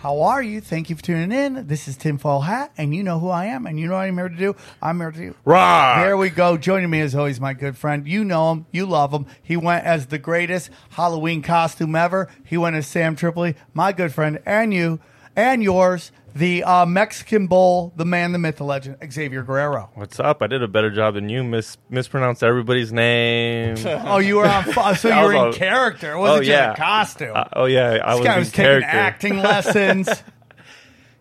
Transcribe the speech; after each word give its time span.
How 0.00 0.22
are 0.22 0.42
you? 0.42 0.62
Thank 0.62 0.88
you 0.88 0.96
for 0.96 1.02
tuning 1.02 1.30
in. 1.30 1.66
This 1.66 1.86
is 1.86 1.94
Tim 1.94 2.16
Tinfoil 2.16 2.40
Hat, 2.40 2.72
and 2.78 2.94
you 2.94 3.02
know 3.02 3.18
who 3.18 3.28
I 3.28 3.44
am, 3.44 3.66
and 3.66 3.78
you 3.78 3.86
know 3.86 3.96
what 3.96 4.06
I'm 4.06 4.16
here 4.16 4.30
to 4.30 4.34
do. 4.34 4.56
I'm 4.80 4.98
here 4.98 5.10
to 5.10 5.18
do. 5.18 5.34
Rock. 5.44 5.98
There 5.98 6.16
we 6.16 6.30
go. 6.30 6.56
Joining 6.56 6.88
me 6.88 7.02
as 7.02 7.14
always, 7.14 7.38
my 7.38 7.52
good 7.52 7.76
friend. 7.76 8.08
You 8.08 8.24
know 8.24 8.50
him. 8.50 8.66
You 8.72 8.86
love 8.86 9.12
him. 9.12 9.26
He 9.42 9.58
went 9.58 9.84
as 9.84 10.06
the 10.06 10.16
greatest 10.16 10.70
Halloween 10.88 11.42
costume 11.42 11.94
ever. 11.94 12.30
He 12.46 12.56
went 12.56 12.76
as 12.76 12.86
Sam 12.86 13.14
Tripoli, 13.14 13.56
my 13.74 13.92
good 13.92 14.10
friend, 14.10 14.40
and 14.46 14.72
you, 14.72 15.00
and 15.36 15.62
yours, 15.62 16.12
the 16.34 16.64
uh, 16.64 16.86
Mexican 16.86 17.46
Bull, 17.46 17.92
the 17.96 18.04
man, 18.04 18.32
the 18.32 18.38
myth, 18.38 18.56
the 18.56 18.64
legend, 18.64 18.96
Xavier 19.12 19.42
Guerrero. 19.42 19.90
What's 19.94 20.18
up? 20.20 20.42
I 20.42 20.46
did 20.46 20.62
a 20.62 20.68
better 20.68 20.90
job 20.90 21.14
than 21.14 21.28
you. 21.28 21.42
Mis- 21.44 21.78
mispronounced 21.88 22.42
everybody's 22.42 22.92
name. 22.92 23.76
Oh, 24.10 24.18
you 24.18 24.36
were 24.36 24.46
on. 24.46 24.64
fu- 24.64 24.94
So 24.94 25.08
you 25.14 25.24
were 25.38 25.46
in 25.48 25.52
character. 25.52 26.12
It 26.12 26.18
wasn't 26.18 26.48
oh 26.48 26.50
yeah, 26.50 26.66
just 26.68 26.78
a 26.78 26.82
costume. 26.82 27.32
Uh, 27.36 27.44
oh 27.54 27.64
yeah, 27.66 27.98
I 28.04 28.10
this 28.12 28.18
was 28.20 28.26
guy 28.26 28.32
in 28.34 28.38
was 28.40 28.48
taking 28.52 28.64
character. 28.64 28.86
acting 28.88 29.36
lessons. 29.38 30.08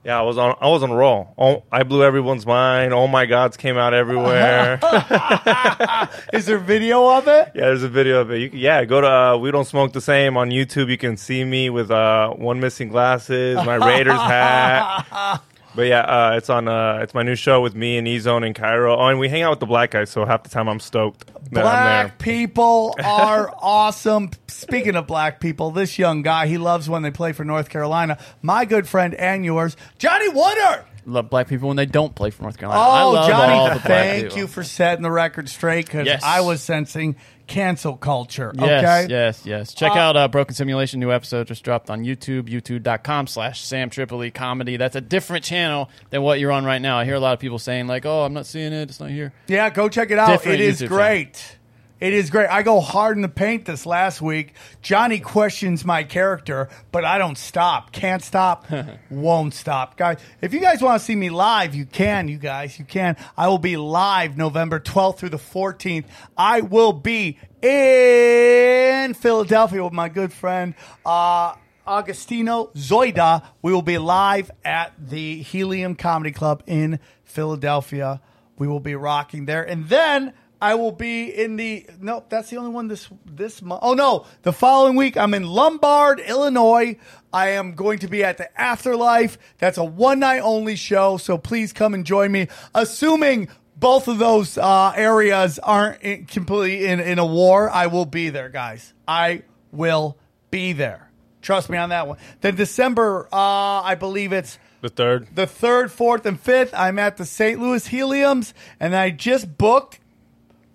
Yeah, 0.04 0.18
I 0.18 0.22
was 0.22 0.38
on. 0.38 0.56
I 0.62 0.70
was 0.70 0.82
on 0.82 0.92
a 0.92 0.96
roll. 0.96 1.34
Oh, 1.38 1.64
I 1.72 1.84
blew 1.84 2.04
everyone's 2.04 2.46
mind. 2.46 2.94
Oh 2.94 3.08
my 3.08 3.26
gods 3.26 3.58
came 3.58 3.78
out 3.78 3.94
everywhere. 3.94 4.80
Is 6.34 6.46
there 6.46 6.58
video 6.58 7.06
of 7.10 7.28
it? 7.28 7.52
yeah, 7.54 7.66
there's 7.66 7.84
a 7.84 7.90
video 7.90 8.22
of 8.22 8.32
it. 8.32 8.38
You 8.40 8.50
can, 8.50 8.60
yeah, 8.60 8.86
go 8.86 9.02
to 9.02 9.08
uh, 9.08 9.38
We 9.38 9.52
Don't 9.52 9.66
Smoke 9.66 9.92
the 9.92 10.00
Same 10.02 10.38
on 10.38 10.52
YouTube. 10.52 10.90
You 10.90 10.98
can 10.98 11.18
see 11.18 11.44
me 11.44 11.70
with 11.70 11.92
uh, 11.92 12.30
one 12.32 12.62
missing 12.62 12.88
glasses, 12.88 13.58
my 13.58 13.76
Raiders 13.76 14.14
hat. 14.14 15.42
But 15.76 15.84
yeah, 15.88 16.02
uh, 16.02 16.36
it's 16.38 16.50
on. 16.50 16.68
Uh, 16.68 17.00
it's 17.04 17.14
my 17.14 17.24
new 17.24 17.36
show 17.36 17.62
with 17.62 17.76
me 17.76 17.98
and 17.98 18.08
Ezone 18.08 18.46
and 18.46 18.56
Cairo. 18.56 18.98
Oh, 18.98 19.08
and 19.08 19.20
we 19.20 19.30
hang 19.30 19.44
out 19.44 19.52
with 19.52 19.60
the 19.60 19.66
black 19.68 19.92
guys, 19.92 20.10
so 20.10 20.26
half 20.26 20.44
the 20.44 20.50
time 20.50 20.68
I'm 20.68 20.80
stoked 20.80 21.28
that 21.28 21.36
I'm 21.36 21.44
there. 21.54 21.62
Black 21.64 22.18
people 22.20 22.96
are 23.04 23.54
awesome. 23.60 24.32
Speaking 24.48 24.96
of 24.96 25.06
black 25.06 25.40
people, 25.40 25.70
this 25.72 26.00
young 26.00 26.22
guy, 26.24 26.48
he 26.48 26.58
loves 26.58 26.90
when 26.90 27.04
they 27.04 27.12
play 27.12 27.34
for 27.34 27.46
North 27.46 27.70
Carolina. 27.70 28.18
My 28.42 28.66
good 28.66 28.88
friend 28.88 29.14
and 29.14 29.46
yours, 29.46 29.78
Johnny 30.00 30.28
Woodard. 30.30 30.86
Love 31.06 31.30
black 31.30 31.48
people 31.48 31.68
when 31.70 31.78
they 31.78 31.86
don't 31.86 32.14
play 32.14 32.30
for 32.30 32.44
North 32.44 32.58
Carolina. 32.58 32.82
I 32.82 33.02
Oh, 33.04 33.12
love 33.12 33.24
all 33.24 33.28
Johnny, 33.30 33.64
the 33.70 33.76
black 33.76 33.84
thank 33.84 34.24
people. 34.26 34.38
you 34.40 34.48
for 34.48 34.64
setting 34.64 35.02
the 35.02 35.10
record 35.12 35.50
straight 35.50 35.86
because 35.86 36.06
Yes. 36.08 36.22
I 36.24 36.42
was 36.42 36.62
sensing 36.62 37.16
cancel 37.50 37.98
culture. 37.98 38.54
Yes, 38.56 39.06
okay. 39.06 39.12
yes, 39.12 39.46
yes. 39.46 39.74
Check 39.74 39.92
out 39.92 40.16
uh, 40.16 40.28
Broken 40.30 40.56
Simulation. 40.56 41.00
New 41.00 41.12
episode 41.12 41.48
just 41.48 41.64
dropped 41.64 41.90
on 41.90 42.04
YouTube, 42.06 42.44
youtube.com 42.48 43.28
slash 43.28 43.62
Sam 43.62 43.90
Tripoli 43.90 44.32
Comedy. 44.32 44.78
That's 44.78 44.96
a 44.96 45.02
different 45.02 45.44
channel 45.44 45.90
than 46.12 46.22
what 46.22 46.40
you're 46.40 46.52
on 46.52 46.64
right 46.64 46.82
now. 46.82 46.98
I 46.98 47.06
hear 47.06 47.16
a 47.16 47.20
lot 47.20 47.34
of 47.34 47.40
people 47.40 47.60
saying, 47.60 47.88
like, 47.88 48.06
oh, 48.06 48.24
I'm 48.24 48.34
not 48.34 48.46
seeing 48.46 48.72
it. 48.72 48.90
It's 48.90 49.00
not 49.00 49.10
here. 49.10 49.34
Yeah, 49.48 49.70
go 49.70 49.90
check 49.90 50.12
it 50.12 50.20
out. 50.20 50.28
Different 50.28 50.62
it 50.62 50.66
is 50.66 50.82
YouTube 50.82 50.88
great. 50.90 51.58
It 52.00 52.14
is 52.14 52.30
great. 52.30 52.48
I 52.48 52.64
go 52.64 52.80
hard 52.80 53.18
in 53.18 53.22
the 53.22 53.28
paint 53.28 53.66
this 53.66 53.86
last 53.86 54.22
week. 54.22 54.54
Johnny 54.82 55.20
questions 55.20 55.84
my 55.84 56.04
character, 56.04 56.70
but 56.94 57.04
I 57.04 57.18
don't 57.18 57.38
stop. 57.38 57.92
Can't 57.92 58.24
stop. 58.24 58.66
won't 59.10 59.54
stop. 59.54 59.98
Guys, 59.98 60.18
if 60.42 60.54
you 60.54 60.62
guys 60.62 60.82
want 60.82 61.02
to 61.02 61.06
see 61.06 61.16
me 61.16 61.30
live, 61.30 61.76
you 61.76 61.86
can, 61.86 62.30
you 62.30 62.38
guys. 62.38 62.80
You 62.80 62.86
can. 62.86 63.18
I 63.38 63.50
will 63.50 63.58
be 63.58 63.76
live 63.76 64.38
November 64.38 64.80
12th 64.80 65.18
through 65.18 65.30
the 65.30 65.38
14th. 65.38 66.06
I 66.38 66.62
will 66.62 66.94
be 66.94 67.38
in 67.62 69.14
Philadelphia 69.14 69.84
with 69.84 69.92
my 69.94 70.08
good 70.08 70.32
friend, 70.32 70.76
uh, 71.06 71.56
Agostino 71.86 72.68
Zoida. 72.76 73.46
We 73.62 73.74
will 73.74 73.82
be 73.82 73.98
live 73.98 74.52
at 74.64 74.94
the 74.98 75.42
Helium 75.42 75.96
Comedy 75.96 76.32
Club 76.32 76.64
in 76.66 77.02
Philadelphia. 77.26 78.22
We 78.58 78.70
will 78.70 78.80
be 78.80 78.96
rocking 78.96 79.46
there. 79.46 79.64
And 79.64 79.90
then 79.90 80.34
I 80.62 80.76
will 80.76 80.92
be 80.92 81.30
in 81.30 81.56
the 81.56 81.86
nope, 82.02 82.26
that's 82.30 82.50
the 82.50 82.58
only 82.58 82.72
one 82.72 82.88
this 82.90 83.08
this 83.26 83.62
month. 83.62 83.80
Oh 83.84 83.94
no, 83.94 84.26
the 84.42 84.52
following 84.52 84.96
week 84.98 85.16
I'm 85.16 85.34
in 85.34 85.44
Lombard, 85.48 86.20
Illinois. 86.20 86.98
I 87.32 87.50
am 87.50 87.74
going 87.76 88.00
to 88.00 88.08
be 88.08 88.24
at 88.24 88.38
the 88.38 88.60
Afterlife. 88.60 89.38
That's 89.58 89.78
a 89.78 89.84
one 89.84 90.20
night 90.20 90.40
only 90.40 90.76
show, 90.76 91.18
so 91.18 91.38
please 91.38 91.72
come 91.72 91.94
and 91.94 92.06
join 92.06 92.32
me. 92.32 92.48
Assuming 92.76 93.48
both 93.78 94.08
of 94.10 94.18
those 94.18 94.58
uh, 94.58 94.92
areas 94.96 95.60
aren't 95.60 96.02
in, 96.02 96.26
completely 96.26 96.88
in, 96.88 97.00
in 97.00 97.20
a 97.20 97.26
war, 97.26 97.70
I 97.70 97.88
will 97.88 98.06
be 98.06 98.30
there, 98.30 98.50
guys. 98.50 98.94
I 99.08 99.44
will 99.72 100.18
be 100.52 100.74
there. 100.74 101.10
Trust 101.42 101.70
me 101.70 101.78
on 101.78 101.90
that 101.90 102.06
one. 102.08 102.18
Then 102.42 102.56
December, 102.56 103.30
uh, 103.32 103.38
I 103.82 103.96
believe 103.96 104.34
it's 104.34 104.60
The 104.82 104.90
third. 104.90 105.28
the 105.34 105.48
third, 105.48 105.90
fourth, 105.92 106.26
and 106.26 106.38
fifth. 106.38 106.74
I'm 106.74 107.00
at 107.00 107.16
the 107.16 107.24
St. 107.26 107.62
Louis 107.62 107.88
Heliums, 107.88 108.52
and 108.78 108.94
I 108.94 109.12
just 109.12 109.58
booked. 109.58 110.02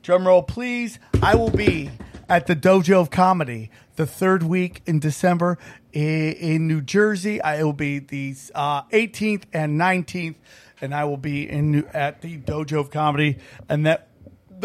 Drum 0.05 0.27
roll, 0.27 0.43
please. 0.43 0.99
I 1.23 1.35
will 1.35 1.49
be 1.49 1.91
at 2.29 2.47
the 2.47 2.55
Dojo 2.55 3.01
of 3.01 3.11
Comedy 3.11 3.71
the 3.97 4.07
third 4.07 4.43
week 4.43 4.83
in 4.85 4.99
December 4.99 5.57
in 5.95 6.69
New 6.69 6.83
Jersey. 6.83 7.41
I 7.41 7.63
will 7.63 7.73
be 7.73 8.01
the 8.01 8.37
uh, 8.55 8.83
18th 8.83 9.45
and 9.55 9.81
19th, 9.81 10.35
and 10.83 10.95
I 10.95 11.05
will 11.05 11.17
be 11.17 11.49
in 11.49 11.87
at 11.95 12.21
the 12.21 12.37
Dojo 12.37 12.81
of 12.81 12.91
Comedy, 12.91 13.39
and 13.67 13.87
that 13.87 14.09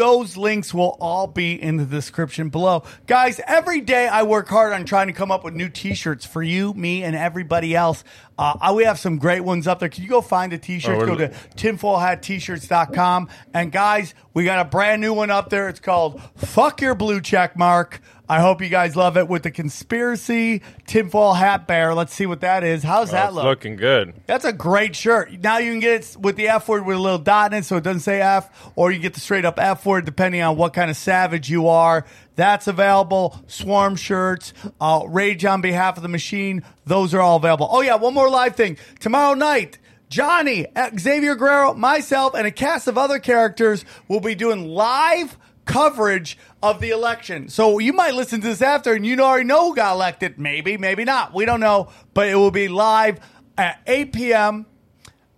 those 0.00 0.38
links 0.38 0.72
will 0.72 0.96
all 0.98 1.26
be 1.26 1.60
in 1.62 1.76
the 1.76 1.84
description 1.84 2.48
below. 2.48 2.84
Guys, 3.06 3.38
every 3.46 3.82
day 3.82 4.08
I 4.08 4.22
work 4.22 4.48
hard 4.48 4.72
on 4.72 4.86
trying 4.86 5.08
to 5.08 5.12
come 5.12 5.30
up 5.30 5.44
with 5.44 5.52
new 5.52 5.68
t-shirts 5.68 6.24
for 6.24 6.42
you, 6.42 6.72
me, 6.72 7.04
and 7.04 7.14
everybody 7.14 7.76
else. 7.76 8.02
Uh, 8.38 8.56
I- 8.58 8.72
we 8.72 8.84
have 8.84 8.98
some 8.98 9.18
great 9.18 9.40
ones 9.42 9.66
up 9.66 9.78
there. 9.80 9.90
Can 9.90 10.02
you 10.02 10.08
go 10.08 10.22
find 10.22 10.52
the 10.52 10.56
t-shirts? 10.58 11.02
Oh, 11.02 11.06
go 11.06 11.16
to 11.16 11.28
tinfoilhattshirts.com. 11.56 13.28
And 13.52 13.70
guys, 13.70 14.14
we 14.32 14.44
got 14.44 14.58
a 14.64 14.68
brand 14.68 15.02
new 15.02 15.12
one 15.12 15.30
up 15.30 15.50
there. 15.50 15.68
It's 15.68 15.80
called 15.80 16.22
Fuck 16.36 16.80
Your 16.80 16.94
Blue 16.94 17.20
Check 17.20 17.56
Mark. 17.56 18.00
I 18.30 18.38
hope 18.38 18.62
you 18.62 18.68
guys 18.68 18.94
love 18.94 19.16
it 19.16 19.26
with 19.26 19.42
the 19.42 19.50
conspiracy 19.50 20.62
tinfoil 20.86 21.32
hat 21.34 21.66
bear. 21.66 21.94
Let's 21.94 22.14
see 22.14 22.26
what 22.26 22.42
that 22.42 22.62
is. 22.62 22.84
How's 22.84 23.08
Oh, 23.08 23.12
that 23.12 23.26
it's 23.26 23.34
look? 23.34 23.44
looking 23.44 23.74
good. 23.74 24.14
That's 24.26 24.44
a 24.44 24.52
great 24.52 24.94
shirt. 24.94 25.32
Now 25.42 25.58
you 25.58 25.72
can 25.72 25.80
get 25.80 25.94
it 26.14 26.16
with 26.16 26.36
the 26.36 26.48
F 26.48 26.68
word 26.68 26.86
with 26.86 26.96
a 26.96 27.00
little 27.00 27.18
dot 27.18 27.52
in 27.52 27.58
it 27.58 27.64
so 27.64 27.76
it 27.76 27.82
doesn't 27.82 28.00
say 28.02 28.20
F, 28.20 28.70
or 28.76 28.92
you 28.92 29.00
get 29.00 29.14
the 29.14 29.20
straight 29.20 29.44
up 29.44 29.58
F 29.58 29.84
word 29.84 30.04
depending 30.04 30.42
on 30.42 30.56
what 30.56 30.72
kind 30.74 30.90
of 30.92 30.96
savage 30.96 31.50
you 31.50 31.66
are. 31.66 32.06
That's 32.36 32.68
available. 32.68 33.36
Swarm 33.48 33.96
shirts, 33.96 34.52
uh, 34.80 35.02
Rage 35.08 35.44
on 35.44 35.60
behalf 35.60 35.96
of 35.96 36.04
the 36.04 36.08
machine. 36.08 36.62
Those 36.86 37.12
are 37.14 37.20
all 37.20 37.36
available. 37.36 37.68
Oh, 37.68 37.80
yeah, 37.80 37.96
one 37.96 38.14
more 38.14 38.30
live 38.30 38.54
thing. 38.54 38.76
Tomorrow 39.00 39.34
night, 39.34 39.78
Johnny, 40.08 40.66
Xavier 40.98 41.34
Guerrero, 41.34 41.74
myself, 41.74 42.34
and 42.34 42.46
a 42.46 42.50
cast 42.52 42.86
of 42.88 42.96
other 42.96 43.18
characters 43.18 43.84
will 44.08 44.20
be 44.20 44.34
doing 44.36 44.68
live 44.68 45.36
coverage 45.70 46.36
of 46.62 46.80
the 46.80 46.90
election. 46.90 47.48
So 47.48 47.78
you 47.78 47.92
might 47.92 48.14
listen 48.14 48.40
to 48.40 48.46
this 48.48 48.62
after 48.62 48.92
and 48.92 49.04
you 49.06 49.18
already 49.20 49.44
know 49.44 49.68
who 49.68 49.76
got 49.76 49.94
elected. 49.94 50.38
Maybe, 50.38 50.76
maybe 50.76 51.04
not. 51.04 51.32
We 51.34 51.44
don't 51.44 51.60
know. 51.60 51.90
But 52.14 52.28
it 52.28 52.34
will 52.34 52.50
be 52.50 52.68
live 52.68 53.20
at 53.56 53.80
8 53.86 54.12
p.m. 54.12 54.66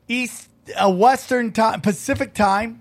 East 0.09 0.49
uh, 0.81 0.91
Western 0.91 1.53
time, 1.53 1.81
Pacific 1.81 2.35
time. 2.35 2.81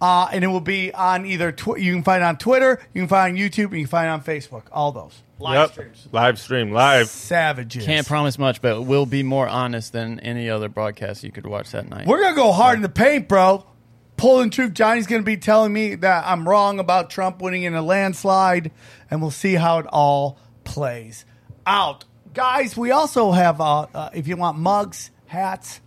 Uh, 0.00 0.28
and 0.32 0.42
it 0.42 0.48
will 0.48 0.60
be 0.60 0.92
on 0.92 1.24
either, 1.24 1.52
tw- 1.52 1.78
you 1.78 1.92
can 1.92 2.02
find 2.02 2.22
it 2.22 2.26
on 2.26 2.36
Twitter, 2.36 2.80
you 2.92 3.02
can 3.02 3.08
find 3.08 3.38
it 3.38 3.40
on 3.40 3.48
YouTube, 3.48 3.66
and 3.66 3.74
you 3.78 3.84
can 3.84 3.90
find 3.90 4.06
it 4.06 4.10
on 4.10 4.20
Facebook. 4.22 4.64
All 4.72 4.90
those. 4.90 5.22
Live 5.38 5.54
Yep. 5.60 5.70
streams. 5.70 6.08
Live 6.10 6.38
stream. 6.40 6.72
Live. 6.72 7.06
Savages. 7.08 7.84
Can't 7.84 8.04
promise 8.06 8.36
much, 8.36 8.60
but 8.60 8.82
we'll 8.82 9.06
be 9.06 9.22
more 9.22 9.46
honest 9.48 9.92
than 9.92 10.18
any 10.20 10.50
other 10.50 10.68
broadcast 10.68 11.22
you 11.22 11.30
could 11.30 11.46
watch 11.46 11.70
that 11.70 11.88
night. 11.88 12.06
We're 12.06 12.20
gonna 12.20 12.34
go 12.34 12.50
hard 12.50 12.76
in 12.76 12.82
the 12.82 12.88
paint, 12.88 13.28
bro. 13.28 13.64
Pulling 14.22 14.50
truth. 14.50 14.72
Johnny's 14.72 15.08
gonna 15.08 15.24
be 15.24 15.36
telling 15.36 15.72
me 15.72 15.96
that 15.96 16.24
I'm 16.24 16.48
wrong 16.48 16.78
about 16.78 17.10
Trump 17.10 17.42
winning 17.42 17.64
in 17.64 17.74
a 17.74 17.82
landslide, 17.82 18.70
and 19.10 19.20
we'll 19.20 19.32
see 19.32 19.54
how 19.54 19.80
it 19.80 19.86
all 19.88 20.38
plays 20.62 21.24
out, 21.66 22.04
guys. 22.32 22.76
We 22.76 22.92
also 22.92 23.32
have, 23.32 23.60
uh, 23.60 23.88
uh, 23.92 24.10
if 24.14 24.28
you 24.28 24.36
want 24.36 24.58
mugs, 24.58 25.10
hats, 25.26 25.80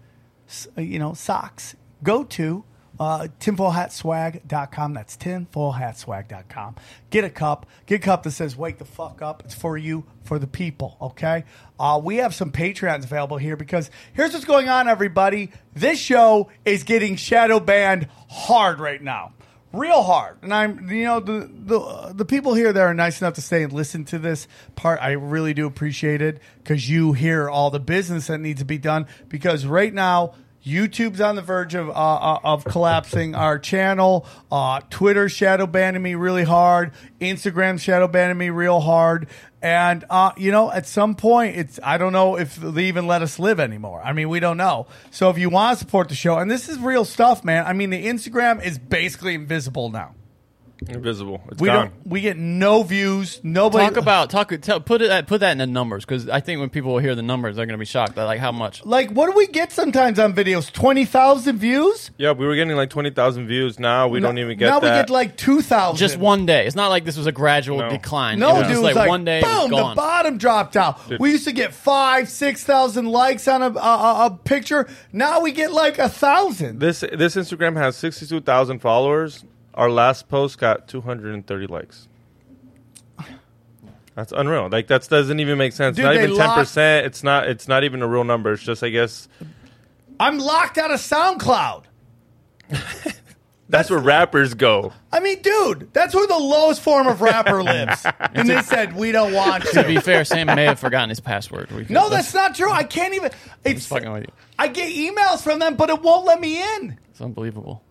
uh, 0.78 0.82
you 0.82 1.00
know, 1.00 1.14
socks. 1.14 1.78
Go 2.04 2.26
to 2.26 2.66
Uh, 3.00 3.28
tinfoilhatswag.com. 3.40 4.94
That's 4.94 5.18
tinfoilhatswag.com. 5.18 6.76
Get 7.10 7.24
a 7.24 7.30
cup. 7.30 7.66
Get 7.86 7.96
a 7.96 8.00
cup 8.00 8.24
that 8.24 8.32
says 8.32 8.56
"Wake 8.56 8.78
the 8.78 8.86
fuck 8.86 9.22
up." 9.22 9.44
It's 9.46 9.56
for 9.56 9.78
you, 9.78 10.06
for 10.24 10.40
the 10.40 10.48
people. 10.48 10.98
Okay. 11.02 11.44
Uh, 11.80 12.00
we 12.04 12.18
have 12.18 12.34
some 12.34 12.52
Patreons 12.52 13.04
available 13.04 13.38
here 13.38 13.58
because 13.58 13.90
here's 14.14 14.34
what's 14.34 14.46
going 14.46 14.70
on, 14.70 14.88
everybody. 14.88 15.52
This 15.74 16.00
show 16.00 16.50
is 16.64 16.84
getting 16.84 17.16
shadow 17.16 17.60
banned 17.60 18.08
hard 18.30 18.80
right 18.80 19.02
now 19.02 19.34
real 19.76 20.04
hard. 20.04 20.38
And 20.42 20.54
I'm, 20.54 20.90
you 20.90 21.04
know, 21.04 21.20
the 21.20 21.50
the 21.54 22.14
the 22.14 22.26
people 22.26 22.54
here 22.54 22.72
that 22.72 22.82
are 22.82 22.94
nice 22.94 23.22
enough 23.22 23.36
to 23.36 23.42
stay 23.42 23.64
and 23.64 23.74
listen 23.74 24.06
to 24.06 24.20
this 24.20 24.48
part, 24.76 25.00
I 25.02 25.12
really 25.12 25.54
do 25.54 25.68
appreciate 25.68 26.22
it 26.22 26.40
because 26.58 26.90
you 26.90 27.14
hear 27.14 27.50
all 27.50 27.70
the 27.70 27.80
business 27.80 28.28
that 28.28 28.40
needs 28.40 28.60
to 28.60 28.66
be 28.66 28.78
done. 28.78 29.08
Because 29.28 29.66
right 29.66 29.94
now. 29.94 30.34
YouTube's 30.66 31.22
on 31.22 31.36
the 31.36 31.44
verge 31.44 31.76
of 31.76 31.90
uh, 31.90 31.92
uh, 31.92 32.40
of 32.44 32.66
collapsing 32.66 33.36
our 33.36 33.60
channel. 33.60 34.26
Uh, 34.52 34.82
Twitter 34.90 35.30
shadow 35.30 35.68
banning 35.68 36.02
me 36.02 36.16
really 36.16 36.44
hard. 36.44 36.92
Instagram 37.22 37.80
shadow 37.80 38.08
banning 38.08 38.38
me 38.38 38.50
real 38.50 38.80
hard. 38.80 39.28
And 39.62 40.04
uh, 40.10 40.32
you 40.38 40.52
know, 40.52 40.72
at 40.72 40.88
some 40.88 41.14
point, 41.14 41.56
it's 41.56 41.80
I 41.84 42.00
don't 42.00 42.14
know 42.14 42.36
if 42.36 42.56
they 42.56 42.86
even 42.86 43.06
let 43.06 43.22
us 43.22 43.38
live 43.38 43.60
anymore. 43.60 44.02
I 44.04 44.14
mean, 44.14 44.28
we 44.28 44.40
don't 44.40 44.58
know. 44.58 44.88
So 45.12 45.30
if 45.30 45.38
you 45.38 45.50
want 45.50 45.78
to 45.78 45.86
support 45.86 46.10
the 46.10 46.16
show, 46.16 46.38
and 46.40 46.50
this 46.50 46.68
is 46.68 46.80
real 46.80 47.06
stuff, 47.06 47.44
man. 47.44 47.66
I 47.68 47.74
mean, 47.74 47.92
the 47.92 48.06
Instagram 48.08 48.64
is 48.64 48.80
basically 48.80 49.36
invisible 49.36 49.90
now. 49.90 50.16
Invisible. 50.89 51.42
It's 51.50 51.62
We 51.62 51.68
gone. 51.68 51.75
don't. 51.88 51.94
We 52.07 52.19
get 52.22 52.38
no 52.38 52.83
views. 52.83 53.39
Nobody 53.44 53.86
Talk 53.86 53.95
about 53.98 54.30
talk. 54.30 54.51
Tell, 54.62 54.81
put 54.81 55.01
it 55.01 55.25
put 55.25 55.39
that 55.39 55.54
in 55.54 55.57
the 55.57 55.66
numbers 55.66 56.04
because 56.04 56.27
I 56.27 56.42
think 56.42 56.60
when 56.60 56.69
people 56.69 56.98
hear 56.98 57.16
the 57.16 57.22
numbers, 57.24 57.56
they're 57.56 57.66
going 57.66 57.77
to 57.77 57.80
be 57.81 57.86
shocked. 57.86 58.18
At, 58.18 58.25
like 58.25 58.39
how 58.42 58.51
much. 58.51 58.86
like 58.86 59.10
what 59.12 59.27
do 59.31 59.38
we 59.38 59.48
get 59.48 59.72
sometimes 59.72 60.19
on 60.19 60.33
videos? 60.33 60.72
Twenty 60.72 61.06
thousand 61.06 61.60
views. 61.60 62.12
Yeah, 62.18 62.33
we 62.33 62.45
were 62.45 62.56
getting 62.56 62.75
like 62.75 62.89
twenty 62.89 63.10
thousand 63.10 63.48
views. 63.48 63.80
Now 63.80 64.10
we 64.10 64.19
don't 64.19 64.38
even 64.38 64.57
get 64.57 64.68
now 64.68 64.80
that. 64.81 64.92
we 64.98 65.01
get 65.04 65.10
like 65.10 65.38
two 65.38 65.62
thousand. 65.62 65.98
Just 65.98 66.18
one 66.18 66.45
day. 66.45 66.66
It's 66.68 66.75
not 66.75 66.89
like 66.89 67.06
this 67.06 67.16
was 67.18 67.25
a 67.27 67.31
gradual 67.31 67.77
No. 67.80 67.89
decline. 67.89 68.39
No, 68.39 68.50
it 68.50 68.60
was 68.60 68.62
dude, 68.63 68.68
just 68.72 68.80
it 68.80 68.83
like, 68.83 68.89
was 68.92 68.95
like 68.98 69.10
one 69.10 69.24
day 69.25 69.39
it 69.39 69.45
was 69.45 69.69
boom, 69.69 69.72
the 69.72 69.95
bottom 69.95 70.38
dropped 70.38 70.75
out. 70.75 71.00
We 71.19 71.31
used 71.31 71.45
to 71.45 71.54
get 71.54 71.74
five, 71.74 72.27
six 72.30 72.66
thousand 72.66 73.06
likes 73.07 73.48
on 73.48 73.62
a, 73.63 73.69
a, 73.69 73.80
a- 73.80 74.25
a 74.25 74.39
picture. 74.44 74.88
Now 75.13 75.39
we 75.39 75.54
get 75.54 75.72
like 75.72 76.00
a 76.00 76.10
thousand. 76.10 76.80
this 76.80 77.00
this 77.00 77.36
Instagram 77.36 77.77
has 77.77 77.95
sixty 77.95 78.25
two 78.27 78.42
thousand 78.42 78.80
followers. 78.80 79.45
Our 79.75 79.89
last 79.89 80.30
post 80.30 80.57
got 80.57 80.88
two 80.88 81.01
hundred 81.01 81.33
and 81.33 81.45
thirty 81.45 81.68
likes. 81.68 82.07
That's 84.16 84.31
unreal. 84.31 84.69
Like 84.72 84.88
that 84.88 85.07
doesn't 85.10 85.39
even 85.42 85.57
make 85.57 85.74
sense. 85.74 85.98
Dude, 85.98 86.06
not 86.06 86.16
even 86.16 86.36
ten 86.38 86.50
percent. 86.51 87.06
It's 87.06 87.22
not. 87.22 87.48
It's 87.50 87.68
not 87.68 87.83
even 87.83 88.01
a 88.01 88.07
real 88.07 88.24
number. 88.24 88.54
It's 88.54 88.63
just 88.63 88.81
I 88.81 88.89
guess 88.89 89.27
I'm 90.19 90.39
locked 90.39 90.77
out 90.77 90.92
of 90.92 91.01
SoundCloud. 91.01 91.83
that's 93.69 93.89
where 93.89 94.00
rappers 94.00 94.54
go. 94.54 94.94
I 95.12 95.19
mean, 95.19 95.42
dude, 95.42 95.89
that's 95.92 96.16
where 96.16 96.25
the 96.27 96.38
lowest 96.38 96.80
form 96.81 97.07
of 97.07 97.19
rapper 97.19 97.62
lives. 97.63 98.06
And 98.33 98.50
they 98.50 98.62
said 98.62 98.95
we 98.95 99.12
don't 99.12 99.33
want 99.33 99.66
to 99.66 99.83
be 99.83 99.98
fair, 100.00 100.24
Sam 100.24 100.48
may 100.48 100.63
have 100.63 100.80
forgotten 100.80 101.10
his 101.10 101.19
password. 101.19 101.69
We- 101.72 101.86
No, 101.89 102.10
that's 102.10 102.33
not 102.33 102.56
true. 102.56 102.72
I 102.72 102.83
can't 102.83 103.13
even. 103.16 103.31
It's 103.66 103.81
Just 103.81 103.89
fucking 103.89 104.10
with 104.12 104.24
you. 104.24 104.31
I 104.57 104.69
get 104.69 104.94
emails 104.95 105.42
from 105.44 105.60
them, 105.60 105.75
but 105.75 105.89
it 105.89 106.01
won't 106.01 106.25
let 106.25 106.39
me 106.39 106.62
in. 106.77 106.98
It's 107.10 107.19
unbelievable. 107.19 107.83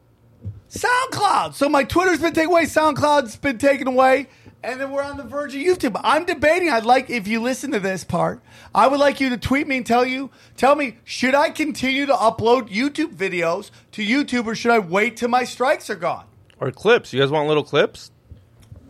SoundCloud. 0.70 1.54
So 1.54 1.68
my 1.68 1.84
Twitter's 1.84 2.20
been 2.20 2.32
taken 2.32 2.50
away. 2.50 2.64
SoundCloud's 2.64 3.36
been 3.36 3.58
taken 3.58 3.86
away. 3.86 4.28
And 4.62 4.80
then 4.80 4.92
we're 4.92 5.02
on 5.02 5.18
the 5.18 5.24
verge 5.24 5.54
of 5.54 5.60
YouTube. 5.60 6.00
I'm 6.02 6.24
debating. 6.24 6.70
I'd 6.70 6.86
like 6.86 7.10
if 7.10 7.28
you 7.28 7.42
listen 7.42 7.72
to 7.72 7.80
this 7.80 8.02
part, 8.02 8.40
I 8.74 8.88
would 8.88 8.98
like 8.98 9.20
you 9.20 9.28
to 9.28 9.36
tweet 9.36 9.68
me 9.68 9.76
and 9.76 9.86
tell 9.86 10.06
you, 10.06 10.30
tell 10.56 10.74
me, 10.74 10.96
should 11.04 11.34
I 11.34 11.50
continue 11.50 12.06
to 12.06 12.14
upload 12.14 12.70
YouTube 12.70 13.14
videos 13.14 13.70
to 13.92 14.02
YouTube 14.02 14.46
or 14.46 14.54
should 14.54 14.72
I 14.72 14.78
wait 14.78 15.18
till 15.18 15.28
my 15.28 15.44
strikes 15.44 15.90
are 15.90 15.96
gone? 15.96 16.24
Or 16.60 16.70
clips. 16.72 17.12
You 17.12 17.20
guys 17.20 17.30
want 17.30 17.46
little 17.46 17.62
clips? 17.62 18.10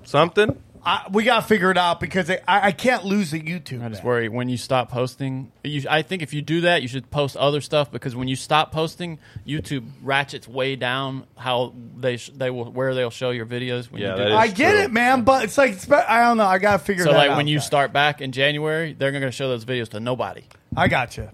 Something? 0.04 0.62
I, 0.86 1.06
we 1.10 1.24
got 1.24 1.40
to 1.40 1.46
figure 1.46 1.70
it 1.70 1.78
out 1.78 1.98
because 2.00 2.28
I, 2.30 2.40
I 2.46 2.72
can't 2.72 3.04
lose 3.04 3.30
the 3.30 3.40
YouTube. 3.40 3.82
I 3.84 3.88
just 3.88 4.02
ban. 4.02 4.06
worry 4.06 4.28
when 4.28 4.48
you 4.48 4.56
stop 4.56 4.90
posting. 4.90 5.50
You, 5.62 5.84
I 5.88 6.02
think 6.02 6.22
if 6.22 6.34
you 6.34 6.42
do 6.42 6.60
that, 6.62 6.82
you 6.82 6.88
should 6.88 7.10
post 7.10 7.36
other 7.36 7.60
stuff 7.60 7.90
because 7.90 8.14
when 8.14 8.28
you 8.28 8.36
stop 8.36 8.70
posting, 8.70 9.18
YouTube 9.46 9.84
ratchets 10.02 10.46
way 10.46 10.76
down 10.76 11.26
how 11.36 11.72
they 11.96 12.16
sh- 12.18 12.30
they 12.34 12.50
will 12.50 12.70
where 12.70 12.94
they'll 12.94 13.10
show 13.10 13.30
your 13.30 13.46
videos. 13.46 13.90
When 13.90 14.02
Yeah, 14.02 14.10
you 14.10 14.16
do 14.16 14.22
that 14.24 14.28
that. 14.30 14.44
is 14.44 14.50
I 14.50 14.54
get 14.54 14.70
true. 14.72 14.80
it, 14.82 14.92
man, 14.92 15.22
but 15.22 15.44
it's 15.44 15.56
like 15.56 15.72
it's 15.72 15.90
I 15.90 16.20
don't 16.24 16.36
know. 16.36 16.44
I 16.46 16.58
got 16.58 16.72
to 16.78 16.84
figure 16.84 17.04
So 17.04 17.12
that 17.12 17.16
like 17.18 17.30
out. 17.30 17.36
when 17.38 17.46
you 17.48 17.56
guys. 17.58 17.66
start 17.66 17.92
back 17.92 18.20
in 18.20 18.32
January, 18.32 18.92
they're 18.92 19.10
going 19.12 19.22
to 19.22 19.32
show 19.32 19.48
those 19.48 19.64
videos 19.64 19.88
to 19.90 20.00
nobody. 20.00 20.42
I 20.76 20.88
got 20.88 21.16
you. 21.16 21.28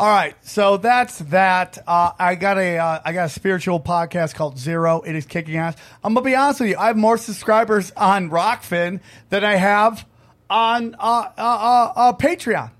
All 0.00 0.08
right, 0.08 0.34
so 0.40 0.78
that's 0.78 1.18
that. 1.18 1.76
Uh, 1.86 2.12
I 2.18 2.34
got 2.34 2.56
a 2.56 2.78
uh, 2.78 3.00
I 3.04 3.12
got 3.12 3.26
a 3.26 3.28
spiritual 3.28 3.78
podcast 3.78 4.34
called 4.34 4.58
Zero. 4.58 5.02
It 5.02 5.14
is 5.14 5.26
kicking 5.26 5.58
ass. 5.58 5.76
I'm 6.02 6.14
gonna 6.14 6.24
be 6.24 6.34
honest 6.34 6.60
with 6.60 6.70
you. 6.70 6.78
I 6.78 6.86
have 6.86 6.96
more 6.96 7.18
subscribers 7.18 7.92
on 7.98 8.30
Rokfin 8.30 9.00
than 9.28 9.44
I 9.44 9.56
have 9.56 10.06
on 10.48 10.94
uh, 10.94 10.98
uh, 10.98 11.32
uh, 11.36 11.92
uh, 11.94 12.12
Patreon. 12.14 12.70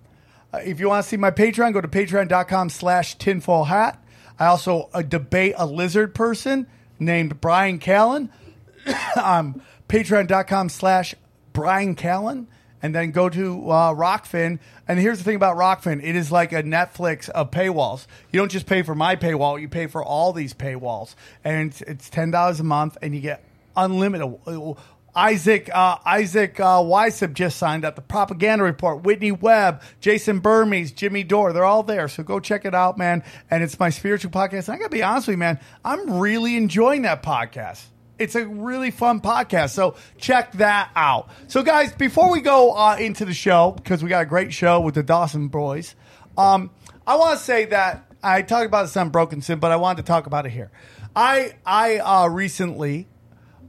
If 0.54 0.80
you 0.80 0.88
want 0.88 1.04
to 1.04 1.08
see 1.10 1.18
my 1.18 1.30
Patreon, 1.30 1.74
go 1.74 1.82
to 1.82 1.88
patreon.com 1.88 2.70
slash 2.70 3.16
tinfoil 3.16 3.64
hat. 3.64 4.02
I 4.38 4.46
also 4.46 4.88
debate 5.06 5.52
a 5.58 5.66
lizard 5.66 6.14
person 6.14 6.68
named 6.98 7.38
Brian 7.38 7.80
Callen 7.80 8.30
um, 9.22 9.60
patreon.com 9.90 10.70
slash 10.70 11.14
Brian 11.52 11.96
Callen 11.96 12.46
and 12.82 12.94
then 12.94 13.10
go 13.10 13.28
to 13.28 13.70
uh, 13.70 13.94
Rokfin. 13.94 14.58
And 14.88 14.98
here's 14.98 15.18
the 15.18 15.24
thing 15.24 15.36
about 15.36 15.56
Rokfin 15.56 16.02
it 16.02 16.16
is 16.16 16.32
like 16.32 16.52
a 16.52 16.62
Netflix 16.62 17.28
of 17.28 17.50
paywalls. 17.50 18.06
You 18.32 18.40
don't 18.40 18.50
just 18.50 18.66
pay 18.66 18.82
for 18.82 18.94
my 18.94 19.16
paywall, 19.16 19.60
you 19.60 19.68
pay 19.68 19.86
for 19.86 20.02
all 20.04 20.32
these 20.32 20.54
paywalls. 20.54 21.14
And 21.44 21.70
it's, 21.70 21.82
it's 21.82 22.10
$10 22.10 22.60
a 22.60 22.62
month 22.62 22.98
and 23.02 23.14
you 23.14 23.20
get 23.20 23.44
unlimited. 23.76 24.76
Isaac 25.14 25.68
uh, 25.74 25.98
Isaac 26.06 26.60
uh, 26.60 27.10
just 27.32 27.56
signed 27.56 27.84
up. 27.84 27.96
The 27.96 28.02
Propaganda 28.02 28.64
Report, 28.64 29.02
Whitney 29.02 29.32
Webb, 29.32 29.82
Jason 30.00 30.40
Bermas, 30.40 30.94
Jimmy 30.94 31.24
Dore. 31.24 31.52
They're 31.52 31.64
all 31.64 31.82
there. 31.82 32.08
So 32.08 32.22
go 32.22 32.38
check 32.40 32.64
it 32.64 32.74
out, 32.74 32.96
man. 32.96 33.24
And 33.50 33.62
it's 33.62 33.78
my 33.78 33.90
spiritual 33.90 34.30
podcast. 34.30 34.68
And 34.68 34.76
I 34.76 34.78
got 34.78 34.84
to 34.84 34.90
be 34.90 35.02
honest 35.02 35.26
with 35.26 35.34
you, 35.34 35.38
man. 35.38 35.58
I'm 35.84 36.20
really 36.20 36.56
enjoying 36.56 37.02
that 37.02 37.22
podcast. 37.22 37.82
It's 38.20 38.34
a 38.34 38.46
really 38.46 38.90
fun 38.90 39.22
podcast. 39.22 39.70
So 39.70 39.96
check 40.18 40.52
that 40.52 40.90
out. 40.94 41.30
So, 41.48 41.62
guys, 41.62 41.90
before 41.94 42.30
we 42.30 42.42
go 42.42 42.72
uh, 42.72 42.96
into 43.00 43.24
the 43.24 43.32
show, 43.32 43.72
because 43.72 44.02
we 44.02 44.10
got 44.10 44.22
a 44.22 44.26
great 44.26 44.52
show 44.52 44.78
with 44.80 44.94
the 44.94 45.02
Dawson 45.02 45.48
boys, 45.48 45.94
um, 46.36 46.70
I 47.06 47.16
want 47.16 47.38
to 47.38 47.44
say 47.44 47.64
that 47.64 48.04
I 48.22 48.42
talked 48.42 48.66
about 48.66 48.82
this 48.82 48.96
on 48.98 49.08
Broken 49.08 49.40
Sim, 49.40 49.58
but 49.58 49.72
I 49.72 49.76
wanted 49.76 50.02
to 50.02 50.06
talk 50.06 50.26
about 50.26 50.44
it 50.44 50.50
here. 50.50 50.70
I 51.16 51.54
I 51.64 51.96
uh, 51.98 52.28
recently 52.28 53.08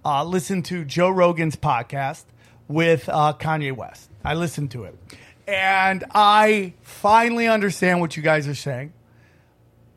uh, 0.03 0.25
listened 0.25 0.65
to 0.65 0.83
Joe 0.83 1.09
Rogan's 1.09 1.55
podcast 1.55 2.25
with 2.67 3.07
uh, 3.07 3.33
Kanye 3.39 3.73
West. 3.73 4.09
I 4.23 4.33
listened 4.33 4.71
to 4.71 4.83
it, 4.83 4.97
and 5.47 6.03
I 6.13 6.73
finally 6.81 7.47
understand 7.47 8.01
what 8.01 8.17
you 8.17 8.21
guys 8.23 8.49
are 8.49 8.55
saying. 8.55 8.91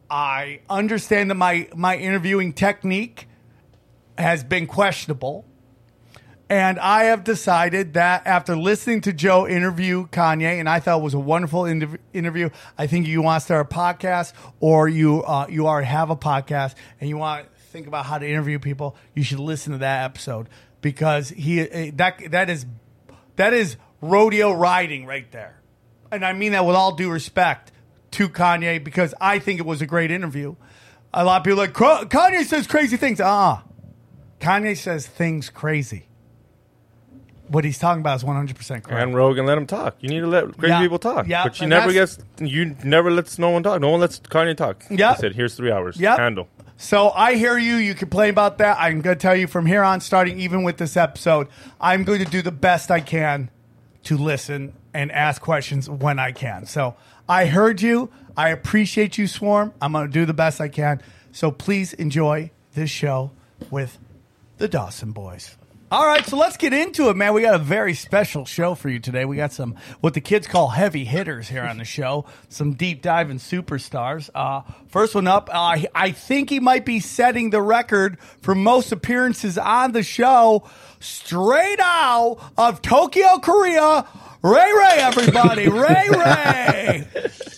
I 0.08 0.60
understand 0.70 1.30
that 1.30 1.34
my 1.34 1.68
my 1.74 1.96
interviewing 1.96 2.52
technique 2.52 3.26
has 4.18 4.44
been 4.44 4.66
questionable. 4.66 5.44
And 6.50 6.78
I 6.78 7.04
have 7.04 7.24
decided 7.24 7.94
that 7.94 8.26
after 8.26 8.54
listening 8.54 9.00
to 9.02 9.12
Joe 9.12 9.48
interview 9.48 10.06
Kanye, 10.08 10.60
and 10.60 10.68
I 10.68 10.78
thought 10.78 10.98
it 10.98 11.02
was 11.02 11.14
a 11.14 11.18
wonderful 11.18 11.62
interv- 11.62 11.98
interview. 12.12 12.50
I 12.76 12.86
think 12.86 13.06
you 13.06 13.22
want 13.22 13.40
to 13.40 13.44
start 13.44 13.72
a 13.72 13.74
podcast, 13.74 14.34
or 14.60 14.86
you 14.86 15.22
uh, 15.22 15.46
you 15.48 15.66
already 15.66 15.86
have 15.86 16.10
a 16.10 16.16
podcast, 16.16 16.74
and 17.00 17.08
you 17.08 17.16
want 17.16 17.46
to 17.46 17.60
think 17.70 17.86
about 17.86 18.04
how 18.04 18.18
to 18.18 18.28
interview 18.28 18.58
people. 18.58 18.94
You 19.14 19.22
should 19.22 19.38
listen 19.40 19.72
to 19.72 19.78
that 19.78 20.04
episode 20.04 20.50
because 20.82 21.30
he 21.30 21.60
eh, 21.60 21.92
that 21.94 22.30
that 22.30 22.50
is 22.50 22.66
that 23.36 23.54
is 23.54 23.78
rodeo 24.02 24.52
riding 24.52 25.06
right 25.06 25.30
there, 25.32 25.62
and 26.12 26.26
I 26.26 26.34
mean 26.34 26.52
that 26.52 26.66
with 26.66 26.76
all 26.76 26.94
due 26.94 27.10
respect 27.10 27.72
to 28.12 28.28
Kanye 28.28 28.84
because 28.84 29.14
I 29.18 29.38
think 29.38 29.60
it 29.60 29.66
was 29.66 29.80
a 29.80 29.86
great 29.86 30.10
interview. 30.10 30.56
A 31.14 31.24
lot 31.24 31.38
of 31.38 31.44
people 31.44 31.56
like 31.56 31.72
Kanye 31.72 32.44
says 32.44 32.66
crazy 32.66 32.98
things. 32.98 33.18
Ah, 33.18 33.62
uh 33.62 33.73
Kanye 34.44 34.76
says 34.76 35.06
things 35.06 35.50
crazy. 35.50 36.06
What 37.48 37.64
he's 37.64 37.78
talking 37.78 38.00
about 38.00 38.16
is 38.16 38.24
one 38.24 38.36
hundred 38.36 38.56
percent 38.56 38.84
correct. 38.84 39.02
And 39.02 39.14
Rogan, 39.14 39.44
let 39.46 39.58
him 39.58 39.66
talk. 39.66 39.96
You 40.00 40.08
need 40.08 40.20
to 40.20 40.26
let 40.26 40.56
crazy 40.56 40.72
Yeah. 40.72 40.80
people 40.80 40.98
talk. 40.98 41.26
Yeah, 41.28 41.44
but 41.44 41.58
you 41.60 41.64
and 41.64 41.70
never 41.70 41.92
that's- 41.92 42.16
gets. 42.38 42.50
You 42.50 42.74
never 42.84 43.10
lets 43.10 43.38
no 43.38 43.50
one 43.50 43.62
talk. 43.62 43.80
No 43.80 43.90
one 43.90 44.00
lets 44.00 44.18
Kanye 44.20 44.56
talk. 44.56 44.82
Yeah. 44.90 45.14
He 45.14 45.20
said, 45.20 45.34
"Here's 45.34 45.54
three 45.54 45.70
hours. 45.70 45.98
Yep. 45.98 46.18
Handle." 46.18 46.48
So 46.76 47.10
I 47.10 47.34
hear 47.34 47.58
you. 47.58 47.76
You 47.76 47.94
complain 47.94 48.30
about 48.30 48.58
that. 48.58 48.78
I'm 48.80 49.00
going 49.02 49.16
to 49.16 49.20
tell 49.20 49.36
you 49.36 49.46
from 49.46 49.66
here 49.66 49.82
on, 49.84 50.00
starting 50.00 50.40
even 50.40 50.62
with 50.64 50.78
this 50.78 50.96
episode, 50.96 51.48
I'm 51.80 52.02
going 52.04 52.24
to 52.24 52.30
do 52.30 52.42
the 52.42 52.50
best 52.50 52.90
I 52.90 53.00
can 53.00 53.50
to 54.04 54.16
listen 54.16 54.72
and 54.92 55.12
ask 55.12 55.40
questions 55.40 55.88
when 55.88 56.18
I 56.18 56.32
can. 56.32 56.66
So 56.66 56.96
I 57.28 57.46
heard 57.46 57.80
you. 57.80 58.10
I 58.36 58.48
appreciate 58.48 59.18
you, 59.18 59.26
Swarm. 59.28 59.72
I'm 59.80 59.92
going 59.92 60.06
to 60.06 60.12
do 60.12 60.24
the 60.26 60.34
best 60.34 60.60
I 60.60 60.68
can. 60.68 61.00
So 61.30 61.50
please 61.52 61.92
enjoy 61.92 62.50
this 62.74 62.90
show 62.90 63.30
with 63.70 63.98
the 64.58 64.68
Dawson 64.68 65.12
Boys. 65.12 65.56
All 65.90 66.06
right, 66.06 66.26
so 66.26 66.36
let's 66.36 66.56
get 66.56 66.72
into 66.72 67.08
it, 67.10 67.16
man. 67.16 67.34
We 67.34 67.42
got 67.42 67.54
a 67.54 67.58
very 67.58 67.94
special 67.94 68.46
show 68.46 68.74
for 68.74 68.88
you 68.88 68.98
today. 68.98 69.24
We 69.24 69.36
got 69.36 69.52
some 69.52 69.76
what 70.00 70.14
the 70.14 70.20
kids 70.20 70.48
call 70.48 70.68
heavy 70.68 71.04
hitters 71.04 71.48
here 71.48 71.62
on 71.62 71.78
the 71.78 71.84
show. 71.84 72.24
Some 72.48 72.74
deep 72.74 73.00
diving 73.00 73.38
superstars. 73.38 74.28
Uh, 74.34 74.62
first 74.88 75.14
one 75.14 75.28
up, 75.28 75.50
uh, 75.52 75.76
I 75.94 76.10
think 76.10 76.50
he 76.50 76.58
might 76.58 76.84
be 76.84 76.98
setting 76.98 77.50
the 77.50 77.62
record 77.62 78.18
for 78.40 78.56
most 78.56 78.90
appearances 78.90 79.56
on 79.56 79.92
the 79.92 80.02
show, 80.02 80.68
straight 80.98 81.78
out 81.80 82.38
of 82.56 82.82
Tokyo, 82.82 83.38
Korea. 83.38 84.06
Ray 84.42 84.72
Ray, 84.72 84.96
everybody, 84.96 85.68
Ray 85.68 86.08
Ray. 86.10 87.08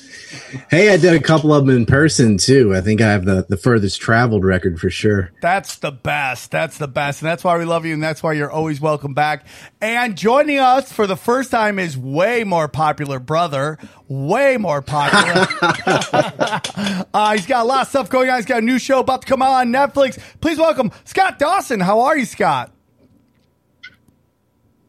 Hey, 0.71 0.91
I 0.91 0.97
did 0.97 1.15
a 1.15 1.21
couple 1.21 1.53
of 1.53 1.67
them 1.67 1.77
in 1.77 1.87
person 1.87 2.39
too. 2.39 2.75
I 2.75 2.81
think 2.81 3.01
I 3.01 3.11
have 3.11 3.25
the, 3.25 3.47
the 3.49 3.57
furthest 3.57 4.01
traveled 4.01 4.45
record 4.45 4.81
for 4.81 4.91
sure. 4.91 5.31
That's 5.41 5.77
the 5.77 5.93
best. 5.93 6.51
That's 6.51 6.79
the 6.79 6.89
best. 6.89 7.23
And 7.23 7.29
that's 7.29 7.45
why 7.45 7.59
we 7.59 7.65
love 7.65 7.85
you. 7.85 7.95
And 7.95 8.03
that's 8.03 8.23
why 8.23 8.33
you're 8.33 8.51
always 8.51 8.81
welcome 8.81 9.15
back. 9.15 9.47
And 9.81 10.17
joining 10.17 10.59
us 10.59 10.93
for 10.93 11.07
the 11.07 11.17
first 11.17 11.51
time 11.51 11.79
is 11.79 11.97
way 11.97 12.45
more 12.45 12.69
popular 12.69 13.19
brother. 13.19 13.79
Way 14.09 14.57
more 14.57 14.83
popular. 14.83 15.47
uh, 17.15 17.33
he's 17.35 17.47
got 17.47 17.65
a 17.65 17.69
lot 17.69 17.83
of 17.83 17.89
stuff 17.89 18.09
going 18.09 18.31
on. 18.31 18.37
He's 18.37 18.47
got 18.47 18.59
a 18.59 18.65
new 18.65 18.79
show 18.79 19.01
about 19.01 19.23
to 19.23 19.27
come 19.27 19.43
out 19.43 19.53
on 19.53 19.73
Netflix. 19.73 20.19
Please 20.41 20.59
welcome 20.59 20.91
Scott 21.05 21.39
Dawson. 21.39 21.81
How 21.81 22.01
are 22.01 22.17
you, 22.17 22.25
Scott? 22.25 22.76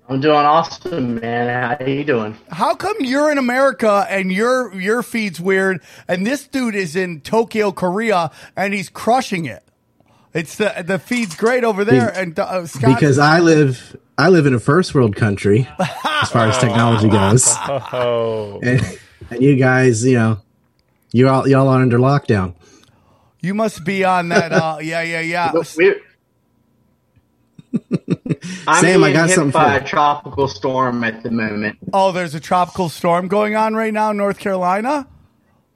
I'm 0.09 0.21
doing 0.21 0.35
awesome, 0.37 1.15
man. 1.15 1.49
How 1.79 1.85
are 1.85 1.89
you 1.89 2.05
doing? 2.05 2.37
How 2.49 2.75
come 2.75 2.95
you're 3.01 3.29
in 3.29 3.37
America 3.37 4.05
and 4.09 4.31
your 4.31 4.73
your 4.73 5.03
feed's 5.03 5.39
weird, 5.41 5.81
and 6.07 6.25
this 6.25 6.47
dude 6.47 6.75
is 6.75 6.95
in 6.95 7.19
Tokyo, 7.21 7.71
Korea, 7.73 8.31
and 8.55 8.73
he's 8.73 8.87
crushing 8.89 9.45
it? 9.45 9.63
It's 10.33 10.55
the 10.55 10.73
the 10.85 10.97
feed's 10.97 11.35
great 11.35 11.65
over 11.65 11.83
there, 11.83 12.07
and 12.09 12.37
uh, 12.39 12.65
Scott. 12.67 12.95
Because 12.95 13.19
I 13.19 13.39
live 13.39 13.97
I 14.17 14.29
live 14.29 14.45
in 14.45 14.53
a 14.53 14.59
first 14.59 14.95
world 14.95 15.15
country 15.15 15.67
as 15.77 16.31
far 16.31 16.47
as 16.47 16.57
technology 16.57 17.09
goes, 17.09 17.53
Oh, 17.91 18.59
and, 18.63 18.81
and 19.29 19.43
you 19.43 19.57
guys, 19.57 20.05
you 20.05 20.15
know, 20.15 20.39
you 21.11 21.27
all 21.27 21.45
y'all 21.47 21.67
are 21.67 21.81
under 21.81 21.99
lockdown. 21.99 22.55
you 23.41 23.53
must 23.53 23.83
be 23.83 24.05
on 24.05 24.29
that. 24.29 24.53
Uh, 24.53 24.77
yeah, 24.81 25.01
yeah, 25.01 25.19
yeah. 25.19 25.51
We're, 28.47 28.63
I'm 28.67 28.81
Sam, 28.81 29.03
I 29.03 29.11
got 29.13 29.29
hit 29.29 29.35
something 29.35 29.51
by 29.51 29.77
for 29.79 29.83
a 29.85 29.87
tropical 29.87 30.47
storm 30.47 31.03
at 31.03 31.23
the 31.23 31.31
moment. 31.31 31.77
Oh, 31.93 32.11
there's 32.11 32.35
a 32.35 32.39
tropical 32.39 32.89
storm 32.89 33.27
going 33.27 33.55
on 33.55 33.75
right 33.75 33.93
now 33.93 34.11
in 34.11 34.17
North 34.17 34.39
Carolina. 34.39 35.07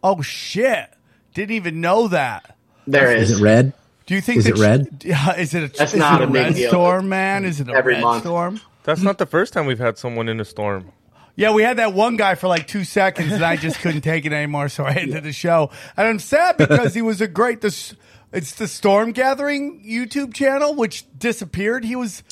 Oh 0.03 0.21
shit! 0.21 0.89
Didn't 1.33 1.55
even 1.55 1.81
know 1.81 2.07
that. 2.07 2.57
There 2.87 3.15
is. 3.15 3.31
Is 3.31 3.39
it 3.39 3.43
red? 3.43 3.73
Do 4.07 4.15
you 4.15 4.21
think 4.21 4.39
Is 4.39 4.45
the 4.45 4.51
it 4.53 4.57
red? 4.59 5.01
Yeah, 5.05 5.35
is 5.35 5.53
it 5.53 5.63
a, 5.63 5.67
That's 5.77 5.93
is 5.93 5.99
not 5.99 6.21
it 6.21 6.25
a, 6.25 6.27
a 6.27 6.31
big 6.31 6.43
red 6.45 6.55
deal. 6.55 6.69
storm, 6.69 7.07
man? 7.09 7.45
Is 7.45 7.59
it 7.61 7.69
a 7.69 7.73
Every 7.73 7.93
red 7.95 8.01
month. 8.03 8.23
storm? 8.23 8.59
that's 8.83 9.01
not 9.01 9.19
the 9.19 9.25
first 9.27 9.53
time 9.53 9.67
we've 9.67 9.77
had 9.79 9.97
someone 9.97 10.27
in 10.27 10.39
a 10.39 10.45
storm. 10.45 10.91
Yeah, 11.35 11.53
we 11.53 11.63
had 11.63 11.77
that 11.77 11.93
one 11.93 12.17
guy 12.17 12.35
for 12.35 12.47
like 12.47 12.67
two 12.67 12.83
seconds, 12.83 13.31
and 13.31 13.43
I 13.45 13.55
just 13.55 13.79
couldn't 13.79 14.01
take 14.01 14.25
it 14.25 14.33
anymore, 14.33 14.67
so 14.69 14.83
I 14.83 14.93
ended 14.95 15.23
the 15.23 15.31
show. 15.31 15.69
And 15.95 16.07
I'm 16.07 16.19
sad 16.19 16.57
because 16.57 16.93
he 16.93 17.01
was 17.01 17.21
a 17.21 17.27
great. 17.27 17.61
This 17.61 17.95
it's 18.33 18.53
the 18.55 18.67
Storm 18.67 19.11
Gathering 19.11 19.83
YouTube 19.85 20.33
channel, 20.33 20.75
which 20.75 21.05
disappeared. 21.17 21.85
He 21.85 21.95
was 21.95 22.23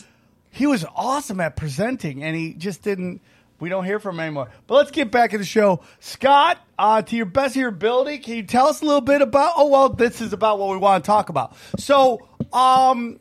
he 0.51 0.67
was 0.67 0.85
awesome 0.95 1.39
at 1.39 1.55
presenting, 1.55 2.23
and 2.23 2.35
he 2.35 2.53
just 2.53 2.81
didn't. 2.81 3.21
We 3.59 3.69
don't 3.69 3.83
hear 3.83 3.99
from 3.99 4.15
him 4.15 4.21
anymore. 4.21 4.49
But 4.67 4.75
let's 4.75 4.91
get 4.91 5.11
back 5.11 5.31
to 5.31 5.37
the 5.37 5.43
show. 5.43 5.81
Scott, 5.99 6.59
uh, 6.77 7.01
to 7.01 7.15
your 7.15 7.25
best 7.25 7.55
of 7.55 7.59
your 7.59 7.69
ability, 7.69 8.19
can 8.19 8.35
you 8.35 8.43
tell 8.43 8.67
us 8.67 8.81
a 8.81 8.85
little 8.85 9.01
bit 9.01 9.21
about? 9.21 9.53
Oh 9.57 9.67
well, 9.67 9.89
this 9.89 10.21
is 10.21 10.33
about 10.33 10.59
what 10.59 10.69
we 10.69 10.77
want 10.77 11.03
to 11.03 11.07
talk 11.07 11.29
about. 11.29 11.55
So, 11.77 12.27
um, 12.53 13.19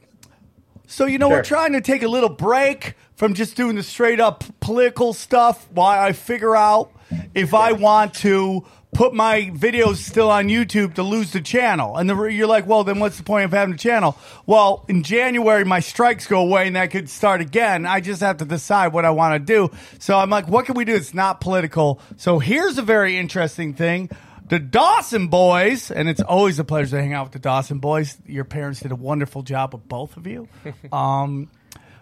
so 0.87 1.07
you 1.07 1.19
know, 1.19 1.29
we're 1.29 1.43
trying 1.43 1.73
to 1.73 1.81
take 1.81 2.03
a 2.03 2.09
little 2.09 2.29
break 2.29 2.95
from 3.17 3.35
just 3.35 3.57
doing 3.57 3.75
the 3.75 3.83
straight 3.83 4.21
up 4.21 4.45
political 4.61 5.13
stuff 5.13 5.69
while 5.73 6.01
I 6.01 6.13
figure 6.13 6.55
out 6.55 6.93
if 7.35 7.53
I 7.53 7.73
want 7.73 8.15
to 8.15 8.65
put 8.93 9.15
my 9.15 9.51
videos 9.55 9.97
still 9.97 10.31
on 10.31 10.49
YouTube 10.49 10.95
to 10.95 11.03
lose 11.03 11.33
the 11.33 11.41
channel. 11.41 11.97
And 11.97 12.09
the, 12.09 12.21
you're 12.25 12.47
like, 12.47 12.67
well, 12.67 12.85
then 12.85 12.99
what's 12.99 13.19
the 13.19 13.23
point 13.23 13.45
of 13.45 13.53
having 13.53 13.75
a 13.75 13.79
channel? 13.79 14.17
Well, 14.47 14.85
in 14.89 15.03
January 15.03 15.65
my 15.65 15.81
strikes 15.81 16.27
go 16.27 16.41
away 16.41 16.67
and 16.67 16.77
that 16.77 16.91
could 16.91 17.09
start 17.09 17.41
again. 17.41 17.87
I 17.87 18.01
just 18.01 18.21
have 18.23 18.39
to 18.39 18.45
decide 18.45 18.93
what 18.93 19.05
I 19.05 19.11
want 19.11 19.35
to 19.35 19.39
do. 19.53 19.71
So 19.99 20.19
I'm 20.19 20.31
like, 20.31 20.49
what 20.49 20.67
can 20.67 20.75
we 20.75 20.85
do? 20.85 20.95
It's 20.95 21.15
not 21.15 21.41
political. 21.41 22.01
So 22.17 22.39
here's 22.39 22.79
a 22.79 22.83
very 22.83 23.19
interesting 23.19 23.75
thing. 23.75 24.11
The 24.49 24.59
Dawson 24.59 25.29
boys, 25.29 25.91
and 25.91 26.09
it's 26.09 26.23
always 26.23 26.59
a 26.59 26.65
pleasure 26.65 26.97
to 26.97 27.03
hang 27.03 27.13
out 27.13 27.27
with 27.27 27.33
the 27.35 27.39
Dawson 27.39 27.81
boys. 27.81 28.17
Your 28.27 28.45
parents 28.45 28.81
did 28.81 28.93
a 28.93 28.97
wonderful 28.97 29.43
job 29.43 29.75
with 29.75 29.87
both 29.87 30.17
of 30.17 30.27
you. 30.27 30.49
Um, 30.93 31.51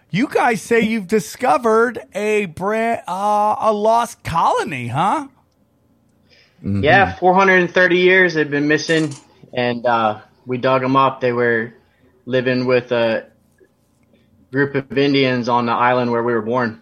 you 0.09 0.29
guys 0.29 0.61
say 0.61 0.79
you've 0.81 1.07
discovered 1.07 1.99
a 2.13 2.45
brand, 2.45 3.01
uh, 3.07 3.55
a 3.59 3.73
lost 3.73 4.23
colony, 4.23 4.87
huh? 4.87 5.27
Yeah, 6.61 7.15
430 7.15 7.97
years 7.97 8.33
they've 8.33 8.49
been 8.49 8.67
missing, 8.67 9.13
and 9.53 9.85
uh, 9.85 10.21
we 10.45 10.57
dug 10.57 10.81
them 10.81 10.95
up. 10.95 11.21
They 11.21 11.31
were 11.31 11.73
living 12.25 12.65
with 12.65 12.91
a 12.91 13.27
group 14.51 14.75
of 14.75 14.97
Indians 14.97 15.49
on 15.49 15.65
the 15.65 15.71
island 15.71 16.11
where 16.11 16.23
we 16.23 16.33
were 16.33 16.41
born. 16.41 16.81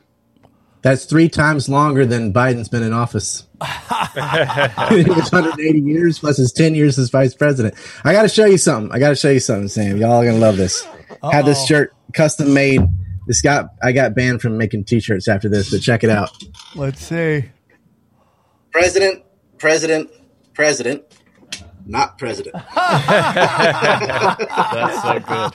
That's 0.82 1.06
three 1.06 1.30
times 1.30 1.68
longer 1.68 2.06
than 2.06 2.32
Biden's 2.32 2.70
been 2.70 2.84
in 2.84 2.94
office. 2.94 3.48
it 3.62 5.08
was 5.08 5.32
180 5.32 5.80
years 5.80 6.20
plus 6.20 6.38
his 6.38 6.52
10 6.52 6.76
years 6.76 7.00
as 7.00 7.10
vice 7.10 7.34
president. 7.34 7.74
I 8.04 8.14
got 8.14 8.22
to 8.22 8.30
show 8.30 8.46
you 8.46 8.60
something. 8.60 8.92
I 8.92 9.00
got 9.00 9.10
to 9.10 9.16
show 9.16 9.32
you 9.32 9.40
something, 9.40 9.68
Sam. 9.68 9.98
Y'all 9.98 10.22
are 10.22 10.26
gonna 10.26 10.38
love 10.38 10.58
this. 10.58 10.88
Had 11.32 11.46
this 11.46 11.66
shirt 11.66 11.92
custom 12.14 12.54
made. 12.54 12.82
This 13.26 13.42
got 13.42 13.70
I 13.82 13.94
got 13.94 14.14
banned 14.14 14.44
from 14.44 14.60
making 14.60 14.84
t-shirts 14.84 15.28
after 15.28 15.50
this, 15.50 15.72
but 15.72 15.82
check 15.82 16.04
it 16.04 16.12
out. 16.12 16.30
Let's 16.76 17.04
see. 17.04 17.46
President, 18.72 19.25
president, 19.66 20.12
president, 20.54 21.04
not 21.88 22.20
president. 22.20 22.54
That's 22.76 23.02
so 25.02 25.20
good. 25.20 25.54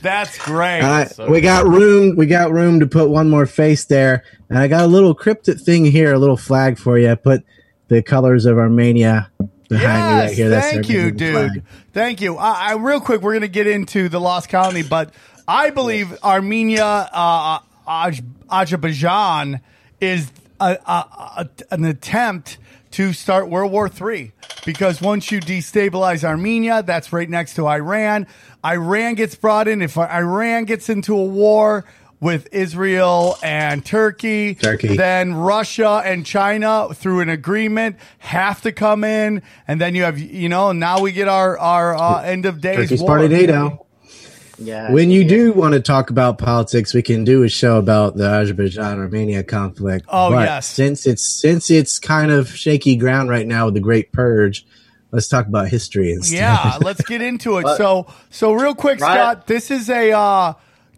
That's 0.00 0.38
great. 0.38 0.80
All 0.80 0.90
right, 0.90 1.12
we 1.28 1.42
got 1.42 1.66
room. 1.66 2.16
We 2.16 2.24
got 2.24 2.52
room 2.52 2.80
to 2.80 2.86
put 2.86 3.10
one 3.10 3.28
more 3.28 3.44
face 3.44 3.84
there, 3.84 4.24
and 4.48 4.58
I 4.58 4.66
got 4.66 4.84
a 4.84 4.86
little 4.86 5.14
cryptic 5.14 5.60
thing 5.60 5.84
here, 5.84 6.14
a 6.14 6.18
little 6.18 6.38
flag 6.38 6.78
for 6.78 6.96
you. 6.98 7.10
I 7.10 7.16
put 7.16 7.44
the 7.88 8.02
colors 8.02 8.46
of 8.46 8.56
Armenia 8.56 9.30
behind 9.68 10.16
me 10.16 10.22
right 10.22 10.32
here. 10.32 10.48
That's 10.48 10.70
thank 10.70 10.88
you, 10.88 11.10
dude. 11.10 11.34
flag. 11.34 11.62
Thank 11.92 12.22
you. 12.22 12.38
I, 12.38 12.70
I 12.70 12.76
real 12.76 13.02
quick, 13.02 13.20
we're 13.20 13.34
gonna 13.34 13.48
get 13.48 13.66
into 13.66 14.08
the 14.08 14.22
lost 14.22 14.48
colony, 14.48 14.82
but 14.82 15.12
I 15.46 15.68
believe 15.68 16.16
Armenia, 16.24 17.10
uh, 17.12 17.58
Azerbaijan, 18.50 19.60
is 20.00 20.32
a, 20.58 20.78
a, 20.86 21.04
a, 21.36 21.48
an 21.70 21.84
attempt 21.84 22.56
to 22.94 23.12
start 23.12 23.48
World 23.48 23.72
War 23.72 23.90
III 23.90 24.32
because 24.64 25.00
once 25.00 25.32
you 25.32 25.40
destabilize 25.40 26.22
Armenia, 26.22 26.82
that's 26.84 27.12
right 27.12 27.28
next 27.28 27.54
to 27.54 27.66
Iran. 27.66 28.28
Iran 28.64 29.14
gets 29.14 29.34
brought 29.34 29.66
in. 29.66 29.82
If 29.82 29.98
Iran 29.98 30.64
gets 30.64 30.88
into 30.88 31.16
a 31.16 31.24
war 31.24 31.84
with 32.20 32.48
Israel 32.52 33.36
and 33.42 33.84
Turkey, 33.84 34.54
Turkey. 34.54 34.96
then 34.96 35.34
Russia 35.34 36.02
and 36.04 36.24
China 36.24 36.88
through 36.94 37.20
an 37.20 37.28
agreement 37.28 37.96
have 38.18 38.62
to 38.62 38.70
come 38.70 39.02
in, 39.02 39.42
and 39.66 39.80
then 39.80 39.96
you 39.96 40.04
have 40.04 40.18
you 40.18 40.48
know 40.48 40.70
now 40.70 41.00
we 41.00 41.10
get 41.10 41.26
our 41.26 41.58
our 41.58 41.96
uh, 41.96 42.22
end 42.22 42.46
of 42.46 42.60
days 42.60 42.76
Turkey's 42.76 43.00
war. 43.00 43.08
part 43.08 43.24
of 43.24 43.32
NATO. 43.32 43.83
Yeah. 44.58 44.90
When 44.92 45.10
you 45.10 45.24
do 45.24 45.52
want 45.52 45.74
to 45.74 45.80
talk 45.80 46.10
about 46.10 46.38
politics, 46.38 46.94
we 46.94 47.02
can 47.02 47.24
do 47.24 47.42
a 47.42 47.48
show 47.48 47.76
about 47.78 48.16
the 48.16 48.28
Azerbaijan 48.28 48.98
Armenia 48.98 49.42
conflict. 49.42 50.06
Oh, 50.08 50.30
But 50.30 50.46
yes. 50.48 50.66
since 50.66 51.06
it's 51.06 51.24
since 51.24 51.70
it's 51.70 51.98
kind 51.98 52.30
of 52.30 52.48
shaky 52.54 52.96
ground 52.96 53.28
right 53.30 53.46
now 53.46 53.64
with 53.66 53.74
the 53.74 53.80
Great 53.80 54.12
Purge, 54.12 54.64
let's 55.10 55.28
talk 55.28 55.46
about 55.46 55.68
history 55.68 56.12
instead. 56.12 56.36
Yeah, 56.38 56.78
let's 56.82 57.02
get 57.02 57.20
into 57.20 57.58
it. 57.58 57.66
So, 57.76 58.06
so 58.30 58.52
real 58.52 58.74
quick, 58.74 59.00
Right. 59.00 59.14
Scott, 59.16 59.46
this 59.46 59.70
is 59.70 59.90
a 59.90 60.12
uh, 60.12 60.52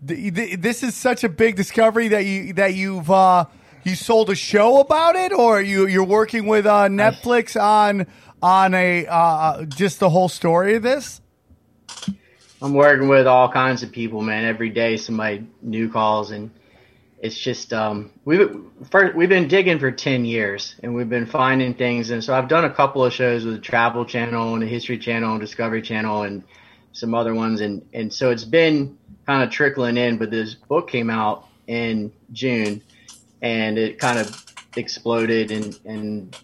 th- 0.06 0.34
th- 0.34 0.60
this 0.60 0.82
is 0.82 0.94
such 0.94 1.24
a 1.24 1.28
big 1.28 1.56
discovery 1.56 2.08
that 2.08 2.24
you 2.26 2.52
that 2.54 2.74
you've 2.74 3.10
uh, 3.10 3.46
you 3.84 3.94
sold 3.94 4.28
a 4.30 4.34
show 4.34 4.80
about 4.80 5.16
it, 5.16 5.32
or 5.32 5.62
you 5.62 5.86
you're 5.86 6.04
working 6.04 6.46
with 6.46 6.66
uh, 6.66 6.88
Netflix 6.88 7.58
on 7.58 8.06
on 8.42 8.74
a 8.74 9.06
uh, 9.06 9.64
just 9.64 9.98
the 9.98 10.10
whole 10.10 10.28
story 10.28 10.74
of 10.76 10.82
this. 10.82 11.22
I'm 12.62 12.72
working 12.72 13.08
with 13.08 13.26
all 13.26 13.50
kinds 13.50 13.82
of 13.82 13.92
people, 13.92 14.22
man. 14.22 14.44
Every 14.44 14.70
day 14.70 14.96
somebody 14.96 15.46
new 15.60 15.90
calls, 15.90 16.30
and 16.30 16.50
it's 17.18 17.36
just 17.36 17.72
um, 17.72 18.10
we've 18.24 18.50
first, 18.90 19.14
we've 19.14 19.28
been 19.28 19.48
digging 19.48 19.78
for 19.78 19.90
ten 19.90 20.24
years, 20.24 20.74
and 20.82 20.94
we've 20.94 21.08
been 21.08 21.26
finding 21.26 21.74
things. 21.74 22.10
And 22.10 22.24
so 22.24 22.34
I've 22.34 22.48
done 22.48 22.64
a 22.64 22.70
couple 22.70 23.04
of 23.04 23.12
shows 23.12 23.44
with 23.44 23.54
the 23.54 23.60
Travel 23.60 24.06
Channel 24.06 24.54
and 24.54 24.62
the 24.62 24.66
History 24.66 24.96
Channel 24.96 25.32
and 25.32 25.40
Discovery 25.40 25.82
Channel 25.82 26.22
and 26.22 26.42
some 26.92 27.14
other 27.14 27.34
ones, 27.34 27.60
and 27.60 27.86
and 27.92 28.12
so 28.12 28.30
it's 28.30 28.44
been 28.44 28.96
kind 29.26 29.42
of 29.42 29.50
trickling 29.50 29.98
in. 29.98 30.16
But 30.16 30.30
this 30.30 30.54
book 30.54 30.88
came 30.88 31.10
out 31.10 31.46
in 31.66 32.10
June, 32.32 32.80
and 33.42 33.76
it 33.76 33.98
kind 33.98 34.18
of 34.18 34.44
exploded, 34.76 35.50
and 35.50 35.78
and 35.84 36.36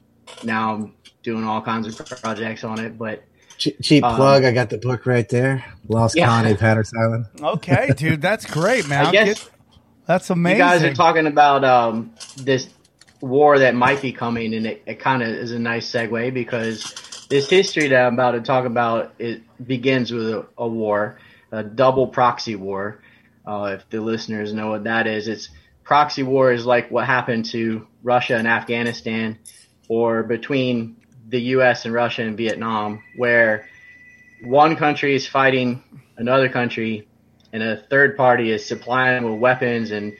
now 0.45 0.75
I'm 0.75 0.95
doing 1.23 1.45
all 1.45 1.63
kinds 1.63 1.87
of 1.89 2.07
projects 2.21 2.65
on 2.65 2.81
it, 2.81 2.99
but. 2.99 3.25
Che- 3.63 3.77
cheap 3.81 4.03
Um, 4.05 4.17
plug. 4.17 4.43
I 4.45 4.51
got 4.51 4.71
the 4.71 4.79
book 4.79 5.07
right 5.07 5.29
there. 5.29 5.65
Lost 5.89 6.17
Yeah. 6.17 6.27
Colony 6.27 6.51
of 6.53 6.59
Hatteras 6.61 6.93
Island. 6.99 7.27
Okay, 7.41 7.91
dude, 7.97 8.21
that's 8.21 8.45
great, 8.45 8.89
man. 8.89 9.07
I 9.07 9.11
guess 9.13 9.27
get- 9.45 9.51
That's 10.07 10.31
amazing. 10.31 10.59
You 10.59 10.65
guys 10.65 10.83
are 10.83 10.95
talking 10.95 11.29
about 11.29 11.65
um, 11.65 12.13
this 12.37 12.69
war 13.21 13.61
that 13.61 13.77
might 13.77 14.03
be 14.03 14.13
coming, 14.13 14.53
and 14.53 14.67
it, 14.67 14.83
it 14.85 14.99
kind 14.99 15.23
of 15.23 15.29
is 15.29 15.53
a 15.53 15.61
nice 15.61 15.89
segue 15.91 16.35
because 16.35 16.93
this 17.31 17.49
history 17.49 17.87
that 17.89 18.05
I'm 18.05 18.15
about 18.15 18.33
to 18.33 18.41
talk 18.41 18.65
about 18.65 19.15
it 19.21 19.43
begins 19.65 20.11
with 20.11 20.29
a, 20.29 20.45
a 20.59 20.67
war, 20.67 21.19
a 21.53 21.63
double 21.63 22.09
proxy 22.09 22.57
war. 22.57 23.01
Uh, 23.47 23.77
if 23.79 23.89
the 23.91 24.01
listeners 24.01 24.53
know 24.53 24.71
what 24.71 24.85
that 24.85 25.07
is, 25.07 25.29
it's 25.29 25.51
proxy 25.85 26.25
war 26.25 26.53
is 26.53 26.67
like 26.67 26.91
what 26.91 27.07
happened 27.07 27.45
to 27.47 27.87
Russia 28.03 28.35
and 28.37 28.49
Afghanistan, 28.49 29.39
or 29.89 30.25
between 30.25 30.97
the 31.33 31.41
U.S. 31.57 31.85
and 31.87 31.93
Russia 31.93 32.23
and 32.23 32.37
Vietnam, 32.37 33.03
where 33.17 33.67
one 34.43 34.77
country 34.77 35.15
is 35.17 35.27
fighting 35.27 35.83
another 36.17 36.49
country, 36.49 37.09
and 37.53 37.63
a 37.63 37.79
third 37.91 38.17
party 38.17 38.53
is 38.53 38.65
supplying 38.65 39.23
them 39.23 39.33
with 39.33 39.41
weapons 39.41 39.91
and 39.91 40.13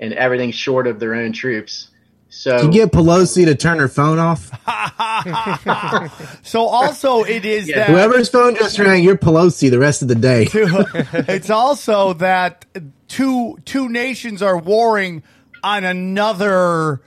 and 0.00 0.14
everything 0.14 0.50
short 0.50 0.86
of 0.86 0.98
their 0.98 1.14
own 1.14 1.32
troops. 1.32 1.88
So 2.30 2.60
Can 2.60 2.72
you 2.72 2.86
get 2.86 2.92
Pelosi 2.92 3.44
to 3.44 3.54
turn 3.56 3.78
her 3.80 3.88
phone 3.88 4.18
off? 4.20 4.50
so 6.42 6.62
also 6.62 7.24
it 7.24 7.44
is 7.44 7.68
Yeah. 7.68 7.78
that 7.80 7.88
Whoever's 7.90 8.28
phone 8.28 8.54
just 8.54 8.78
rang, 8.78 9.02
you're 9.02 9.18
Pelosi 9.18 9.68
the 9.70 9.80
rest 9.80 10.00
of 10.02 10.08
the 10.08 10.14
day. 10.14 10.46
it's 10.54 11.50
also 11.50 12.12
that 12.14 12.64
two 13.08 13.58
two 13.64 13.88
nations 13.88 14.40
are 14.42 14.56
warring 14.56 15.22
on 15.64 15.84
another 15.84 17.02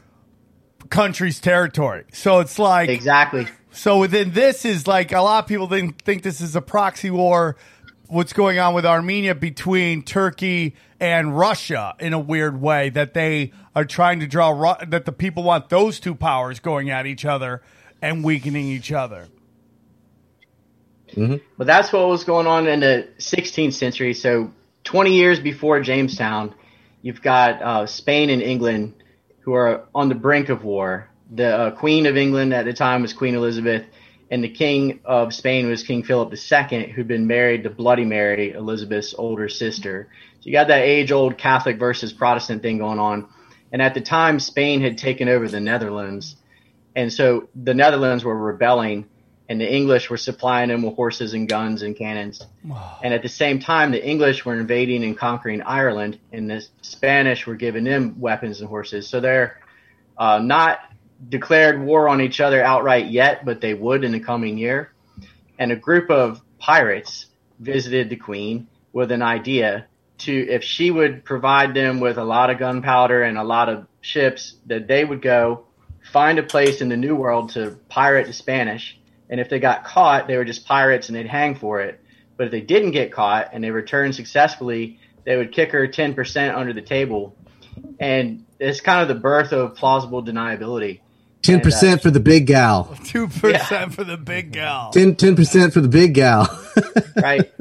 country's 0.93 1.39
territory. 1.39 2.05
So 2.13 2.39
it's 2.39 2.59
like 2.59 2.89
exactly. 2.89 3.47
so 3.71 3.97
within 3.97 4.31
this 4.31 4.63
is 4.63 4.87
like 4.87 5.11
a 5.11 5.21
lot 5.21 5.43
of 5.43 5.47
people 5.47 5.67
think 5.67 6.01
think 6.03 6.23
this 6.23 6.39
is 6.39 6.55
a 6.55 6.61
proxy 6.61 7.09
war. 7.09 7.57
What's 8.07 8.33
going 8.33 8.59
on 8.59 8.75
with 8.75 8.85
Armenia 8.85 9.33
between 9.33 10.03
Turkey 10.03 10.75
and 10.99 11.35
Russia 11.35 11.95
in 11.99 12.13
a 12.13 12.19
weird 12.19 12.61
way 12.61 12.89
that 12.89 13.15
they 13.15 13.51
are 13.75 13.85
trying 13.85 14.19
to 14.19 14.27
draw 14.27 14.75
that 14.87 15.05
the 15.05 15.11
people 15.11 15.41
want 15.41 15.69
those 15.69 15.99
two 15.99 16.13
powers 16.13 16.59
going 16.59 16.91
at 16.91 17.07
each 17.07 17.25
other 17.25 17.63
and 18.01 18.23
weakening 18.23 18.67
each 18.67 18.91
other. 18.91 19.27
But 21.15 21.67
that's 21.67 21.91
what 21.91 22.07
was 22.07 22.23
going 22.23 22.47
on 22.47 22.67
in 22.67 22.79
the 22.81 23.07
16th 23.17 23.73
century. 23.73 24.13
So 24.13 24.51
20 24.83 25.13
years 25.13 25.39
before 25.39 25.79
Jamestown, 25.79 26.53
you've 27.01 27.21
got 27.21 27.61
uh, 27.61 27.85
Spain 27.85 28.29
and 28.29 28.41
England 28.41 29.02
who 29.43 29.53
are 29.53 29.85
on 29.93 30.09
the 30.09 30.15
brink 30.15 30.49
of 30.49 30.63
war. 30.63 31.09
The 31.35 31.57
uh, 31.57 31.71
Queen 31.71 32.05
of 32.05 32.17
England 32.17 32.53
at 32.53 32.65
the 32.65 32.73
time 32.73 33.01
was 33.01 33.13
Queen 33.13 33.35
Elizabeth, 33.35 33.85
and 34.31 34.43
the 34.43 34.49
King 34.49 34.99
of 35.05 35.33
Spain 35.33 35.67
was 35.67 35.83
King 35.83 36.03
Philip 36.03 36.33
II, 36.33 36.91
who'd 36.91 37.07
been 37.07 37.27
married 37.27 37.63
to 37.63 37.69
Bloody 37.69 38.05
Mary, 38.05 38.53
Elizabeth's 38.53 39.13
older 39.17 39.49
sister. 39.49 40.07
So 40.39 40.47
you 40.47 40.53
got 40.53 40.67
that 40.69 40.83
age-old 40.83 41.37
Catholic 41.37 41.77
versus 41.77 42.13
Protestant 42.13 42.61
thing 42.61 42.77
going 42.77 42.99
on. 42.99 43.27
And 43.71 43.81
at 43.81 43.93
the 43.93 44.01
time, 44.01 44.39
Spain 44.39 44.81
had 44.81 44.97
taken 44.97 45.27
over 45.27 45.47
the 45.47 45.59
Netherlands, 45.59 46.35
and 46.95 47.11
so 47.11 47.49
the 47.55 47.73
Netherlands 47.73 48.23
were 48.23 48.37
rebelling 48.37 49.09
and 49.53 49.61
the 49.61 49.71
English 49.71 50.09
were 50.09 50.17
supplying 50.17 50.69
them 50.69 50.81
with 50.81 50.95
horses 50.95 51.35
and 51.35 51.47
guns 51.47 51.83
and 51.83 51.95
cannons. 51.95 52.41
And 53.03 53.13
at 53.13 53.21
the 53.21 53.29
same 53.29 53.59
time, 53.59 53.91
the 53.91 54.03
English 54.03 54.43
were 54.45 54.55
invading 54.55 55.03
and 55.03 55.15
conquering 55.15 55.61
Ireland, 55.61 56.17
and 56.31 56.49
the 56.49 56.65
Spanish 56.81 57.45
were 57.45 57.53
giving 57.53 57.83
them 57.83 58.19
weapons 58.19 58.61
and 58.61 58.67
horses. 58.67 59.07
So 59.07 59.19
they're 59.19 59.59
uh, 60.17 60.39
not 60.39 60.79
declared 61.29 61.79
war 61.79 62.09
on 62.09 62.19
each 62.19 62.41
other 62.41 62.63
outright 62.63 63.11
yet, 63.11 63.45
but 63.45 63.61
they 63.61 63.75
would 63.75 64.03
in 64.03 64.13
the 64.13 64.19
coming 64.19 64.57
year. 64.57 64.91
And 65.59 65.71
a 65.71 65.75
group 65.75 66.09
of 66.09 66.41
pirates 66.57 67.27
visited 67.59 68.09
the 68.09 68.15
Queen 68.15 68.67
with 68.91 69.11
an 69.11 69.21
idea 69.21 69.85
to, 70.25 70.33
if 70.33 70.63
she 70.63 70.89
would 70.89 71.23
provide 71.23 71.75
them 71.75 71.99
with 71.99 72.17
a 72.17 72.23
lot 72.23 72.49
of 72.49 72.57
gunpowder 72.57 73.21
and 73.21 73.37
a 73.37 73.43
lot 73.43 73.69
of 73.69 73.85
ships, 74.01 74.55
that 74.65 74.87
they 74.87 75.05
would 75.05 75.21
go 75.21 75.65
find 76.11 76.39
a 76.39 76.43
place 76.43 76.81
in 76.81 76.89
the 76.89 76.97
New 76.97 77.15
World 77.15 77.51
to 77.51 77.77
pirate 77.87 78.25
the 78.25 78.33
Spanish. 78.33 78.97
And 79.29 79.39
if 79.39 79.49
they 79.49 79.59
got 79.59 79.83
caught, 79.83 80.27
they 80.27 80.37
were 80.37 80.45
just 80.45 80.65
pirates 80.65 81.09
and 81.09 81.15
they'd 81.15 81.27
hang 81.27 81.55
for 81.55 81.81
it. 81.81 81.99
But 82.37 82.47
if 82.47 82.51
they 82.51 82.61
didn't 82.61 82.91
get 82.91 83.11
caught 83.11 83.49
and 83.53 83.63
they 83.63 83.71
returned 83.71 84.15
successfully, 84.15 84.99
they 85.23 85.37
would 85.37 85.51
kick 85.51 85.71
her 85.71 85.87
10% 85.87 86.55
under 86.55 86.73
the 86.73 86.81
table. 86.81 87.35
And 87.99 88.45
it's 88.59 88.81
kind 88.81 89.01
of 89.01 89.07
the 89.07 89.19
birth 89.19 89.53
of 89.53 89.75
plausible 89.75 90.23
deniability. 90.23 90.99
Ten 91.41 91.59
uh, 91.59 91.63
percent 91.63 92.01
for 92.01 92.09
the 92.09 92.19
big 92.19 92.47
gal. 92.47 92.95
Two 93.05 93.27
percent 93.27 93.93
for 93.93 94.03
the 94.03 94.17
big 94.17 94.53
gal. 94.53 94.91
10 94.91 95.15
percent 95.35 95.73
for 95.73 95.81
the 95.81 95.89
big 95.89 96.13
gal. 96.13 96.47
right? 97.21 97.51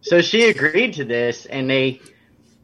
so 0.00 0.20
she 0.20 0.48
agreed 0.48 0.94
to 0.94 1.04
this, 1.04 1.46
and 1.46 1.70
they 1.70 2.00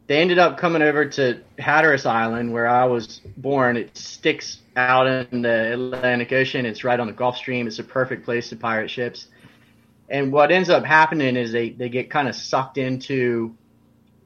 they 0.07 0.19
ended 0.19 0.39
up 0.39 0.59
coming 0.59 0.83
over 0.83 1.07
to 1.07 1.41
Hatteras 1.59 2.05
Island, 2.05 2.53
where 2.53 2.69
I 2.69 2.85
was 2.85 3.21
born. 3.37 3.77
It 3.77 3.97
sticks 3.97 4.59
out 4.77 5.07
in 5.07 5.43
the 5.43 5.73
Atlantic 5.73 6.33
Ocean. 6.33 6.67
It's 6.67 6.85
right 6.85 7.01
on 7.01 7.07
the 7.07 7.13
Gulf 7.13 7.37
Stream. 7.37 7.67
It's 7.67 7.79
a 7.79 7.85
perfect 7.85 8.25
place 8.25 8.51
to 8.51 8.57
pirate 8.57 8.91
ships. 8.91 9.29
And 10.11 10.33
what 10.33 10.53
ends 10.53 10.69
up 10.69 10.85
happening 10.85 11.37
is 11.37 11.53
they, 11.53 11.71
they 11.71 11.89
get 11.89 12.11
kind 12.11 12.29
of 12.29 12.35
sucked 12.35 12.77
into 12.77 13.57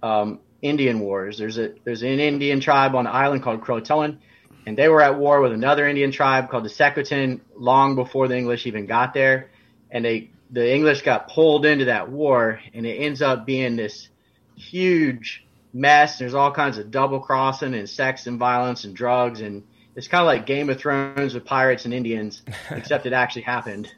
um, 0.03 0.41
Indian 0.63 0.99
wars. 1.01 1.39
There's 1.39 1.59
a 1.59 1.75
there's 1.85 2.03
an 2.03 2.19
Indian 2.19 2.61
tribe 2.61 2.95
on 2.95 3.05
the 3.05 3.11
island 3.11 3.43
called 3.43 3.61
Croatoan, 3.61 4.19
and 4.67 4.77
they 4.77 4.89
were 4.89 5.01
at 5.01 5.17
war 5.17 5.41
with 5.41 5.53
another 5.53 5.87
Indian 5.87 6.11
tribe 6.11 6.51
called 6.51 6.65
the 6.65 6.71
Secotan 6.71 7.41
long 7.55 7.95
before 7.95 8.27
the 8.27 8.37
English 8.37 8.67
even 8.67 8.87
got 8.87 9.15
there. 9.15 9.51
And 9.91 10.05
they 10.05 10.31
the 10.51 10.75
English 10.75 11.03
got 11.03 11.29
pulled 11.29 11.65
into 11.65 11.87
that 11.87 12.11
war, 12.11 12.61
and 12.75 12.85
it 12.85 12.97
ends 12.97 13.23
up 13.23 13.47
being 13.47 13.77
this 13.77 14.09
huge 14.57 15.47
mess. 15.73 16.19
There's 16.19 16.35
all 16.35 16.53
kinds 16.53 16.79
of 16.79 16.91
double 16.91 17.21
crossing 17.21 17.75
and 17.75 17.89
sex 17.89 18.27
and 18.27 18.39
violence 18.39 18.85
and 18.85 18.95
drugs, 18.95 19.41
and 19.41 19.63
it's 19.95 20.09
kind 20.09 20.23
of 20.23 20.27
like 20.27 20.47
Game 20.47 20.71
of 20.71 20.79
Thrones 20.79 21.35
with 21.35 21.45
pirates 21.45 21.85
and 21.85 21.93
Indians, 21.95 22.43
except 22.71 23.07
it 23.07 23.13
actually 23.13 23.43
happened. 23.43 23.93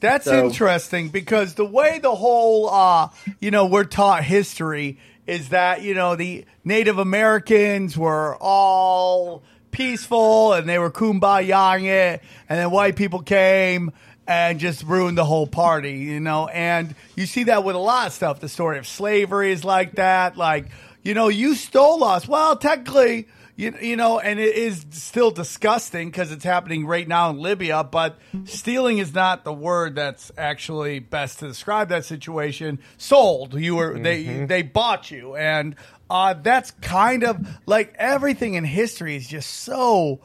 That's 0.00 0.26
So- 0.26 0.46
interesting 0.46 1.08
because 1.08 1.54
the 1.54 1.64
way 1.64 1.98
the 1.98 2.14
whole, 2.14 2.68
uh, 2.68 3.08
you 3.40 3.50
know, 3.50 3.66
we're 3.66 3.84
taught 3.84 4.24
history 4.24 4.98
is 5.26 5.48
that, 5.48 5.82
you 5.82 5.94
know, 5.94 6.14
the 6.16 6.44
Native 6.64 6.98
Americans 6.98 7.96
were 7.96 8.36
all 8.40 9.42
peaceful 9.70 10.52
and 10.52 10.68
they 10.68 10.78
were 10.78 10.90
kumbayaing 10.90 11.84
it. 11.84 12.22
And 12.48 12.58
then 12.58 12.70
white 12.70 12.94
people 12.96 13.22
came 13.22 13.90
and 14.26 14.58
just 14.58 14.82
ruined 14.82 15.16
the 15.16 15.24
whole 15.24 15.46
party, 15.46 15.92
you 15.92 16.20
know. 16.20 16.48
And 16.48 16.94
you 17.14 17.26
see 17.26 17.44
that 17.44 17.64
with 17.64 17.76
a 17.76 17.80
lot 17.80 18.08
of 18.08 18.12
stuff. 18.12 18.40
The 18.40 18.48
story 18.48 18.78
of 18.78 18.86
slavery 18.86 19.52
is 19.52 19.64
like 19.64 19.96
that. 19.96 20.36
Like, 20.36 20.66
you 21.02 21.14
know, 21.14 21.28
you 21.28 21.54
stole 21.54 22.02
us. 22.02 22.26
Well, 22.26 22.56
technically, 22.56 23.28
you, 23.54 23.74
you 23.80 23.96
know, 23.96 24.18
and 24.18 24.38
it 24.38 24.54
is 24.54 24.84
still 24.90 25.30
disgusting 25.30 26.10
because 26.10 26.32
it's 26.32 26.44
happening 26.44 26.86
right 26.86 27.06
now 27.08 27.30
in 27.30 27.38
Libya, 27.38 27.84
but 27.84 28.18
stealing 28.44 28.98
is 28.98 29.14
not 29.14 29.44
the 29.44 29.52
word 29.52 29.94
that's 29.94 30.30
actually 30.36 30.98
best 30.98 31.38
to 31.38 31.48
describe 31.48 31.88
that 31.88 32.04
situation. 32.04 32.80
Sold. 32.98 33.54
You 33.54 33.76
were, 33.76 33.98
they, 33.98 34.44
they 34.44 34.62
bought 34.62 35.10
you. 35.10 35.36
And, 35.36 35.76
uh, 36.10 36.34
that's 36.34 36.70
kind 36.82 37.24
of 37.24 37.48
like 37.66 37.94
everything 37.98 38.54
in 38.54 38.64
history 38.64 39.16
is 39.16 39.26
just 39.26 39.50
so 39.50 40.20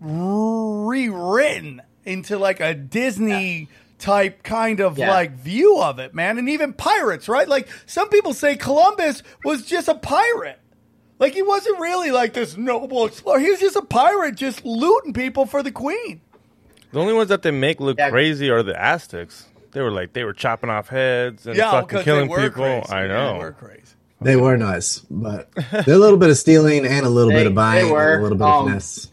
rewritten 0.00 1.82
into 2.08 2.38
like 2.38 2.60
a 2.60 2.74
Disney 2.74 3.68
type 3.98 4.42
kind 4.42 4.80
of 4.80 4.96
Yeah. 4.98 5.10
like 5.10 5.32
view 5.32 5.80
of 5.80 5.98
it, 5.98 6.14
man. 6.14 6.38
And 6.38 6.48
even 6.48 6.72
pirates, 6.72 7.28
right? 7.28 7.48
Like 7.48 7.68
some 7.86 8.08
people 8.08 8.32
say 8.32 8.56
Columbus 8.56 9.22
was 9.44 9.64
just 9.66 9.88
a 9.88 9.94
pirate. 9.94 10.58
Like 11.18 11.34
he 11.34 11.42
wasn't 11.42 11.80
really 11.80 12.10
like 12.12 12.32
this 12.32 12.56
noble 12.56 13.04
explorer. 13.06 13.40
He 13.40 13.50
was 13.50 13.58
just 13.60 13.74
a 13.76 13.82
pirate 13.82 14.36
just 14.36 14.64
looting 14.64 15.12
people 15.12 15.46
for 15.46 15.62
the 15.62 15.72
queen. 15.72 16.20
The 16.92 17.00
only 17.00 17.12
ones 17.12 17.28
that 17.28 17.42
they 17.42 17.50
make 17.50 17.80
look 17.80 17.98
Yeah. 17.98 18.10
crazy 18.10 18.50
are 18.50 18.62
the 18.62 18.80
Aztecs. 18.80 19.46
They 19.72 19.82
were 19.82 19.90
like 19.90 20.12
they 20.12 20.24
were 20.24 20.32
chopping 20.32 20.70
off 20.70 20.88
heads 20.88 21.46
and 21.46 21.56
yeah, 21.56 21.70
fucking 21.72 22.02
killing 22.02 22.28
people. 22.28 22.50
crazy. 22.50 22.92
I 22.92 23.06
know. 23.08 23.32
They 23.34 23.38
were 23.40 23.52
crazy. 23.52 23.82
they 24.20 24.36
were 24.36 24.56
nice, 24.56 25.00
but 25.10 25.50
they're 25.84 25.94
a 25.96 25.98
little 25.98 26.18
bit 26.18 26.30
of 26.30 26.38
stealing 26.38 26.86
and 26.86 27.04
a 27.04 27.08
little 27.08 27.30
They- 27.30 27.38
bit 27.40 27.46
of 27.48 27.54
buying, 27.54 27.90
were, 27.90 28.12
and 28.14 28.20
a 28.20 28.22
little 28.22 28.38
bit 28.38 28.44
um, 28.46 28.52
of 28.62 28.66
finesse. 28.68 29.10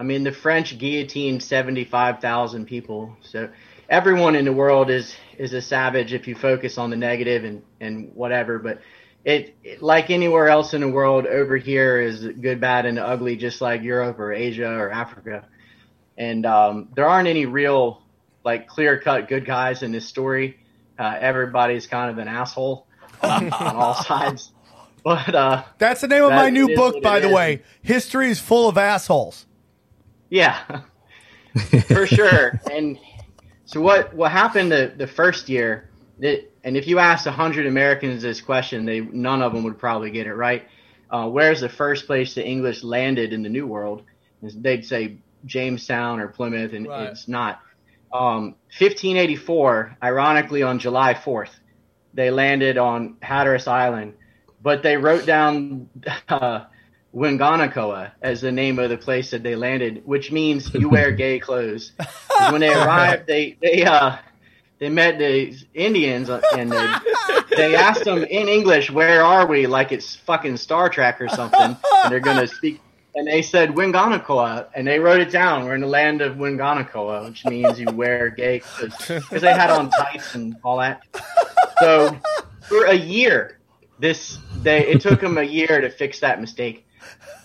I 0.00 0.02
mean, 0.02 0.24
the 0.24 0.32
French 0.32 0.78
guillotined 0.78 1.42
75,000 1.42 2.64
people. 2.64 3.14
So 3.20 3.50
everyone 3.86 4.34
in 4.34 4.46
the 4.46 4.52
world 4.52 4.88
is, 4.88 5.14
is 5.36 5.52
a 5.52 5.60
savage 5.60 6.14
if 6.14 6.26
you 6.26 6.34
focus 6.34 6.78
on 6.78 6.88
the 6.88 6.96
negative 6.96 7.44
and, 7.44 7.62
and 7.82 8.14
whatever. 8.14 8.58
But 8.58 8.80
it, 9.26 9.54
it, 9.62 9.82
like 9.82 10.08
anywhere 10.08 10.48
else 10.48 10.72
in 10.72 10.80
the 10.80 10.88
world, 10.88 11.26
over 11.26 11.58
here 11.58 12.00
is 12.00 12.26
good, 12.26 12.62
bad, 12.62 12.86
and 12.86 12.98
ugly, 12.98 13.36
just 13.36 13.60
like 13.60 13.82
Europe 13.82 14.18
or 14.18 14.32
Asia 14.32 14.70
or 14.70 14.90
Africa. 14.90 15.46
And 16.16 16.46
um, 16.46 16.88
there 16.96 17.06
aren't 17.06 17.28
any 17.28 17.44
real, 17.44 18.00
like, 18.42 18.68
clear 18.68 18.98
cut 18.98 19.28
good 19.28 19.44
guys 19.44 19.82
in 19.82 19.92
this 19.92 20.08
story. 20.08 20.60
Uh, 20.98 21.14
everybody's 21.20 21.86
kind 21.86 22.10
of 22.10 22.16
an 22.16 22.26
asshole 22.26 22.86
on 23.22 23.52
all 23.52 23.92
sides. 23.92 24.50
But 25.04 25.34
uh, 25.34 25.64
That's 25.76 26.00
the 26.00 26.08
name 26.08 26.24
of 26.24 26.30
my 26.30 26.48
new 26.48 26.74
book, 26.74 27.02
by 27.02 27.20
the 27.20 27.28
is. 27.28 27.34
way. 27.34 27.62
History 27.82 28.30
is 28.30 28.40
full 28.40 28.66
of 28.66 28.78
assholes. 28.78 29.44
Yeah, 30.30 30.82
for 31.88 32.06
sure. 32.06 32.60
And 32.70 32.98
so 33.66 33.80
what 33.80 34.14
what 34.14 34.32
happened 34.32 34.72
the, 34.72 34.92
the 34.96 35.06
first 35.08 35.48
year? 35.48 35.90
That, 36.20 36.52
and 36.64 36.76
if 36.76 36.86
you 36.86 36.98
asked 36.98 37.26
hundred 37.26 37.66
Americans 37.66 38.22
this 38.22 38.40
question, 38.40 38.84
they 38.86 39.00
none 39.00 39.42
of 39.42 39.52
them 39.52 39.64
would 39.64 39.78
probably 39.78 40.10
get 40.10 40.26
it 40.26 40.34
right. 40.34 40.66
uh, 41.10 41.28
where's 41.28 41.60
the 41.60 41.68
first 41.68 42.06
place 42.06 42.34
the 42.34 42.46
English 42.46 42.84
landed 42.84 43.32
in 43.32 43.42
the 43.42 43.48
New 43.48 43.66
World? 43.66 44.02
They'd 44.42 44.84
say 44.86 45.18
Jamestown 45.46 46.20
or 46.20 46.28
Plymouth, 46.28 46.72
and 46.74 46.86
Right. 46.86 47.08
it's 47.08 47.28
not. 47.28 47.60
Um, 48.12 48.56
1584, 48.78 49.96
ironically, 50.02 50.62
on 50.62 50.78
July 50.78 51.14
4th, 51.14 51.50
they 52.14 52.30
landed 52.30 52.78
on 52.78 53.16
Hatteras 53.22 53.68
Island, 53.68 54.14
but 54.62 54.82
they 54.82 54.96
wrote 54.96 55.26
down 55.26 55.88
uh, 56.28 56.64
Wingandacoa 57.14 58.12
as 58.22 58.40
the 58.40 58.52
name 58.52 58.78
of 58.78 58.90
the 58.90 58.96
place 58.96 59.30
that 59.32 59.42
they 59.42 59.56
landed, 59.56 60.02
which 60.06 60.30
means 60.30 60.72
you 60.74 60.88
wear 60.88 61.10
gay 61.26 61.38
clothes. 61.38 61.92
when 62.50 62.60
they 62.60 62.72
arrived, 62.72 63.26
they 63.26 63.56
they 63.60 63.84
uh 63.84 64.16
they 64.78 64.88
met 64.88 65.18
the 65.18 65.54
Indians 65.74 66.30
uh, 66.30 66.40
and 66.56 66.72
they, 66.72 66.94
they 67.56 67.74
asked 67.76 68.04
them 68.04 68.24
in 68.24 68.48
English, 68.48 68.90
"Where 68.90 69.22
are 69.22 69.46
we?" 69.46 69.66
Like 69.66 69.92
it's 69.92 70.16
fucking 70.16 70.56
Star 70.56 70.88
Trek 70.88 71.20
or 71.20 71.28
something, 71.28 71.76
and 71.92 72.12
they're 72.12 72.20
gonna 72.20 72.46
speak. 72.46 72.80
And 73.14 73.26
they 73.26 73.42
said 73.42 73.70
Wingandacoa, 73.70 74.68
and 74.72 74.86
they 74.86 75.00
wrote 75.00 75.20
it 75.20 75.32
down. 75.32 75.64
We're 75.64 75.74
in 75.74 75.80
the 75.80 75.88
land 75.88 76.22
of 76.22 76.36
Wingandacoa, 76.36 77.28
which 77.28 77.44
means 77.44 77.78
you 77.78 77.86
wear 77.92 78.30
gay 78.30 78.60
clothes 78.60 78.94
because 78.96 79.42
they 79.42 79.52
had 79.52 79.68
on 79.68 79.90
tights 79.90 80.34
and 80.34 80.56
all 80.62 80.78
that. 80.78 81.02
So 81.80 82.16
for 82.68 82.84
a 82.86 82.94
year, 82.94 83.58
this 83.98 84.38
they 84.62 84.86
it 84.86 85.00
took 85.00 85.20
them 85.20 85.38
a 85.38 85.42
year 85.42 85.80
to 85.80 85.90
fix 85.90 86.20
that 86.20 86.40
mistake. 86.40 86.86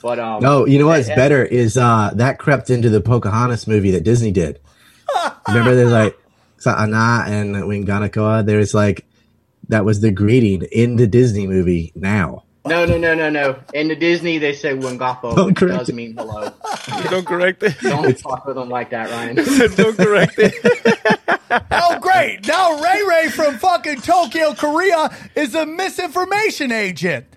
But 0.02 0.20
um, 0.20 0.42
No, 0.44 0.66
you 0.66 0.78
know 0.80 0.88
what's 0.88 1.08
and- 1.08 1.16
better 1.16 1.44
is 1.44 1.78
uh 1.78 2.12
that 2.16 2.38
crept 2.40 2.70
into 2.70 2.90
the 2.90 3.02
Pocahontas 3.02 3.68
movie 3.68 3.92
that 3.92 4.04
Disney 4.04 4.32
did. 4.32 4.60
Remember, 5.48 5.76
there's 5.76 5.92
like 5.92 6.18
Sa'ana 6.58 7.24
and 7.28 7.56
Wingandacoa. 7.56 8.46
There's 8.46 8.74
like 8.74 9.06
that 9.70 9.86
was 9.86 10.02
the 10.02 10.12
greeting 10.12 10.64
in 10.72 10.96
the 10.98 11.08
Disney 11.08 11.48
movie. 11.48 11.92
Now, 11.96 12.44
No, 12.66 12.86
no, 12.86 12.98
no, 12.98 13.14
no, 13.16 13.30
no. 13.30 13.58
In 13.74 13.88
the 13.88 13.96
Disney, 13.96 14.38
they 14.38 14.54
say 14.54 14.76
Wingapo, 14.76 15.36
Don't 15.36 15.48
which 15.48 15.56
correct 15.58 15.80
does 15.80 15.90
it. 15.90 15.96
mean 15.96 16.16
hello. 16.18 16.52
Don't 17.10 17.26
correct 17.26 17.64
it. 17.64 17.76
Don't 17.82 18.18
talk 18.20 18.46
with 18.46 18.56
them 18.56 18.70
like 18.70 18.90
that, 18.92 19.10
Ryan. 19.10 19.36
Don't 19.76 19.98
correct 19.98 20.36
it. 20.38 20.54
Oh, 21.72 22.00
great. 22.00 22.46
Now 22.48 22.82
Ray 22.82 23.02
Ray 23.08 23.30
from 23.30 23.58
fucking 23.60 24.02
Tokyo, 24.02 24.54
Korea 24.56 25.16
is 25.36 25.54
a 25.56 25.66
misinformation 25.66 26.72
agent. 26.72 27.28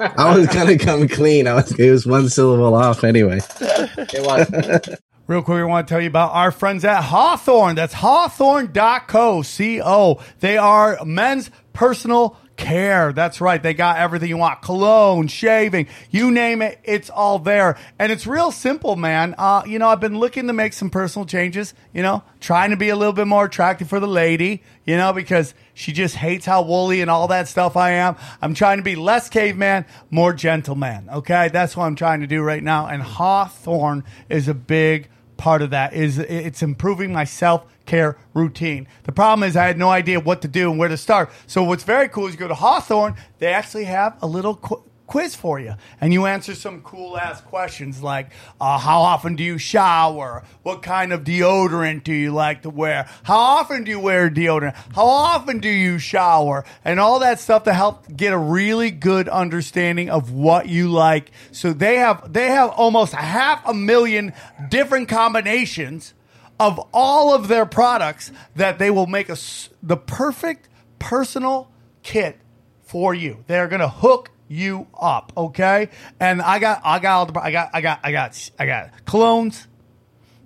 I 0.00 0.36
was 0.36 0.46
gonna 0.48 0.78
come 0.78 1.08
clean. 1.08 1.46
I 1.46 1.54
was 1.54 1.72
it 1.78 1.90
was 1.90 2.06
one 2.06 2.28
syllable 2.28 2.74
off 2.74 3.04
anyway. 3.04 3.40
It 3.60 4.22
was. 4.24 4.98
Real 5.26 5.42
quick, 5.42 5.58
we 5.58 5.64
want 5.64 5.86
to 5.86 5.94
tell 5.94 6.00
you 6.00 6.08
about 6.08 6.32
our 6.32 6.50
friends 6.50 6.84
at 6.84 7.02
Hawthorne. 7.02 7.76
That's 7.76 7.94
hawthorne.co. 7.94 9.42
C-O. 9.42 10.20
They 10.40 10.58
are 10.58 10.98
men's 11.04 11.52
personal 11.72 12.36
care. 12.60 13.12
That's 13.12 13.40
right. 13.40 13.62
They 13.62 13.74
got 13.74 13.98
everything 13.98 14.28
you 14.28 14.36
want. 14.36 14.62
Cologne, 14.62 15.28
shaving, 15.28 15.86
you 16.10 16.30
name 16.30 16.62
it. 16.62 16.78
It's 16.84 17.10
all 17.10 17.38
there. 17.38 17.78
And 17.98 18.12
it's 18.12 18.26
real 18.26 18.52
simple, 18.52 18.96
man. 18.96 19.34
Uh, 19.38 19.62
you 19.66 19.78
know, 19.78 19.88
I've 19.88 20.00
been 20.00 20.18
looking 20.18 20.46
to 20.48 20.52
make 20.52 20.72
some 20.72 20.90
personal 20.90 21.26
changes, 21.26 21.74
you 21.92 22.02
know, 22.02 22.22
trying 22.40 22.70
to 22.70 22.76
be 22.76 22.90
a 22.90 22.96
little 22.96 23.12
bit 23.14 23.26
more 23.26 23.46
attractive 23.46 23.88
for 23.88 23.98
the 23.98 24.08
lady, 24.08 24.62
you 24.84 24.96
know, 24.96 25.12
because 25.12 25.54
she 25.80 25.92
just 25.92 26.14
hates 26.14 26.44
how 26.44 26.62
woolly 26.62 27.00
and 27.00 27.10
all 27.10 27.28
that 27.28 27.48
stuff 27.48 27.76
I 27.76 27.92
am. 27.92 28.16
I'm 28.42 28.52
trying 28.52 28.76
to 28.76 28.82
be 28.82 28.96
less 28.96 29.30
caveman, 29.30 29.86
more 30.10 30.34
gentleman. 30.34 31.08
Okay. 31.08 31.48
That's 31.48 31.76
what 31.76 31.84
I'm 31.84 31.96
trying 31.96 32.20
to 32.20 32.26
do 32.26 32.42
right 32.42 32.62
now. 32.62 32.86
And 32.86 33.02
Hawthorne 33.02 34.04
is 34.28 34.46
a 34.46 34.54
big 34.54 35.08
part 35.38 35.62
of 35.62 35.70
that 35.70 35.94
is 35.94 36.18
it's 36.18 36.62
improving 36.62 37.14
my 37.14 37.24
self 37.24 37.64
care 37.86 38.18
routine. 38.34 38.86
The 39.04 39.12
problem 39.12 39.48
is 39.48 39.56
I 39.56 39.66
had 39.66 39.78
no 39.78 39.88
idea 39.88 40.20
what 40.20 40.42
to 40.42 40.48
do 40.48 40.70
and 40.70 40.78
where 40.78 40.90
to 40.90 40.98
start. 40.98 41.30
So 41.46 41.64
what's 41.64 41.82
very 41.82 42.10
cool 42.10 42.26
is 42.26 42.34
you 42.34 42.38
go 42.38 42.46
to 42.46 42.54
Hawthorne, 42.54 43.16
they 43.38 43.46
actually 43.46 43.84
have 43.84 44.22
a 44.22 44.26
little 44.26 44.56
qu- 44.56 44.82
quiz 45.10 45.34
for 45.34 45.58
you 45.58 45.74
and 46.00 46.12
you 46.12 46.24
answer 46.24 46.54
some 46.54 46.80
cool 46.82 47.18
ass 47.18 47.40
questions 47.40 48.00
like 48.00 48.30
uh, 48.60 48.78
how 48.78 49.00
often 49.00 49.34
do 49.34 49.42
you 49.42 49.58
shower? 49.58 50.44
What 50.62 50.82
kind 50.82 51.12
of 51.12 51.24
deodorant 51.24 52.04
do 52.04 52.12
you 52.12 52.30
like 52.30 52.62
to 52.62 52.70
wear? 52.70 53.08
How 53.24 53.36
often 53.36 53.82
do 53.82 53.90
you 53.90 53.98
wear 53.98 54.30
deodorant? 54.30 54.76
How 54.94 55.06
often 55.06 55.58
do 55.58 55.68
you 55.68 55.98
shower? 55.98 56.64
And 56.84 57.00
all 57.00 57.18
that 57.18 57.40
stuff 57.40 57.64
to 57.64 57.74
help 57.74 58.06
get 58.16 58.32
a 58.32 58.38
really 58.38 58.92
good 58.92 59.28
understanding 59.28 60.10
of 60.10 60.30
what 60.30 60.68
you 60.68 60.88
like. 60.88 61.32
So 61.50 61.72
they 61.72 61.96
have 61.96 62.32
they 62.32 62.46
have 62.46 62.70
almost 62.70 63.12
half 63.12 63.66
a 63.66 63.74
million 63.74 64.32
different 64.68 65.08
combinations 65.08 66.14
of 66.60 66.78
all 66.94 67.34
of 67.34 67.48
their 67.48 67.66
products 67.66 68.30
that 68.54 68.78
they 68.78 68.92
will 68.92 69.08
make 69.08 69.28
us 69.28 69.70
the 69.82 69.96
perfect 69.96 70.68
personal 71.00 71.68
kit 72.04 72.38
for 72.82 73.12
you. 73.12 73.42
They're 73.48 73.66
gonna 73.66 73.88
hook 73.88 74.30
you 74.50 74.88
up, 75.00 75.32
okay? 75.36 75.88
And 76.18 76.42
I 76.42 76.58
got, 76.58 76.80
I 76.84 76.98
got, 76.98 77.12
all 77.12 77.26
the, 77.26 77.40
I 77.40 77.52
got, 77.52 77.70
I 77.72 77.80
got, 77.80 78.00
I 78.02 78.12
got, 78.12 78.50
I 78.58 78.66
got 78.66 79.04
colognes. 79.06 79.66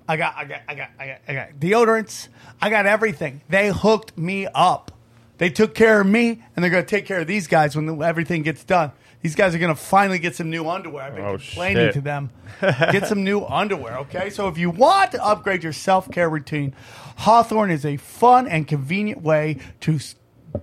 I 0.06 0.16
got, 0.18 0.34
I 0.36 0.44
got, 0.44 0.60
I 0.68 0.74
got, 0.74 0.90
I 0.98 1.06
got, 1.06 1.18
I 1.26 1.32
got 1.34 1.48
deodorants. 1.58 2.28
I 2.60 2.68
got 2.68 2.84
everything. 2.84 3.40
They 3.48 3.68
hooked 3.70 4.16
me 4.18 4.46
up. 4.54 4.90
They 5.38 5.48
took 5.50 5.74
care 5.74 6.00
of 6.02 6.06
me, 6.06 6.42
and 6.54 6.62
they're 6.62 6.70
gonna 6.70 6.84
take 6.84 7.06
care 7.06 7.20
of 7.20 7.26
these 7.26 7.48
guys 7.48 7.74
when 7.74 8.00
everything 8.02 8.42
gets 8.42 8.62
done. 8.62 8.92
These 9.22 9.34
guys 9.34 9.54
are 9.54 9.58
gonna 9.58 9.74
finally 9.74 10.18
get 10.18 10.36
some 10.36 10.50
new 10.50 10.68
underwear. 10.68 11.04
I've 11.04 11.16
been 11.16 11.24
Oh, 11.24 11.38
complaining 11.38 11.86
shit. 11.86 11.94
to 11.94 12.00
them. 12.02 12.30
Get 12.60 13.06
some 13.06 13.24
new 13.24 13.44
underwear, 13.48 13.96
okay? 14.00 14.28
So 14.28 14.48
if 14.48 14.58
you 14.58 14.68
want 14.70 15.12
to 15.12 15.24
upgrade 15.24 15.62
your 15.64 15.72
self 15.72 16.10
care 16.10 16.28
routine, 16.28 16.74
Hawthorne 17.16 17.70
is 17.70 17.86
a 17.86 17.96
fun 17.96 18.46
and 18.46 18.68
convenient 18.68 19.22
way 19.22 19.56
to 19.80 19.98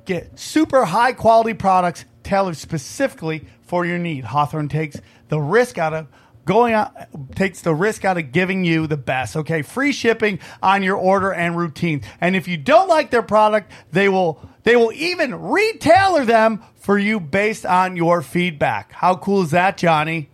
get 0.05 0.39
super 0.39 0.85
high 0.85 1.11
quality 1.13 1.53
products 1.55 2.05
tailored 2.23 2.57
specifically 2.57 3.45
for 3.61 3.85
your 3.85 3.97
need. 3.97 4.25
Hawthorne 4.25 4.69
takes 4.69 4.99
the 5.29 5.39
risk 5.39 5.77
out 5.77 5.93
of 5.93 6.07
going 6.45 6.73
out 6.73 6.91
takes 7.35 7.61
the 7.61 7.73
risk 7.73 8.03
out 8.03 8.17
of 8.17 8.31
giving 8.31 8.65
you 8.65 8.87
the 8.87 8.97
best 8.97 9.35
okay 9.35 9.61
free 9.61 9.91
shipping 9.91 10.39
on 10.61 10.81
your 10.81 10.97
order 10.97 11.31
and 11.31 11.55
routine 11.55 12.01
and 12.19 12.35
if 12.35 12.47
you 12.47 12.57
don't 12.57 12.87
like 12.89 13.11
their 13.11 13.21
product 13.21 13.71
they 13.91 14.09
will 14.09 14.41
they 14.63 14.75
will 14.75 14.91
even 14.93 15.35
retailer 15.35 16.25
them 16.25 16.61
for 16.77 16.97
you 16.97 17.19
based 17.19 17.63
on 17.63 17.95
your 17.95 18.23
feedback 18.23 18.91
how 18.91 19.15
cool 19.15 19.43
is 19.43 19.51
that 19.51 19.77
johnny 19.77 20.29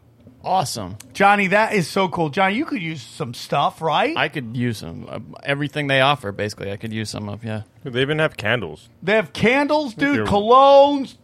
Awesome. 0.45 0.97
johnny 1.12 1.47
that 1.47 1.73
is 1.73 1.89
so 1.89 2.08
cool 2.08 2.30
johnny 2.30 2.56
you 2.56 2.63
could 2.63 2.82
use 2.82 3.02
some 3.02 3.34
stuff 3.34 3.82
right 3.82 4.15
I 4.15 4.30
could 4.30 4.56
use 4.56 4.78
some 4.78 5.08
uh, 5.10 5.19
everything 5.43 5.88
they 5.88 6.00
offer. 6.00 6.32
Basically, 6.32 6.71
I 6.71 6.78
could 6.78 6.93
use 6.93 7.10
some 7.10 7.28
of. 7.28 7.43
Yeah. 7.43 7.63
They 7.84 8.02
even 8.02 8.19
have 8.19 8.38
candles. 8.38 8.88
They 9.04 9.13
have 9.13 9.34
candles, 9.34 9.93
dude, 9.93 10.26
colognes. 10.26 11.17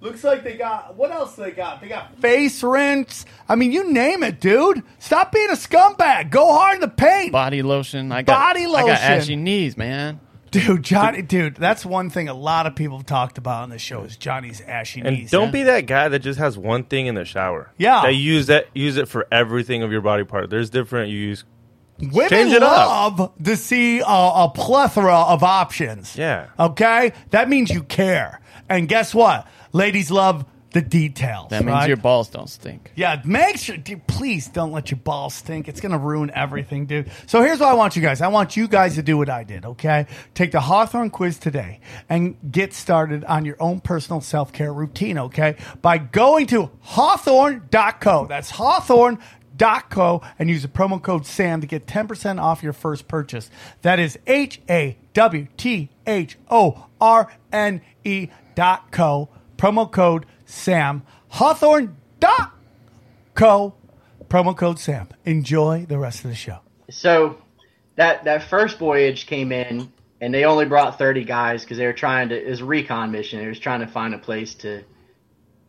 Looks 0.00 0.22
like 0.22 0.44
they 0.44 0.56
got 0.56 0.96
what 0.96 1.10
else 1.10 1.34
they 1.34 1.50
got? 1.50 1.80
They 1.80 1.88
got 1.88 2.18
face 2.20 2.62
rinse. 2.62 3.26
I 3.48 3.56
mean, 3.56 3.72
you 3.72 3.90
name 3.92 4.22
it, 4.22 4.40
dude. 4.40 4.82
Stop 5.00 5.32
being 5.32 5.50
a 5.50 5.54
scumbag. 5.54 6.30
Go 6.30 6.52
hard 6.52 6.76
in 6.76 6.80
the 6.82 6.88
paint. 6.88 7.32
Body 7.32 7.62
lotion. 7.62 8.12
I 8.12 8.22
got 8.22 8.38
Body 8.54 8.66
lotion. 8.66 8.76
I 8.90 8.94
got 8.94 9.00
lotion. 9.00 9.12
ashy 9.22 9.36
knees, 9.36 9.76
man. 9.76 10.20
Dude, 10.50 10.82
Johnny, 10.82 11.20
dude, 11.20 11.56
that's 11.56 11.84
one 11.84 12.08
thing 12.08 12.28
a 12.28 12.32
lot 12.34 12.66
of 12.66 12.74
people 12.74 12.96
have 12.96 13.04
talked 13.06 13.36
about 13.36 13.64
on 13.64 13.68
the 13.68 13.78
show 13.78 14.04
is 14.04 14.16
Johnny's 14.16 14.62
ashy 14.62 15.02
And 15.02 15.14
knees. 15.14 15.30
don't 15.30 15.52
be 15.52 15.64
that 15.64 15.82
guy 15.86 16.08
that 16.08 16.20
just 16.20 16.38
has 16.38 16.56
one 16.56 16.84
thing 16.84 17.06
in 17.06 17.16
the 17.16 17.26
shower. 17.26 17.70
Yeah. 17.76 18.00
They 18.06 18.12
use 18.12 18.46
that 18.46 18.66
use 18.74 18.96
it 18.96 19.08
for 19.08 19.26
everything 19.30 19.82
of 19.82 19.92
your 19.92 20.00
body 20.00 20.24
part. 20.24 20.48
There's 20.48 20.70
different 20.70 21.10
you 21.10 21.18
use 21.18 21.44
Women 22.00 22.28
Change 22.30 22.52
it 22.52 22.62
up. 22.62 23.18
love 23.18 23.32
to 23.42 23.56
see 23.56 23.98
a, 23.98 24.04
a 24.06 24.50
plethora 24.54 25.16
of 25.16 25.42
options. 25.42 26.16
Yeah. 26.16 26.46
Okay? 26.58 27.12
That 27.30 27.48
means 27.48 27.70
you 27.70 27.82
care. 27.82 28.40
And 28.68 28.88
guess 28.88 29.12
what? 29.14 29.46
Ladies 29.72 30.10
love 30.10 30.44
the 30.72 30.82
details. 30.82 31.48
That 31.50 31.64
means 31.64 31.74
right? 31.74 31.88
your 31.88 31.96
balls 31.96 32.28
don't 32.28 32.48
stink. 32.48 32.92
Yeah, 32.94 33.22
make 33.24 33.56
sure, 33.56 33.76
dude, 33.76 34.06
please 34.06 34.48
don't 34.48 34.72
let 34.72 34.90
your 34.90 34.98
balls 34.98 35.34
stink. 35.34 35.68
It's 35.68 35.80
going 35.80 35.92
to 35.92 35.98
ruin 35.98 36.30
everything, 36.34 36.86
dude. 36.86 37.10
So 37.26 37.42
here's 37.42 37.60
what 37.60 37.68
I 37.70 37.74
want 37.74 37.96
you 37.96 38.02
guys. 38.02 38.20
I 38.20 38.28
want 38.28 38.56
you 38.56 38.68
guys 38.68 38.96
to 38.96 39.02
do 39.02 39.16
what 39.16 39.30
I 39.30 39.44
did, 39.44 39.64
okay? 39.64 40.06
Take 40.34 40.52
the 40.52 40.60
Hawthorne 40.60 41.10
quiz 41.10 41.38
today 41.38 41.80
and 42.08 42.36
get 42.50 42.74
started 42.74 43.24
on 43.24 43.44
your 43.44 43.56
own 43.60 43.80
personal 43.80 44.20
self 44.20 44.52
care 44.52 44.72
routine, 44.72 45.18
okay? 45.18 45.56
By 45.80 45.98
going 45.98 46.46
to 46.48 46.70
hawthorne.co. 46.80 48.26
That's 48.26 48.50
hawthorne.co 48.50 50.22
and 50.38 50.50
use 50.50 50.62
the 50.62 50.68
promo 50.68 51.02
code 51.02 51.24
SAM 51.24 51.62
to 51.62 51.66
get 51.66 51.86
10% 51.86 52.40
off 52.40 52.62
your 52.62 52.74
first 52.74 53.08
purchase. 53.08 53.50
That 53.82 53.98
is 53.98 54.18
H 54.26 54.60
A 54.68 54.98
W 55.14 55.46
T 55.56 55.88
H 56.06 56.38
O 56.50 56.86
R 57.00 57.32
N 57.52 57.80
E 58.04 58.28
dot 58.54 58.90
co. 58.90 59.30
Promo 59.58 59.90
code 59.90 60.24
SAM. 60.46 61.02
Hawthorne.co. 61.28 62.46
Co. 63.34 63.74
Promo 64.28 64.56
code 64.56 64.78
Sam. 64.78 65.08
Enjoy 65.24 65.84
the 65.86 65.98
rest 65.98 66.24
of 66.24 66.30
the 66.30 66.36
show. 66.36 66.60
So 66.90 67.38
that 67.96 68.24
that 68.24 68.44
first 68.44 68.78
voyage 68.78 69.26
came 69.26 69.52
in, 69.52 69.92
and 70.20 70.32
they 70.32 70.44
only 70.44 70.64
brought 70.64 70.98
thirty 70.98 71.24
guys 71.24 71.62
because 71.62 71.78
they 71.78 71.86
were 71.86 71.92
trying 71.92 72.30
to. 72.30 72.36
It 72.36 72.48
was 72.48 72.60
a 72.60 72.64
recon 72.64 73.10
mission. 73.10 73.40
They 73.40 73.48
was 73.48 73.58
trying 73.58 73.80
to 73.80 73.86
find 73.86 74.14
a 74.14 74.18
place 74.18 74.54
to 74.56 74.84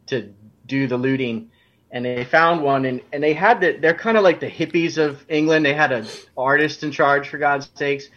to 0.07 0.33
do 0.65 0.87
the 0.87 0.97
looting, 0.97 1.51
and 1.91 2.05
they 2.05 2.23
found 2.25 2.63
one, 2.63 2.85
and 2.85 3.01
and 3.11 3.21
they 3.23 3.33
had 3.33 3.61
the. 3.61 3.77
They're 3.79 3.93
kind 3.93 4.17
of 4.17 4.23
like 4.23 4.39
the 4.39 4.49
hippies 4.49 4.97
of 4.97 5.23
England. 5.29 5.65
They 5.65 5.73
had 5.73 5.91
an 5.91 6.07
artist 6.37 6.83
in 6.83 6.91
charge, 6.91 7.29
for 7.29 7.37
God's 7.37 7.69
sakes, 7.75 8.07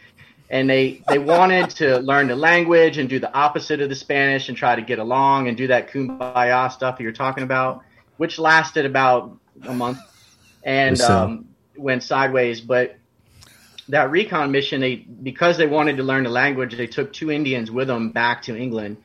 and 0.53 0.71
they 0.71 1.03
they 1.09 1.19
wanted 1.19 1.71
to 1.71 1.99
learn 1.99 2.29
the 2.29 2.37
language 2.37 2.99
and 2.99 3.09
do 3.09 3.19
the 3.19 3.33
opposite 3.33 3.81
of 3.81 3.89
the 3.89 3.95
Spanish 3.97 4.49
and 4.49 4.57
try 4.57 4.77
to 4.77 4.83
get 4.83 5.01
along 5.01 5.49
and 5.49 5.57
do 5.57 5.67
that 5.67 5.91
kumbaya 5.91 6.71
stuff 6.71 7.01
you're 7.01 7.11
talking 7.11 7.43
about. 7.43 7.83
which 8.19 8.39
lasted 8.39 8.87
about 8.87 9.37
a 9.65 9.73
month 9.73 9.99
and 10.63 10.99
so. 10.99 11.19
um, 11.19 11.49
went 11.77 12.03
sideways. 12.03 12.61
But 12.61 12.97
that 13.89 14.11
recon 14.11 14.53
mission, 14.53 14.81
they 14.81 14.97
because 14.97 15.57
they 15.57 15.67
wanted 15.67 15.97
to 15.97 16.03
learn 16.03 16.25
the 16.25 16.31
language, 16.31 16.77
they 16.77 16.87
took 16.87 17.13
two 17.13 17.31
Indians 17.31 17.71
with 17.71 17.89
them 17.89 18.11
back 18.11 18.43
to 18.43 18.57
England, 18.57 18.99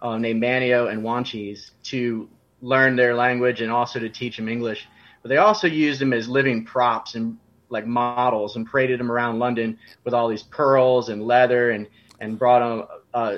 uh, 0.00 0.16
named 0.16 0.42
Manteo 0.42 0.90
and 0.90 1.02
Wanchese, 1.02 1.72
to 1.84 2.28
learn 2.62 2.96
their 2.96 3.14
language 3.14 3.60
and 3.60 3.70
also 3.70 3.98
to 3.98 4.08
teach 4.08 4.36
them 4.36 4.48
English. 4.48 4.86
But 5.22 5.28
they 5.28 5.36
also 5.36 5.66
used 5.66 6.00
them 6.00 6.12
as 6.12 6.28
living 6.28 6.64
props 6.64 7.16
and 7.16 7.38
like 7.74 7.86
models 7.86 8.56
and 8.56 8.66
paraded 8.66 8.98
them 8.98 9.12
around 9.12 9.38
London 9.38 9.78
with 10.04 10.14
all 10.14 10.28
these 10.28 10.42
pearls 10.42 11.10
and 11.10 11.22
leather 11.22 11.70
and 11.70 11.86
and 12.20 12.38
brought 12.38 12.60
them. 12.60 12.98
Uh, 13.12 13.36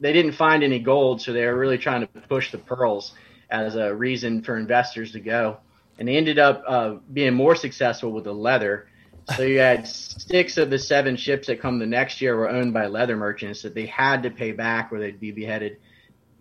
they 0.00 0.12
didn't 0.12 0.32
find 0.32 0.62
any 0.62 0.78
gold, 0.78 1.20
so 1.20 1.32
they 1.32 1.44
were 1.44 1.58
really 1.58 1.78
trying 1.78 2.00
to 2.00 2.06
push 2.06 2.50
the 2.52 2.58
pearls 2.58 3.12
as 3.50 3.76
a 3.76 3.94
reason 3.94 4.42
for 4.42 4.56
investors 4.56 5.12
to 5.12 5.20
go. 5.20 5.58
And 5.98 6.06
they 6.06 6.16
ended 6.16 6.38
up 6.38 6.62
uh, 6.66 6.94
being 7.12 7.34
more 7.34 7.56
successful 7.56 8.12
with 8.12 8.24
the 8.24 8.32
leather. 8.32 8.86
So 9.36 9.42
you 9.42 9.58
had 9.58 9.86
six 9.86 10.56
of 10.56 10.70
the 10.70 10.78
seven 10.78 11.16
ships 11.16 11.48
that 11.48 11.60
come 11.60 11.78
the 11.78 11.86
next 11.86 12.20
year 12.20 12.36
were 12.36 12.48
owned 12.48 12.72
by 12.72 12.86
leather 12.86 13.16
merchants 13.16 13.62
that 13.62 13.74
they 13.74 13.86
had 13.86 14.22
to 14.22 14.30
pay 14.30 14.52
back 14.52 14.90
or 14.92 15.00
they'd 15.00 15.20
be 15.20 15.32
beheaded. 15.32 15.78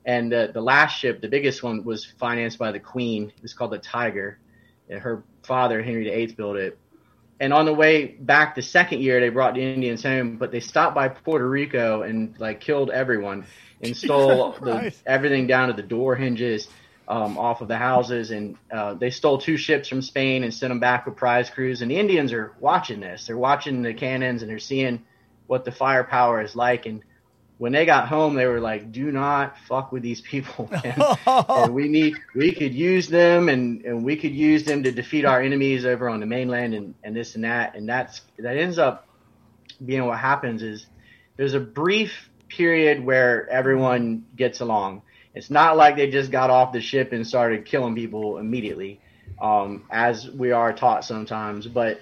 And 0.05 0.33
uh, 0.33 0.47
the 0.53 0.61
last 0.61 0.99
ship, 0.99 1.19
the 1.19 1.27
biggest 1.27 1.63
one, 1.63 1.83
was 1.83 2.05
financed 2.05 2.57
by 2.57 2.71
the 2.71 2.79
Queen. 2.79 3.33
It 3.35 3.41
was 3.41 3.53
called 3.53 3.71
the 3.71 3.79
Tiger. 3.79 4.39
Her 4.89 5.23
father, 5.43 5.83
Henry 5.83 6.05
VIII, 6.05 6.27
built 6.27 6.55
it. 6.55 6.77
And 7.39 7.53
on 7.53 7.65
the 7.65 7.73
way 7.73 8.05
back 8.05 8.55
the 8.55 8.61
second 8.61 9.01
year, 9.01 9.19
they 9.19 9.29
brought 9.29 9.53
the 9.53 9.61
Indians 9.61 10.03
home, 10.03 10.37
but 10.37 10.51
they 10.51 10.59
stopped 10.59 10.95
by 10.95 11.07
Puerto 11.09 11.47
Rico 11.47 12.01
and 12.01 12.37
like 12.39 12.59
killed 12.61 12.89
everyone 12.89 13.45
and 13.81 13.95
stole 14.05 14.53
the, 14.53 14.93
everything 15.05 15.45
down 15.47 15.67
to 15.67 15.73
the 15.73 15.83
door 15.83 16.15
hinges 16.15 16.67
um, 17.07 17.37
off 17.37 17.61
of 17.61 17.67
the 17.67 17.77
houses. 17.77 18.31
And 18.31 18.57
uh, 18.71 18.95
they 18.95 19.11
stole 19.11 19.37
two 19.37 19.57
ships 19.57 19.87
from 19.87 20.01
Spain 20.01 20.43
and 20.43 20.53
sent 20.53 20.71
them 20.71 20.79
back 20.79 21.05
with 21.05 21.15
prize 21.15 21.49
crews. 21.49 21.81
And 21.81 21.91
the 21.91 21.97
Indians 21.97 22.33
are 22.33 22.53
watching 22.59 22.99
this. 22.99 23.27
They're 23.27 23.37
watching 23.37 23.83
the 23.83 23.93
cannons 23.93 24.41
and 24.41 24.49
they're 24.49 24.59
seeing 24.59 25.03
what 25.45 25.63
the 25.63 25.71
firepower 25.71 26.41
is 26.41 26.55
like. 26.55 26.87
And 26.87 27.03
when 27.57 27.71
they 27.71 27.85
got 27.85 28.07
home, 28.07 28.35
they 28.35 28.45
were 28.45 28.59
like, 28.59 28.91
"Do 28.91 29.11
not 29.11 29.57
fuck 29.67 29.91
with 29.91 30.03
these 30.03 30.21
people. 30.21 30.69
and 31.25 31.73
we 31.73 31.87
need, 31.87 32.15
we 32.35 32.51
could 32.51 32.73
use 32.73 33.07
them, 33.07 33.49
and, 33.49 33.83
and 33.83 34.03
we 34.03 34.15
could 34.15 34.33
use 34.33 34.63
them 34.63 34.83
to 34.83 34.91
defeat 34.91 35.25
our 35.25 35.41
enemies 35.41 35.85
over 35.85 36.07
on 36.07 36.19
the 36.19 36.25
mainland, 36.25 36.73
and, 36.73 36.93
and 37.03 37.15
this 37.15 37.35
and 37.35 37.43
that. 37.43 37.75
And 37.75 37.89
that's 37.89 38.21
that 38.37 38.57
ends 38.57 38.77
up 38.77 39.07
being 39.83 40.05
what 40.05 40.19
happens 40.19 40.61
is 40.61 40.85
there's 41.35 41.53
a 41.53 41.59
brief 41.59 42.29
period 42.47 43.03
where 43.03 43.49
everyone 43.49 44.25
gets 44.35 44.59
along. 44.59 45.01
It's 45.33 45.49
not 45.49 45.77
like 45.77 45.95
they 45.95 46.09
just 46.09 46.31
got 46.31 46.49
off 46.49 46.73
the 46.73 46.81
ship 46.81 47.11
and 47.11 47.25
started 47.25 47.65
killing 47.65 47.95
people 47.95 48.37
immediately, 48.37 48.99
um, 49.41 49.83
as 49.91 50.29
we 50.29 50.51
are 50.51 50.73
taught 50.73 51.05
sometimes. 51.05 51.67
But 51.67 52.01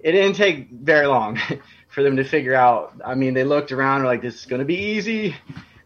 it 0.00 0.12
didn't 0.12 0.36
take 0.36 0.70
very 0.70 1.06
long 1.06 1.38
for 1.88 2.02
them 2.02 2.16
to 2.16 2.24
figure 2.24 2.54
out. 2.54 3.00
I 3.04 3.14
mean, 3.14 3.34
they 3.34 3.44
looked 3.44 3.72
around 3.72 4.04
like 4.04 4.22
this 4.22 4.36
is 4.36 4.46
going 4.46 4.60
to 4.60 4.66
be 4.66 4.76
easy, 4.76 5.36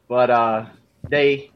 but 0.08 0.30
uh, 0.30 0.66
they 1.08 1.50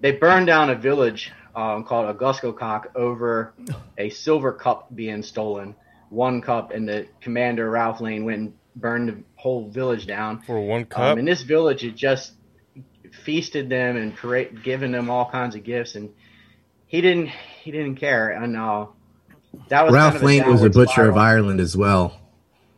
they 0.00 0.12
burned 0.12 0.46
down 0.46 0.70
a 0.70 0.74
village 0.74 1.32
um, 1.54 1.84
called 1.84 2.14
Aquascogoc 2.16 2.94
over 2.96 3.54
a 3.98 4.10
silver 4.10 4.52
cup 4.52 4.94
being 4.94 5.22
stolen. 5.22 5.74
One 6.10 6.42
cup, 6.42 6.72
and 6.72 6.88
the 6.88 7.08
commander 7.20 7.70
Ralph 7.70 8.00
Lane 8.00 8.24
went 8.24 8.38
and 8.38 8.52
burned 8.76 9.08
the 9.08 9.22
whole 9.36 9.70
village 9.70 10.06
down. 10.06 10.42
For 10.42 10.60
one 10.60 10.84
cup. 10.84 11.12
Um, 11.12 11.18
and 11.18 11.28
this 11.28 11.42
village 11.42 11.82
had 11.82 11.96
just 11.96 12.32
feasted 13.24 13.68
them 13.68 13.96
and 13.96 14.14
parade, 14.14 14.62
given 14.62 14.92
them 14.92 15.10
all 15.10 15.30
kinds 15.30 15.54
of 15.54 15.64
gifts, 15.64 15.94
and 15.94 16.10
he 16.86 17.00
didn't 17.00 17.28
he 17.62 17.70
didn't 17.70 17.96
care. 17.96 18.30
And 18.30 18.56
uh, 18.56 18.86
that 19.68 19.84
was 19.84 19.94
Ralph 19.94 20.14
kind 20.14 20.16
of 20.16 20.26
Lane 20.26 20.50
was 20.50 20.62
a 20.62 20.68
downward 20.68 20.72
butcher 20.72 21.10
of. 21.10 21.16
Ireland 21.16 21.60
as 21.60 21.76
well. 21.76 22.18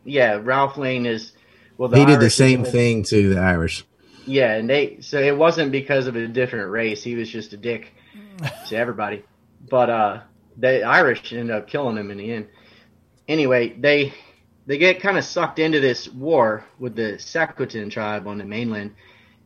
Yeah, 0.05 0.39
Ralph 0.41 0.77
Lane 0.77 1.05
is. 1.05 1.33
Well, 1.77 1.89
the 1.89 1.97
He 1.97 2.05
did 2.05 2.19
the 2.19 2.23
Irish- 2.25 2.35
same 2.35 2.63
thing 2.63 3.03
to 3.03 3.33
the 3.33 3.39
Irish. 3.41 3.83
Yeah, 4.25 4.53
and 4.55 4.69
they 4.69 5.01
so 5.01 5.19
it 5.19 5.37
wasn't 5.37 5.71
because 5.71 6.07
of 6.07 6.15
a 6.15 6.27
different 6.27 6.71
race. 6.71 7.03
He 7.03 7.15
was 7.15 7.29
just 7.29 7.53
a 7.53 7.57
dick 7.57 7.93
to 8.69 8.75
everybody. 8.75 9.23
But 9.69 9.89
uh, 9.89 10.21
the 10.57 10.83
Irish 10.83 11.33
ended 11.33 11.55
up 11.55 11.67
killing 11.67 11.97
him 11.97 12.09
in 12.11 12.17
the 12.17 12.31
end. 12.31 12.47
Anyway, 13.27 13.69
they 13.77 14.13
they 14.65 14.77
get 14.77 15.01
kind 15.01 15.17
of 15.17 15.23
sucked 15.25 15.59
into 15.59 15.79
this 15.79 16.07
war 16.07 16.63
with 16.79 16.95
the 16.95 17.17
Secotan 17.19 17.91
tribe 17.91 18.27
on 18.27 18.37
the 18.37 18.45
mainland. 18.45 18.95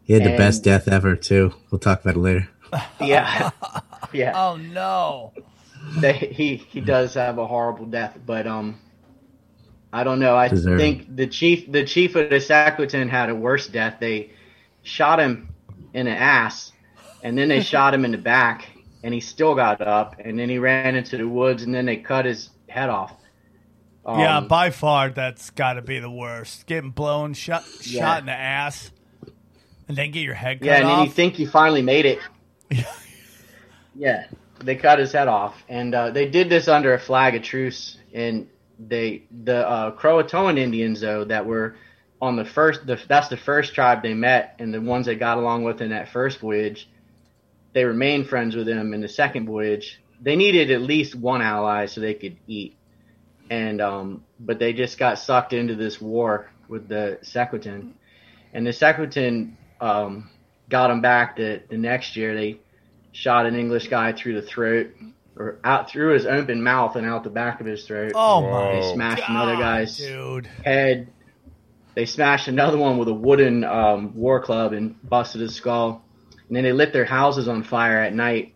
He 0.03 0.13
had 0.13 0.23
the 0.23 0.37
best 0.37 0.63
death 0.63 0.87
ever 0.87 1.15
too. 1.15 1.53
We'll 1.71 1.79
talk 1.79 2.01
about 2.01 2.15
it 2.15 2.19
later. 2.19 2.49
Yeah, 3.01 3.49
yeah. 4.13 4.33
Oh 4.35 4.55
no! 4.57 5.33
they, 5.97 6.13
he 6.13 6.57
he 6.57 6.81
does 6.81 7.15
have 7.15 7.39
a 7.39 7.47
horrible 7.47 7.85
death, 7.87 8.15
but 8.25 8.45
um, 8.45 8.79
I 9.91 10.03
don't 10.03 10.19
know. 10.19 10.35
I 10.35 10.47
Deserving. 10.49 10.77
think 10.77 11.15
the 11.15 11.27
chief 11.27 11.71
the 11.71 11.83
chief 11.85 12.15
of 12.15 12.29
the 12.29 12.35
Secotan 12.37 13.09
had 13.09 13.29
a 13.29 13.35
worse 13.35 13.67
death. 13.67 13.95
They 13.99 14.31
shot 14.83 15.19
him 15.19 15.49
in 15.93 16.05
the 16.05 16.11
ass, 16.11 16.71
and 17.23 17.37
then 17.37 17.49
they 17.49 17.61
shot 17.61 17.93
him 17.93 18.05
in 18.05 18.11
the 18.11 18.17
back, 18.17 18.67
and 19.03 19.13
he 19.13 19.19
still 19.19 19.55
got 19.55 19.81
up, 19.81 20.15
and 20.19 20.37
then 20.37 20.49
he 20.49 20.59
ran 20.59 20.95
into 20.95 21.17
the 21.17 21.27
woods, 21.27 21.63
and 21.63 21.73
then 21.73 21.85
they 21.85 21.97
cut 21.97 22.25
his 22.25 22.49
head 22.67 22.89
off. 22.89 23.15
Um, 24.05 24.19
yeah, 24.19 24.39
by 24.41 24.69
far 24.69 25.09
that's 25.09 25.49
got 25.49 25.73
to 25.73 25.81
be 25.81 25.99
the 25.99 26.09
worst. 26.09 26.65
Getting 26.67 26.91
blown, 26.91 27.33
shot, 27.33 27.63
Yeah. 27.83 27.99
shot 28.01 28.19
in 28.21 28.25
the 28.27 28.31
ass, 28.31 28.91
and 29.87 29.97
then 29.97 30.11
get 30.11 30.21
your 30.21 30.35
head 30.35 30.59
cut 30.59 30.65
yeah, 30.67 30.75
and 30.77 30.85
then 30.85 30.91
off. 30.99 31.07
you 31.07 31.11
think 31.11 31.39
you 31.39 31.47
finally 31.47 31.81
made 31.81 32.05
it. 32.05 32.19
yeah, 33.95 34.27
they 34.63 34.75
cut 34.75 34.99
his 34.99 35.11
head 35.11 35.27
off, 35.27 35.55
and 35.67 35.93
uh, 35.95 36.11
they 36.11 36.27
did 36.29 36.49
this 36.49 36.67
under 36.67 36.93
a 36.93 36.99
flag 36.99 37.35
of 37.35 37.41
truce. 37.43 37.97
And 38.13 38.47
they, 38.79 39.23
the 39.43 39.67
uh, 39.67 39.91
Croatoan 39.91 40.57
Indians, 40.57 41.01
though, 41.01 41.25
that 41.25 41.45
were 41.45 41.75
on 42.21 42.35
the 42.35 42.45
first, 42.45 42.85
the, 42.85 42.99
that's 43.07 43.27
the 43.27 43.37
first 43.37 43.73
tribe 43.73 44.01
they 44.01 44.13
met, 44.13 44.55
and 44.59 44.73
the 44.73 44.81
ones 44.81 45.05
they 45.05 45.15
got 45.15 45.37
along 45.37 45.63
with 45.63 45.81
in 45.81 45.89
that 45.89 46.09
first 46.09 46.39
voyage, 46.39 46.89
they 47.73 47.83
remained 47.83 48.27
friends 48.27 48.55
with 48.55 48.65
them 48.65 48.93
in 48.93 49.01
the 49.01 49.07
second 49.07 49.45
voyage. 49.45 50.01
They 50.21 50.35
needed 50.35 50.71
at 50.71 50.81
least 50.81 51.15
one 51.15 51.41
ally 51.41 51.85
so 51.85 52.01
they 52.01 52.13
could 52.13 52.37
eat, 52.47 52.75
and 53.49 53.79
um, 53.81 54.23
but 54.39 54.59
they 54.59 54.73
just 54.73 54.97
got 54.97 55.19
sucked 55.19 55.53
into 55.53 55.75
this 55.75 56.01
war 56.01 56.49
with 56.67 56.87
the 56.87 57.19
Secotan, 57.21 57.93
and 58.53 58.65
the 58.65 58.71
Secotan 58.71 59.55
um, 59.79 60.29
got 60.67 60.89
them 60.89 61.01
back 61.01 61.37
the, 61.37 61.61
the 61.69 61.77
next 61.77 62.17
year. 62.17 62.35
They 62.35 62.59
shot 63.11 63.45
an 63.45 63.55
English 63.55 63.87
guy 63.87 64.11
through 64.11 64.41
the 64.41 64.47
throat, 64.47 64.91
or 65.39 65.57
out 65.63 65.89
through 65.89 66.13
his 66.13 66.25
open 66.25 66.61
mouth 66.61 66.95
and 66.97 67.07
out 67.07 67.23
the 67.23 67.29
back 67.29 67.61
of 67.61 67.65
his 67.65 67.85
throat. 67.85 68.11
oh 68.13 68.41
Whoa. 68.41 68.51
my 68.51 68.81
They 68.81 68.93
smashed 68.93 69.21
God, 69.21 69.29
another 69.31 69.55
guy's 69.55 69.97
dude. 69.97 70.47
head. 70.65 71.07
They 71.95 72.05
smashed 72.05 72.47
another 72.47 72.77
one 72.77 72.97
with 72.97 73.07
a 73.07 73.13
wooden 73.13 73.63
um, 73.63 74.15
war 74.15 74.41
club 74.41 74.73
and 74.73 74.95
busted 75.09 75.41
his 75.41 75.55
skull. 75.55 76.03
And 76.47 76.55
then 76.55 76.63
they 76.63 76.73
lit 76.73 76.93
their 76.93 77.05
houses 77.05 77.47
on 77.47 77.63
fire 77.63 78.01
at 78.01 78.13
night 78.13 78.53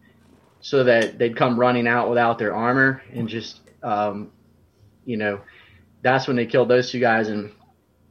so 0.61 0.83
that 0.83 1.17
they'd 1.17 1.35
come 1.35 1.59
running 1.59 1.87
out 1.87 2.09
without 2.09 2.37
their 2.37 2.53
armor 2.53 3.01
and 3.13 3.27
just, 3.27 3.61
um, 3.81 4.31
you 5.05 5.17
know, 5.17 5.41
that's 6.01 6.27
when 6.27 6.35
they 6.35 6.45
killed 6.45 6.69
those 6.69 6.91
two 6.91 6.99
guys. 6.99 7.29
And 7.29 7.51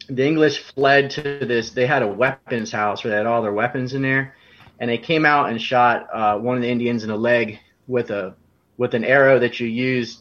the 0.08 0.26
English 0.26 0.58
fled 0.74 1.11
to 1.11 1.22
this. 1.22 1.70
They 1.70 1.87
had 1.87 2.02
a 2.02 2.08
weapons 2.08 2.72
house 2.72 3.04
where 3.04 3.11
they 3.11 3.16
had 3.16 3.26
all 3.26 3.42
their 3.42 3.52
weapons 3.52 3.94
in 3.94 4.02
there, 4.02 4.35
and 4.78 4.90
they 4.90 4.98
came 4.98 5.24
out 5.24 5.50
and 5.50 5.61
shot 5.61 6.08
uh, 6.12 6.38
one 6.38 6.56
of 6.56 6.62
the 6.62 6.68
Indians 6.70 7.04
in 7.04 7.11
the 7.11 7.16
leg 7.16 7.58
with 7.87 8.11
a 8.11 8.35
with 8.76 8.94
an 8.94 9.04
arrow 9.04 9.38
that 9.38 9.61
you 9.61 9.66
used 9.66 10.20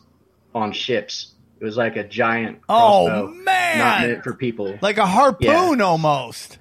on 0.54 0.72
ships. 0.72 1.32
It 1.60 1.64
was 1.66 1.78
like 1.78 1.96
a 1.96 2.04
giant 2.04 2.60
Oh, 2.68 3.06
crossbow, 3.08 3.28
not 3.28 3.36
man. 3.46 4.10
meant 4.10 4.24
for 4.24 4.34
people. 4.34 4.78
Like 4.82 4.98
a 4.98 5.06
harpoon 5.06 5.80
almost. 5.82 6.58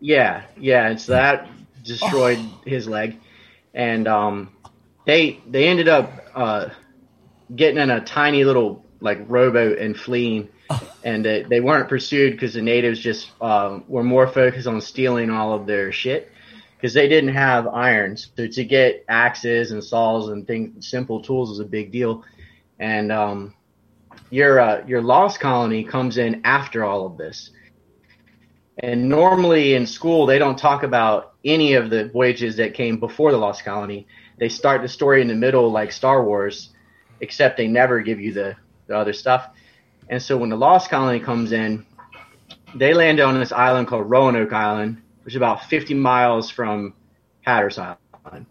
Yeah, 0.00 0.42
yeah, 0.58 0.86
and 0.88 1.00
so 1.00 1.12
that 1.12 1.48
destroyed 1.82 2.38
his 2.66 2.86
leg, 2.86 3.18
and 3.72 4.06
um, 4.06 4.52
they 5.06 5.40
they 5.48 5.66
ended 5.68 5.88
up 5.88 6.12
uh, 6.34 6.68
getting 7.54 7.78
in 7.78 7.90
a 7.90 8.00
tiny 8.04 8.44
little 8.44 8.84
like 9.00 9.20
rowboat 9.28 9.78
and 9.78 9.98
fleeing, 9.98 10.50
and 11.02 11.24
they, 11.24 11.42
they 11.42 11.60
weren't 11.60 11.88
pursued 11.88 12.32
because 12.32 12.52
the 12.54 12.60
natives 12.62 12.98
just 13.00 13.30
uh, 13.40 13.80
were 13.88 14.02
more 14.02 14.26
focused 14.26 14.66
on 14.66 14.80
stealing 14.82 15.30
all 15.30 15.54
of 15.54 15.66
their 15.66 15.90
shit 15.90 16.30
because 16.84 16.92
they 16.92 17.08
didn't 17.08 17.32
have 17.32 17.66
irons. 17.66 18.30
So 18.36 18.46
to 18.46 18.62
get 18.62 19.06
axes 19.08 19.70
and 19.70 19.82
saws 19.82 20.28
and 20.28 20.46
things, 20.46 20.86
simple 20.86 21.22
tools 21.22 21.48
was 21.48 21.58
a 21.58 21.64
big 21.64 21.90
deal, 21.90 22.24
and 22.78 23.10
um, 23.10 23.54
your 24.28 24.60
uh, 24.60 24.84
your 24.86 25.00
lost 25.00 25.40
colony 25.40 25.82
comes 25.82 26.18
in 26.18 26.42
after 26.44 26.84
all 26.84 27.06
of 27.06 27.16
this. 27.16 27.52
And 28.80 29.08
normally 29.08 29.72
in 29.72 29.86
school, 29.86 30.26
they 30.26 30.38
don't 30.38 30.58
talk 30.58 30.82
about 30.82 31.32
any 31.42 31.72
of 31.72 31.88
the 31.88 32.10
voyages 32.10 32.56
that 32.56 32.74
came 32.74 33.00
before 33.00 33.32
the 33.32 33.38
Lost 33.38 33.64
Colony. 33.64 34.06
They 34.38 34.50
start 34.50 34.82
the 34.82 34.88
story 34.88 35.22
in 35.22 35.28
the 35.28 35.34
middle, 35.34 35.72
like 35.72 35.90
Star 35.90 36.22
Wars, 36.22 36.68
except 37.22 37.56
they 37.56 37.66
never 37.66 38.02
give 38.02 38.20
you 38.20 38.34
the, 38.34 38.56
the 38.88 38.94
other 38.98 39.14
stuff. 39.14 39.48
And 40.10 40.20
so 40.20 40.36
when 40.36 40.50
the 40.50 40.56
Lost 40.56 40.90
Colony 40.90 41.20
comes 41.20 41.52
in, 41.52 41.86
they 42.74 42.92
land 42.92 43.20
on 43.20 43.38
this 43.38 43.52
island 43.52 43.88
called 43.88 44.10
Roanoke 44.10 44.52
Island, 44.52 45.00
which 45.24 45.34
is 45.34 45.36
about 45.36 45.64
50 45.64 45.94
miles 45.94 46.50
from 46.50 46.94
Hatteras 47.42 47.78
Island. 47.78 48.46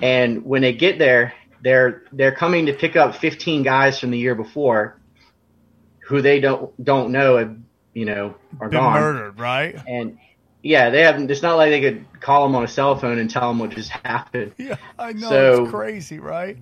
And 0.00 0.44
when 0.44 0.62
they 0.62 0.72
get 0.72 0.98
there, 0.98 1.34
they're 1.62 2.02
they're 2.12 2.34
coming 2.34 2.66
to 2.66 2.72
pick 2.72 2.96
up 2.96 3.14
15 3.16 3.62
guys 3.62 4.00
from 4.00 4.10
the 4.10 4.18
year 4.18 4.34
before, 4.34 4.98
who 6.00 6.22
they 6.22 6.40
don't 6.40 6.72
don't 6.82 7.12
know, 7.12 7.36
have, 7.36 7.56
you 7.94 8.04
know, 8.06 8.34
are 8.60 8.68
Been 8.68 8.80
gone. 8.80 9.00
murdered, 9.00 9.38
right? 9.38 9.76
And 9.86 10.18
yeah, 10.62 10.90
they 10.90 11.02
haven't. 11.02 11.30
It's 11.30 11.42
not 11.42 11.56
like 11.56 11.70
they 11.70 11.80
could 11.80 12.06
call 12.20 12.46
them 12.46 12.56
on 12.56 12.64
a 12.64 12.68
cell 12.68 12.96
phone 12.96 13.18
and 13.18 13.28
tell 13.28 13.48
them 13.48 13.58
what 13.58 13.70
just 13.70 13.90
happened. 13.90 14.52
Yeah, 14.58 14.76
I 14.98 15.12
know. 15.12 15.28
So- 15.28 15.62
it's 15.64 15.70
crazy, 15.70 16.18
right? 16.18 16.56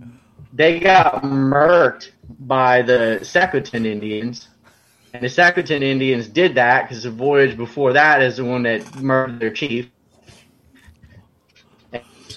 They 0.53 0.81
got 0.81 1.23
murked 1.23 2.11
by 2.41 2.83
the 2.83 3.21
Secotan 3.23 3.87
Indians, 3.87 4.49
and 5.13 5.23
the 5.23 5.29
Secotan 5.29 5.83
Indians 5.83 6.29
did 6.29 6.55
that 6.55 6.83
because 6.89 7.03
the 7.03 7.11
voyage 7.11 7.57
before 7.57 7.93
that 7.95 8.23
is 8.23 8.37
the 8.37 8.45
one 8.45 8.63
that 8.65 8.95
murdered 8.97 9.41
their 9.41 9.51
chief. 9.51 9.91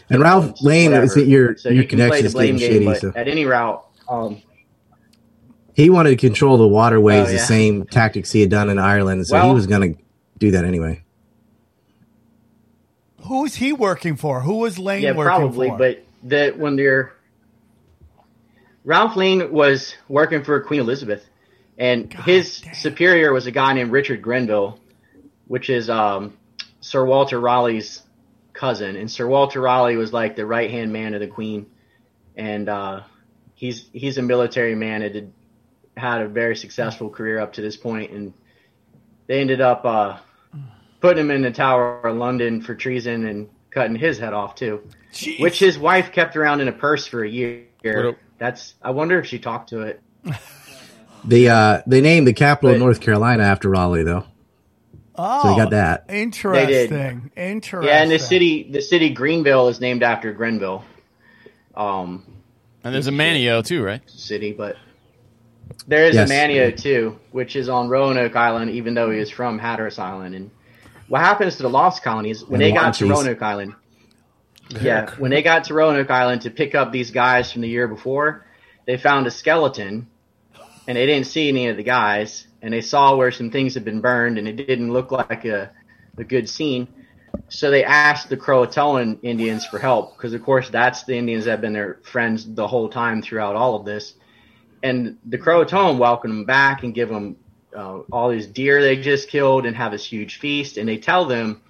And 0.10 0.22
Ralph 0.22 0.62
Lane, 0.62 0.92
Whatever. 0.92 1.06
is 1.06 1.18
it 1.18 1.28
your 1.28 1.56
so 1.58 1.70
your 1.70 1.84
you 1.84 1.88
connection 1.88 2.26
is 2.26 2.34
getting 2.34 2.58
game, 2.58 2.82
shitty? 2.82 2.86
but 2.86 3.00
So 3.02 3.14
at 3.16 3.28
any 3.28 3.46
route, 3.46 3.86
um, 4.10 4.42
he 5.74 5.90
wanted 5.90 6.10
to 6.12 6.16
control 6.18 6.58
the 6.58 6.68
waterways 6.68 7.30
Oh, 7.30 7.32
the 7.32 7.40
same 7.40 7.86
tactics 7.86 8.32
he 8.32 8.42
had 8.42 8.50
done 8.50 8.70
in 8.70 8.80
Ireland, 8.80 9.26
so 9.28 9.40
he 9.42 9.54
was 9.54 9.66
going 9.68 9.94
to 9.96 10.00
do 10.38 10.52
that 10.52 10.66
anyway. 10.66 11.04
Who's 13.22 13.56
he 13.56 13.72
working 13.72 14.16
for? 14.18 14.42
Who 14.42 14.56
was 14.56 14.78
Lane 14.78 15.02
yeah, 15.04 15.12
working 15.14 15.24
probably. 15.24 15.70
for? 15.70 15.78
But 15.78 16.04
that 16.24 16.58
when 16.58 16.76
they're 16.76 17.14
Ralph 18.84 19.16
Lane 19.16 19.52
was 19.52 19.96
working 20.10 20.44
for 20.44 20.60
Queen 20.62 20.82
Elizabeth, 20.82 21.26
and 21.78 22.14
his 22.14 22.64
superior 22.74 23.34
was 23.34 23.46
a 23.48 23.52
guy 23.52 23.74
named 23.74 23.92
Richard 23.92 24.22
Grenville, 24.22 24.80
which 25.48 25.70
is 25.70 25.90
um, 25.90 26.38
Sir 26.82 27.06
Walter 27.06 27.40
Raleigh's 27.40 28.02
cousin, 28.54 28.96
and 28.96 29.10
Sir 29.10 29.28
Walter 29.28 29.60
Raleigh 29.62 29.96
was 29.98 30.14
like 30.14 30.36
the 30.36 30.46
right 30.46 30.70
hand 30.70 30.94
man 30.94 31.14
of 31.14 31.20
the 31.20 31.28
Queen, 31.28 31.66
and 32.36 32.70
uh, 32.70 33.02
he's 33.56 33.88
he's 33.94 34.18
a 34.18 34.22
military 34.22 34.76
man 34.76 35.02
and 35.02 35.16
had 35.16 35.32
had 35.96 36.22
a 36.22 36.28
very 36.28 36.56
successful 36.56 37.10
career 37.10 37.40
up 37.40 37.54
to 37.54 37.62
this 37.62 37.78
point. 37.78 38.10
point, 38.10 38.18
and 38.20 38.34
they 39.28 39.40
ended 39.42 39.62
up 39.62 39.86
uh, 39.86 40.18
putting 41.02 41.20
him 41.26 41.32
in 41.32 41.42
the 41.42 41.52
Tower 41.52 42.02
of 42.02 42.16
London 42.18 42.62
for 42.62 42.76
treason 42.76 43.26
and 43.28 43.50
cutting 43.72 43.96
his 43.96 44.20
head 44.20 44.34
off 44.34 44.56
too, 44.56 44.88
Jeez. 45.12 45.40
which 45.40 45.60
his 45.60 45.78
wife 45.80 46.12
kept 46.12 46.36
around 46.36 46.62
in 46.62 46.68
a 46.68 46.72
purse 46.74 47.08
for 47.08 47.24
a 47.24 47.30
year. 47.30 47.66
A- 47.84 48.16
That's 48.38 48.76
I 48.82 48.92
wonder 48.92 49.20
if 49.20 49.26
she 49.28 49.40
talked 49.40 49.70
to 49.70 49.82
it. 49.82 50.02
The 51.26 51.50
uh, 51.50 51.82
they 51.88 52.02
named 52.02 52.28
the 52.28 52.34
capital 52.34 52.72
of 52.74 52.80
North 52.80 53.00
Carolina 53.02 53.44
after 53.44 53.70
Raleigh, 53.70 54.04
though. 54.04 54.26
oh, 55.16 55.42
So 55.44 55.50
you 55.52 55.56
got 55.58 55.70
that. 55.72 56.06
Interesting. 56.10 57.32
Interesting. 57.38 57.88
Yeah, 57.88 58.02
and 58.02 58.12
the 58.12 58.20
city 58.20 58.70
the 58.72 58.82
city 58.82 59.10
Greenville 59.12 59.70
is 59.70 59.80
named 59.80 60.04
after 60.04 60.34
Grenville, 60.34 60.84
um, 61.76 62.26
And 62.84 62.94
there's 62.94 63.08
a 63.08 63.12
Manteo 63.12 63.66
too, 63.66 63.84
right? 63.84 64.02
city, 64.08 64.52
but 64.52 64.76
there 65.88 66.06
is 66.06 66.16
Yes. 66.16 66.30
a 66.30 66.34
Manteo 66.34 66.76
too, 66.76 67.20
which 67.32 67.56
is 67.56 67.70
on 67.70 67.88
Roanoke 67.90 68.36
Island, 68.36 68.72
even 68.72 68.94
though 68.94 69.10
he 69.10 69.20
is 69.20 69.30
from 69.30 69.60
Hatteras 69.60 69.98
Island. 70.00 70.36
And 70.36 70.52
what 71.08 71.22
happens 71.22 71.56
to 71.58 71.64
the 71.64 71.70
lost 71.70 72.04
colonies 72.04 72.44
when 72.44 72.62
And 72.62 72.70
they 72.70 72.76
got 72.78 72.96
to 72.96 73.08
Roanoke 73.08 73.42
Island? 73.42 73.74
Yeah, 74.82 75.10
when 75.18 75.32
they 75.32 75.42
got 75.42 75.66
to 75.66 75.74
Roanoke 75.74 76.10
Island 76.10 76.42
to 76.42 76.50
pick 76.50 76.74
up 76.76 76.92
these 76.92 77.12
guys 77.12 77.52
from 77.52 77.62
the 77.62 77.70
year 77.70 77.88
before, 77.88 78.46
they 78.86 78.98
found 78.98 79.28
a 79.28 79.32
skeleton, 79.32 80.08
and 80.88 80.98
they 80.98 81.06
didn't 81.06 81.28
see 81.28 81.50
any 81.50 81.68
of 81.68 81.78
the 81.78 81.84
guys, 81.84 82.48
and 82.62 82.74
they 82.74 82.82
saw 82.82 83.16
where 83.16 83.32
some 83.32 83.52
things 83.52 83.74
had 83.74 83.86
been 83.86 84.02
burned, 84.02 84.38
and 84.38 84.48
it 84.48 84.56
didn't 84.56 84.92
look 84.92 85.12
like 85.12 85.46
a, 85.46 85.72
a 86.18 86.24
good 86.24 86.50
scene. 86.50 86.88
So 87.50 87.72
they 87.72 87.84
asked 87.84 88.30
the 88.30 88.38
Croatoan 88.38 89.20
Indians 89.24 89.66
for 89.66 89.80
help, 89.80 90.16
because 90.16 90.34
of 90.34 90.44
course 90.44 90.70
that's 90.70 91.04
the 91.04 91.16
Indians 91.16 91.46
that 91.46 91.52
have 91.52 91.62
been 91.62 91.74
their 91.74 92.00
friends 92.04 92.54
the 92.54 92.68
whole 92.68 92.90
time 92.90 93.22
throughout 93.22 93.56
all 93.56 93.76
of 93.76 93.86
this. 93.86 94.14
And 94.82 95.18
the 95.26 95.38
Croatoan 95.38 95.98
welcome 95.98 96.30
them 96.30 96.46
back 96.46 96.84
and 96.84 96.94
give 96.94 97.10
them 97.10 97.38
uh, 97.76 98.00
all 98.12 98.30
these 98.30 98.48
deer 98.48 98.82
they 98.82 98.98
just 98.98 99.30
killed 99.30 99.66
and 99.66 99.76
have 99.76 99.92
this 99.92 100.06
huge 100.06 100.40
feast, 100.40 100.78
and 100.78 100.88
they 100.88 100.98
tell 100.98 101.26
them 101.26 101.62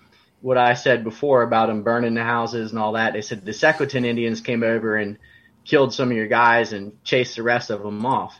what 0.42 0.58
I 0.58 0.74
said 0.74 1.06
before 1.06 1.44
about 1.44 1.68
them 1.68 1.84
burning 1.84 2.16
the 2.16 2.24
houses 2.24 2.72
and 2.72 2.80
all 2.80 2.94
that. 2.94 3.14
They 3.14 3.22
said 3.22 3.46
the 3.46 3.52
Secotan 3.52 4.06
Indians 4.06 4.42
came 4.42 4.64
over 4.64 4.98
and 4.98 5.18
killed 5.64 5.94
some 5.94 6.12
of 6.12 6.18
your 6.18 6.28
guys 6.28 6.74
and 6.74 7.02
chased 7.06 7.38
the 7.38 7.44
rest 7.44 7.70
of 7.70 7.82
them 7.82 8.06
off. 8.06 8.38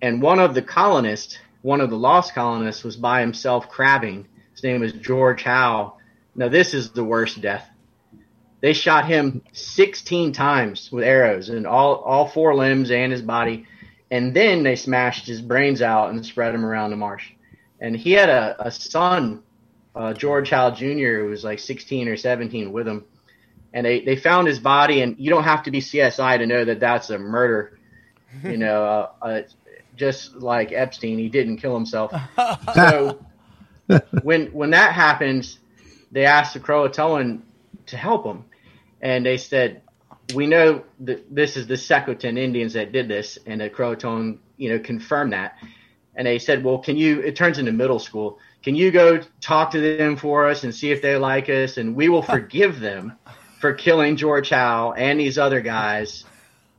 And 0.00 0.22
one 0.22 0.38
of 0.38 0.54
the 0.54 0.62
colonists, 0.62 1.38
one 1.62 1.80
of 1.80 1.90
the 1.90 1.96
lost 1.96 2.34
colonists, 2.34 2.84
was 2.84 2.96
by 2.96 3.20
himself 3.20 3.68
crabbing. 3.68 4.26
His 4.52 4.62
name 4.62 4.80
was 4.80 4.92
George 4.92 5.42
Howe. 5.42 5.94
Now 6.34 6.48
this 6.48 6.74
is 6.74 6.90
the 6.90 7.04
worst 7.04 7.40
death. 7.40 7.68
They 8.60 8.72
shot 8.72 9.06
him 9.06 9.42
16 9.52 10.32
times 10.32 10.90
with 10.90 11.04
arrows 11.04 11.48
in 11.48 11.66
all, 11.66 11.96
all 11.96 12.26
four 12.26 12.54
limbs 12.54 12.90
and 12.90 13.12
his 13.12 13.22
body. 13.22 13.66
And 14.10 14.34
then 14.34 14.62
they 14.62 14.74
smashed 14.74 15.26
his 15.26 15.40
brains 15.40 15.82
out 15.82 16.10
and 16.10 16.24
spread 16.24 16.54
him 16.54 16.64
around 16.64 16.90
the 16.90 16.96
marsh. 16.96 17.30
And 17.80 17.96
he 17.96 18.12
had 18.12 18.28
a, 18.28 18.56
a 18.66 18.70
son 18.70 19.42
uh, 19.94 20.14
George 20.14 20.50
Howe 20.50 20.70
Jr., 20.70 21.20
who 21.20 21.28
was 21.28 21.44
like 21.44 21.58
16 21.58 22.08
or 22.08 22.16
17 22.16 22.72
with 22.72 22.86
him. 22.86 23.04
And 23.72 23.84
they, 23.84 24.00
they 24.00 24.16
found 24.16 24.46
his 24.46 24.58
body, 24.58 25.02
and 25.02 25.16
you 25.18 25.28
don't 25.28 25.44
have 25.44 25.64
to 25.64 25.70
be 25.70 25.80
CSI 25.80 26.38
to 26.38 26.46
know 26.46 26.64
that 26.64 26.80
that's 26.80 27.10
a 27.10 27.18
murder. 27.18 27.78
You 28.42 28.56
know, 28.56 28.84
uh, 28.84 29.10
uh, 29.22 29.42
just 29.98 30.36
like 30.36 30.72
Epstein, 30.72 31.18
he 31.18 31.28
didn't 31.28 31.58
kill 31.58 31.74
himself. 31.74 32.12
So 32.74 33.24
when 34.22 34.46
when 34.48 34.70
that 34.70 34.92
happens, 34.92 35.58
they 36.12 36.24
asked 36.24 36.54
the 36.54 36.60
Croatoan 36.60 37.40
to 37.86 37.96
help 37.96 38.24
him, 38.24 38.44
and 39.00 39.24
they 39.24 39.36
said, 39.36 39.82
"We 40.34 40.46
know 40.46 40.84
that 41.00 41.34
this 41.34 41.56
is 41.56 41.66
the 41.66 41.74
Secotan 41.74 42.38
Indians 42.38 42.74
that 42.74 42.92
did 42.92 43.08
this," 43.08 43.38
and 43.46 43.60
the 43.60 43.70
Croatoan, 43.70 44.38
you 44.56 44.70
know, 44.70 44.78
confirmed 44.78 45.32
that. 45.32 45.56
And 46.14 46.26
they 46.26 46.38
said, 46.38 46.62
"Well, 46.64 46.78
can 46.78 46.96
you?" 46.96 47.20
It 47.20 47.34
turns 47.36 47.58
into 47.58 47.72
middle 47.72 47.98
school. 47.98 48.38
Can 48.62 48.74
you 48.74 48.90
go 48.90 49.20
talk 49.40 49.70
to 49.72 49.96
them 49.96 50.16
for 50.16 50.48
us 50.48 50.64
and 50.64 50.74
see 50.74 50.90
if 50.90 51.00
they 51.00 51.16
like 51.16 51.48
us, 51.48 51.78
and 51.78 51.96
we 51.96 52.08
will 52.08 52.22
forgive 52.22 52.80
them 52.80 53.14
for 53.60 53.72
killing 53.72 54.16
George 54.16 54.50
Howe 54.50 54.92
and 54.92 55.18
these 55.18 55.38
other 55.38 55.60
guys 55.60 56.24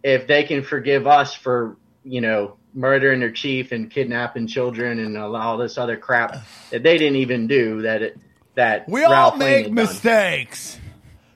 if 0.03 0.27
they 0.27 0.43
can 0.43 0.63
forgive 0.63 1.07
us 1.07 1.33
for 1.33 1.75
you 2.03 2.21
know 2.21 2.58
murdering 2.73 3.19
their 3.19 3.31
chief 3.31 3.71
and 3.71 3.89
kidnapping 3.91 4.47
children 4.47 4.99
and 4.99 5.17
all 5.17 5.57
this 5.57 5.77
other 5.77 5.97
crap 5.97 6.43
that 6.71 6.83
they 6.83 6.97
didn't 6.97 7.17
even 7.17 7.47
do 7.47 7.81
that 7.83 8.01
it, 8.01 8.17
that 8.55 8.87
we 8.87 9.03
all 9.03 9.11
Ralph 9.11 9.37
Lane 9.37 9.39
make 9.39 9.63
had 9.63 9.75
done. 9.75 9.75
mistakes. 9.75 10.77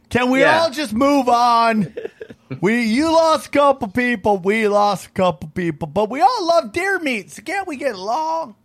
Can 0.10 0.30
we 0.30 0.42
Yeah. 0.42 0.60
all 0.62 0.70
just 0.72 0.94
move 0.94 1.28
on? 1.30 1.96
we 2.62 2.84
you 2.84 3.12
lost 3.12 3.48
a 3.48 3.52
couple 3.52 3.88
people, 3.90 4.38
we 4.38 4.68
lost 4.68 5.08
a 5.08 5.12
couple 5.12 5.50
people, 5.50 5.88
but 5.88 6.10
we 6.10 6.22
all 6.22 6.48
love 6.48 6.72
deer 6.72 7.00
meat. 7.00 7.32
So 7.32 7.42
can't 7.42 7.68
we 7.68 7.78
get 7.78 7.96
along? 7.96 8.56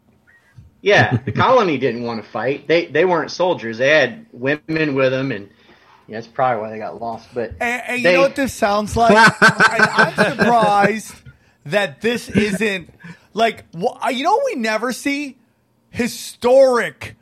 Yeah, 0.82 1.16
the 1.24 1.32
colony 1.32 1.78
didn't 1.78 2.02
want 2.04 2.22
to 2.24 2.30
fight. 2.30 2.68
They 2.68 2.86
they 2.86 3.04
weren't 3.04 3.30
soldiers. 3.30 3.78
They 3.78 3.90
had 3.90 4.26
women 4.32 4.94
with 4.94 5.12
them, 5.12 5.32
and 5.32 5.50
yeah, 6.06 6.16
that's 6.16 6.26
probably 6.28 6.62
why 6.62 6.70
they 6.70 6.78
got 6.78 7.00
lost. 7.00 7.28
But 7.34 7.52
And, 7.60 7.82
and 7.88 8.02
you 8.02 8.12
know 8.12 8.20
what 8.22 8.36
this 8.36 8.54
sounds 8.54 8.96
like? 8.96 9.14
I, 9.40 9.88
I'm 9.92 10.14
surprised 10.14 11.14
that 11.70 12.00
this 12.00 12.28
isn't 12.28 12.90
like 13.34 13.64
wh- 13.74 14.04
uh, 14.04 14.08
you 14.10 14.24
know 14.24 14.40
we 14.44 14.54
never 14.54 14.92
see 14.92 15.36
historic 15.90 17.16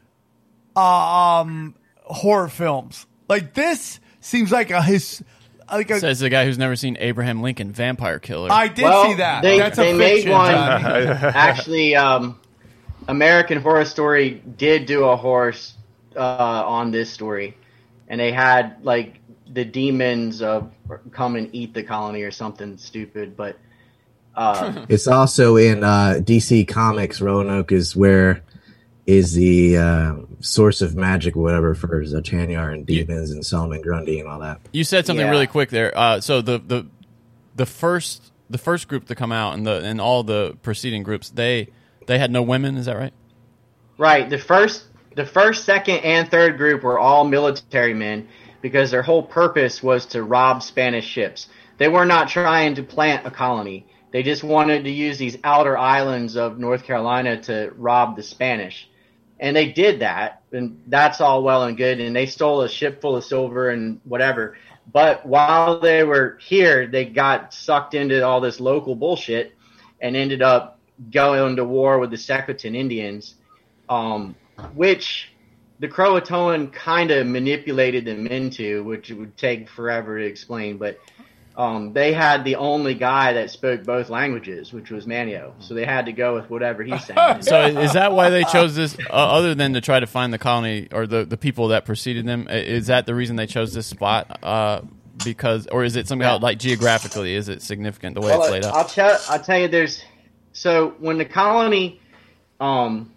um 0.75 1.75
horror 2.05 2.49
films 2.49 3.07
like 3.29 3.55
this 3.55 4.01
seems 4.21 4.53
like 4.53 4.71
a 4.71 4.83
his 4.83 5.23
like 5.71 5.91
a, 5.91 5.99
Says 5.99 6.21
the 6.21 6.31
guy 6.31 6.45
who's 6.45 6.59
never 6.59 6.77
seen 6.77 6.97
Abraham 7.01 7.43
Lincoln 7.43 7.73
Vampire 7.73 8.19
Killer. 8.19 8.51
I 8.53 8.69
did 8.69 8.85
well, 8.85 9.07
see 9.07 9.15
that. 9.15 9.43
they 9.43 9.59
That's 9.59 9.77
they 9.77 9.93
a 9.93 9.95
made 9.95 10.15
fiction, 10.17 10.31
one. 10.31 10.55
Actually, 10.55 11.97
um, 11.97 12.39
American 13.09 13.61
Horror 13.61 13.85
Story 13.85 14.43
did 14.57 14.87
do 14.87 15.05
a 15.07 15.17
horse 15.17 15.75
uh, 16.15 16.21
on 16.21 16.93
this 16.93 17.11
story, 17.11 17.57
and 18.09 18.21
they 18.21 18.31
had 18.31 18.85
like 18.85 19.19
the 19.49 19.65
demons 19.65 20.41
of 20.41 20.71
come 21.11 21.35
and 21.37 21.53
eat 21.53 21.75
the 21.75 21.83
colony 21.83 22.23
or 22.23 22.31
something 22.31 22.79
stupid, 22.79 23.37
but. 23.37 23.57
Uh, 24.37 24.85
It's 24.89 25.07
also 25.09 25.57
in 25.57 25.83
uh, 25.83 26.21
DC 26.23 26.69
Comics. 26.69 27.21
Roanoke 27.21 27.73
is 27.73 27.97
where 27.97 28.43
is 29.07 29.35
the 29.35 29.77
uh, 29.77 30.15
source 30.41 30.83
of 30.83 30.97
magic, 30.97 31.37
whatever, 31.37 31.75
for 31.75 32.03
Zatanna 32.05 32.73
and 32.73 32.85
demons 32.85 33.31
and 33.31 33.45
Solomon 33.47 33.81
Grundy 33.81 34.19
and 34.21 34.29
all 34.29 34.41
that. 34.41 34.61
You 34.73 34.85
said 34.85 35.07
something 35.07 35.25
Yeah. 35.25 35.31
really 35.31 35.47
quick 35.47 35.71
there. 35.71 35.97
Uh, 35.97 36.21
so 36.21 36.41
the, 36.43 36.59
the 36.59 36.87
the 37.55 37.67
first 37.67 38.33
the 38.51 38.59
first 38.59 38.87
group 38.89 39.07
to 39.07 39.15
come 39.15 39.33
out 39.33 39.55
and 39.55 39.67
the 39.67 39.83
and 39.83 40.01
all 40.01 40.23
the 40.23 40.57
preceding 40.63 41.03
groups 41.03 41.31
they 41.31 41.69
they 42.07 42.19
had 42.19 42.31
no 42.31 42.43
women. 42.43 42.77
Is 42.77 42.87
that 42.87 42.97
right? 42.97 43.13
Right. 43.99 44.29
The 44.29 44.39
first, 44.39 44.85
the 45.15 45.25
first, 45.25 45.65
second, 45.65 45.99
and 46.01 46.31
third 46.31 46.59
group 46.59 46.83
were 46.83 46.99
all 46.99 47.25
military 47.25 47.95
men 47.95 48.29
because 48.61 48.91
their 48.91 49.03
whole 49.03 49.23
purpose 49.23 49.83
was 49.83 50.05
to 50.07 50.23
rob 50.23 50.63
Spanish 50.63 51.07
ships. 51.07 51.49
They 51.79 51.89
were 51.89 52.05
not 52.05 52.29
trying 52.29 52.75
to 52.75 52.83
plant 52.83 53.27
a 53.27 53.31
colony. 53.31 53.87
They 54.13 54.23
just 54.23 54.45
wanted 54.45 54.85
to 54.85 54.91
use 54.91 55.19
these 55.19 55.37
outer 55.45 55.77
islands 55.77 56.37
of 56.37 56.59
North 56.59 56.85
Carolina 56.85 57.41
to 57.43 57.73
rob 57.77 58.17
the 58.17 58.23
Spanish. 58.23 58.89
And 59.39 59.55
they 59.55 59.73
did 59.73 60.01
that, 60.01 60.43
and 60.53 60.81
that's 60.87 61.21
all 61.21 61.43
well 61.43 61.65
and 61.65 61.77
good. 61.77 62.01
And 62.01 62.17
they 62.17 62.27
stole 62.27 62.63
a 62.63 62.69
ship 62.69 63.03
full 63.03 63.17
of 63.17 63.25
silver 63.25 63.71
and 63.71 64.01
whatever. 64.05 64.57
But 64.91 65.27
while 65.27 65.81
they 65.81 66.05
were 66.05 66.39
here, 66.41 66.87
they 66.87 67.05
got 67.05 67.53
sucked 67.53 67.95
into 67.95 68.25
all 68.25 68.41
this 68.41 68.61
local 68.61 68.95
bullshit 68.95 69.55
and 70.01 70.17
ended 70.17 70.43
up 70.43 70.79
going 71.11 71.57
to 71.57 71.65
war 71.65 71.99
with 71.99 72.11
the 72.11 72.17
Secotan 72.17 72.75
Indians, 72.75 73.35
um, 73.89 74.35
which 74.75 75.33
the 75.79 75.89
Croatoan 75.89 76.73
kind 76.73 77.11
of 77.11 77.27
manipulated 77.27 78.05
them 78.05 78.27
into, 78.27 78.85
which 78.85 79.11
it 79.11 79.15
would 79.15 79.37
take 79.37 79.69
forever 79.69 80.19
to 80.19 80.25
explain. 80.25 80.79
But 80.79 80.99
um, 81.57 81.93
they 81.95 82.13
had 82.13 82.45
the 82.45 82.57
only 82.57 82.95
guy 82.95 83.33
that 83.35 83.51
spoke 83.51 83.85
both 83.85 84.11
languages, 84.11 84.73
which 84.73 84.91
was 84.91 85.07
Manteo. 85.07 85.53
So 85.61 85.73
they 85.75 85.87
had 85.87 86.07
to 86.07 86.13
go 86.13 86.35
with 86.35 86.51
whatever 86.51 86.83
he 86.83 86.99
said. 86.99 87.17
So 87.43 87.63
is 87.63 87.95
that 87.95 88.13
why 88.13 88.29
they 88.31 88.45
chose 88.53 88.77
this? 88.77 88.97
Uh, 88.99 89.13
other 89.13 89.55
than 89.55 89.73
to 89.73 89.81
try 89.81 89.99
to 90.01 90.07
find 90.07 90.33
the 90.33 90.39
colony 90.39 90.89
or 90.93 91.07
the, 91.07 91.25
the 91.25 91.37
people 91.39 91.69
that 91.69 91.85
preceded 91.87 92.27
them, 92.27 92.47
is 92.49 92.89
that 92.89 93.07
the 93.07 93.15
reason 93.15 93.37
they 93.37 93.47
chose 93.47 93.73
this 93.73 93.87
spot? 93.87 94.39
Uh, 94.43 94.83
because, 95.25 95.67
or 95.69 95.85
is 95.85 95.97
it 95.97 96.07
somehow 96.09 96.39
like 96.39 96.59
geographically? 96.59 97.35
Is 97.35 97.49
it 97.49 97.63
significant 97.63 98.15
the 98.15 98.21
way 98.21 98.33
it's 98.33 98.39
Well, 98.39 98.51
laid 98.51 98.65
I'll 98.65 98.77
out? 98.81 98.89
tell 98.91 99.19
I'll 99.29 99.41
tell 99.43 99.59
you 99.59 99.69
there's 99.69 100.05
so 100.53 100.95
when 100.99 101.17
the 101.19 101.25
colony 101.25 102.01
um 102.61 103.13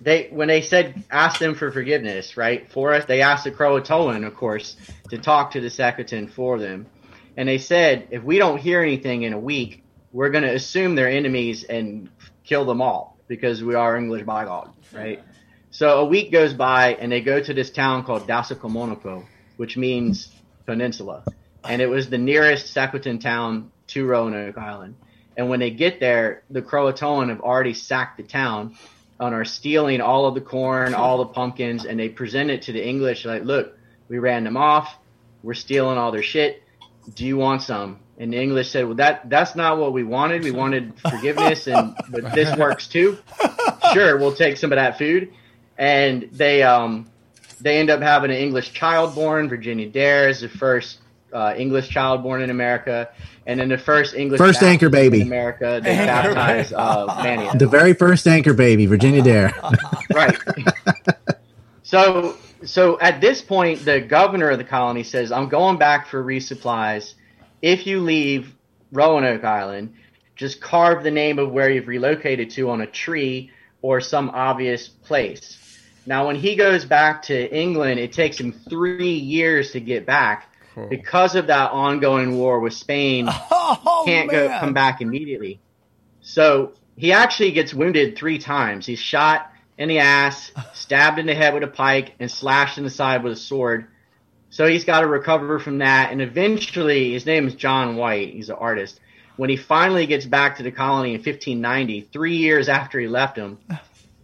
they 0.00 0.28
when 0.30 0.48
they 0.48 0.62
said 0.62 1.04
asked 1.10 1.40
them 1.40 1.54
for 1.54 1.70
forgiveness, 1.70 2.36
right? 2.36 2.70
For 2.72 2.94
us 2.94 3.04
they 3.04 3.20
asked 3.20 3.44
the 3.44 3.50
Croatoan, 3.52 4.26
of 4.26 4.34
course, 4.34 4.76
to 5.10 5.18
talk 5.18 5.50
to 5.52 5.60
the 5.60 5.68
Secotan 5.68 6.30
for 6.30 6.58
them. 6.58 6.86
And 7.36 7.48
they 7.48 7.58
said 7.58 8.08
if 8.10 8.22
we 8.22 8.38
don't 8.38 8.58
hear 8.58 8.80
anything 8.80 9.22
in 9.22 9.32
a 9.32 9.38
week, 9.38 9.82
we're 10.12 10.30
gonna 10.30 10.52
assume 10.52 10.94
they're 10.94 11.08
enemies 11.08 11.64
and 11.64 12.08
kill 12.44 12.64
them 12.64 12.80
all 12.80 13.16
because 13.26 13.62
we 13.62 13.74
are 13.74 13.96
English 13.96 14.24
by 14.24 14.44
God, 14.44 14.70
right? 14.92 15.22
So 15.70 16.00
a 16.00 16.04
week 16.04 16.30
goes 16.30 16.54
by 16.54 16.94
and 16.94 17.10
they 17.10 17.20
go 17.20 17.40
to 17.40 17.52
this 17.52 17.70
town 17.70 18.04
called 18.04 18.28
Dasakomonoko, 18.28 19.24
which 19.56 19.76
means 19.76 20.30
peninsula. 20.66 21.24
And 21.64 21.82
it 21.82 21.88
was 21.88 22.08
the 22.08 22.18
nearest 22.18 22.74
Secotan 22.74 23.20
town 23.20 23.72
to 23.88 24.06
Roanoke 24.06 24.58
Island. 24.58 24.94
And 25.36 25.48
when 25.48 25.60
they 25.60 25.70
get 25.70 25.98
there, 25.98 26.42
the 26.50 26.62
Croatoan 26.62 27.30
have 27.30 27.40
already 27.40 27.74
sacked 27.74 28.18
the 28.18 28.22
town 28.22 28.76
and 29.18 29.34
are 29.34 29.44
stealing 29.44 30.00
all 30.00 30.26
of 30.26 30.34
the 30.34 30.40
corn, 30.40 30.94
all 30.94 31.18
the 31.18 31.26
pumpkins, 31.26 31.84
and 31.84 31.98
they 31.98 32.08
present 32.08 32.50
it 32.50 32.62
to 32.62 32.72
the 32.72 32.86
English 32.86 33.24
like, 33.24 33.42
look, 33.42 33.76
we 34.08 34.18
ran 34.18 34.44
them 34.44 34.56
off. 34.56 34.96
We're 35.42 35.54
stealing 35.54 35.98
all 35.98 36.12
their 36.12 36.22
shit. 36.22 36.62
Do 37.12 37.26
you 37.26 37.36
want 37.36 37.62
some? 37.62 37.98
And 38.16 38.32
the 38.32 38.40
English 38.40 38.70
said, 38.70 38.86
well, 38.86 38.94
that 38.96 39.28
that's 39.28 39.56
not 39.56 39.78
what 39.78 39.92
we 39.92 40.04
wanted. 40.04 40.44
We 40.44 40.52
wanted 40.52 40.92
forgiveness, 41.00 41.66
and 41.66 41.96
but 42.10 42.32
this 42.32 42.56
works 42.58 42.86
too. 42.86 43.18
Sure, 43.92 44.16
we'll 44.18 44.34
take 44.34 44.56
some 44.56 44.72
of 44.72 44.76
that 44.76 44.98
food. 44.98 45.32
And 45.76 46.28
they 46.32 46.62
um 46.62 47.10
they 47.60 47.78
end 47.78 47.90
up 47.90 48.00
having 48.00 48.30
an 48.30 48.36
English 48.36 48.72
child 48.72 49.14
born. 49.14 49.48
Virginia 49.48 49.88
Dare 49.88 50.28
is 50.28 50.40
the 50.40 50.48
first 50.48 50.98
uh, 51.32 51.54
English 51.56 51.88
child 51.88 52.22
born 52.22 52.40
in 52.42 52.50
America, 52.50 53.10
and 53.46 53.58
then 53.58 53.68
the 53.68 53.78
first 53.78 54.14
English 54.14 54.38
First 54.38 54.60
baptist 54.60 54.70
anchor 54.70 54.88
baby. 54.88 55.22
in 55.22 55.26
America. 55.26 55.80
They 55.82 55.96
baptize 55.96 56.72
uh, 56.72 57.06
Manteo. 57.22 57.58
The 57.58 57.66
very 57.66 57.92
first 57.92 58.26
anchor 58.28 58.54
baby, 58.54 58.86
Virginia 58.86 59.22
Dare. 59.22 59.52
right. 60.14 60.36
so 61.82 62.36
so 62.64 62.98
at 63.00 63.20
this 63.20 63.42
point, 63.42 63.84
the 63.84 64.00
governor 64.00 64.50
of 64.50 64.58
the 64.58 64.64
colony 64.64 65.02
says, 65.02 65.32
"I'm 65.32 65.48
going 65.48 65.78
back 65.78 66.08
for 66.08 66.22
resupplies. 66.22 67.14
If 67.62 67.86
you 67.86 68.00
leave 68.00 68.54
Roanoke 68.92 69.44
Island, 69.44 69.94
just 70.36 70.60
carve 70.60 71.02
the 71.02 71.10
name 71.10 71.38
of 71.38 71.50
where 71.50 71.70
you've 71.70 71.88
relocated 71.88 72.50
to 72.50 72.70
on 72.70 72.80
a 72.80 72.86
tree 72.86 73.50
or 73.82 74.00
some 74.00 74.30
obvious 74.30 74.88
place." 74.88 75.60
Now, 76.06 76.26
when 76.26 76.36
he 76.36 76.54
goes 76.54 76.84
back 76.84 77.22
to 77.24 77.56
England, 77.56 77.98
it 77.98 78.12
takes 78.12 78.38
him 78.38 78.52
three 78.52 79.14
years 79.14 79.72
to 79.72 79.80
get 79.80 80.04
back 80.04 80.50
oh. 80.76 80.86
because 80.86 81.34
of 81.34 81.46
that 81.46 81.70
ongoing 81.70 82.36
war 82.36 82.60
with 82.60 82.74
Spain. 82.74 83.28
Oh, 83.86 84.02
can't 84.04 84.30
go 84.30 84.46
come 84.60 84.74
back 84.74 85.00
immediately. 85.00 85.58
So 86.20 86.74
he 86.96 87.12
actually 87.12 87.52
gets 87.52 87.72
wounded 87.72 88.16
three 88.16 88.38
times. 88.38 88.84
He's 88.84 88.98
shot 88.98 89.50
in 89.78 89.88
the 89.88 89.98
ass, 89.98 90.52
stabbed 90.72 91.18
in 91.18 91.26
the 91.26 91.34
head 91.34 91.54
with 91.54 91.62
a 91.62 91.68
pike, 91.68 92.14
and 92.20 92.30
slashed 92.30 92.78
in 92.78 92.84
the 92.84 92.90
side 92.90 93.22
with 93.22 93.32
a 93.32 93.36
sword. 93.36 93.86
So 94.50 94.66
he's 94.66 94.84
got 94.84 95.00
to 95.00 95.06
recover 95.06 95.58
from 95.58 95.78
that. 95.78 96.12
And 96.12 96.22
eventually, 96.22 97.12
his 97.12 97.26
name 97.26 97.48
is 97.48 97.54
John 97.54 97.96
White. 97.96 98.32
He's 98.34 98.50
an 98.50 98.56
artist. 98.56 99.00
When 99.36 99.50
he 99.50 99.56
finally 99.56 100.06
gets 100.06 100.26
back 100.26 100.58
to 100.58 100.62
the 100.62 100.70
colony 100.70 101.10
in 101.10 101.18
1590, 101.18 102.02
three 102.12 102.36
years 102.36 102.68
after 102.68 103.00
he 103.00 103.08
left 103.08 103.36
him, 103.36 103.58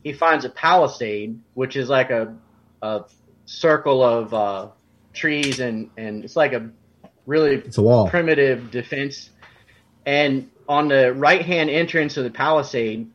he 0.05 0.13
finds 0.13 0.45
a 0.45 0.51
palisade, 0.51 1.41
which 1.55 1.75
is 1.75 1.89
like 1.89 2.11
a, 2.11 2.37
a 2.81 3.05
circle 3.45 4.05
of 4.05 4.33
uh, 4.33 4.69
trees, 5.13 5.59
and, 5.59 5.91
and 5.97 6.25
it's 6.25 6.37
like 6.37 6.53
a 6.53 6.71
really 7.27 7.57
It's 7.57 7.79
a 7.79 7.83
wall. 7.83 8.09
primitive 8.09 8.71
defense. 8.71 9.31
And 10.07 10.49
on 10.69 10.87
the 10.87 11.13
right 11.13 11.45
hand 11.45 11.71
entrance 11.71 12.17
of 12.17 12.23
the 12.23 12.31
palisade, 12.31 13.11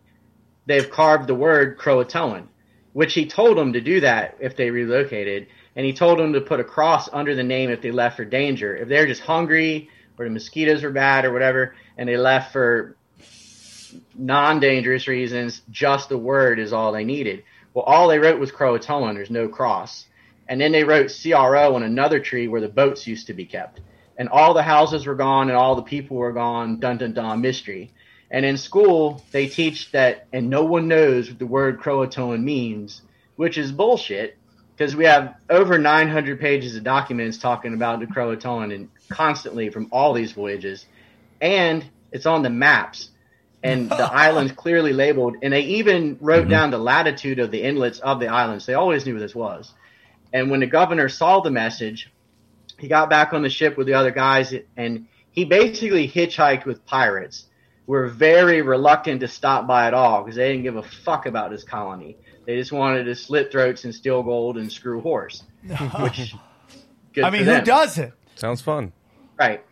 they've 0.65 0.89
carved 0.89 1.27
the 1.27 1.35
word 1.35 1.77
Croatoan, 1.77 2.47
which 2.93 3.13
he 3.13 3.25
told 3.25 3.57
them 3.57 3.73
to 3.73 3.81
do 3.81 4.01
that 4.01 4.37
if 4.39 4.55
they 4.55 4.69
relocated. 4.69 5.47
And 5.75 5.85
he 5.85 5.93
told 5.93 6.19
them 6.19 6.33
to 6.33 6.41
put 6.41 6.59
a 6.59 6.63
cross 6.63 7.09
under 7.11 7.35
the 7.35 7.43
name 7.43 7.69
if 7.69 7.81
they 7.81 7.91
left 7.91 8.17
for 8.17 8.25
danger. 8.25 8.75
If 8.75 8.87
they're 8.87 9.07
just 9.07 9.21
hungry 9.21 9.89
or 10.17 10.25
the 10.25 10.31
mosquitoes 10.31 10.83
were 10.83 10.91
bad 10.91 11.25
or 11.25 11.33
whatever, 11.33 11.75
and 11.97 12.07
they 12.07 12.17
left 12.17 12.53
for 12.53 12.95
non 14.15 14.59
dangerous 14.59 15.07
reasons, 15.07 15.61
just 15.69 16.09
the 16.09 16.17
word 16.17 16.59
is 16.59 16.73
all 16.73 16.91
they 16.91 17.03
needed. 17.03 17.43
Well, 17.73 17.83
all 17.83 18.07
they 18.07 18.19
wrote 18.19 18.39
was 18.39 18.51
Croatoan, 18.51 19.15
there's 19.15 19.29
no 19.29 19.49
cross. 19.49 20.05
And 20.47 20.61
then 20.61 20.71
they 20.71 20.83
wrote 20.83 21.13
CRO 21.21 21.75
on 21.75 21.83
another 21.83 22.19
tree 22.19 22.47
where 22.47 22.61
the 22.61 22.69
boats 22.69 23.07
used 23.07 23.27
to 23.27 23.33
be 23.33 23.45
kept. 23.45 23.81
And 24.17 24.29
all 24.29 24.53
the 24.53 24.63
houses 24.63 25.05
were 25.05 25.15
gone 25.15 25.49
and 25.49 25.57
all 25.57 25.75
the 25.75 25.81
people 25.81 26.17
were 26.17 26.31
gone, 26.31 26.79
dun 26.79 26.97
dun 26.97 27.13
dun, 27.13 27.41
mystery. 27.41 27.91
And 28.31 28.45
in 28.45 28.57
school, 28.57 29.23
they 29.31 29.47
teach 29.47 29.91
that, 29.91 30.27
and 30.33 30.49
no 30.49 30.63
one 30.63 30.87
knows 30.87 31.29
what 31.29 31.39
the 31.39 31.45
word 31.45 31.79
Croatoan 31.79 32.43
means, 32.43 33.01
which 33.35 33.57
is 33.57 33.71
bullshit, 33.71 34.37
because 34.75 34.95
we 34.95 35.05
have 35.05 35.35
over 35.49 35.77
900 35.77 36.39
pages 36.39 36.75
of 36.75 36.83
documents 36.83 37.37
talking 37.37 37.73
about 37.73 37.99
the 37.99 38.07
Croatoan 38.07 38.73
and 38.73 38.89
constantly 39.09 39.69
from 39.69 39.87
all 39.91 40.13
these 40.13 40.33
voyages. 40.33 40.85
And 41.39 41.85
it's 42.11 42.25
on 42.25 42.43
the 42.43 42.49
maps 42.49 43.09
and 43.63 43.89
the 43.89 43.95
islands 44.13 44.51
clearly 44.51 44.91
labeled. 44.91 45.37
And 45.41 45.53
they 45.53 45.61
even 45.61 46.17
wrote 46.19 46.41
mm-hmm. 46.41 46.49
down 46.49 46.71
the 46.71 46.77
latitude 46.77 47.39
of 47.39 47.51
the 47.51 47.61
inlets 47.61 47.99
of 47.99 48.19
the 48.19 48.27
islands. 48.27 48.65
They 48.65 48.73
always 48.73 49.05
knew 49.05 49.13
where 49.13 49.21
this 49.21 49.35
was. 49.35 49.73
And 50.33 50.51
when 50.51 50.59
the 50.59 50.67
governor 50.67 51.07
saw 51.07 51.39
the 51.39 51.51
message, 51.51 52.11
he 52.77 52.87
got 52.89 53.09
back 53.09 53.33
on 53.33 53.41
the 53.41 53.49
ship 53.49 53.77
with 53.77 53.87
the 53.87 53.93
other 53.93 54.11
guys 54.11 54.53
and 54.75 55.07
he 55.31 55.45
basically 55.45 56.09
hitchhiked 56.09 56.65
with 56.65 56.85
pirates. 56.85 57.45
Were 57.87 58.07
very 58.07 58.61
reluctant 58.61 59.21
to 59.21 59.27
stop 59.27 59.67
by 59.67 59.85
at 59.85 59.93
all 59.93 60.23
because 60.23 60.35
they 60.35 60.49
didn't 60.49 60.63
give 60.63 60.75
a 60.75 60.83
fuck 60.83 61.27
about 61.27 61.51
this 61.51 61.63
colony. 61.63 62.17
They 62.45 62.57
just 62.57 62.71
wanted 62.71 63.03
to 63.05 63.15
slit 63.15 63.51
throats 63.51 63.85
and 63.85 63.93
steal 63.93 64.23
gold 64.23 64.57
and 64.57 64.71
screw 64.71 65.01
horse. 65.01 65.43
Which, 65.99 66.35
good 67.13 67.23
I 67.23 67.29
for 67.29 67.37
mean, 67.37 67.45
who 67.45 67.61
does 67.61 67.97
it? 67.97 68.13
Sounds 68.35 68.61
fun. 68.61 68.91
Right. 69.37 69.63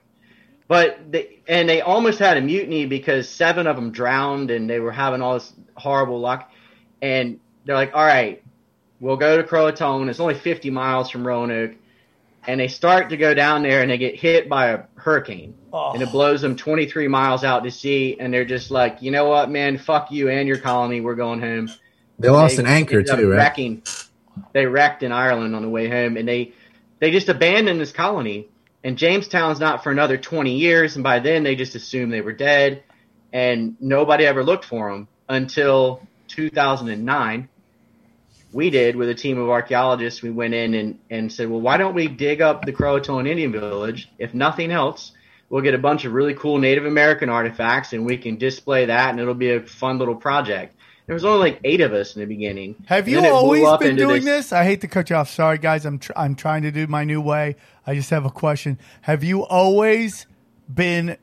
But 0.68 1.12
they, 1.12 1.40
and 1.48 1.68
they 1.68 1.82
almost 1.82 2.20
had 2.20 2.38
a 2.38 2.42
mutiny 2.42 2.86
because 2.86 3.28
seven 3.28 3.68
of 3.68 3.76
them 3.76 3.92
drowned 3.92 4.50
and 4.50 4.70
they 4.70 4.80
were 4.80 4.92
having 4.92 5.22
all 5.22 5.36
this 5.36 5.54
horrible 5.76 6.20
luck. 6.20 6.52
And 7.02 7.40
they're 7.66 7.76
like, 7.76 7.94
all 7.94 8.06
right, 8.06 8.44
we'll 9.00 9.18
go 9.18 9.38
to 9.38 9.44
Croatoan. 9.44 10.10
It's 10.10 10.20
only 10.20 10.36
50 10.36 10.70
miles 10.70 11.10
from 11.10 11.28
Roanoke. 11.28 11.76
And 12.46 12.60
they 12.60 12.68
start 12.68 13.10
to 13.10 13.18
go 13.18 13.34
down 13.34 13.64
there 13.64 13.82
and 13.82 13.90
they 13.90 13.98
get 13.98 14.16
hit 14.16 14.50
by 14.50 14.68
a 14.68 14.84
hurricane. 14.96 15.56
And 15.72 16.02
it 16.02 16.10
oh. 16.10 16.12
blows 16.12 16.42
them 16.42 16.56
23 16.56 17.08
miles 17.08 17.44
out 17.44 17.64
to 17.64 17.72
sea. 17.72 18.18
And 18.20 18.34
they're 18.34 18.46
just 18.46 18.70
like, 18.70 19.02
you 19.02 19.12
know 19.12 19.30
what, 19.30 19.50
man? 19.50 19.78
Fuck 19.78 20.12
you 20.12 20.30
and 20.30 20.48
your 20.48 20.58
colony. 20.58 21.02
We're 21.02 21.16
going 21.16 21.40
home. 21.40 21.70
They 22.20 22.30
lost 22.30 22.60
an 22.60 22.68
anchor 22.68 23.02
too, 23.04 23.30
right? 23.30 23.38
Wrecking. 23.38 23.84
They 24.54 24.66
wrecked 24.66 25.04
in 25.04 25.12
Ireland 25.12 25.56
on 25.56 25.62
the 25.62 25.70
way 25.70 25.90
home, 25.90 26.18
and 26.18 26.28
they 26.28 26.54
they 27.00 27.12
just 27.12 27.30
abandoned 27.30 27.80
this 27.80 27.92
colony. 27.92 28.48
And 28.84 28.98
Jamestown's 28.98 29.60
not 29.60 29.84
for 29.84 29.92
another 29.92 30.18
20 30.18 30.56
years, 30.58 30.96
and 30.96 31.04
by 31.04 31.20
then 31.20 31.44
they 31.44 31.56
just 31.56 31.76
assumed 31.76 32.12
they 32.12 32.22
were 32.22 32.34
dead, 32.34 32.84
and 33.32 33.78
nobody 33.80 34.26
ever 34.26 34.44
looked 34.44 34.66
for 34.66 34.92
them 34.92 35.08
until 35.30 36.02
2009. 36.28 37.50
We 38.54 38.70
did 38.70 38.96
with 38.96 39.10
a 39.10 39.16
team 39.16 39.40
of 39.40 39.50
archaeologists. 39.50 40.22
We 40.22 40.30
went 40.30 40.54
in 40.54 40.74
and, 40.74 41.00
and 41.10 41.32
said, 41.32 41.50
well, 41.50 41.62
why 41.62 41.78
don't 41.78 41.96
we 41.96 42.08
dig 42.08 42.42
up 42.42 42.66
the 42.66 42.74
Croatoan 42.74 43.28
Indian 43.28 43.52
village? 43.52 44.10
If 44.18 44.34
nothing 44.34 44.72
else, 44.72 45.12
we'll 45.50 45.64
get 45.64 45.74
a 45.74 45.80
bunch 45.80 46.06
of 46.06 46.14
really 46.14 46.34
cool 46.34 46.58
Native 46.60 46.86
American 46.86 47.30
artifacts, 47.30 47.94
and 47.94 48.06
we 48.06 48.18
can 48.18 48.38
display 48.38 48.86
that, 48.86 49.10
and 49.10 49.20
it'll 49.20 49.34
be 49.34 49.52
a 49.52 49.62
fun 49.62 49.98
little 49.98 50.16
project. 50.16 50.76
There 51.06 51.14
was 51.14 51.26
only 51.26 51.52
like 51.52 51.60
eight 51.64 51.82
of 51.82 51.92
us 51.94 52.16
in 52.16 52.22
the 52.22 52.28
beginning. 52.28 52.76
Have 52.86 53.10
you 53.10 53.16
then 53.16 53.26
it 53.26 53.30
blew 53.30 53.66
always 53.66 53.78
been 53.80 53.96
doing 53.98 54.24
this? 54.24 54.54
I 54.54 54.64
hate 54.64 54.82
to 54.82 54.88
cut 54.88 55.10
you 55.10 55.18
off. 55.18 55.30
Sorry, 55.30 55.58
guys. 55.58 55.86
I'm 55.86 56.00
tr- 56.00 56.14
I'm 56.16 56.36
trying 56.36 56.62
to 56.62 56.72
do 56.72 56.88
my 56.88 57.04
new 57.04 57.20
way. 57.20 57.58
I 57.86 57.96
just 57.96 58.10
have 58.12 58.26
a 58.26 58.32
question. 58.32 58.80
Have 59.02 59.24
you 59.24 59.44
always 59.44 60.28
been 60.74 61.18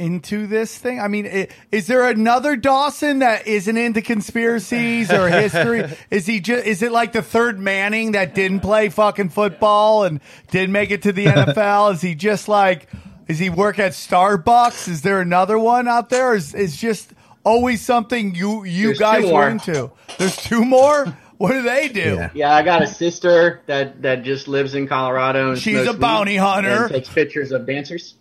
into 0.00 0.46
this 0.46 0.76
thing? 0.76 0.98
I 0.98 1.08
mean, 1.08 1.46
is 1.70 1.86
there 1.86 2.08
another 2.08 2.56
Dawson 2.56 3.18
that 3.18 3.46
isn't 3.46 3.76
into 3.76 4.00
conspiracies 4.00 5.12
or 5.12 5.28
history? 5.28 5.84
is 6.10 6.26
he 6.26 6.40
just? 6.40 6.66
Is 6.66 6.82
it 6.82 6.90
like 6.90 7.12
the 7.12 7.22
third 7.22 7.60
Manning 7.60 8.12
that 8.12 8.34
didn't 8.34 8.60
play 8.60 8.88
fucking 8.88 9.28
football 9.28 10.04
and 10.04 10.20
didn't 10.50 10.72
make 10.72 10.90
it 10.90 11.02
to 11.02 11.12
the 11.12 11.26
NFL? 11.26 11.92
is 11.92 12.00
he 12.00 12.14
just 12.14 12.48
like? 12.48 12.88
Is 13.28 13.38
he 13.38 13.50
work 13.50 13.78
at 13.78 13.92
Starbucks? 13.92 14.88
Is 14.88 15.02
there 15.02 15.20
another 15.20 15.58
one 15.58 15.86
out 15.86 16.08
there? 16.08 16.34
Is 16.34 16.54
is 16.54 16.76
just 16.76 17.12
always 17.44 17.80
something 17.80 18.34
you 18.34 18.64
you 18.64 18.86
There's 18.86 18.98
guys 18.98 19.30
were 19.30 19.48
into? 19.48 19.90
There's 20.18 20.36
two 20.36 20.64
more. 20.64 21.16
What 21.40 21.52
do 21.52 21.62
they 21.62 21.88
do? 21.88 22.16
Yeah. 22.16 22.30
Yeah, 22.34 22.54
I 22.54 22.62
got 22.62 22.82
a 22.82 22.86
sister 22.86 23.62
that 23.64 24.02
that 24.02 24.24
just 24.24 24.46
lives 24.46 24.74
in 24.74 24.86
Colorado. 24.86 25.52
And 25.52 25.58
She's 25.58 25.86
a 25.86 25.94
bounty 25.94 26.36
hunter. 26.36 26.84
And 26.84 26.92
takes 26.92 27.08
pictures 27.08 27.50
of 27.50 27.64
dancers. 27.64 28.16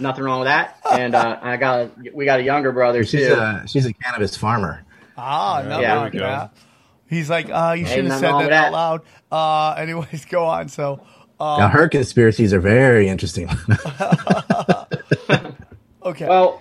Nothing 0.00 0.24
wrong 0.24 0.40
with 0.40 0.48
that. 0.48 0.80
And 0.90 1.14
uh, 1.14 1.38
I 1.40 1.56
got 1.56 1.78
a, 1.82 1.90
we 2.12 2.24
got 2.24 2.40
a 2.40 2.42
younger 2.42 2.72
brother 2.72 3.04
She's 3.04 3.28
too. 3.28 3.34
a 3.34 3.62
she's 3.68 3.86
a 3.86 3.92
cannabis 3.92 4.36
farmer. 4.36 4.84
Ah, 5.16 5.62
no, 5.64 5.80
Yeah. 5.80 5.94
no, 5.94 6.00
There 6.00 6.10
we 6.10 6.18
go. 6.18 6.50
He's 7.08 7.30
like, 7.30 7.48
uh, 7.48 7.76
you 7.78 7.86
shouldn't 7.86 8.08
have 8.08 8.18
said 8.18 8.30
wrong 8.30 8.48
that, 8.48 8.52
out 8.52 8.72
loud. 8.72 9.02
Uh, 9.30 9.80
anyways, 9.80 10.24
go 10.28 10.44
on. 10.44 10.68
So, 10.68 11.00
uh, 11.38 11.58
now 11.58 11.68
her 11.68 11.88
conspiracies 11.88 12.52
are 12.52 12.58
very 12.58 13.06
interesting. 13.06 13.48
okay. 16.02 16.26
Well, 16.26 16.60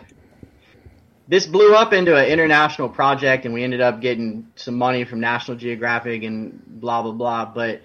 this 1.27 1.45
blew 1.45 1.73
up 1.73 1.93
into 1.93 2.15
an 2.15 2.25
international 2.25 2.89
project, 2.89 3.45
and 3.45 3.53
we 3.53 3.63
ended 3.63 3.81
up 3.81 4.01
getting 4.01 4.47
some 4.55 4.75
money 4.75 5.05
from 5.05 5.19
National 5.19 5.57
Geographic 5.57 6.23
and 6.23 6.61
blah 6.65 7.01
blah 7.01 7.11
blah. 7.11 7.45
But 7.45 7.81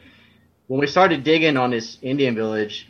when 0.66 0.80
we 0.80 0.86
started 0.86 1.24
digging 1.24 1.56
on 1.56 1.70
this 1.70 1.98
Indian 2.02 2.34
village, 2.34 2.88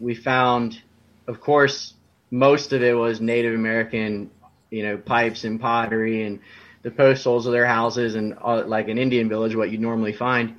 we 0.00 0.14
found, 0.14 0.80
of 1.26 1.40
course, 1.40 1.94
most 2.30 2.72
of 2.72 2.82
it 2.82 2.94
was 2.94 3.20
Native 3.20 3.54
American, 3.54 4.30
you 4.70 4.82
know, 4.82 4.96
pipes 4.96 5.44
and 5.44 5.60
pottery 5.60 6.24
and 6.24 6.40
the 6.82 6.90
post 6.90 7.24
holes 7.24 7.46
of 7.46 7.52
their 7.52 7.66
houses 7.66 8.14
and 8.14 8.34
uh, 8.44 8.64
like 8.66 8.88
an 8.88 8.98
Indian 8.98 9.28
village, 9.28 9.54
what 9.54 9.70
you 9.70 9.78
normally 9.78 10.12
find. 10.12 10.56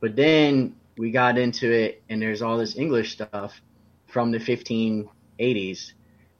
But 0.00 0.16
then 0.16 0.74
we 0.96 1.10
got 1.12 1.38
into 1.38 1.70
it, 1.70 2.02
and 2.08 2.20
there's 2.20 2.42
all 2.42 2.58
this 2.58 2.76
English 2.76 3.12
stuff 3.12 3.60
from 4.06 4.32
the 4.32 4.38
1580s. 4.38 5.92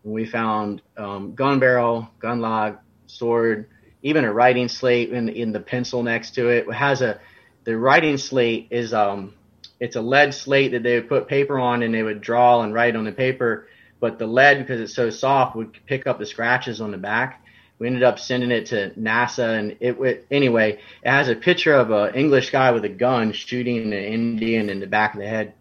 We 0.04 0.26
found 0.26 0.82
um, 0.96 1.34
gun 1.34 1.58
barrel, 1.58 2.08
gun 2.20 2.40
log, 2.40 2.78
sword, 3.06 3.68
even 4.02 4.24
a 4.24 4.32
writing 4.32 4.68
slate 4.68 5.10
in 5.10 5.28
in 5.28 5.52
the 5.52 5.60
pencil 5.60 6.02
next 6.02 6.32
to 6.36 6.48
it. 6.48 6.66
It 6.68 6.74
has 6.74 7.02
a 7.02 7.20
the 7.64 7.76
writing 7.76 8.16
slate 8.16 8.68
is 8.70 8.94
um 8.94 9.34
it's 9.80 9.96
a 9.96 10.00
lead 10.00 10.34
slate 10.34 10.72
that 10.72 10.82
they 10.82 10.94
would 10.94 11.08
put 11.08 11.28
paper 11.28 11.58
on 11.58 11.82
and 11.82 11.94
they 11.94 12.02
would 12.02 12.20
draw 12.20 12.62
and 12.62 12.74
write 12.74 12.96
on 12.96 13.04
the 13.04 13.12
paper. 13.12 13.68
But 14.00 14.18
the 14.18 14.26
lead, 14.26 14.58
because 14.58 14.80
it's 14.80 14.94
so 14.94 15.10
soft, 15.10 15.56
would 15.56 15.76
pick 15.86 16.06
up 16.06 16.18
the 16.18 16.26
scratches 16.26 16.80
on 16.80 16.92
the 16.92 16.98
back. 16.98 17.44
We 17.78 17.86
ended 17.86 18.02
up 18.02 18.18
sending 18.18 18.50
it 18.50 18.66
to 18.66 18.90
NASA, 18.90 19.58
and 19.58 19.76
it 19.80 19.98
would 19.98 20.24
anyway. 20.30 20.78
It 21.02 21.10
has 21.10 21.28
a 21.28 21.34
picture 21.36 21.74
of 21.74 21.90
an 21.90 22.14
English 22.14 22.50
guy 22.50 22.72
with 22.72 22.84
a 22.84 22.88
gun 22.88 23.32
shooting 23.32 23.78
an 23.78 23.92
Indian 23.92 24.68
in 24.68 24.80
the 24.80 24.86
back 24.86 25.14
of 25.14 25.20
the 25.20 25.28
head 25.28 25.54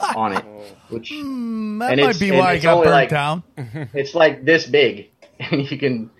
on 0.16 0.36
it, 0.36 0.44
which 0.88 1.10
that 1.10 1.16
and 1.16 1.78
might 1.78 1.98
it's- 1.98 2.18
be 2.18 2.30
and 2.30 2.38
why 2.38 2.50
I 2.50 2.54
it's 2.54 2.62
got 2.64 2.74
only 2.74 2.86
burnt 2.86 2.94
like- 2.94 3.08
down. 3.10 3.42
it's 3.94 4.14
like 4.14 4.44
this 4.44 4.66
big 4.66 5.10
and 5.40 5.70
you 5.70 5.78
can 5.78 6.10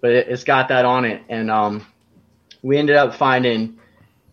but 0.00 0.10
it, 0.10 0.28
it's 0.28 0.44
got 0.44 0.68
that 0.68 0.84
on 0.84 1.04
it 1.04 1.22
and 1.28 1.50
um 1.50 1.86
we 2.62 2.76
ended 2.78 2.96
up 2.96 3.14
finding 3.14 3.78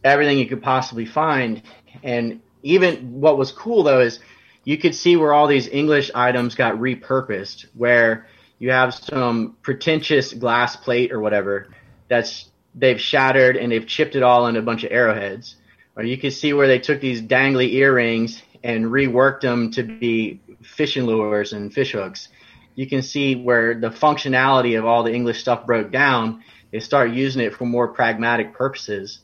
everything 0.03 0.37
you 0.37 0.47
could 0.47 0.61
possibly 0.61 1.05
find 1.05 1.61
and 2.03 2.41
even 2.63 3.19
what 3.21 3.37
was 3.37 3.51
cool 3.51 3.83
though 3.83 4.01
is 4.01 4.19
you 4.63 4.77
could 4.77 4.93
see 4.95 5.15
where 5.15 5.33
all 5.33 5.47
these 5.47 5.67
english 5.67 6.11
items 6.13 6.55
got 6.55 6.75
repurposed 6.75 7.65
where 7.75 8.27
you 8.59 8.71
have 8.71 8.93
some 8.93 9.55
pretentious 9.61 10.33
glass 10.33 10.75
plate 10.75 11.11
or 11.11 11.19
whatever 11.19 11.67
that's 12.09 12.49
they've 12.75 12.99
shattered 12.99 13.55
and 13.57 13.71
they've 13.71 13.87
chipped 13.87 14.15
it 14.15 14.23
all 14.23 14.47
into 14.47 14.59
a 14.59 14.63
bunch 14.63 14.83
of 14.83 14.91
arrowheads 14.91 15.55
or 15.95 16.03
you 16.03 16.17
can 16.17 16.29
see 16.31 16.51
where 16.51 16.67
they 16.67 16.79
took 16.79 16.99
these 16.99 17.21
dangly 17.21 17.71
earrings 17.73 18.41
and 18.65 18.85
reworked 18.85 19.41
them 19.41 19.71
to 19.71 19.83
be 19.83 20.41
fishing 20.61 21.05
lures 21.05 21.53
and 21.53 21.73
fish 21.73 21.93
hooks 21.93 22.27
you 22.75 22.87
can 22.87 23.01
see 23.01 23.35
where 23.35 23.73
the 23.73 23.89
functionality 23.89 24.77
of 24.77 24.85
all 24.85 25.03
the 25.03 25.13
English 25.13 25.39
stuff 25.39 25.65
broke 25.65 25.91
down. 25.91 26.43
They 26.71 26.81
start 26.81 27.11
using 27.11 27.41
it 27.41 27.55
for 27.55 27.65
more 27.65 27.87
pragmatic 27.87 28.53
purposes. 28.53 29.19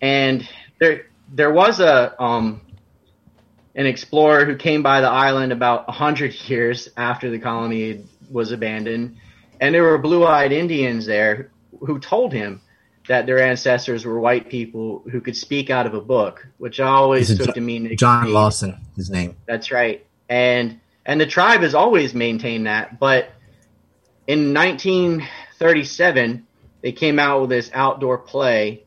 And 0.00 0.46
there, 0.78 1.06
there 1.32 1.50
was 1.50 1.80
a 1.80 2.22
um, 2.22 2.60
an 3.74 3.86
explorer 3.86 4.44
who 4.44 4.56
came 4.56 4.82
by 4.82 5.00
the 5.00 5.08
island 5.08 5.52
about 5.52 5.86
a 5.88 5.92
hundred 5.92 6.34
years 6.48 6.88
after 6.96 7.30
the 7.30 7.38
colony 7.38 8.04
was 8.30 8.52
abandoned, 8.52 9.16
and 9.60 9.74
there 9.74 9.82
were 9.82 9.98
blue-eyed 9.98 10.52
Indians 10.52 11.06
there 11.06 11.50
who 11.80 11.98
told 11.98 12.32
him 12.32 12.60
that 13.08 13.26
their 13.26 13.40
ancestors 13.40 14.04
were 14.04 14.20
white 14.20 14.48
people 14.48 15.02
who 15.10 15.20
could 15.20 15.36
speak 15.36 15.70
out 15.70 15.86
of 15.86 15.94
a 15.94 16.00
book, 16.00 16.46
which 16.58 16.78
I 16.78 16.86
always 16.88 17.36
took 17.36 17.48
Jo- 17.48 17.52
to 17.52 17.60
mean 17.60 17.96
John. 17.96 18.32
Lawson, 18.32 18.78
his 18.96 19.10
name. 19.10 19.36
That's 19.46 19.72
right. 19.72 20.06
And 20.28 20.80
and 21.04 21.20
the 21.20 21.26
tribe 21.26 21.62
has 21.62 21.74
always 21.74 22.14
maintained 22.14 22.66
that, 22.66 23.00
but 23.00 23.30
in 24.26 24.52
1937 24.52 26.46
they 26.82 26.92
came 26.92 27.18
out 27.18 27.40
with 27.40 27.50
this 27.50 27.70
outdoor 27.72 28.18
play 28.18 28.84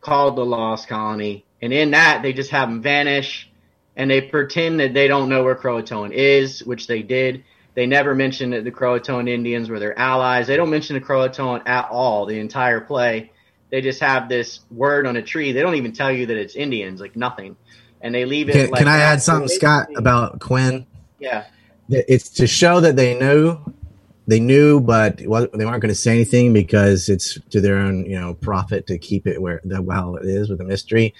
called 0.00 0.36
The 0.36 0.44
Lost 0.46 0.88
Colony, 0.88 1.44
and 1.60 1.72
in 1.72 1.90
that 1.90 2.22
they 2.22 2.32
just 2.32 2.50
have 2.50 2.68
them 2.68 2.80
vanish 2.80 3.50
and 3.96 4.10
they 4.10 4.20
pretend 4.20 4.80
that 4.80 4.94
they 4.94 5.08
don't 5.08 5.28
know 5.28 5.44
where 5.44 5.54
Croatoan 5.54 6.12
is, 6.12 6.64
which 6.64 6.86
they 6.86 7.02
did. 7.02 7.44
They 7.74 7.86
never 7.86 8.14
mention 8.14 8.50
that 8.50 8.64
the 8.64 8.70
Croatoan 8.70 9.28
Indians 9.28 9.68
were 9.68 9.78
their 9.78 9.98
allies. 9.98 10.46
They 10.46 10.56
don't 10.56 10.70
mention 10.70 10.94
the 10.94 11.00
Croatoan 11.00 11.68
at 11.68 11.88
all 11.90 12.26
the 12.26 12.38
entire 12.38 12.80
play. 12.80 13.32
They 13.74 13.80
just 13.80 13.98
have 14.02 14.28
this 14.28 14.60
word 14.70 15.04
on 15.04 15.16
a 15.16 15.22
tree. 15.22 15.50
They 15.50 15.60
don't 15.60 15.74
even 15.74 15.90
tell 15.90 16.12
you 16.12 16.26
that 16.26 16.36
it's 16.36 16.54
Indians, 16.54 17.00
like 17.00 17.16
nothing. 17.16 17.56
And 18.00 18.14
they 18.14 18.24
leave 18.24 18.48
it 18.48 18.52
Can, 18.52 18.70
like 18.70 18.78
can 18.78 18.86
I 18.86 18.98
add 18.98 19.20
something, 19.20 19.48
Scott, 19.48 19.88
about 19.96 20.38
Quinn? 20.38 20.86
Yeah. 21.18 21.46
It's 21.88 22.28
to 22.34 22.46
show 22.46 22.78
that 22.78 22.94
they 22.94 23.18
knew, 23.18 23.58
they 24.28 24.38
knew, 24.38 24.78
but 24.78 25.16
they 25.18 25.26
weren't 25.26 25.52
going 25.58 25.88
to 25.88 25.94
say 25.96 26.12
anything 26.12 26.52
because 26.52 27.08
it's 27.08 27.36
to 27.50 27.60
their 27.60 27.78
own, 27.78 28.06
you 28.06 28.14
know, 28.14 28.34
profit 28.34 28.86
to 28.86 28.96
keep 28.96 29.26
it 29.26 29.42
where 29.42 29.60
the 29.64 29.82
well 29.82 30.14
it 30.18 30.26
is 30.26 30.48
with 30.48 30.60
a 30.60 30.64
mystery. 30.64 31.12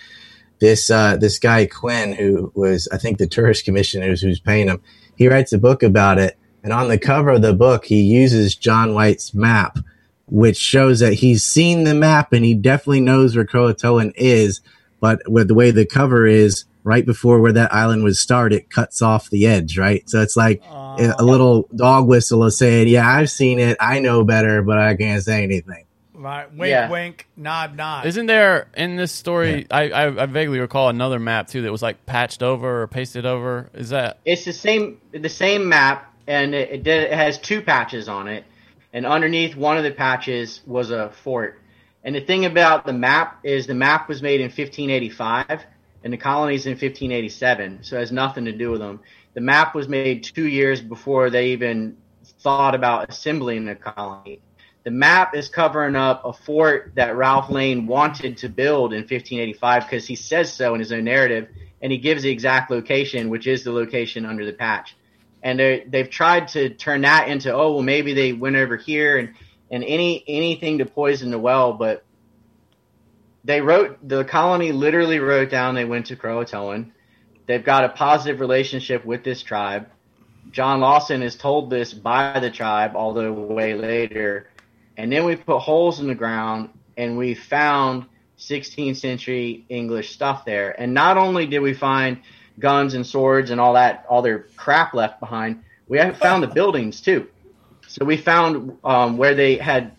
This 0.61 0.93
uh, 0.93 1.17
this 1.17 1.41
guy 1.41 1.67
Quinn, 1.67 2.13
who 2.13 2.53
was 2.55 2.87
I 2.93 2.99
think 2.99 3.19
the 3.19 3.27
tourist 3.27 3.65
commissioner 3.65 4.15
who's 4.15 4.39
paying 4.39 4.69
him, 4.69 4.81
he 5.17 5.27
writes 5.27 5.53
a 5.53 5.59
book 5.59 5.83
about 5.83 6.21
it, 6.21 6.39
and 6.63 6.73
on 6.73 6.87
the 6.87 6.99
cover 6.99 7.31
of 7.31 7.43
the 7.43 7.53
book 7.53 7.87
he 7.87 8.01
uses 8.01 8.55
John 8.55 8.95
White's 8.95 9.35
map, 9.35 9.79
which 10.27 10.57
shows 10.57 11.01
that 11.01 11.15
he's 11.15 11.45
seen 11.45 11.85
the 11.85 11.95
map 11.95 12.33
and 12.33 12.45
he 12.45 12.55
definitely 12.55 13.01
knows 13.01 13.37
where 13.37 13.45
Croatoan 13.45 14.13
is, 14.17 14.61
but 15.01 15.21
with 15.29 15.49
the 15.49 15.55
way 15.55 15.71
the 15.71 15.85
cover 15.87 16.27
is, 16.27 16.65
right 16.83 17.05
before 17.07 17.41
where 17.41 17.53
that 17.53 17.73
island 17.75 18.05
was 18.05 18.21
started, 18.21 18.57
it 18.57 18.71
cuts 18.71 19.01
off 19.03 19.31
the 19.31 19.47
edge, 19.47 19.79
right? 19.79 20.09
So 20.09 20.21
it's 20.21 20.37
like 20.37 20.63
a 20.65 21.15
a 21.19 21.25
little 21.25 21.69
dog 21.75 22.07
whistle 22.07 22.43
of 22.45 22.53
saying, 22.53 22.89
"Yeah, 22.89 23.09
I've 23.09 23.31
seen 23.31 23.59
it. 23.59 23.77
I 23.81 23.99
know 24.01 24.23
better, 24.25 24.63
but 24.63 24.79
I 24.79 24.95
can't 24.95 25.23
say 25.23 25.43
anything." 25.43 25.85
Right. 26.15 26.51
Wink, 26.55 26.71
Yeah. 26.71 26.89
wink, 26.91 27.27
nod, 27.37 27.77
nod. 27.77 28.07
Isn't 28.07 28.27
there 28.27 28.69
in 28.77 28.97
this 28.97 29.13
story? 29.13 29.67
I, 29.71 29.91
I 29.91 30.23
I 30.23 30.27
vaguely 30.27 30.59
recall 30.59 30.89
another 30.89 31.19
map 31.19 31.49
too 31.49 31.63
that 31.63 31.73
was 31.73 31.83
like 31.83 32.07
patched 32.07 32.43
over 32.43 32.83
or 32.83 32.87
pasted 32.87 33.27
over. 33.27 33.69
Is 33.75 33.91
that 33.91 34.21
It's 34.25 34.45
the 34.47 34.53
same 34.55 34.99
the 35.13 35.29
same 35.29 35.69
map, 35.69 36.11
and 36.27 36.55
it, 36.55 36.71
it, 36.71 36.83
did, 36.83 37.05
it 37.05 37.13
has 37.13 37.37
two 37.37 37.61
patches 37.61 38.09
on 38.09 38.29
it. 38.29 38.45
And 38.95 39.05
underneath 39.05 39.57
one 39.57 39.77
of 39.77 39.83
the 39.83 39.91
patches 39.91 40.61
was 40.67 40.93
a 40.93 41.11
fort. 41.25 41.61
And 42.05 42.15
the 42.15 42.21
thing 42.21 42.45
about 42.45 42.87
the 42.87 42.93
map 42.93 43.41
is 43.43 43.67
the 43.67 43.75
map 43.75 44.09
was 44.09 44.23
made 44.23 44.41
in 44.41 44.47
1585, 44.47 45.65
and 46.05 46.13
the 46.13 46.17
colonies 46.17 46.67
in 46.67 46.73
1587, 46.73 47.83
so 47.83 47.97
it 47.97 48.01
has 48.01 48.13
nothing 48.13 48.45
to 48.45 48.53
do 48.53 48.71
with 48.71 48.81
them. 48.81 49.01
The 49.33 49.41
map 49.41 49.75
was 49.75 49.89
made 49.89 50.23
two 50.23 50.47
years 50.47 50.81
before 50.81 51.29
they 51.29 51.49
even 51.49 51.97
thought 52.41 52.77
about 52.77 53.11
assembling 53.11 53.69
a 53.69 53.75
colony. 53.75 54.41
The 54.85 54.93
map 54.93 55.35
is 55.35 55.49
covering 55.49 55.97
up 55.97 56.25
a 56.25 56.33
fort 56.33 56.93
that 56.95 57.17
Ralph 57.17 57.51
Lane 57.51 57.89
wanted 57.89 58.37
to 58.39 58.49
build 58.49 58.93
in 58.93 59.01
1585 59.01 59.87
because 59.87 60.07
he 60.07 60.15
says 60.15 60.53
so 60.53 60.75
in 60.75 60.79
his 60.79 60.93
own 60.93 61.05
narrative, 61.05 61.49
and 61.83 61.91
he 61.91 61.99
gives 61.99 62.23
the 62.23 62.31
exact 62.31 62.71
location, 62.71 63.29
which 63.29 63.49
is 63.49 63.65
the 63.65 63.73
location 63.73 64.25
under 64.25 64.47
the 64.47 64.53
patch. 64.53 64.95
And 65.45 65.61
they 65.61 65.85
they've 65.87 66.11
tried 66.11 66.49
to 66.49 66.71
turn 66.71 67.03
that 67.03 67.29
into 67.29 67.53
oh 67.53 67.75
well 67.75 67.83
maybe 67.83 68.15
they 68.15 68.33
went 68.33 68.57
over 68.57 68.77
here 68.77 69.19
and 69.19 69.35
and 69.71 69.85
any 69.85 70.25
anything 70.27 70.79
to 70.79 70.87
poison 70.87 71.31
the 71.31 71.39
well, 71.39 71.75
but 71.75 72.05
they 73.45 73.61
wrote 73.61 73.99
the 74.07 74.25
colony 74.25 74.73
literally 74.73 75.21
wrote 75.21 75.51
down 75.51 75.75
they 75.75 75.85
went 75.85 76.07
to 76.07 76.17
Croatoan. 76.17 76.91
They've 77.47 77.65
got 77.65 77.85
a 77.85 77.91
positive 77.91 78.41
relationship 78.41 79.05
with 79.05 79.23
this 79.23 79.43
tribe. 79.43 79.87
John 80.51 80.81
Lawson 80.81 81.23
is 81.23 81.37
told 81.37 81.71
this 81.71 81.93
by 81.93 82.39
the 82.41 82.51
tribe, 82.51 82.93
although 82.95 83.33
way 83.33 83.75
later. 83.75 84.49
And 84.97 85.13
then 85.13 85.25
we 85.25 85.37
put 85.37 85.59
holes 85.59 86.01
in 86.01 86.07
the 86.07 86.15
ground 86.15 86.71
and 86.97 87.19
we 87.19 87.35
found 87.35 88.07
16th 88.39 88.97
century 88.97 89.65
English 89.69 90.13
stuff 90.13 90.45
there. 90.45 90.79
And 90.81 90.95
not 90.95 91.17
only 91.17 91.47
did 91.47 91.61
we 91.61 91.75
find 91.75 92.21
guns 92.59 92.95
and 92.95 93.07
swords 93.07 93.51
and 93.51 93.61
all 93.61 93.75
that, 93.75 94.05
all 94.09 94.23
their 94.23 94.47
crap 94.57 94.95
left 94.95 95.21
behind, 95.21 95.63
we 95.89 95.99
found 96.13 96.43
the 96.43 96.49
buildings 96.49 97.01
too. 97.01 97.29
So 97.89 98.05
we 98.05 98.17
found 98.17 98.79
um, 98.85 99.19
where 99.19 99.35
they 99.35 99.57
had 99.57 99.93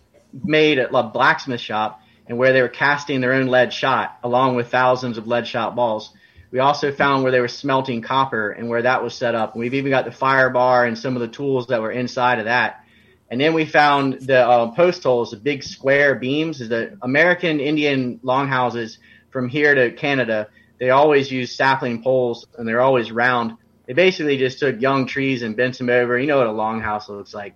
made 0.43 0.79
a 0.79 1.03
blacksmith 1.03 1.61
shop 1.61 2.01
and 2.27 2.37
where 2.37 2.53
they 2.53 2.61
were 2.61 2.69
casting 2.69 3.21
their 3.21 3.33
own 3.33 3.47
lead 3.47 3.71
shot, 3.71 4.17
along 4.23 4.55
with 4.55 4.69
thousands 4.69 5.17
of 5.17 5.27
lead 5.27 5.47
shot 5.47 5.75
balls. 5.75 6.11
We 6.51 6.59
also 6.59 6.91
found 6.91 7.23
where 7.23 7.31
they 7.31 7.39
were 7.39 7.47
smelting 7.47 8.01
copper 8.01 8.51
and 8.51 8.69
where 8.69 8.81
that 8.81 9.03
was 9.03 9.13
set 9.13 9.35
up. 9.35 9.55
We've 9.55 9.73
even 9.73 9.91
got 9.91 10.05
the 10.05 10.11
fire 10.11 10.49
bar 10.49 10.85
and 10.85 10.97
some 10.97 11.15
of 11.15 11.21
the 11.21 11.27
tools 11.27 11.67
that 11.67 11.81
were 11.81 11.91
inside 11.91 12.39
of 12.39 12.45
that. 12.45 12.83
And 13.29 13.41
then 13.41 13.53
we 13.53 13.65
found 13.65 14.21
the 14.21 14.47
uh, 14.47 14.71
post 14.71 15.03
holes, 15.03 15.31
the 15.31 15.37
big 15.37 15.63
square 15.63 16.15
beams. 16.15 16.61
Is 16.61 16.69
the 16.69 16.97
American 17.01 17.59
Indian 17.59 18.19
longhouses 18.23 18.99
from 19.31 19.49
here 19.49 19.75
to 19.75 19.91
Canada, 19.91 20.47
they 20.79 20.89
always 20.89 21.31
use 21.31 21.55
sapling 21.55 22.03
poles 22.03 22.45
and 22.57 22.67
they're 22.67 22.81
always 22.81 23.11
round. 23.11 23.57
They 23.85 23.93
basically 23.93 24.37
just 24.37 24.59
took 24.59 24.81
young 24.81 25.05
trees 25.05 25.41
and 25.41 25.55
bent 25.55 25.77
them 25.77 25.89
over. 25.89 26.17
You 26.17 26.27
know 26.27 26.37
what 26.37 26.47
a 26.47 26.51
longhouse 26.51 27.07
looks 27.07 27.33
like. 27.33 27.53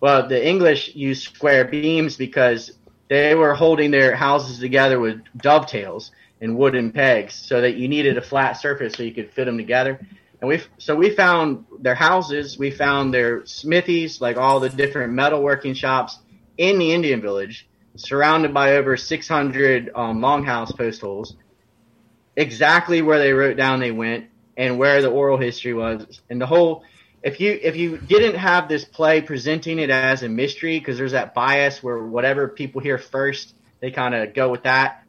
Well, 0.00 0.28
the 0.28 0.46
English 0.46 0.94
used 0.94 1.34
square 1.34 1.64
beams 1.64 2.16
because 2.16 2.72
they 3.08 3.34
were 3.34 3.54
holding 3.54 3.90
their 3.90 4.14
houses 4.14 4.58
together 4.58 4.98
with 4.98 5.22
dovetails 5.36 6.10
and 6.40 6.56
wooden 6.56 6.92
pegs 6.92 7.34
so 7.34 7.60
that 7.60 7.76
you 7.76 7.88
needed 7.88 8.18
a 8.18 8.22
flat 8.22 8.54
surface 8.54 8.94
so 8.94 9.02
you 9.02 9.14
could 9.14 9.32
fit 9.32 9.46
them 9.46 9.56
together. 9.56 10.00
And 10.40 10.48
we 10.48 10.62
so 10.78 10.94
we 10.94 11.10
found 11.10 11.64
their 11.80 11.94
houses, 11.94 12.58
we 12.58 12.70
found 12.70 13.14
their 13.14 13.46
smithies, 13.46 14.20
like 14.20 14.36
all 14.36 14.60
the 14.60 14.68
different 14.68 15.14
metalworking 15.14 15.74
shops 15.74 16.18
in 16.58 16.78
the 16.78 16.92
Indian 16.92 17.22
village, 17.22 17.66
surrounded 17.96 18.52
by 18.52 18.76
over 18.76 18.96
600 18.96 19.90
um, 19.94 20.20
longhouse 20.20 20.76
post 20.76 21.00
holes. 21.00 21.36
Exactly 22.36 23.02
where 23.02 23.18
they 23.18 23.32
wrote 23.32 23.56
down 23.56 23.80
they 23.80 23.92
went 23.92 24.26
and 24.56 24.78
where 24.78 25.02
the 25.02 25.08
oral 25.08 25.38
history 25.38 25.74
was, 25.74 26.20
and 26.30 26.40
the 26.40 26.46
whole. 26.46 26.84
If 27.22 27.40
you 27.40 27.58
if 27.60 27.76
you 27.76 27.98
didn't 27.98 28.36
have 28.36 28.68
this 28.68 28.84
play 28.84 29.20
presenting 29.20 29.78
it 29.78 29.90
as 29.90 30.22
a 30.22 30.28
mystery, 30.28 30.78
because 30.78 30.96
there's 30.98 31.12
that 31.12 31.34
bias 31.34 31.82
where 31.82 31.98
whatever 31.98 32.46
people 32.46 32.80
hear 32.80 32.98
first, 32.98 33.54
they 33.80 33.90
kind 33.90 34.14
of 34.14 34.32
go 34.32 34.50
with 34.50 34.62
that 34.62 35.02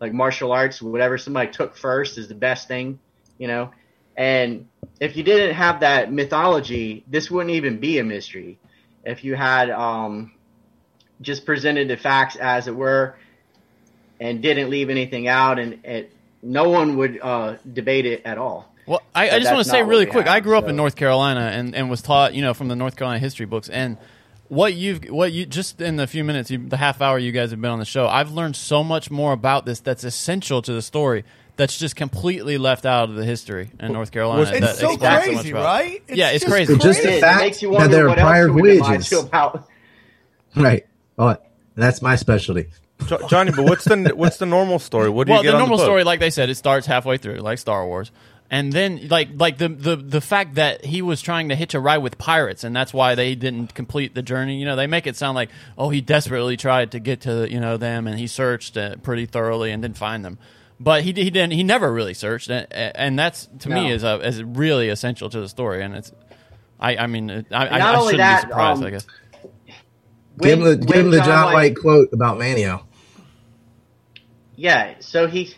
like 0.00 0.12
martial 0.12 0.50
arts, 0.52 0.80
whatever 0.80 1.18
somebody 1.18 1.50
took 1.50 1.76
first 1.76 2.18
is 2.18 2.28
the 2.28 2.34
best 2.34 2.66
thing, 2.66 2.98
you 3.38 3.46
know. 3.46 3.70
And 4.16 4.68
if 4.98 5.16
you 5.16 5.22
didn't 5.22 5.54
have 5.54 5.80
that 5.80 6.12
mythology, 6.12 7.04
this 7.06 7.30
wouldn't 7.30 7.54
even 7.54 7.78
be 7.78 7.98
a 7.98 8.04
mystery. 8.04 8.58
If 9.04 9.24
you 9.24 9.34
had 9.34 9.70
um, 9.70 10.32
just 11.20 11.46
presented 11.46 11.88
the 11.88 11.96
facts 11.96 12.36
as 12.36 12.66
it 12.66 12.74
were 12.74 13.16
and 14.18 14.42
didn't 14.42 14.70
leave 14.70 14.90
anything 14.90 15.28
out, 15.28 15.58
and 15.58 15.84
it, 15.84 16.12
no 16.42 16.68
one 16.68 16.96
would 16.96 17.18
uh, 17.20 17.56
debate 17.72 18.06
it 18.06 18.22
at 18.24 18.38
all. 18.38 18.72
Well, 18.86 19.02
I, 19.14 19.30
I 19.30 19.38
just 19.38 19.52
want 19.52 19.64
to 19.64 19.70
say 19.70 19.82
really 19.82 20.06
quick. 20.06 20.26
have, 20.26 20.34
I 20.34 20.40
grew 20.40 20.58
up 20.58 20.66
in 20.66 20.74
North 20.74 20.96
Carolina 20.96 21.40
and, 21.40 21.74
and 21.74 21.90
was 21.90 22.02
taught, 22.02 22.34
you 22.34 22.42
know, 22.42 22.54
from 22.54 22.68
the 22.68 22.76
North 22.76 22.96
Carolina 22.96 23.20
history 23.20 23.46
books. 23.46 23.68
And 23.68 23.98
what 24.48 24.74
you've, 24.74 25.04
what 25.04 25.32
you 25.32 25.46
just 25.46 25.80
in 25.80 25.96
the 25.96 26.06
few 26.06 26.24
minutes, 26.24 26.50
you, 26.50 26.58
the 26.58 26.76
half 26.76 27.00
hour 27.00 27.18
you 27.18 27.30
guys 27.30 27.52
have 27.52 27.60
been 27.60 27.70
on 27.70 27.78
the 27.78 27.84
show, 27.84 28.08
I've 28.08 28.32
learned 28.32 28.56
so 28.56 28.82
much 28.82 29.10
more 29.10 29.32
about 29.32 29.64
this 29.64 29.80
that's 29.80 30.02
essential 30.02 30.60
to 30.62 30.72
the 30.72 30.82
story. 30.82 31.24
That's 31.54 31.78
just 31.78 31.94
completely 31.94 32.56
left 32.58 32.86
out 32.86 33.10
of 33.10 33.16
the 33.16 33.24
history 33.24 33.70
in 33.78 33.92
North 33.92 34.10
Carolina. 34.10 34.42
It's 34.42 34.60
that 34.60 34.76
so 34.76 34.92
explains 34.92 35.24
crazy, 35.24 35.34
much 35.34 35.50
about 35.50 35.64
right? 35.64 36.02
It's 36.08 36.16
yeah, 36.16 36.30
it's 36.30 36.44
just 36.44 36.52
crazy. 36.52 36.72
It's 36.72 36.82
just 36.82 37.02
the 37.02 37.10
is. 37.10 37.16
It 37.18 37.20
fact 37.20 37.40
makes 37.42 37.62
you 37.62 37.72
that 37.72 37.90
there 37.90 38.06
are 38.06 38.08
what 38.08 38.18
prior 38.18 38.50
we 38.50 38.78
voyages. 38.78 39.12
about. 39.24 39.68
Right. 40.56 40.86
Oh, 41.18 41.36
that's 41.74 42.00
my 42.00 42.16
specialty. 42.16 42.70
Jo- 43.06 43.26
Johnny, 43.28 43.52
but 43.52 43.64
what's 43.64 43.84
the 43.84 44.12
what's 44.14 44.38
the 44.38 44.46
normal 44.46 44.78
story? 44.78 45.08
What 45.10 45.26
do 45.26 45.32
well, 45.32 45.42
you 45.42 45.48
get 45.48 45.50
the 45.50 45.56
on 45.56 45.60
normal 45.62 45.78
book? 45.78 45.86
story, 45.86 46.04
like 46.04 46.20
they 46.20 46.30
said, 46.30 46.50
it 46.50 46.56
starts 46.56 46.86
halfway 46.86 47.16
through, 47.16 47.36
like 47.36 47.58
Star 47.58 47.86
Wars, 47.86 48.10
and 48.50 48.72
then 48.72 49.08
like 49.08 49.28
like 49.36 49.58
the, 49.58 49.68
the 49.68 49.96
the 49.96 50.20
fact 50.20 50.56
that 50.56 50.84
he 50.84 51.02
was 51.02 51.22
trying 51.22 51.50
to 51.50 51.54
hitch 51.54 51.74
a 51.74 51.80
ride 51.80 51.98
with 51.98 52.18
pirates, 52.18 52.64
and 52.64 52.74
that's 52.74 52.92
why 52.92 53.14
they 53.14 53.34
didn't 53.34 53.74
complete 53.74 54.14
the 54.14 54.22
journey. 54.22 54.58
You 54.58 54.66
know, 54.66 54.76
they 54.76 54.86
make 54.86 55.06
it 55.06 55.16
sound 55.16 55.34
like 55.36 55.50
oh, 55.78 55.90
he 55.90 56.00
desperately 56.00 56.56
tried 56.56 56.92
to 56.92 57.00
get 57.00 57.22
to 57.22 57.50
you 57.50 57.60
know 57.60 57.76
them, 57.76 58.06
and 58.06 58.18
he 58.18 58.26
searched 58.26 58.76
uh, 58.76 58.96
pretty 58.96 59.26
thoroughly 59.26 59.70
and 59.70 59.82
didn't 59.82 59.98
find 59.98 60.24
them. 60.24 60.38
But 60.82 61.02
he 61.02 61.12
he 61.12 61.30
didn't. 61.30 61.52
He 61.52 61.62
never 61.62 61.92
really 61.92 62.14
searched, 62.14 62.48
and, 62.50 62.66
and 62.72 63.18
that's 63.18 63.48
to 63.60 63.68
me 63.68 63.92
is 63.92 64.02
a, 64.02 64.18
is 64.26 64.42
really 64.42 64.88
essential 64.88 65.28
to 65.28 65.40
the 65.40 65.48
story. 65.48 65.82
And 65.82 65.94
it's, 65.94 66.10
I 66.80 66.96
I 66.96 67.06
mean, 67.06 67.30
I, 67.30 67.68
I, 67.68 67.78
not 67.78 67.94
I 67.94 67.98
only 67.98 68.12
shouldn't 68.12 68.18
that, 68.18 68.44
be 68.44 68.48
surprised. 68.48 68.80
um, 68.80 68.86
I 68.86 68.90
guess. 68.90 69.06
give 70.40 70.58
him 70.58 70.64
the, 70.64 70.76
give 70.76 70.96
him 70.96 71.10
when 71.10 71.18
the 71.18 71.18
John 71.18 71.44
White, 71.46 71.52
White 71.52 71.76
quote 71.76 72.12
about 72.14 72.38
Manteo. 72.38 72.82
Yeah, 74.60 74.96
so 75.00 75.26
he 75.26 75.54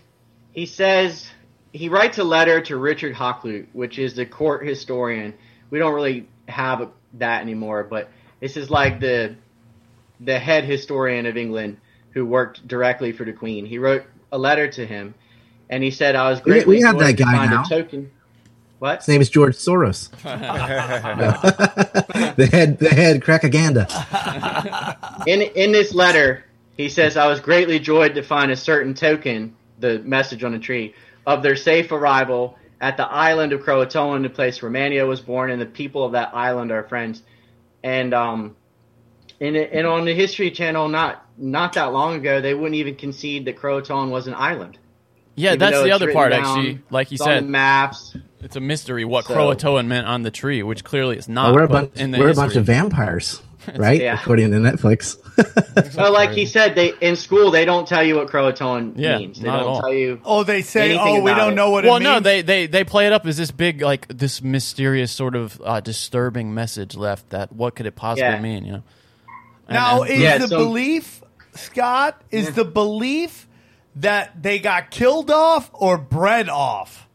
he 0.53 0.65
says 0.67 1.29
he 1.73 1.89
writes 1.89 2.19
a 2.19 2.25
letter 2.25 2.61
to 2.61 2.77
Richard 2.77 3.17
Hakluyt, 3.17 3.67
which 3.73 3.99
is 3.99 4.15
the 4.15 4.25
court 4.25 4.65
historian. 4.65 5.35
We 5.71 5.81
don't 5.81 5.93
really 5.93 6.29
have 6.47 6.89
that 7.15 7.41
anymore, 7.43 7.83
but 7.83 8.11
this 8.39 8.57
is 8.57 8.71
like 8.71 9.01
the 9.01 9.35
the 10.21 10.39
head 10.39 10.63
historian 10.65 11.27
of 11.27 11.37
England 11.37 11.79
who 12.13 12.25
worked 12.25 12.65
directly 12.69 13.11
for 13.11 13.25
the 13.25 13.33
Queen. 13.33 13.67
He 13.67 13.79
wrote 13.79 14.05
a 14.31 14.39
letter 14.39 14.69
to 14.69 14.87
him, 14.87 15.15
and 15.69 15.83
he 15.83 15.91
said, 15.91 16.15
"I 16.15 16.31
was 16.31 16.45
We- 16.45 16.65
we 16.65 16.81
have 16.83 16.97
that 17.01 17.17
guy 17.17 17.33
find 17.39 17.51
now. 17.51 17.65
token." 17.65 18.09
What? 18.79 18.99
His 19.01 19.09
name 19.09 19.21
is 19.21 19.31
George 19.31 19.57
Soros. 19.57 20.11
the 22.37 22.47
head, 22.47 22.79
the 22.79 22.89
head 22.89 23.21
crackaganda. 23.25 23.89
in 25.27 25.43
in 25.43 25.73
this 25.73 25.93
letter, 25.93 26.45
he 26.77 26.89
says, 26.89 27.17
"I 27.17 27.27
was 27.27 27.41
greatly 27.41 27.79
joyed 27.79 28.15
to 28.15 28.23
find 28.23 28.51
a 28.51 28.57
certain 28.57 28.95
token, 28.95 29.55
the 29.79 29.99
message 30.01 30.45
on 30.45 30.53
the 30.53 30.59
tree, 30.59 30.95
of 31.27 31.43
their 31.43 31.57
safe 31.57 31.93
arrival 31.93 32.59
at 32.81 32.97
the 32.97 33.07
island 33.07 33.53
of 33.53 33.61
Croatoan, 33.63 34.23
the 34.23 34.31
place 34.31 34.61
where 34.61 34.71
Manteo 34.71 35.07
was 35.07 35.21
born, 35.21 35.51
and 35.51 35.61
the 35.61 35.67
people 35.67 36.05
of 36.05 36.13
that 36.13 36.31
island 36.35 36.71
are 36.73 36.83
friends." 36.85 37.23
And 37.85 38.15
um, 38.15 38.57
and 39.41 39.57
and 39.57 39.87
on 39.87 40.05
the 40.05 40.15
History 40.15 40.51
Channel, 40.51 40.89
not 40.89 41.25
not 41.37 41.73
that 41.75 41.93
long 41.93 42.17
ago, 42.17 42.41
they 42.41 42.55
wouldn't 42.55 42.77
even 42.77 42.95
concede 42.95 43.45
that 43.47 43.57
Croatoan 43.57 44.11
was 44.11 44.27
an 44.27 44.35
island. 44.35 44.79
Yeah, 45.35 45.51
Even 45.55 45.59
that's 45.61 45.83
the 45.83 45.93
other 45.93 46.13
part. 46.13 46.31
down, 46.31 46.45
Actually, 46.45 46.81
like 46.91 47.11
you 47.11 47.17
said, 47.17 47.45
maps. 47.47 48.15
It's 48.43 48.57
a 48.57 48.61
mystery 48.61 49.05
what 49.05 49.25
So- 49.25 49.35
Croatoan 49.35 49.87
meant 49.87 50.07
on 50.07 50.23
the 50.23 50.31
tree, 50.31 50.63
which 50.63 50.85
clearly 50.85 51.17
it's 51.17 51.29
not. 51.29 51.51
Oh, 51.51 51.55
we're 51.55 51.63
a 51.63 51.69
bunch, 51.69 51.97
in 51.97 52.11
the 52.11 52.19
we're 52.19 52.31
a 52.31 52.35
bunch 52.35 52.55
of 52.57 52.65
vampires, 52.67 53.41
right? 53.77 54.01
Yeah. 54.01 54.21
According 54.21 54.51
to 54.53 54.59
Netflix. 54.59 55.19
So, 55.93 56.13
like 56.13 56.31
he 56.31 56.45
said, 56.45 56.75
they 56.75 56.93
in 57.01 57.17
school 57.17 57.51
they 57.51 57.65
don't 57.65 57.89
tell 57.89 58.03
you 58.03 58.17
what 58.17 58.29
Croatoan 58.29 58.93
Yeah, 58.97 59.17
means. 59.19 59.41
They 59.41 59.47
not 59.49 59.61
don't 59.61 59.67
all. 59.69 59.81
tell 59.81 59.93
you. 59.93 60.21
Oh, 60.25 60.45
they 60.45 60.61
say, 60.61 60.95
oh, 60.99 61.23
we 61.23 61.31
don't 61.33 61.53
it. 61.53 61.57
know 61.57 61.71
what 61.71 61.85
well, 61.85 61.97
it 61.97 62.01
no, 62.03 62.21
they, 62.21 62.43
they 62.43 62.67
they 62.67 62.85
play 62.85 63.07
it 63.07 63.13
up 63.15 63.25
as 63.27 63.39
this 63.39 63.51
big, 63.51 63.81
like 63.81 64.07
this 64.09 64.43
mysterious 64.43 65.11
sort 65.11 65.35
of 65.35 65.61
uh, 65.65 65.81
disturbing 65.81 66.53
message 66.53 66.95
left. 66.97 67.31
That 67.31 67.51
what 67.53 67.75
could 67.75 67.87
it 67.87 67.97
possibly 67.97 68.29
Yeah. 68.29 68.41
mean? 68.41 68.65
You 68.67 68.73
know. 68.73 68.83
And- 69.69 69.75
Now, 69.75 70.03
and- 70.03 70.11
is 70.13 70.21
Yeah, 70.21 70.39
the 70.39 70.49
so- 70.49 70.59
belief, 70.59 71.23
Scott, 71.55 72.21
is 72.31 72.53
the 72.55 72.65
belief 72.67 73.49
that 73.97 74.43
they 74.43 74.59
got 74.59 74.91
killed 74.91 75.31
off 75.31 75.71
or 75.73 75.97
bred 75.97 76.51
off? 76.51 77.09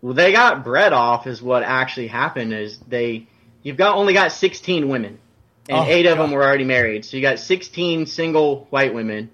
Well, 0.00 0.14
they 0.14 0.32
got 0.32 0.64
bred 0.64 0.92
off 0.92 1.26
is 1.26 1.42
what 1.42 1.62
actually 1.62 2.08
happened. 2.08 2.52
Is 2.52 2.78
they 2.88 3.26
you've 3.64 3.76
got 3.76 3.96
only 3.96 4.12
got 4.12 4.30
sixteen 4.30 4.88
women, 4.88 5.18
and 5.68 5.78
Oh, 5.78 5.84
eight 5.84 6.06
of 6.06 6.18
God. 6.18 6.24
them 6.24 6.30
were 6.32 6.44
already 6.44 6.64
married. 6.64 7.04
So 7.04 7.16
you 7.16 7.22
got 7.22 7.40
sixteen 7.40 8.06
single 8.06 8.68
white 8.70 8.94
women, 8.94 9.30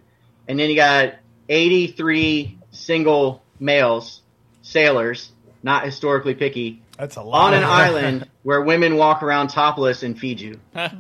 and 0.49 0.59
then 0.59 0.71
you 0.71 0.77
got 0.77 1.17
eighty 1.51 1.89
three 1.89 2.57
single 2.71 3.43
males, 3.59 4.23
sailors, 4.63 5.31
not 5.63 5.85
historically 5.85 6.35
picky, 6.35 6.81
That's 6.97 7.17
a 7.17 7.23
lot. 7.23 7.53
on 7.53 7.55
an 7.55 7.65
island 7.65 8.27
where 8.45 8.63
women 8.63 8.97
walk 8.97 9.23
around 9.23 9.49
topless 9.49 10.03
in 10.03 10.15
Fiji. 10.15 10.59
Lot 10.75 10.93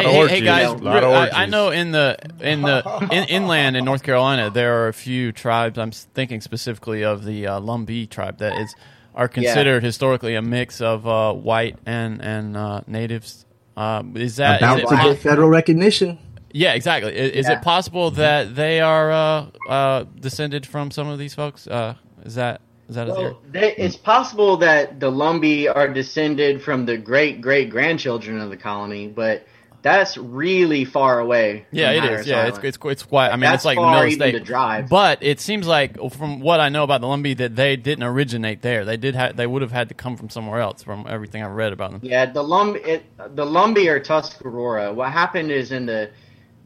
Hey, 0.00 0.04
of 0.06 0.10
hey, 0.10 0.18
orgies. 0.18 0.38
hey, 0.40 0.44
guys! 0.44 0.80
Lot 0.80 1.04
I, 1.04 1.44
I 1.44 1.46
know 1.46 1.70
in 1.70 1.92
the 1.92 2.18
in 2.40 2.62
the 2.62 2.82
in, 3.12 3.24
inland 3.24 3.76
in 3.76 3.84
North 3.84 4.02
Carolina 4.02 4.50
there 4.50 4.82
are 4.82 4.88
a 4.88 4.92
few 4.92 5.30
tribes. 5.30 5.78
I'm 5.78 5.92
thinking 5.92 6.40
specifically 6.40 7.04
of 7.04 7.24
the 7.24 7.46
uh, 7.46 7.60
Lumbee 7.60 8.10
tribe 8.10 8.38
that 8.38 8.60
is 8.60 8.74
are 9.14 9.28
considered 9.28 9.82
historically 9.82 10.34
a 10.34 10.42
mix 10.42 10.80
of 10.80 11.06
uh, 11.06 11.32
white 11.32 11.76
and 11.86 12.22
and 12.22 12.56
uh, 12.56 12.80
natives. 12.86 13.44
Uh, 13.76 14.02
is 14.14 14.36
that 14.36 14.60
About 14.60 14.80
is 14.82 14.88
to 14.88 14.96
get 14.96 15.18
federal 15.18 15.48
recognition. 15.48 16.18
yeah 16.52 16.74
exactly? 16.74 17.14
Is, 17.14 17.30
is 17.32 17.46
Yeah. 17.48 17.58
it 17.58 17.62
possible 17.62 18.10
that 18.12 18.54
they 18.56 18.80
are 18.80 19.12
uh, 19.12 19.46
uh, 19.68 20.04
descended 20.18 20.66
from 20.66 20.90
some 20.90 21.08
of 21.08 21.18
these 21.18 21.34
folks? 21.34 21.66
Uh, 21.66 21.94
is 22.24 22.34
that 22.34 22.60
is 22.88 22.94
that 22.96 23.08
a 23.08 23.14
theory? 23.14 23.30
Well, 23.32 23.40
they, 23.52 23.74
it's 23.76 23.96
possible 23.96 24.56
that 24.58 24.98
the 24.98 25.10
Lumbee 25.10 25.68
are 25.74 25.88
descended 25.88 26.62
from 26.62 26.86
the 26.86 26.96
great 26.96 27.40
great 27.40 27.70
grandchildren 27.70 28.40
of 28.40 28.50
the 28.50 28.56
colony, 28.56 29.06
but 29.08 29.44
that's 29.88 30.16
really 30.16 30.84
far 30.84 31.18
away. 31.18 31.66
Yeah, 31.70 31.92
it 31.92 32.02
Hatteras 32.02 32.20
is. 32.20 32.26
Yeah, 32.26 32.46
it's 32.46 32.58
Island. 32.58 32.64
it's 32.64 32.78
it's 32.84 33.02
quite. 33.02 33.28
I 33.28 33.32
mean, 33.32 33.40
That's 33.42 33.56
it's 33.56 33.64
like 33.64 33.76
far 33.76 33.92
middle 33.92 34.06
even 34.06 34.18
state. 34.18 34.32
to 34.32 34.40
drive. 34.40 34.88
But 34.88 35.22
it 35.22 35.40
seems 35.40 35.66
like, 35.66 35.98
from 36.12 36.40
what 36.40 36.60
I 36.60 36.68
know 36.68 36.84
about 36.84 37.00
the 37.00 37.06
Lumbee, 37.06 37.36
that 37.38 37.56
they 37.56 37.76
didn't 37.76 38.04
originate 38.04 38.62
there. 38.62 38.84
They 38.84 38.96
did. 38.96 39.16
Ha- 39.16 39.32
they 39.34 39.46
would 39.46 39.62
have 39.62 39.72
had 39.72 39.88
to 39.88 39.94
come 39.94 40.16
from 40.16 40.30
somewhere 40.30 40.60
else. 40.60 40.82
From 40.82 41.06
everything 41.08 41.42
I've 41.42 41.52
read 41.52 41.72
about 41.72 41.92
them. 41.92 42.00
Yeah, 42.02 42.26
the 42.26 42.42
Lum 42.42 42.76
it, 42.76 43.04
the 43.16 43.44
Lumbee 43.44 43.88
are 43.88 44.00
Tuscarora. 44.00 44.92
What 44.94 45.12
happened 45.12 45.50
is 45.50 45.72
in 45.72 45.86
the 45.86 46.10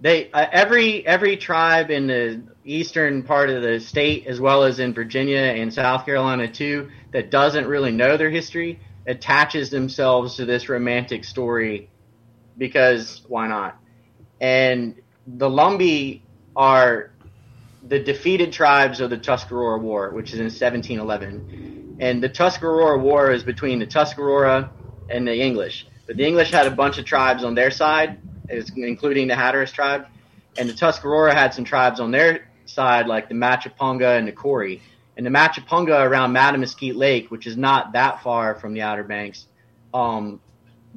they 0.00 0.30
uh, 0.32 0.46
every 0.50 1.06
every 1.06 1.36
tribe 1.36 1.90
in 1.90 2.08
the 2.08 2.42
eastern 2.64 3.22
part 3.22 3.50
of 3.50 3.62
the 3.62 3.78
state, 3.80 4.26
as 4.26 4.40
well 4.40 4.64
as 4.64 4.80
in 4.80 4.94
Virginia 4.94 5.38
and 5.38 5.72
South 5.72 6.04
Carolina 6.04 6.48
too, 6.48 6.90
that 7.12 7.30
doesn't 7.30 7.66
really 7.66 7.92
know 7.92 8.16
their 8.16 8.30
history, 8.30 8.80
attaches 9.06 9.70
themselves 9.70 10.36
to 10.36 10.44
this 10.44 10.68
romantic 10.68 11.24
story 11.24 11.88
because 12.58 13.22
why 13.28 13.46
not? 13.46 13.78
And 14.40 14.96
the 15.26 15.48
Lumbee 15.48 16.22
are 16.56 17.12
the 17.88 17.98
defeated 17.98 18.52
tribes 18.52 19.00
of 19.00 19.10
the 19.10 19.18
Tuscarora 19.18 19.78
War, 19.78 20.10
which 20.10 20.32
is 20.32 20.38
in 20.38 20.44
1711. 20.44 21.96
And 22.00 22.22
the 22.22 22.28
Tuscarora 22.28 22.98
War 22.98 23.30
is 23.32 23.42
between 23.42 23.78
the 23.78 23.86
Tuscarora 23.86 24.70
and 25.10 25.26
the 25.26 25.34
English. 25.34 25.86
But 26.06 26.16
the 26.16 26.26
English 26.26 26.50
had 26.50 26.66
a 26.66 26.70
bunch 26.70 26.98
of 26.98 27.04
tribes 27.04 27.44
on 27.44 27.54
their 27.54 27.70
side, 27.70 28.18
including 28.76 29.28
the 29.28 29.34
Hatteras 29.34 29.72
tribe. 29.72 30.06
And 30.58 30.68
the 30.68 30.74
Tuscarora 30.74 31.34
had 31.34 31.54
some 31.54 31.64
tribes 31.64 32.00
on 32.00 32.10
their 32.10 32.48
side, 32.66 33.06
like 33.06 33.28
the 33.28 33.34
Machapunga 33.34 34.18
and 34.18 34.26
the 34.26 34.32
Coree. 34.32 34.80
And 35.16 35.26
the 35.26 35.30
Machapunga 35.30 36.04
around 36.04 36.32
Mattamuskeet 36.32 36.96
Lake, 36.96 37.30
which 37.30 37.46
is 37.46 37.56
not 37.56 37.92
that 37.92 38.22
far 38.22 38.54
from 38.54 38.74
the 38.74 38.82
Outer 38.82 39.04
Banks, 39.04 39.46
um, 39.92 40.40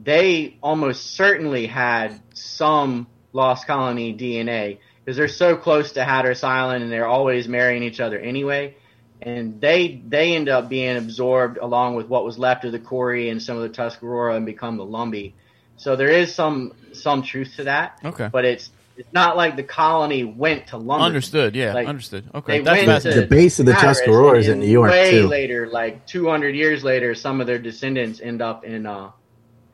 they 0.01 0.57
almost 0.61 1.15
certainly 1.15 1.67
had 1.67 2.19
some 2.33 3.07
lost 3.33 3.67
colony 3.67 4.13
DNA 4.13 4.79
because 5.03 5.17
they're 5.17 5.27
so 5.27 5.55
close 5.55 5.93
to 5.93 6.03
Hatteras 6.03 6.43
Island 6.43 6.83
and 6.83 6.91
they're 6.91 7.07
always 7.07 7.47
marrying 7.47 7.83
each 7.83 7.99
other 7.99 8.19
anyway. 8.19 8.75
And 9.21 9.61
they 9.61 10.01
they 10.07 10.35
end 10.35 10.49
up 10.49 10.67
being 10.69 10.97
absorbed 10.97 11.57
along 11.57 11.95
with 11.95 12.07
what 12.07 12.25
was 12.25 12.37
left 12.37 12.65
of 12.65 12.71
the 12.71 12.79
Coree 12.79 13.31
and 13.31 13.41
some 13.41 13.55
of 13.57 13.63
the 13.63 13.69
Tuscarora 13.69 14.35
and 14.35 14.45
become 14.45 14.77
the 14.77 14.85
Lumbee. 14.85 15.33
So 15.77 15.95
there 15.95 16.09
is 16.09 16.33
some 16.33 16.73
some 16.93 17.23
truth 17.23 17.53
to 17.57 17.63
that. 17.65 17.99
Okay. 18.03 18.29
But 18.31 18.45
it's 18.45 18.71
it's 18.97 19.11
not 19.11 19.35
like 19.35 19.55
the 19.55 19.63
colony 19.63 20.23
went 20.23 20.67
to 20.67 20.77
Lumberton. 20.77 21.05
Understood. 21.05 21.55
Yeah, 21.55 21.73
Like, 21.73 21.87
understood. 21.87 22.29
Okay, 22.33 22.59
They 22.59 22.63
that's 22.63 23.05
went 23.05 23.15
to 23.15 23.21
The 23.21 23.27
base 23.27 23.59
of 23.59 23.65
the 23.65 23.73
Tuscarora 23.73 24.39
is 24.39 24.47
in 24.47 24.59
New 24.59 24.67
York, 24.67 24.89
way 24.89 25.11
too. 25.11 25.27
later, 25.27 25.67
like 25.67 26.05
200 26.07 26.55
years 26.55 26.83
later, 26.83 27.13
some 27.13 27.41
of 27.41 27.47
their 27.47 27.59
descendants 27.59 28.21
end 28.21 28.41
up 28.41 28.63
in 28.63 28.85
uh 28.85 29.11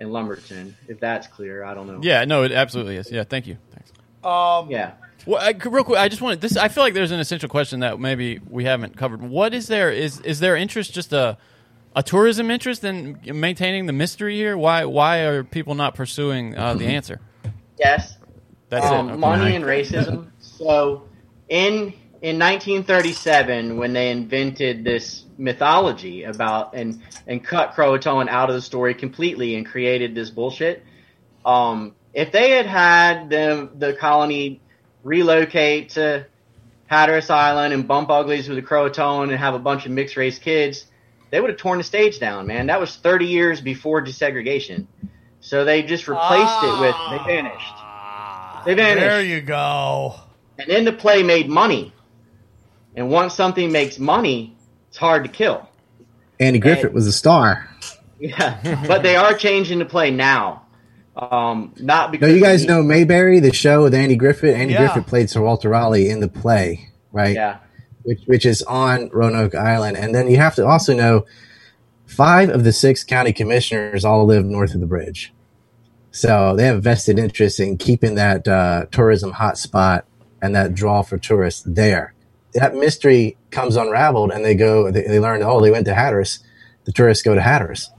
in 0.01 0.09
Lumberton. 0.09 0.75
If 0.87 0.99
that's 0.99 1.27
clear, 1.27 1.63
I 1.63 1.75
don't 1.75 1.85
know. 1.87 1.99
Yeah, 2.01 2.25
no, 2.25 2.43
it 2.43 2.51
absolutely 2.51 2.97
is. 2.97 3.11
Yeah, 3.11 3.23
thank 3.23 3.45
you. 3.45 3.57
Thanks. 3.71 3.91
Um, 4.23 4.69
Yeah. 4.69 4.93
Well, 5.27 5.39
I, 5.39 5.51
real 5.69 5.83
quick, 5.83 5.99
I 5.99 6.09
just 6.09 6.23
wanted 6.23 6.41
this. 6.41 6.57
I 6.57 6.67
feel 6.67 6.83
like 6.83 6.95
there's 6.95 7.11
an 7.11 7.19
essential 7.19 7.47
question 7.47 7.81
that 7.81 7.99
maybe 7.99 8.39
we 8.49 8.63
haven't 8.63 8.97
covered. 8.97 9.21
What 9.21 9.53
is 9.53 9.67
there? 9.67 9.91
Is 9.91 10.19
is 10.21 10.39
there 10.39 10.55
interest 10.55 10.95
just 10.95 11.13
a 11.13 11.37
a 11.95 12.01
tourism 12.01 12.49
interest 12.49 12.83
in 12.83 13.19
maintaining 13.25 13.85
the 13.85 13.93
mystery 13.93 14.35
here? 14.35 14.57
Why 14.57 14.85
why 14.85 15.19
are 15.19 15.43
people 15.43 15.75
not 15.75 15.93
pursuing 15.93 16.57
uh, 16.57 16.73
the 16.73 16.87
answer? 16.87 17.19
Yes. 17.77 18.17
That's 18.69 18.87
um, 18.87 19.09
it. 19.09 19.11
Okay. 19.11 19.19
Money 19.19 19.55
and 19.55 19.63
racism. 19.63 20.31
So 20.39 21.07
in 21.49 21.93
in 22.21 22.37
1937, 22.37 23.77
when 23.77 23.93
they 23.93 24.11
invented 24.11 24.83
this 24.83 25.25
mythology 25.37 26.23
about 26.23 26.75
and 26.75 27.01
and 27.25 27.43
cut 27.43 27.73
Croatoan 27.73 28.29
out 28.29 28.49
of 28.49 28.55
the 28.55 28.61
story 28.61 28.93
completely 28.93 29.55
and 29.55 29.65
created 29.65 30.13
this 30.13 30.29
bullshit, 30.29 30.83
um, 31.43 31.95
if 32.13 32.31
they 32.31 32.51
had 32.51 32.67
had 32.67 33.29
the 33.31 33.69
the 33.75 33.93
colony 33.93 34.61
relocate 35.03 35.89
to 35.89 36.27
Hatteras 36.85 37.31
Island 37.31 37.73
and 37.73 37.87
bump 37.87 38.11
uglies 38.11 38.47
with 38.47 38.57
the 38.57 38.61
Croatoan 38.61 39.29
and 39.29 39.37
have 39.39 39.55
a 39.55 39.59
bunch 39.59 39.87
of 39.87 39.91
mixed 39.91 40.15
race 40.15 40.37
kids, 40.37 40.85
they 41.31 41.41
would 41.41 41.49
have 41.49 41.57
torn 41.57 41.79
the 41.79 41.83
stage 41.83 42.19
down, 42.19 42.45
man. 42.45 42.67
That 42.67 42.79
was 42.79 42.95
30 42.97 43.25
years 43.25 43.61
before 43.61 44.03
desegregation. 44.03 44.85
So 45.39 45.65
they 45.65 45.81
just 45.81 46.07
replaced 46.07 46.63
it 46.63 46.79
with 46.81 46.95
they 47.09 47.33
vanished. 47.33 47.73
They 48.65 48.73
vanished. 48.75 49.07
There 49.07 49.23
you 49.23 49.41
go. 49.41 50.15
And 50.59 50.69
then 50.69 50.85
the 50.85 50.93
play 50.93 51.23
made 51.23 51.49
money. 51.49 51.93
And 52.95 53.09
once 53.09 53.33
something 53.33 53.71
makes 53.71 53.97
money, 53.99 54.55
it's 54.89 54.97
hard 54.97 55.23
to 55.23 55.29
kill. 55.29 55.67
Andy 56.39 56.59
Griffith 56.59 56.93
was 56.93 57.07
a 57.07 57.11
star. 57.11 57.67
Yeah, 58.19 58.83
but 58.87 59.01
they 59.03 59.15
are 59.15 59.33
changing 59.33 59.79
the 59.79 59.85
play 59.85 60.11
now. 60.11 60.63
Um, 61.15 61.73
not 61.79 62.07
No, 62.07 62.11
because 62.11 62.33
you 62.35 62.41
guys 62.41 62.61
we- 62.61 62.67
know 62.67 62.83
Mayberry, 62.83 63.39
the 63.39 63.53
show 63.53 63.83
with 63.83 63.93
Andy 63.93 64.15
Griffith. 64.15 64.55
Andy 64.55 64.73
Yeah. 64.73 64.79
Griffith 64.93 65.07
played 65.07 65.29
Sir 65.29 65.41
Walter 65.41 65.69
Raleigh 65.69 66.09
in 66.09 66.19
the 66.19 66.27
play, 66.27 66.89
right? 67.11 67.35
Yeah, 67.35 67.57
Which, 68.03 68.21
which 68.25 68.45
is 68.45 68.61
on 68.63 69.09
Roanoke 69.11 69.55
Island. 69.55 69.97
And 69.97 70.13
then 70.15 70.29
you 70.29 70.37
have 70.37 70.55
to 70.55 70.65
also 70.65 70.93
know 70.93 71.25
five 72.05 72.49
of 72.49 72.63
the 72.63 72.71
six 72.71 73.03
county 73.03 73.33
commissioners 73.33 74.05
all 74.05 74.25
live 74.25 74.45
north 74.45 74.73
of 74.73 74.81
the 74.81 74.87
bridge. 74.87 75.33
So 76.11 76.55
they 76.55 76.65
have 76.65 76.83
vested 76.83 77.17
interest 77.19 77.59
in 77.59 77.77
keeping 77.77 78.15
that 78.15 78.47
uh, 78.47 78.85
tourism 78.91 79.33
hotspot 79.33 80.03
and 80.41 80.55
that 80.55 80.73
draw 80.73 81.01
for 81.03 81.17
tourists 81.17 81.63
there. 81.65 82.13
That 82.53 82.75
mystery 82.75 83.37
comes 83.49 83.75
unraveled 83.75 84.31
and 84.31 84.43
they 84.43 84.55
go, 84.55 84.91
they, 84.91 85.03
they 85.03 85.19
learn, 85.19 85.41
oh, 85.43 85.61
they 85.61 85.71
went 85.71 85.85
to 85.87 85.93
Hatteras. 85.93 86.39
The 86.85 86.91
tourists 86.91 87.23
go 87.23 87.33
to 87.35 87.41
Hatteras. 87.41 87.89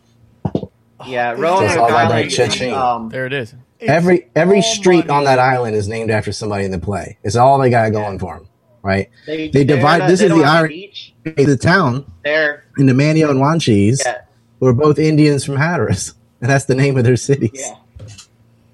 yeah. 1.07 1.33
It's 1.33 1.41
Roanoke 1.41 1.77
all 1.79 1.91
Island. 1.91 2.73
Um, 2.73 3.09
There 3.09 3.27
it 3.27 3.33
is. 3.33 3.55
It's 3.81 3.91
every 3.91 4.29
every 4.37 4.59
all 4.59 4.63
street 4.63 5.07
money. 5.07 5.11
on 5.19 5.25
that 5.25 5.39
island 5.39 5.75
is 5.75 5.89
named 5.89 6.11
after 6.11 6.33
somebody 6.33 6.65
in 6.65 6.71
the 6.71 6.79
play. 6.79 7.19
It's 7.25 7.35
all 7.37 7.59
they 7.59 7.71
got 7.71 7.91
going 7.93 8.19
for 8.19 8.37
them, 8.37 8.49
right? 8.83 9.09
they, 9.27 9.49
They 9.49 9.65
divide- 9.65 9.99
not- 10.01 10.09
this 10.09 10.21
they 10.21 10.27
is 10.27 10.33
the 10.33 10.45
have 10.45 10.55
iron- 10.55 10.69
beach. 10.69 11.15
The 11.25 11.57
town 11.57 12.05
They're 12.25 12.65
in 12.79 12.87
the 12.87 12.93
Manteo 12.93 13.31
and 13.31 13.41
Wanchese 13.41 13.99
yeah, 14.05 14.23
were 14.61 14.73
both 14.73 14.99
Indians 14.99 15.45
from 15.45 15.57
Hatteras, 15.57 16.15
and 16.41 16.51
that's 16.51 16.65
the 16.67 16.75
name 16.75 16.97
of 16.97 17.05
their 17.05 17.17
cities. 17.17 17.51
yeah, 17.55 17.77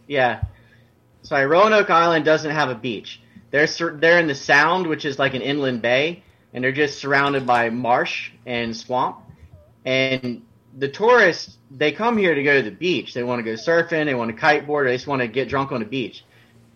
yeah. 0.06 0.42
Sorry, 1.22 1.46
Roanoke 1.46 1.90
Island 1.90 2.24
doesn't 2.24 2.50
have 2.50 2.70
a 2.70 2.74
beach. 2.74 3.20
They're 3.50 3.66
sur- 3.66 3.96
they're 3.96 4.18
in 4.18 4.26
the 4.26 4.34
Sound, 4.34 4.86
which 4.86 5.04
is 5.04 5.18
like 5.18 5.34
an 5.34 5.42
inland 5.42 5.82
bay, 5.82 6.22
and 6.52 6.62
they're 6.62 6.72
just 6.72 6.98
surrounded 6.98 7.46
by 7.46 7.70
marsh 7.70 8.30
and 8.46 8.76
swamp. 8.76 9.18
And 9.84 10.42
the 10.76 10.88
tourists, 10.88 11.56
they 11.70 11.92
come 11.92 12.18
here 12.18 12.34
to 12.34 12.42
go 12.42 12.56
to 12.56 12.62
the 12.62 12.76
beach. 12.76 13.14
They 13.14 13.22
want 13.22 13.38
to 13.38 13.42
go 13.42 13.54
surfing, 13.54 14.04
they 14.04 14.14
want 14.14 14.34
to 14.34 14.40
kiteboard, 14.40 14.86
they 14.86 14.94
just 14.94 15.06
want 15.06 15.22
to 15.22 15.28
get 15.28 15.48
drunk 15.48 15.72
on 15.72 15.80
the 15.80 15.86
beach. 15.86 16.24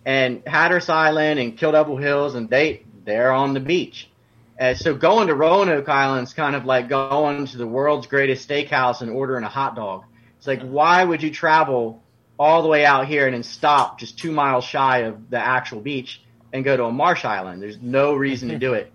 And 0.04 0.42
Hatteras 0.46 0.88
Island 0.88 1.38
and 1.38 1.56
Kill 1.56 1.72
Devil 1.72 1.96
Hills, 1.96 2.34
and 2.34 2.48
they 2.48 2.82
they're 3.04 3.32
on 3.32 3.54
the 3.54 3.60
beach. 3.60 4.08
Uh, 4.58 4.74
so 4.74 4.94
going 4.94 5.28
to 5.28 5.34
Roanoke 5.34 5.88
Island 5.88 6.26
is 6.28 6.34
kind 6.34 6.54
of 6.54 6.64
like 6.64 6.88
going 6.88 7.46
to 7.46 7.56
the 7.56 7.66
world's 7.66 8.06
greatest 8.06 8.48
steakhouse 8.48 9.00
and 9.00 9.10
ordering 9.10 9.44
a 9.44 9.48
hot 9.48 9.74
dog. 9.74 10.04
It's 10.38 10.46
like, 10.46 10.62
why 10.62 11.02
would 11.02 11.22
you 11.22 11.30
travel 11.30 12.02
all 12.38 12.62
the 12.62 12.68
way 12.68 12.84
out 12.84 13.06
here 13.06 13.26
and 13.26 13.34
then 13.34 13.42
stop 13.42 13.98
just 13.98 14.18
two 14.18 14.32
miles 14.32 14.64
shy 14.64 14.98
of 14.98 15.30
the 15.30 15.38
actual 15.38 15.80
beach 15.80 16.21
and 16.52 16.64
go 16.64 16.76
to 16.76 16.84
a 16.84 16.92
marsh 16.92 17.24
island? 17.24 17.62
There's 17.62 17.78
no 17.80 18.14
reason 18.14 18.48
to 18.50 18.58
do 18.58 18.74
it. 18.74 18.92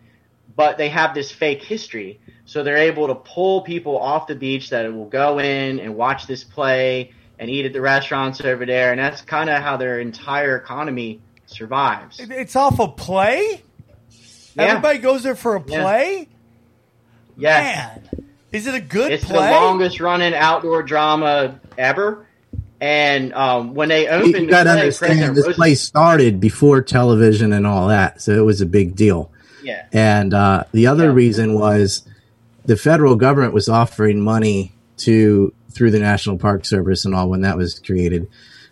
But 0.55 0.77
they 0.77 0.89
have 0.89 1.13
this 1.13 1.31
fake 1.31 1.61
history, 1.63 2.19
so 2.45 2.63
they're 2.63 2.77
able 2.77 3.07
to 3.07 3.15
pull 3.15 3.61
people 3.61 3.97
off 3.99 4.27
the 4.27 4.35
beach 4.35 4.69
that 4.71 4.91
will 4.91 5.05
go 5.05 5.39
in 5.39 5.79
and 5.79 5.95
watch 5.95 6.25
this 6.27 6.43
play 6.43 7.11
and 7.39 7.49
eat 7.49 7.65
at 7.65 7.73
the 7.73 7.81
restaurants 7.81 8.41
over 8.41 8.65
there, 8.65 8.91
and 8.91 8.99
that's 8.99 9.21
kind 9.21 9.49
of 9.49 9.61
how 9.61 9.77
their 9.77 9.99
entire 9.99 10.55
economy 10.57 11.21
survives. 11.45 12.19
It's 12.19 12.55
off 12.55 12.79
a 12.79 12.87
play. 12.87 13.61
Yeah. 14.55 14.63
Everybody 14.63 14.97
goes 14.99 15.21
there 15.23 15.35
for 15.35 15.55
a 15.55 15.63
Yeah. 15.67 15.81
play. 15.83 16.27
Yes. 17.37 17.99
Man, 18.11 18.25
is 18.51 18.65
it 18.65 18.73
a 18.73 18.79
good 18.81 19.11
It's 19.11 19.25
play? 19.25 19.45
the 19.45 19.51
longest 19.51 19.99
running 19.99 20.33
outdoor 20.33 20.81
drama 20.81 21.59
ever. 21.77 22.25
And 22.79 23.33
um, 23.33 23.73
when 23.73 23.89
they 23.89 24.07
opened 24.07 24.33
you 24.33 24.39
the 24.41 24.45
got 24.47 24.63
to 24.63 24.71
understand 24.71 25.19
this 25.19 25.45
Roosevelt- 25.45 25.55
place 25.55 25.81
started 25.81 26.39
before 26.39 26.81
television 26.81 27.51
and 27.53 27.65
all 27.65 27.87
that, 27.87 28.21
so 28.21 28.33
it 28.33 28.45
was 28.45 28.61
a 28.61 28.65
big 28.65 28.95
deal. 28.95 29.31
Yeah. 29.63 29.85
And 29.91 30.33
uh, 30.33 30.63
the 30.71 30.87
other 30.87 31.05
Yeah. 31.07 31.13
reason 31.13 31.53
was 31.55 32.07
the 32.65 32.77
federal 32.77 33.15
government 33.15 33.53
was 33.53 33.67
offering 33.67 34.21
money 34.21 34.73
to 34.97 35.53
through 35.71 35.91
the 35.91 35.99
National 35.99 36.37
Park 36.37 36.65
Service 36.65 37.05
and 37.05 37.13
all 37.13 37.29
when 37.29 37.41
that 37.41 37.57
was 37.57 37.79
created, 37.79 38.27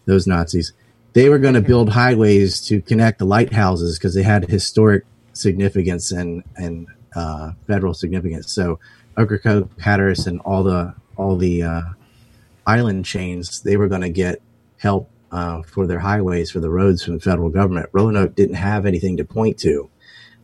those 0.06 0.26
Nazis. 0.28 0.74
They 1.14 1.30
were 1.30 1.38
going 1.40 1.54
to 1.54 1.62
build 1.62 1.90
highways 1.90 2.60
to 2.68 2.82
connect 2.82 3.20
the 3.20 3.26
lighthouses 3.26 3.98
because 3.98 4.14
they 4.16 4.24
had 4.24 4.50
historic 4.50 5.06
significance 5.34 6.12
and 6.12 6.44
and 6.56 6.88
uh, 7.16 7.52
federal 7.68 7.94
significance. 7.94 8.52
So 8.52 8.80
Ocracoke, 9.18 9.70
Hatteras, 9.80 10.28
and 10.28 10.40
all 10.42 10.64
the 10.64 10.94
all 11.18 11.36
the 11.38 11.64
uh, 11.64 11.82
island 12.66 13.06
chains, 13.06 13.62
they 13.62 13.78
were 13.78 13.88
going 13.88 14.02
to 14.02 14.10
get 14.10 14.42
help 14.78 15.10
uh, 15.32 15.62
for 15.64 15.88
their 15.88 16.00
highways 16.00 16.52
for 16.52 16.60
the 16.60 16.70
roads 16.70 17.04
from 17.04 17.16
the 17.16 17.20
federal 17.20 17.50
government. 17.50 17.90
Roanoke 17.92 18.36
didn't 18.36 18.56
have 18.56 18.86
anything 18.86 19.18
to 19.18 19.26
point 19.26 19.58
to 19.60 19.90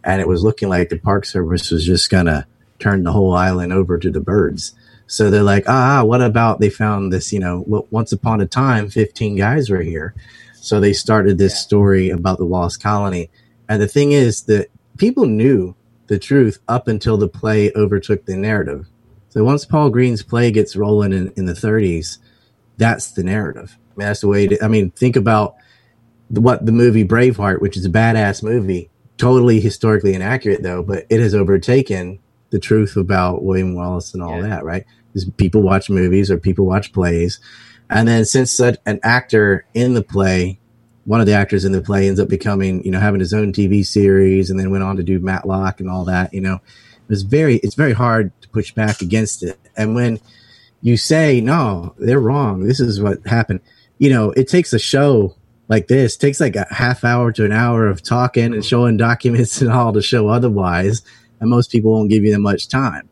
and 0.04 0.22
it 0.22 0.28
was 0.28 0.44
looking 0.44 0.70
like 0.70 0.90
the 0.90 0.98
Park 1.00 1.26
Service 1.26 1.72
was 1.72 1.86
just 1.86 2.10
gonna 2.10 2.48
turn 2.80 3.04
the 3.04 3.12
whole 3.12 3.34
island 3.34 3.72
over 3.74 3.98
to 3.98 4.10
the 4.10 4.20
birds. 4.20 4.74
So 5.08 5.30
they're 5.30 5.44
like, 5.44 5.66
ah, 5.68 6.04
what 6.04 6.22
about 6.22 6.60
they 6.60 6.70
found 6.70 7.12
this? 7.12 7.34
You 7.34 7.40
know, 7.40 7.86
once 7.92 8.12
upon 8.12 8.42
a 8.42 8.46
time, 8.46 8.90
fifteen 8.90 9.36
guys 9.36 9.70
were 9.70 9.82
here, 9.82 10.14
so 10.56 10.80
they 10.80 10.94
started 10.94 11.38
this 11.38 11.60
story 11.60 12.10
about 12.10 12.38
the 12.38 12.46
lost 12.46 12.82
colony. 12.82 13.30
And 13.68 13.82
the 13.82 13.88
thing 13.88 14.12
is 14.12 14.44
that 14.44 14.70
people 14.98 15.26
knew 15.26 15.76
the 16.08 16.20
truth 16.20 16.60
up 16.68 16.88
until 16.88 17.18
the 17.18 17.28
play 17.28 17.72
overtook 17.74 18.26
the 18.26 18.36
narrative. 18.36 18.88
So 19.32 19.44
once 19.44 19.66
Paul 19.66 19.90
Green's 19.90 20.24
play 20.24 20.52
gets 20.52 20.76
rolling 20.76 21.14
in, 21.14 21.32
in 21.36 21.46
the 21.46 21.54
30s, 21.54 22.18
that's 22.78 23.12
the 23.12 23.24
narrative. 23.24 23.78
I 23.78 24.00
mean, 24.00 24.08
that's 24.08 24.22
the 24.22 24.28
way. 24.28 24.48
To, 24.48 24.64
I 24.64 24.68
mean, 24.68 24.92
think 24.92 25.16
about 25.16 25.56
the, 26.30 26.42
what 26.42 26.66
the 26.66 26.72
movie 26.72 27.06
Braveheart, 27.06 27.62
which 27.62 27.76
is 27.78 27.86
a 27.86 27.90
badass 27.90 28.44
movie, 28.44 28.90
totally 29.18 29.60
historically 29.60 30.14
inaccurate 30.14 30.64
though, 30.64 30.82
but 30.84 31.06
it 31.10 31.20
has 31.20 31.34
overtaken 31.36 32.20
the 32.50 32.60
truth 32.60 32.96
about 32.98 33.44
William 33.44 33.76
Wallace 33.76 34.14
and 34.14 34.22
all 34.24 34.38
Yeah. 34.38 34.48
that, 34.50 34.64
right? 34.66 34.86
is 35.14 35.26
people 35.36 35.62
watch 35.62 35.90
movies 35.90 36.32
or 36.32 36.38
people 36.38 36.66
watch 36.66 36.94
plays. 36.94 37.40
And 37.90 38.08
then 38.08 38.24
since 38.24 38.50
such 38.50 38.78
an 38.86 38.98
actor 39.04 39.66
in 39.74 39.94
the 39.94 40.02
play, 40.02 40.58
one 41.04 41.20
of 41.20 41.26
the 41.26 41.34
actors 41.34 41.66
in 41.66 41.74
the 41.74 41.82
play 41.82 42.08
ends 42.08 42.18
up 42.20 42.30
becoming, 42.30 42.82
you 42.86 42.92
know, 42.92 43.00
having 43.02 43.20
his 43.20 43.34
own 43.34 43.52
TV 43.52 43.86
series 43.86 44.50
and 44.50 44.58
then 44.58 44.72
went 44.72 44.84
on 44.86 44.96
to 44.96 45.04
do 45.04 45.20
Matlock 45.20 45.82
and 45.82 45.90
all 45.90 46.06
that, 46.06 46.34
you 46.34 46.40
know, 46.40 46.60
it 47.12 47.16
was 47.16 47.24
very, 47.24 47.58
it's 47.58 47.76
very 47.76 47.92
hard 47.92 48.32
to 48.42 48.48
push 48.48 48.72
back 48.72 49.02
against 49.02 49.44
it. 49.44 49.60
And 49.76 49.96
when 49.96 50.22
you 50.82 50.96
say, 50.96 51.42
no, 51.42 51.94
they're 51.98 52.22
wrong, 52.22 52.66
this 52.66 52.80
is 52.80 53.02
what 53.02 53.28
happened, 53.28 53.60
you 53.98 54.10
know, 54.10 54.32
it 54.32 54.48
takes 54.48 54.72
a 54.72 54.80
show 54.80 55.36
like 55.68 55.90
this, 55.90 56.16
takes 56.16 56.40
like 56.40 56.56
a 56.56 56.66
half 56.74 57.04
hour 57.04 57.34
to 57.34 57.44
an 57.44 57.52
hour 57.52 57.86
of 57.86 58.02
talking 58.02 58.54
and 58.54 58.64
showing 58.64 58.96
documents 58.96 59.62
and 59.62 59.70
all 59.70 59.92
to 59.92 60.02
show 60.02 60.30
otherwise. 60.30 61.02
And 61.42 61.50
most 61.50 61.70
people 61.70 61.92
won't 61.92 62.10
give 62.10 62.24
you 62.24 62.32
that 62.32 62.40
much 62.40 62.70
time. 62.70 63.10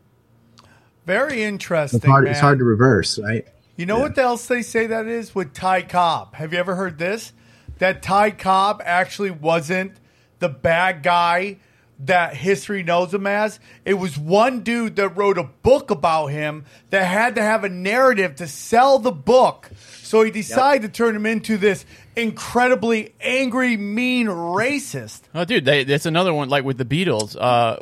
Very 1.04 1.42
interesting. 1.42 1.98
It's 1.98 2.06
hard, 2.06 2.24
man. 2.24 2.30
it's 2.30 2.40
hard 2.40 2.58
to 2.60 2.64
reverse, 2.64 3.18
right? 3.18 3.46
You 3.76 3.84
know 3.84 3.98
what 3.98 4.16
else 4.16 4.46
they 4.46 4.62
say 4.62 4.86
that 4.86 5.08
is 5.08 5.34
with 5.34 5.52
Ty 5.52 5.82
Cobb? 5.82 6.36
Have 6.36 6.54
you 6.54 6.58
ever 6.58 6.74
heard 6.74 6.96
this? 6.96 7.34
That 7.76 8.02
Ty 8.02 8.30
Cobb 8.30 8.80
actually 8.82 9.30
wasn't 9.30 9.92
the 10.38 10.48
bad 10.48 11.02
guy 11.02 11.58
that 12.06 12.34
history 12.34 12.82
knows 12.82 13.12
him 13.12 13.26
as. 13.26 13.60
It 13.84 13.94
was 13.94 14.18
one 14.18 14.60
dude 14.60 14.96
that 14.96 15.10
wrote 15.16 15.38
a 15.38 15.44
book 15.44 15.90
about 15.90 16.28
him 16.28 16.64
that 16.90 17.04
had 17.04 17.34
to 17.34 17.42
have 17.42 17.64
a 17.64 17.68
narrative 17.68 18.36
to 18.36 18.46
sell 18.48 18.98
the 18.98 19.12
book. 19.12 19.70
So 20.02 20.22
he 20.22 20.30
decided 20.30 20.82
to 20.82 20.88
turn 20.88 21.14
him 21.14 21.26
into 21.26 21.56
this 21.56 21.84
incredibly 22.16 23.14
angry, 23.20 23.76
mean 23.76 24.26
racist. 24.26 25.20
Oh, 25.34 25.44
dude, 25.44 25.64
they, 25.64 25.84
that's 25.84 26.06
another 26.06 26.32
one 26.34 26.48
like 26.48 26.64
with 26.64 26.78
the 26.78 26.84
Beatles. 26.84 27.36
Uh, 27.38 27.78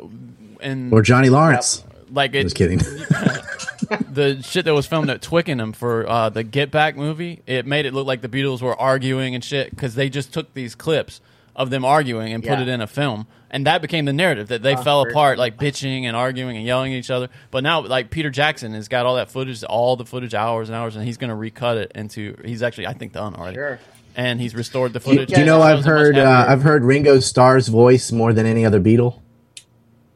and 0.61 0.91
Or 0.93 1.01
Johnny 1.01 1.29
Lawrence. 1.29 1.83
like 2.11 2.35
it, 2.35 2.43
Just 2.43 2.55
kidding. 2.55 2.79
the 4.11 4.41
shit 4.43 4.65
that 4.65 4.73
was 4.73 4.85
filmed 4.85 5.09
at 5.09 5.21
Twickenham 5.21 5.73
for 5.73 6.07
uh, 6.07 6.29
the 6.29 6.43
Get 6.43 6.71
Back 6.71 6.95
movie, 6.95 7.41
it 7.47 7.65
made 7.65 7.85
it 7.85 7.93
look 7.93 8.05
like 8.05 8.21
the 8.21 8.29
Beatles 8.29 8.61
were 8.61 8.75
arguing 8.79 9.33
and 9.35 9.43
shit 9.43 9.69
because 9.71 9.95
they 9.95 10.09
just 10.09 10.33
took 10.33 10.53
these 10.53 10.75
clips 10.75 11.21
of 11.55 11.69
them 11.69 11.83
arguing 11.83 12.33
and 12.33 12.43
put 12.43 12.59
it 12.59 12.67
in 12.67 12.81
a 12.81 12.87
film, 12.87 13.27
and 13.51 13.65
that 13.67 13.81
became 13.81 14.05
the 14.05 14.13
narrative 14.13 14.47
that 14.49 14.61
they 14.61 14.75
Oh, 14.75 14.81
fell 14.83 15.01
apart, 15.01 15.37
like 15.37 15.57
bitching 15.57 16.03
and 16.03 16.15
arguing 16.15 16.57
and 16.57 16.65
yelling 16.65 16.93
at 16.93 16.97
each 16.97 17.09
other. 17.11 17.29
But 17.51 17.63
now, 17.63 17.81
like 17.81 18.09
Peter 18.11 18.29
Jackson 18.29 18.73
has 18.73 18.87
got 18.87 19.05
all 19.05 19.15
that 19.15 19.31
footage, 19.31 19.63
all 19.63 19.95
the 19.95 20.05
footage, 20.05 20.33
hours 20.33 20.69
and 20.69 20.75
hours, 20.75 20.95
and 20.95 21.05
he's 21.05 21.17
going 21.17 21.29
to 21.29 21.35
recut 21.35 21.77
it 21.77 21.91
into. 21.95 22.35
He's 22.45 22.61
actually, 22.63 22.87
I 22.87 22.93
think, 22.93 23.13
done 23.13 23.35
already. 23.35 23.55
Sure. 23.55 23.79
And 24.15 24.41
he's 24.41 24.53
restored 24.55 24.93
the 24.93 24.99
Do 24.99 25.11
you, 25.11 25.19
footage. 25.19 25.37
you 25.37 25.45
know 25.45 25.61
I've 25.61 25.85
heard 25.85 26.17
uh, 26.17 26.45
I've 26.47 26.61
heard 26.61 26.83
Ringo 26.83 27.19
Starr's 27.19 27.67
voice 27.69 28.11
more 28.11 28.33
than 28.33 28.45
any 28.45 28.65
other 28.65 28.79
Beatle. 28.79 29.21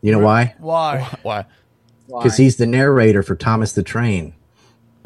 You 0.02 0.12
know 0.12 0.20
why? 0.20 0.56
Why? 0.60 1.08
why. 1.22 1.46
Because 2.08 2.36
he's 2.38 2.58
the 2.58 2.66
narrator 2.66 3.24
for 3.24 3.36
Thomas 3.36 3.72
the 3.72 3.84
Train. 3.84 4.34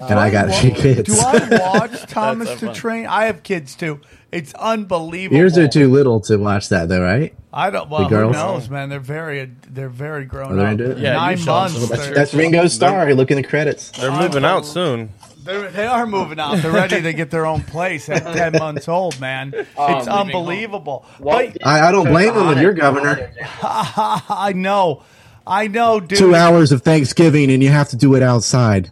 and 0.00 0.18
I 0.18 0.30
got 0.30 0.54
three 0.54 0.70
kids. 0.72 1.14
Do 1.14 1.20
I 1.20 1.48
watch 1.78 2.02
Thomas 2.06 2.48
so 2.48 2.54
the 2.54 2.66
funny. 2.66 2.78
Train? 2.78 3.06
I 3.06 3.24
have 3.26 3.42
kids 3.42 3.74
too. 3.74 4.00
It's 4.32 4.54
unbelievable. 4.54 5.38
Yours 5.38 5.58
are 5.58 5.66
too 5.68 5.88
little 5.90 6.20
to 6.22 6.36
watch 6.36 6.68
that, 6.68 6.88
though, 6.88 7.02
right? 7.02 7.34
I 7.52 7.70
don't. 7.70 7.90
Well, 7.90 8.04
who 8.04 8.08
girls? 8.10 8.32
knows, 8.32 8.70
man? 8.70 8.88
They're 8.88 9.00
very, 9.00 9.50
they're 9.68 9.88
very 9.88 10.24
grown 10.24 10.52
oh, 10.52 10.54
Are 10.54 10.56
they 10.56 10.64
up. 10.66 10.70
into 10.72 10.90
it? 10.92 10.98
Yeah, 10.98 11.14
Nine 11.14 11.44
months. 11.44 11.76
some- 11.88 11.98
they're- 11.98 12.14
That's 12.14 12.32
Ringo 12.32 12.68
Starr. 12.68 13.12
Look 13.14 13.30
in 13.32 13.36
the 13.38 13.42
credits. 13.42 13.90
They're 13.90 14.12
moving 14.12 14.44
out 14.44 14.64
soon. 14.66 15.10
They're, 15.42 15.68
they 15.70 15.86
are 15.86 16.06
moving 16.06 16.38
out. 16.38 16.58
They're 16.58 16.70
ready 16.70 17.00
to 17.02 17.12
get 17.12 17.30
their 17.30 17.46
own 17.46 17.62
place 17.62 18.08
at 18.08 18.22
ten 18.36 18.52
months 18.52 18.88
old, 18.88 19.18
man. 19.18 19.52
Um, 19.76 19.94
it's 19.96 20.06
unbelievable. 20.06 21.04
Walt 21.18 21.54
But 21.54 21.66
I, 21.66 21.88
I 21.88 21.92
don't 21.92 22.06
blame 22.06 22.34
them 22.34 22.44
when 22.46 22.54
Disney 22.56 22.62
you're 22.62 22.74
governor. 22.74 23.32
I 23.62 24.52
know, 24.54 25.02
I 25.46 25.66
know, 25.66 25.98
dude. 25.98 26.18
Two 26.18 26.34
hours 26.34 26.72
of 26.72 26.82
Thanksgiving 26.82 27.50
and 27.50 27.62
you 27.62 27.70
have 27.70 27.88
to 27.88 27.96
do 27.96 28.14
it 28.14 28.22
outside. 28.22 28.90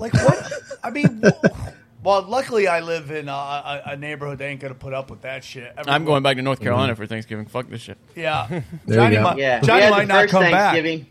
Like 0.00 0.14
what? 0.14 0.52
I 0.82 0.90
mean, 0.90 1.22
well, 2.02 2.22
luckily 2.22 2.66
I 2.66 2.80
live 2.80 3.10
in 3.10 3.28
a, 3.28 3.32
a, 3.32 3.82
a 3.92 3.96
neighborhood 3.96 4.38
that 4.38 4.44
ain't 4.46 4.60
gonna 4.60 4.74
put 4.74 4.94
up 4.94 5.10
with 5.10 5.22
that 5.22 5.44
shit. 5.44 5.72
I'm 5.86 6.04
going 6.04 6.22
back 6.22 6.36
to 6.36 6.42
North 6.42 6.60
Carolina 6.60 6.96
for 6.96 7.06
Thanksgiving. 7.06 7.46
Fuck 7.46 7.68
this 7.68 7.82
shit. 7.82 7.98
Yeah, 8.16 8.46
There 8.86 8.96
Johnny, 8.96 9.14
you 9.16 9.20
go. 9.20 9.24
might, 9.24 9.38
Yeah, 9.38 9.60
Johnny 9.60 9.80
we 9.80 9.82
had 9.84 9.90
might 9.90 10.00
the 10.02 10.06
not 10.08 10.20
first 10.22 10.32
come 10.32 10.42
back. 10.44 10.72
Thanksgiving. 10.72 11.06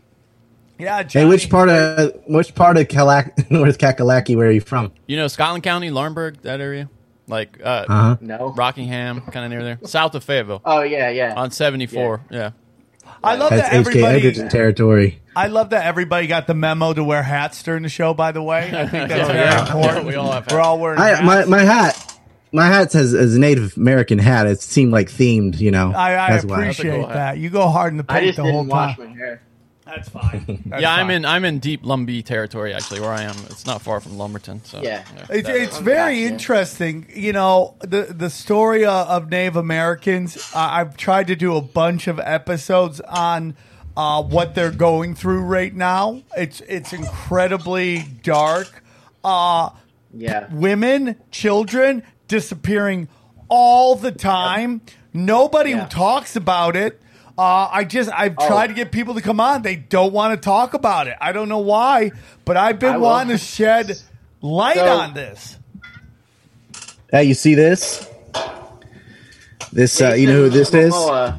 Yeah, 0.78 1.02
Hey, 1.08 1.26
which 1.26 1.50
part 1.50 1.68
of 1.68 2.14
which 2.26 2.54
part 2.54 2.76
of 2.78 2.88
Calac- 2.88 3.50
North 3.50 3.76
Kakalaki? 3.78 4.34
Where 4.36 4.48
are 4.48 4.52
you 4.52 4.62
from? 4.62 4.92
You 5.06 5.16
know 5.18 5.28
Scotland 5.28 5.62
County, 5.62 5.90
Laurinburg, 5.90 6.40
that 6.42 6.60
area, 6.60 6.88
like 7.28 7.60
uh, 7.62 7.84
Uh 7.86 8.02
huh. 8.02 8.16
No. 8.22 8.54
Rockingham, 8.56 9.20
kind 9.20 9.44
of 9.44 9.50
near 9.50 9.62
there, 9.62 9.78
south 9.84 10.14
of 10.14 10.24
Fayetteville, 10.24 10.62
Oh 10.64 10.80
yeah, 10.82 11.10
yeah. 11.10 11.34
on 11.36 11.50
74. 11.50 12.22
Yeah. 12.30 12.50
I 13.22 13.36
love 13.36 13.50
That's 13.50 13.62
that 13.68 13.72
HK 13.72 13.78
everybody. 13.88 14.16
Edgerton 14.16 14.48
territory. 14.48 15.20
I 15.36 15.46
love 15.48 15.70
that 15.70 15.84
everybody 15.86 16.26
got 16.26 16.46
the 16.46 16.54
memo 16.54 16.92
to 16.92 17.04
wear 17.04 17.22
hats 17.22 17.62
during 17.62 17.82
the 17.82 17.88
show. 17.88 18.14
By 18.14 18.32
the 18.32 18.42
way, 18.42 18.70
I 18.72 18.86
think 18.88 19.08
that's 19.08 19.10
Yeah. 19.10 19.24
Oh, 19.24 19.26
very 19.32 19.38
Yeah. 19.38 19.66
important. 19.66 20.06
We 20.06 20.14
all 20.16 20.32
have 20.32 20.50
We're 20.50 20.60
all 20.60 20.78
wearing 20.78 20.98
I, 21.00 21.08
hats. 21.10 21.22
my 21.24 21.44
my 21.44 21.62
hat, 21.62 22.18
my 22.52 22.66
hat 22.66 22.92
says 22.92 23.14
as 23.14 23.36
a 23.36 23.38
Native 23.38 23.76
American 23.76 24.18
hat. 24.18 24.46
It 24.46 24.60
seemed 24.60 24.92
like 24.92 25.08
themed, 25.08 25.60
you 25.60 25.70
know. 25.70 25.92
I, 25.94 26.14
I 26.14 26.36
appreciate 26.36 26.90
cool 26.92 27.06
hat. 27.06 27.14
that. 27.14 27.38
You 27.38 27.50
go 27.50 27.68
hard 27.68 27.92
in 27.92 27.98
the 27.98 28.04
I 28.08 28.14
paint 28.20 28.26
just 28.28 28.36
the 28.36 28.42
whole 28.42 28.62
didn't 28.62 28.68
wash 28.68 28.96
time. 28.96 29.08
my 29.10 29.14
hair. 29.16 29.42
That's 29.90 30.08
fine. 30.08 30.62
That's 30.66 30.82
yeah, 30.82 30.94
I'm 30.94 31.10
in 31.10 31.24
I'm 31.24 31.44
in 31.44 31.58
deep 31.58 31.82
Lumbee 31.82 32.24
territory 32.24 32.72
actually, 32.74 33.00
where 33.00 33.10
I 33.10 33.22
am. 33.22 33.34
It's 33.50 33.66
not 33.66 33.82
far 33.82 34.00
from 34.00 34.16
Lumberton. 34.18 34.62
So 34.64 34.82
Yeah. 34.82 35.04
It's, 35.28 35.48
it's 35.48 35.78
very 35.78 36.20
Gotcha. 36.22 36.32
interesting. 36.34 37.06
You 37.14 37.32
know, 37.32 37.74
the 37.80 38.02
the 38.16 38.30
story 38.30 38.84
uh, 38.84 39.04
of 39.16 39.30
Native 39.30 39.56
Americans. 39.56 40.36
Uh, 40.54 40.58
I've 40.58 40.96
tried 40.96 41.26
to 41.28 41.36
do 41.36 41.56
a 41.56 41.60
bunch 41.62 42.06
of 42.08 42.18
episodes 42.20 43.00
on 43.02 43.56
uh, 43.96 44.22
what 44.22 44.54
they're 44.54 44.70
going 44.70 45.14
through 45.14 45.42
right 45.42 45.74
now. 45.74 46.22
It's 46.36 46.60
it's 46.62 46.92
incredibly 46.92 48.04
dark. 48.22 48.82
Uh, 49.24 49.70
Yeah. 50.14 50.46
women, 50.52 51.16
children 51.30 52.02
disappearing 52.28 53.08
all 53.48 53.96
the 53.96 54.12
time. 54.12 54.80
Nobody 55.12 55.70
Yeah. 55.70 55.86
talks 55.86 56.36
about 56.36 56.76
it. 56.76 57.00
Uh, 57.40 57.70
I 57.72 57.84
just 57.84 58.10
I've 58.12 58.34
Oh. 58.38 58.46
tried 58.46 58.66
to 58.66 58.74
get 58.74 58.92
people 58.92 59.14
to 59.14 59.22
come 59.22 59.40
on. 59.40 59.62
They 59.62 59.74
don't 59.74 60.12
want 60.12 60.34
to 60.38 60.44
talk 60.44 60.74
about 60.74 61.06
it. 61.06 61.16
I 61.22 61.32
don't 61.32 61.48
know 61.48 61.60
why, 61.60 62.10
but 62.44 62.58
I've 62.58 62.78
been 62.78 62.92
I 62.92 62.96
will. 62.98 63.04
wanting 63.04 63.38
to 63.38 63.42
shed 63.42 63.98
light 64.42 64.76
So- 64.76 64.98
on 64.98 65.14
this. 65.14 65.56
Hey, 67.10 67.24
you 67.24 67.32
see 67.32 67.54
this? 67.54 68.06
This, 69.72 70.02
uh, 70.02 70.12
you 70.12 70.26
know 70.26 70.34
who 70.34 70.48
this 70.50 70.74
is? 70.74 70.92
Momoa, 70.92 71.38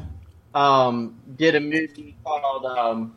um, 0.56 1.14
did 1.36 1.54
a 1.54 1.60
movie 1.60 2.16
called 2.24 2.64
um, 2.66 3.14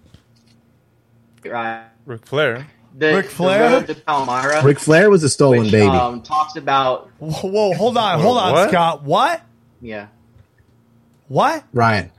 right. 1.44 1.86
Ric 2.06 2.26
Flair. 2.28 2.68
The, 2.98 3.16
Ric 3.16 3.30
Flair? 3.32 3.80
The 3.82 3.96
Palmyra. 3.96 4.64
Ric 4.64 4.78
Flair 4.80 5.10
was 5.10 5.24
a 5.24 5.30
stolen 5.30 5.62
which, 5.62 5.72
baby. 5.72 5.88
Um, 5.88 6.22
talks 6.22 6.56
about 6.56 7.10
Whoa, 7.18 7.50
whoa, 7.50 7.74
hold 7.74 7.98
on, 7.98 8.20
hold 8.20 8.38
on, 8.38 8.52
What? 8.54 8.70
Scott. 8.70 9.04
What? 9.04 9.42
yeah. 9.82 10.08
What? 11.28 11.64
Ryan. 11.74 12.12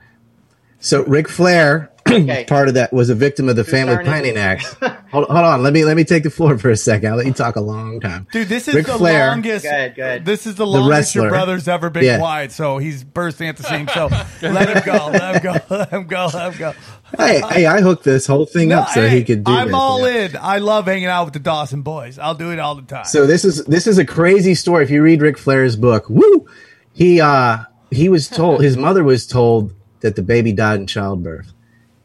So 0.79 1.03
Ric 1.03 1.27
Flair, 1.27 1.91
Okay. 2.09 2.45
part 2.47 2.69
of 2.69 2.75
that, 2.75 2.93
was 2.93 3.09
a 3.09 3.15
victim 3.15 3.49
of 3.49 3.57
the 3.57 3.65
Family 3.65 4.01
Planning 4.01 4.37
Act. 4.37 4.63
hold, 5.11 5.25
hold 5.25 5.29
on, 5.29 5.61
let 5.61 5.73
me 5.73 5.83
let 5.83 5.97
me 5.97 6.05
take 6.05 6.23
the 6.23 6.29
floor 6.29 6.57
for 6.57 6.69
a 6.69 6.77
second. 6.77 7.09
I'll 7.09 7.17
let 7.17 7.25
you 7.25 7.33
talk 7.33 7.57
a 7.57 7.61
long 7.61 7.99
time. 7.99 8.27
Dude, 8.31 8.47
this 8.47 8.69
is 8.69 8.75
Ric 8.75 8.85
the 8.85 8.93
Flair. 8.93 9.27
longest. 9.27 9.65
Go 9.65 9.69
ahead, 9.69 9.95
go 9.97 10.03
ahead. 10.03 10.25
This 10.25 10.47
is 10.47 10.55
the 10.55 10.65
longest 10.65 11.15
your 11.15 11.27
brother's 11.27 11.67
ever 11.67 11.89
been 11.89 12.05
Yeah. 12.05 12.17
quiet. 12.19 12.53
So 12.53 12.77
he's 12.77 13.03
bursting 13.03 13.49
at 13.49 13.57
the 13.57 13.63
same 13.63 13.89
So 13.89 14.07
let 14.41 14.69
him 14.69 14.83
go. 14.85 15.07
Let 15.11 15.35
him 15.35 15.43
go. 15.43 15.55
Let 15.75 15.89
him 15.89 16.07
go. 16.07 16.29
Let 16.33 16.53
him 16.53 16.59
go. 16.59 16.73
Hey, 17.17 17.41
hey, 17.51 17.65
I 17.65 17.81
hooked 17.81 18.05
this 18.05 18.25
whole 18.25 18.45
thing 18.45 18.69
No, 18.69 18.79
up 18.79 18.89
so 18.89 19.01
hey, 19.01 19.17
he 19.17 19.23
could 19.25 19.43
do 19.43 19.51
it. 19.51 19.55
I'm 19.55 19.67
this. 19.67 19.75
all 19.75 20.07
Yeah. 20.09 20.25
in. 20.27 20.37
I 20.39 20.59
love 20.59 20.85
hanging 20.85 21.07
out 21.07 21.25
with 21.25 21.33
the 21.33 21.39
Dawson 21.39 21.81
boys. 21.81 22.17
I'll 22.19 22.35
do 22.35 22.51
it 22.51 22.59
all 22.59 22.75
the 22.75 22.83
time. 22.83 23.03
So 23.05 23.25
this 23.27 23.43
is 23.43 23.65
this 23.65 23.85
is 23.85 23.97
a 23.97 24.05
crazy 24.05 24.55
story. 24.55 24.85
If 24.85 24.91
you 24.91 25.01
read 25.01 25.21
Ric 25.21 25.37
Flair's 25.37 25.75
book, 25.75 26.09
woo, 26.09 26.47
he 26.93 27.19
uh 27.19 27.57
he 27.91 28.07
was 28.07 28.29
told 28.29 28.61
his 28.63 28.77
mother 28.77 29.03
was 29.03 29.27
told 29.27 29.73
that 30.01 30.15
the 30.15 30.23
baby 30.23 30.53
died 30.53 30.79
in 30.79 30.87
childbirth, 30.87 31.53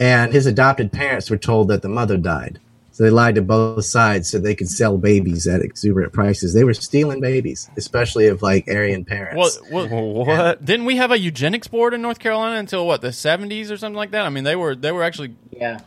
and 0.01 0.33
his 0.33 0.47
adopted 0.47 0.93
parents 0.93 1.31
were 1.31 1.37
told 1.37 1.69
that 1.69 1.83
the 1.83 1.89
mother 1.89 2.17
died. 2.17 2.59
So 2.93 3.05
they 3.05 3.11
lied 3.11 3.37
to 3.37 3.43
both 3.43 3.87
sides 3.87 4.31
so 4.31 4.39
they 4.39 4.55
could 4.55 4.69
sell 4.69 4.99
babies 4.99 5.47
at 5.47 5.63
exuberant 5.63 6.13
prices. 6.13 6.53
They 6.53 6.63
were 6.63 6.75
stealing 6.75 7.21
babies, 7.23 7.71
especially 7.79 8.27
of 8.27 8.43
like 8.43 8.69
Aryan 8.69 9.07
parents. 9.07 9.61
Well, 9.71 9.87
well, 9.87 10.13
What? 10.27 10.65
didn't 10.65 10.85
we 10.85 10.97
have 10.97 11.11
a 11.11 11.19
eugenics 11.19 11.69
board 11.69 11.95
in 11.95 12.03
North 12.03 12.19
Carolina 12.19 12.57
until 12.59 12.87
what 12.87 13.01
the 13.01 13.09
70s 13.09 13.71
or 13.71 13.79
something 13.79 13.97
like 13.97 14.11
that? 14.11 14.27
I 14.27 14.29
mean, 14.29 14.45
they 14.45 14.57
were 14.57 14.75
they 14.77 14.93
were 14.93 15.03
actually 15.03 15.35
Yeah. 15.51 15.81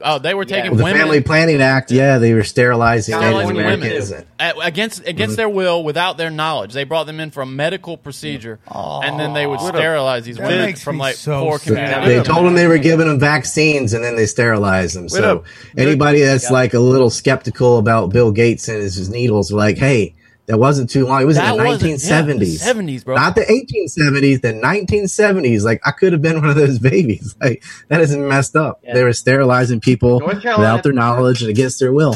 Oh 0.00 0.18
they 0.18 0.34
were 0.34 0.44
taking 0.44 0.70
Well, 0.70 0.78
the 0.78 0.84
women 0.84 1.00
Family 1.02 1.20
Planning 1.20 1.60
Act, 1.60 1.90
yeah, 1.90 2.18
they 2.18 2.32
were 2.34 2.44
sterilizing 2.44 3.14
Native 3.14 3.28
sterilizing 3.28 3.56
Americans. 3.60 4.10
women 4.10 4.26
at, 4.38 4.56
against 4.62 5.06
against 5.06 5.36
their 5.36 5.48
will 5.48 5.84
without 5.84 6.16
their 6.16 6.30
knowledge. 6.30 6.72
They 6.72 6.84
brought 6.84 7.04
them 7.04 7.20
in 7.20 7.30
for 7.30 7.42
a 7.42 7.46
medical 7.46 7.96
procedure, 7.96 8.58
and 8.66 9.18
then 9.20 9.32
they 9.34 9.46
would 9.46 9.60
What 9.60 9.74
a- 9.74 9.78
sterilize 9.78 10.24
these 10.24 10.38
women 10.38 10.74
from 10.76 10.98
like 10.98 11.16
so 11.16 11.42
poor 11.42 11.58
sad. 11.58 11.66
communities. 11.74 12.08
They 12.26 12.32
told 12.32 12.46
them 12.46 12.54
they 12.54 12.66
were 12.68 12.78
giving 12.78 13.06
them 13.08 13.20
vaccines 13.20 13.92
and 13.92 14.02
then 14.02 14.16
they 14.16 14.26
sterilized 14.26 14.96
them. 14.96 15.08
So 15.08 15.38
up. 15.38 15.44
anybody 15.76 16.20
that's 16.22 16.50
like 16.50 16.74
a 16.74 16.80
little 16.80 17.10
skeptical 17.10 17.78
about 17.78 18.10
Bill 18.10 18.32
Gates 18.32 18.68
and 18.68 18.78
his, 18.78 18.94
his 18.94 19.08
needles, 19.10 19.52
like, 19.52 19.76
hey, 19.78 20.14
That 20.46 20.58
wasn't 20.58 20.90
too 20.90 21.06
long. 21.06 21.22
It 21.22 21.24
was 21.24 21.36
That 21.36 21.52
in 21.52 21.58
the 21.58 21.64
wasn't- 21.64 22.02
yeah, 22.04 22.22
1970s. 22.22 22.62
70s, 22.62 23.04
bro. 23.04 23.14
Not 23.16 23.34
the 23.34 23.40
1870s, 23.42 24.42
the 24.42 24.52
1970s. 24.52 25.62
Like 25.64 25.80
I 25.86 25.90
could 25.90 26.12
have 26.12 26.20
been 26.20 26.40
one 26.40 26.50
of 26.50 26.56
those 26.56 26.78
babies. 26.92 27.34
Like 27.40 27.62
that 27.88 28.00
is 28.02 28.14
messed 28.14 28.54
up. 28.54 28.80
Yeah. 28.84 28.92
They 28.94 29.04
were 29.04 29.14
sterilizing 29.14 29.80
people 29.80 30.20
without 30.24 30.82
their 30.82 30.92
knowledge 30.92 31.40
and 31.40 31.50
against 31.50 31.80
their 31.80 31.92
will. 31.92 32.14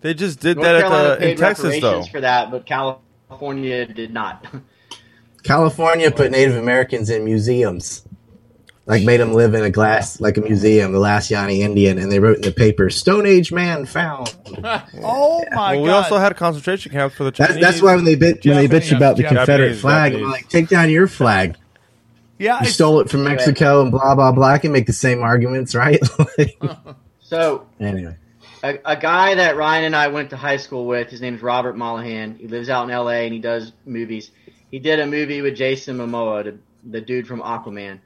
They 0.00 0.14
just 0.14 0.40
did 0.40 0.56
North 0.56 0.64
that 0.66 0.76
uh, 0.76 0.80
Carolina 0.88 1.12
at 1.14 1.18
the, 1.20 1.30
in 1.32 1.36
Texas, 1.36 1.80
though. 1.80 2.02
for 2.04 2.20
that, 2.20 2.50
but 2.50 2.64
California 2.64 3.84
did 3.84 4.12
not. 4.14 4.46
California 5.42 6.10
put 6.10 6.30
Native 6.30 6.56
Americans 6.56 7.10
in 7.10 7.24
museums. 7.24 8.04
Like 8.88 9.04
made 9.04 9.20
them 9.20 9.34
live 9.34 9.52
in 9.52 9.62
a 9.62 9.70
glass, 9.70 10.18
like 10.18 10.38
a 10.38 10.40
museum, 10.40 10.92
the 10.92 10.98
last 10.98 11.30
Yahi 11.30 11.60
Indian, 11.60 11.98
and 11.98 12.10
they 12.10 12.18
wrote 12.20 12.36
in 12.36 12.42
the 12.42 12.52
paper, 12.52 12.88
"Stone 12.88 13.26
Age 13.26 13.52
man 13.52 13.84
found." 13.84 14.34
Oh 15.04 15.44
my 15.52 15.74
Well, 15.74 15.82
we 15.82 15.90
also 15.90 16.16
had 16.16 16.32
a 16.32 16.34
concentration 16.34 16.90
camps 16.90 17.14
for 17.14 17.24
the 17.24 17.30
That's, 17.30 17.50
Chinese. 17.50 17.62
that's 17.64 17.82
why 17.82 17.94
when 17.96 18.06
they 18.06 18.16
bitch 18.16 18.46
when 18.46 18.56
they 18.56 18.66
bitch 18.66 18.96
about 18.96 19.16
the 19.16 19.24
Japanese, 19.24 19.38
Confederate 19.46 19.74
flag, 19.76 20.14
I'm 20.14 20.22
like, 20.30 20.48
take 20.48 20.68
down 20.68 20.88
your 20.90 21.06
flag. 21.06 21.56
yeah, 22.38 22.62
You 22.62 22.70
stole 22.70 23.00
it 23.00 23.10
from 23.10 23.24
Mexico 23.24 23.82
and 23.82 23.90
blah 23.90 24.14
blah 24.14 24.32
blah. 24.32 24.46
I 24.48 24.58
can 24.58 24.72
make 24.72 24.86
the 24.86 24.94
same 24.94 25.20
arguments, 25.22 25.74
right? 25.74 26.00
Like, 26.38 26.58
So 27.20 27.66
anyway, 27.78 28.16
a, 28.62 28.78
a 28.86 28.96
guy 28.96 29.34
that 29.34 29.56
Ryan 29.58 29.84
and 29.84 29.96
I 29.96 30.08
went 30.08 30.30
to 30.30 30.36
high 30.38 30.56
school 30.56 30.86
with, 30.86 31.10
his 31.10 31.20
name 31.20 31.34
is 31.34 31.42
Robert 31.42 31.76
Mollahan. 31.76 32.36
He 32.36 32.48
lives 32.48 32.70
out 32.70 32.84
in 32.84 32.90
L.A. 32.90 33.24
and 33.26 33.34
he 33.34 33.38
does 33.38 33.72
movies. 33.84 34.30
He 34.70 34.78
did 34.78 34.98
a 34.98 35.06
movie 35.06 35.42
with 35.42 35.56
Jason 35.56 35.98
Momoa, 35.98 36.44
the, 36.44 36.58
the 36.88 37.00
dude 37.02 37.26
from 37.26 37.40
Aquaman, 37.42 37.98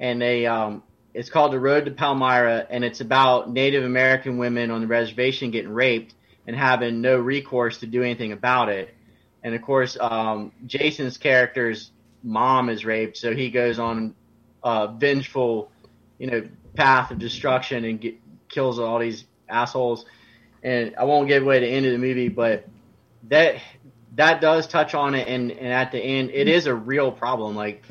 and 0.00 0.20
they 0.20 0.46
um, 0.46 0.82
it's 1.14 1.30
called 1.30 1.52
The 1.52 1.60
Road 1.60 1.84
to 1.84 1.90
Paloma, 1.92 2.66
and 2.70 2.84
it's 2.84 3.00
about 3.00 3.50
Native 3.50 3.84
American 3.84 4.38
women 4.38 4.70
on 4.70 4.80
the 4.80 4.86
reservation 4.86 5.50
getting 5.50 5.72
raped 5.72 6.14
and 6.46 6.56
having 6.56 7.00
no 7.00 7.18
recourse 7.18 7.78
to 7.78 7.86
do 7.86 8.02
anything 8.02 8.32
about 8.32 8.70
it. 8.70 8.94
And 9.42 9.54
of 9.54 9.62
course, 9.62 9.96
um, 10.00 10.52
Jason's 10.66 11.18
character's 11.18 11.90
mom 12.22 12.68
is 12.68 12.84
raped, 12.84 13.16
so 13.16 13.34
he 13.34 13.50
goes 13.50 13.78
on 13.78 14.14
a 14.64 14.88
vengeful, 14.88 15.70
you 16.18 16.26
know, 16.26 16.48
path 16.74 17.10
of 17.10 17.18
destruction 17.18 17.84
and 17.84 18.00
get, 18.00 18.16
kills 18.48 18.78
all 18.78 18.98
these 18.98 19.24
assholes. 19.48 20.04
And 20.62 20.94
I 20.96 21.04
won't 21.04 21.28
give 21.28 21.42
away 21.42 21.60
the 21.60 21.68
end 21.68 21.86
of 21.86 21.92
the 21.92 21.98
movie, 21.98 22.28
but 22.28 22.68
that 23.28 23.56
that 24.16 24.40
does 24.40 24.66
touch 24.66 24.94
on 24.94 25.14
it, 25.14 25.28
and, 25.28 25.50
and 25.50 25.72
at 25.72 25.92
the 25.92 25.98
end, 25.98 26.30
it 26.30 26.48
is 26.48 26.66
a 26.66 26.74
real 26.74 27.12
problem. 27.12 27.54
Like 27.54 27.82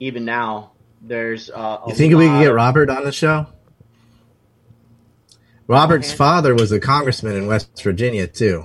even 0.00 0.24
now, 0.24 0.72
there's 1.00 1.50
uh, 1.50 1.78
a 1.84 1.88
you 1.88 1.94
think 1.94 2.14
we 2.14 2.26
could 2.28 2.40
get 2.40 2.52
Robert 2.54 2.90
on 2.90 3.04
the 3.04 3.12
show? 3.12 3.46
Robert's 5.66 6.12
father 6.12 6.54
was 6.54 6.72
a 6.72 6.80
congressman 6.80 7.36
in 7.36 7.46
West 7.46 7.82
Virginia 7.82 8.26
too, 8.26 8.64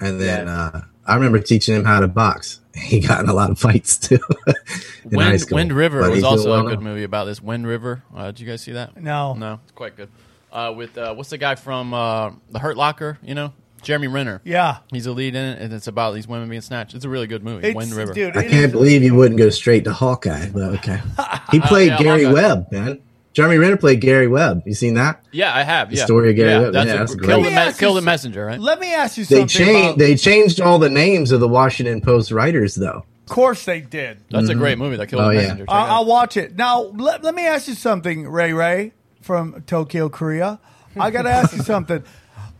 and 0.00 0.20
then 0.20 0.46
Yeah. 0.46 0.54
uh, 0.74 0.80
I 1.06 1.14
remember 1.14 1.38
teaching 1.40 1.74
him 1.74 1.84
how 1.84 2.00
to 2.00 2.08
box. 2.08 2.60
He 2.78 3.00
got 3.00 3.24
in 3.24 3.28
a 3.28 3.32
lot 3.34 3.50
of 3.50 3.58
fights 3.58 3.98
too. 3.98 4.20
in 4.46 5.18
high 5.18 5.30
Wind, 5.30 5.40
school. 5.40 5.56
Wind 5.56 5.72
River 5.72 6.00
But 6.00 6.12
was 6.12 6.22
also 6.22 6.50
well 6.50 6.64
a 6.64 6.70
good 6.70 6.80
movie 6.80 7.02
about 7.02 7.24
this. 7.24 7.42
Wind 7.42 7.66
River. 7.66 8.04
Uh, 8.14 8.26
did 8.26 8.38
you 8.38 8.46
guys 8.46 8.60
see 8.62 8.70
that? 8.72 8.96
No. 9.02 9.34
No, 9.34 9.58
it's 9.64 9.72
quite 9.72 9.96
good. 9.96 10.08
Uh, 10.52 10.72
with 10.76 10.96
uh, 10.96 11.12
what's 11.14 11.30
the 11.30 11.38
guy 11.38 11.56
from 11.56 11.92
uh, 11.92 12.30
The 12.50 12.60
Hurt 12.60 12.76
Locker? 12.76 13.18
You 13.20 13.34
know, 13.34 13.52
Jeremy 13.82 14.08
Renner. 14.08 14.40
yeah. 14.44 14.78
He's 14.90 15.06
a 15.06 15.12
lead 15.12 15.34
in 15.34 15.44
it, 15.44 15.60
and 15.60 15.72
it's 15.72 15.86
about 15.86 16.14
these 16.14 16.26
women 16.28 16.48
being 16.48 16.60
snatched. 16.60 16.94
It's 16.94 17.04
a 17.04 17.08
really 17.08 17.26
good 17.26 17.42
movie. 17.44 17.68
It's, 17.68 17.76
Wind 17.76 17.92
River. 17.92 18.12
dude, 18.12 18.36
I 18.36 18.42
can't 18.42 18.66
is- 18.66 18.72
believe 18.72 19.02
you 19.02 19.14
wouldn't 19.14 19.38
go 19.38 19.50
straight 19.50 19.84
to 19.84 19.92
Hawkeye, 19.92 20.48
but 20.50 20.62
okay. 20.78 21.00
He 21.50 21.60
played 21.60 21.88
yeah, 21.92 21.98
Gary 21.98 22.24
Hawkeye. 22.24 22.34
Webb, 22.34 22.72
man. 22.72 23.00
Jeremy 23.32 23.56
Renner 23.58 23.76
played 23.76 24.00
Gary 24.00 24.26
Webb. 24.26 24.62
You 24.66 24.74
seen 24.74 24.94
that? 24.94 25.22
Yeah, 25.32 25.54
I 25.54 25.62
have. 25.62 25.90
The 25.90 25.96
Yeah, 25.96 26.04
story 26.04 26.30
of 26.30 26.36
Gary 26.36 26.50
yeah, 26.50 26.60
Webb. 26.60 26.72
That's, 26.72 26.88
Yeah, 26.88 26.94
a, 26.94 26.98
that's 26.98 27.14
kill, 27.14 27.24
great. 27.24 27.44
the 27.44 27.50
me 27.50 27.66
me- 27.66 27.72
kill 27.72 27.94
the 27.94 28.02
messenger, 28.02 28.44
right? 28.46 28.60
Let 28.60 28.80
me 28.80 28.92
ask 28.92 29.16
you 29.16 29.24
something. 29.24 29.46
They 29.46 29.48
something. 29.48 29.66
changed. 29.66 29.86
about- 29.86 29.98
They 29.98 30.16
changed 30.16 30.60
all 30.60 30.78
the 30.78 30.90
names 30.90 31.30
of 31.32 31.40
the 31.40 31.48
Washington 31.48 32.00
Post 32.00 32.30
writers, 32.32 32.74
though. 32.74 33.04
of 33.24 33.28
course 33.34 33.64
they 33.64 33.80
did. 33.80 34.18
That's 34.30 34.48
a 34.48 34.52
mm-hmm. 34.52 34.60
great 34.60 34.78
movie. 34.78 34.96
That 34.96 35.06
killed 35.08 35.22
Oh, 35.22 35.28
the 35.28 35.34
yeah. 35.34 35.40
messenger. 35.42 35.64
Check 35.66 35.74
I'll. 35.74 35.90
I'll 35.98 36.04
watch 36.06 36.36
it. 36.36 36.56
Now, 36.56 36.80
let, 36.80 37.22
let 37.22 37.34
me 37.34 37.46
ask 37.46 37.68
you 37.68 37.74
something, 37.74 38.26
Ray 38.28 38.52
Ray 38.52 38.92
from 39.22 39.62
Tokyo, 39.66 40.08
Korea. 40.08 40.58
I 40.98 41.10
got 41.10 41.22
to 41.22 41.30
ask 41.30 41.54
you 41.54 41.62
something. 41.62 42.02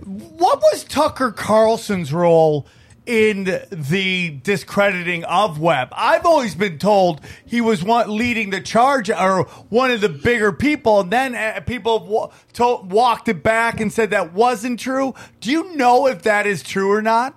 What 0.05 0.61
was 0.61 0.85
Tucker 0.85 1.33
Carlson's 1.33 2.13
role 2.13 2.67
in 3.05 3.45
the 3.71 4.39
discrediting 4.43 5.25
of 5.25 5.59
Webb? 5.59 5.89
I've 5.93 6.25
always 6.25 6.55
been 6.55 6.79
told 6.79 7.21
he 7.45 7.61
was 7.61 7.83
one 7.83 8.17
leading 8.17 8.51
the 8.51 8.61
charge 8.61 9.11
or 9.11 9.45
one 9.71 9.91
of 9.91 10.01
the 10.01 10.09
bigger 10.09 10.53
people, 10.53 11.01
and 11.01 11.11
then 11.11 11.35
uh, 11.35 11.61
people 11.67 12.33
to- 12.55 12.81
walked 12.85 13.29
it 13.29 13.43
back 13.43 13.81
and 13.81 13.93
said 13.93 14.11
that 14.11 14.33
wasn't 14.33 14.79
true. 14.79 15.15
Do 15.41 15.51
you 15.51 15.75
know 15.75 16.07
if 16.07 16.23
that 16.23 16.47
is 16.47 16.63
true 16.63 16.93
or 16.93 17.03
not? 17.03 17.35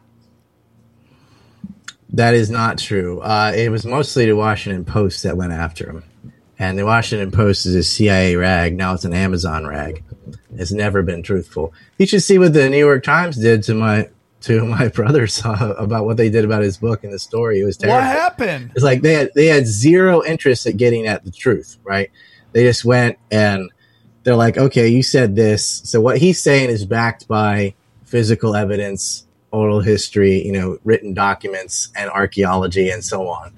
That 2.14 2.34
is 2.34 2.50
not 2.50 2.78
true. 2.78 3.22
Uh, 3.22 3.54
it 3.56 3.70
was 3.70 3.86
mostly 3.86 4.26
the 4.26 4.36
Washington 4.36 4.86
Post 4.86 5.24
that 5.24 5.38
went 5.38 5.54
after 5.54 5.90
him, 5.90 6.04
and 6.60 6.78
the 6.78 6.86
Washington 6.86 7.32
Post 7.32 7.66
is 7.66 7.74
a 7.74 7.84
CIA 7.84 8.36
rag. 8.36 8.76
Now 8.76 8.94
it's 8.94 9.06
an 9.06 9.14
Amazon 9.14 9.66
rag. 9.66 10.04
It's 10.56 10.72
never 10.72 11.02
been 11.02 11.24
truthful. 11.24 11.74
You 11.98 12.06
should 12.06 12.24
see 12.24 12.38
what 12.38 12.54
the 12.54 12.70
New 12.70 12.78
York 12.78 13.04
Times 13.04 13.38
did 13.38 13.64
to 13.64 13.74
my 13.74 14.10
to 14.42 14.66
my 14.66 14.88
brothers 14.96 15.42
uh, 15.46 15.76
about 15.78 16.06
what 16.06 16.18
they 16.18 16.30
did 16.30 16.46
about 16.46 16.62
his 16.62 16.78
book 16.78 17.04
and 17.04 17.14
the 17.14 17.20
story. 17.20 17.60
It 17.60 17.66
was 17.66 17.78
terrible. 17.78 17.98
What 17.98 18.04
happened? 18.04 18.72
It's 18.76 18.84
like 18.84 19.02
they 19.02 19.14
had 19.14 19.32
they 19.36 19.48
had 19.48 19.68
zero 19.68 20.24
interest 20.24 20.66
at 20.66 20.78
getting 20.78 21.08
at 21.08 21.24
the 21.24 21.32
truth, 21.32 21.78
right? 21.84 22.12
They 22.52 22.64
just 22.64 22.84
went 22.84 23.18
and 23.30 23.72
they're 24.24 24.36
like, 24.36 24.58
okay, 24.58 24.88
you 24.88 25.04
said 25.04 25.36
this, 25.36 25.82
so 25.84 26.00
what 26.00 26.20
he's 26.20 26.40
saying 26.40 26.70
is 26.70 26.86
backed 26.86 27.28
by 27.28 27.74
physical 28.04 28.56
evidence, 28.56 29.26
oral 29.52 29.80
history, 29.80 30.46
you 30.46 30.52
know, 30.52 30.78
written 30.84 31.14
documents, 31.14 31.90
and 31.96 32.10
archaeology, 32.10 32.90
and 32.90 33.04
so 33.04 33.28
on. 33.28 33.54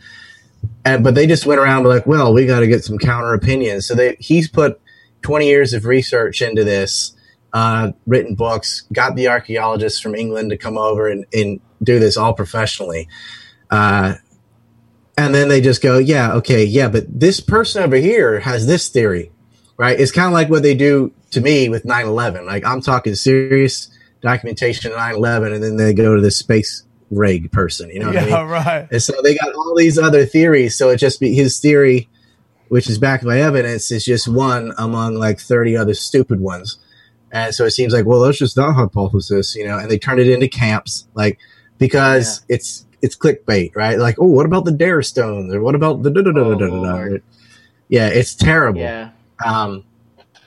And 0.86 1.04
but 1.04 1.16
they 1.16 1.28
just 1.28 1.46
went 1.46 1.60
around 1.60 1.86
like, 1.86 2.06
well, 2.06 2.34
we 2.34 2.46
got 2.46 2.62
to 2.62 2.68
get 2.68 2.84
some 2.84 2.98
counter 2.98 3.34
opinions. 3.34 3.86
So 3.86 3.96
they 3.96 4.16
he's 4.20 4.48
put 4.48 4.80
twenty 5.24 5.48
years 5.48 5.74
of 5.74 5.86
research 5.86 6.42
into 6.42 6.64
this, 6.64 7.16
uh, 7.54 7.92
written 8.06 8.36
books, 8.36 8.84
got 8.94 9.16
the 9.16 9.28
archaeologists 9.28 10.00
from 10.00 10.14
England 10.16 10.52
to 10.52 10.58
come 10.58 10.78
over 10.78 11.08
and, 11.08 11.26
and 11.34 11.60
do 11.82 12.00
this 12.00 12.18
all 12.18 12.34
professionally. 12.34 13.08
Uh, 13.72 14.16
and 15.18 15.34
then 15.34 15.48
they 15.48 15.62
just 15.62 15.82
go, 15.82 15.98
yeah, 15.98 16.34
okay, 16.34 16.64
yeah, 16.64 16.88
but 16.88 17.06
this 17.08 17.40
person 17.40 17.84
over 17.84 17.96
here 17.96 18.40
has 18.40 18.66
this 18.66 18.90
theory, 18.90 19.32
right? 19.78 20.00
It's 20.00 20.12
kind 20.12 20.28
of 20.28 20.34
like 20.34 20.50
what 20.50 20.64
they 20.64 20.74
do 20.76 21.14
to 21.32 21.42
me 21.42 21.70
with 21.70 21.86
9 21.86 22.06
11. 22.06 22.46
Like, 22.46 22.66
I'm 22.66 22.82
talking 22.82 23.14
serious 23.16 23.90
documentation 24.22 24.92
of 24.92 24.98
9 24.98 25.16
11, 25.16 25.54
and 25.54 25.64
then 25.64 25.78
they 25.78 25.94
go 25.94 26.16
to 26.16 26.22
this 26.22 26.38
space 26.38 26.84
rig 27.12 27.52
person, 27.52 27.90
you 27.92 28.00
know 28.00 28.08
what 28.08 28.18
I 28.18 28.28
Yeah, 28.28 28.40
mean? 28.40 28.48
right. 28.50 28.88
And 28.92 29.04
so 29.04 29.14
they 29.24 29.36
got 29.36 29.54
all 29.54 29.76
these 29.78 30.00
other 30.00 30.26
theories. 30.26 30.76
So 30.76 30.90
it 30.90 30.98
just 30.98 31.20
be 31.20 31.36
his 31.36 31.60
theory, 31.60 32.10
which 32.70 32.90
is 32.90 32.98
backed 32.98 33.26
by 33.26 33.40
evidence, 33.40 33.92
is 33.92 34.06
just 34.06 34.28
one 34.28 34.74
among 34.78 35.16
like 35.16 35.40
30 35.40 35.78
other 35.78 35.94
stupid 35.94 36.40
ones. 36.40 36.78
And 37.32 37.54
so 37.54 37.66
it 37.66 37.72
seems 37.72 37.94
like, 37.94 38.06
well, 38.06 38.22
that's 38.22 38.38
just 38.38 38.56
that 38.56 38.74
hypothesis, 38.74 39.56
you 39.56 39.66
know, 39.66 39.78
and 39.78 39.90
they 39.90 39.98
turn 39.98 40.20
it 40.20 40.30
into 40.30 40.48
camps, 40.48 41.08
like, 41.16 41.40
because 41.80 42.46
it's, 42.48 42.86
it's 43.02 43.18
clickbait, 43.18 43.76
right? 43.76 43.98
Like, 43.98 44.16
oh, 44.20 44.28
what 44.28 44.46
about 44.46 44.66
the 44.66 44.72
Dare 44.72 45.02
Stones? 45.02 45.54
Or 45.54 45.62
what 45.62 45.76
about 45.76 46.04
the 46.04 46.12
da 46.12 46.22
da 46.22 46.32
da 46.32 46.44
da 46.44 46.56
da 46.56 46.68
da? 46.68 46.74
Lord. 46.74 47.24
Yeah, 47.90 48.08
it's 48.08 48.36
terrible. 48.36 48.82
Yeah. 48.82 49.10
Um, 49.44 49.84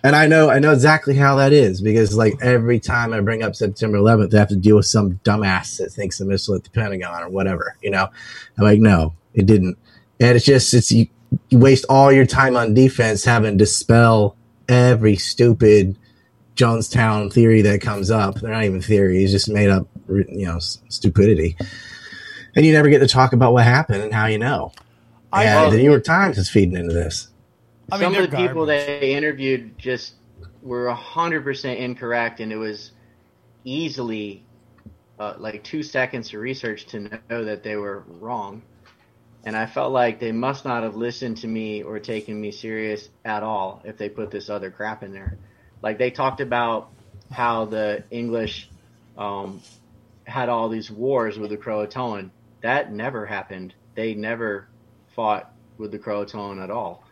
and 0.06 0.14
I 0.14 0.28
know 0.28 0.50
I 0.50 0.60
know 0.60 0.72
exactly 0.72 1.16
how 1.16 1.34
that 1.36 1.52
is 1.52 1.80
because 1.80 2.16
like 2.16 2.34
every 2.40 2.78
time 2.78 3.12
I 3.12 3.20
bring 3.20 3.42
up 3.42 3.56
September 3.56 3.98
11th, 3.98 4.32
I 4.32 4.38
have 4.38 4.48
to 4.50 4.56
deal 4.56 4.76
with 4.76 4.86
some 4.86 5.18
dumbass 5.24 5.78
that 5.78 5.90
thinks 5.90 6.18
the 6.18 6.24
missile 6.24 6.54
at 6.54 6.62
the 6.62 6.70
Pentagon 6.70 7.24
or 7.24 7.28
whatever. 7.28 7.76
You 7.82 7.90
know, 7.90 8.08
I'm 8.56 8.64
like, 8.64 8.78
no, 8.78 9.14
it 9.34 9.46
didn't. 9.46 9.76
And 10.20 10.36
it's 10.36 10.44
just 10.44 10.72
it's 10.74 10.92
you, 10.92 11.08
you 11.48 11.58
waste 11.58 11.84
all 11.88 12.12
your 12.12 12.26
time 12.26 12.56
on 12.56 12.74
defense 12.74 13.24
having 13.24 13.58
to 13.58 13.66
spell 13.66 14.36
every 14.68 15.16
stupid 15.16 15.96
Jonestown 16.56 17.32
theory 17.32 17.62
that 17.62 17.80
comes 17.80 18.10
up. 18.10 18.36
They're 18.40 18.50
not 18.50 18.64
even 18.64 18.80
theories, 18.80 19.30
just 19.30 19.48
made 19.48 19.68
up, 19.68 19.86
you 20.08 20.46
know, 20.46 20.56
s- 20.56 20.78
stupidity. 20.88 21.56
And 22.54 22.64
you 22.64 22.72
never 22.72 22.88
get 22.88 23.00
to 23.00 23.06
talk 23.06 23.32
about 23.34 23.52
what 23.52 23.64
happened 23.64 24.02
and 24.02 24.14
how 24.14 24.26
you 24.26 24.38
know. 24.38 24.72
I- 25.32 25.44
and 25.44 25.72
the 25.72 25.76
New 25.76 25.84
York 25.84 26.04
Times 26.04 26.38
is 26.38 26.48
feeding 26.48 26.76
into 26.76 26.94
this. 26.94 27.28
I 27.92 27.96
mean, 27.98 28.12
Some 28.14 28.24
of 28.24 28.30
the 28.30 28.36
people 28.36 28.66
they 28.66 29.14
interviewed 29.14 29.78
just 29.78 30.14
were 30.62 30.90
hundred 30.90 31.44
percent 31.44 31.78
incorrect, 31.78 32.40
and 32.40 32.50
it 32.50 32.56
was 32.56 32.92
easily 33.64 34.44
uh, 35.18 35.34
like 35.38 35.62
two 35.62 35.82
seconds 35.82 36.32
of 36.32 36.40
research 36.40 36.86
to 36.86 37.00
know 37.30 37.44
that 37.44 37.62
they 37.62 37.76
were 37.76 38.04
wrong. 38.20 38.62
And 39.46 39.56
I 39.56 39.66
felt 39.66 39.92
like 39.92 40.18
they 40.18 40.32
must 40.32 40.64
not 40.64 40.82
have 40.82 40.96
listened 40.96 41.36
to 41.38 41.46
me 41.46 41.84
or 41.84 42.00
taken 42.00 42.40
me 42.40 42.50
serious 42.50 43.08
at 43.24 43.44
all 43.44 43.80
if 43.84 43.96
they 43.96 44.08
put 44.08 44.32
this 44.32 44.50
other 44.50 44.72
crap 44.72 45.04
in 45.04 45.12
there. 45.12 45.38
Like 45.80 45.98
they 45.98 46.10
talked 46.10 46.40
about 46.40 46.90
how 47.30 47.66
the 47.66 48.02
English 48.10 48.68
um, 49.16 49.62
had 50.24 50.48
all 50.48 50.68
these 50.68 50.90
wars 50.90 51.38
with 51.38 51.50
the 51.50 51.56
Croatoan. 51.56 52.30
That 52.62 52.92
never 52.92 53.24
happened. 53.24 53.72
They 53.94 54.14
never 54.14 54.66
fought 55.14 55.52
with 55.78 55.92
the 55.92 55.98
Croatoan 56.00 56.60
at 56.60 56.72
all. 56.72 57.04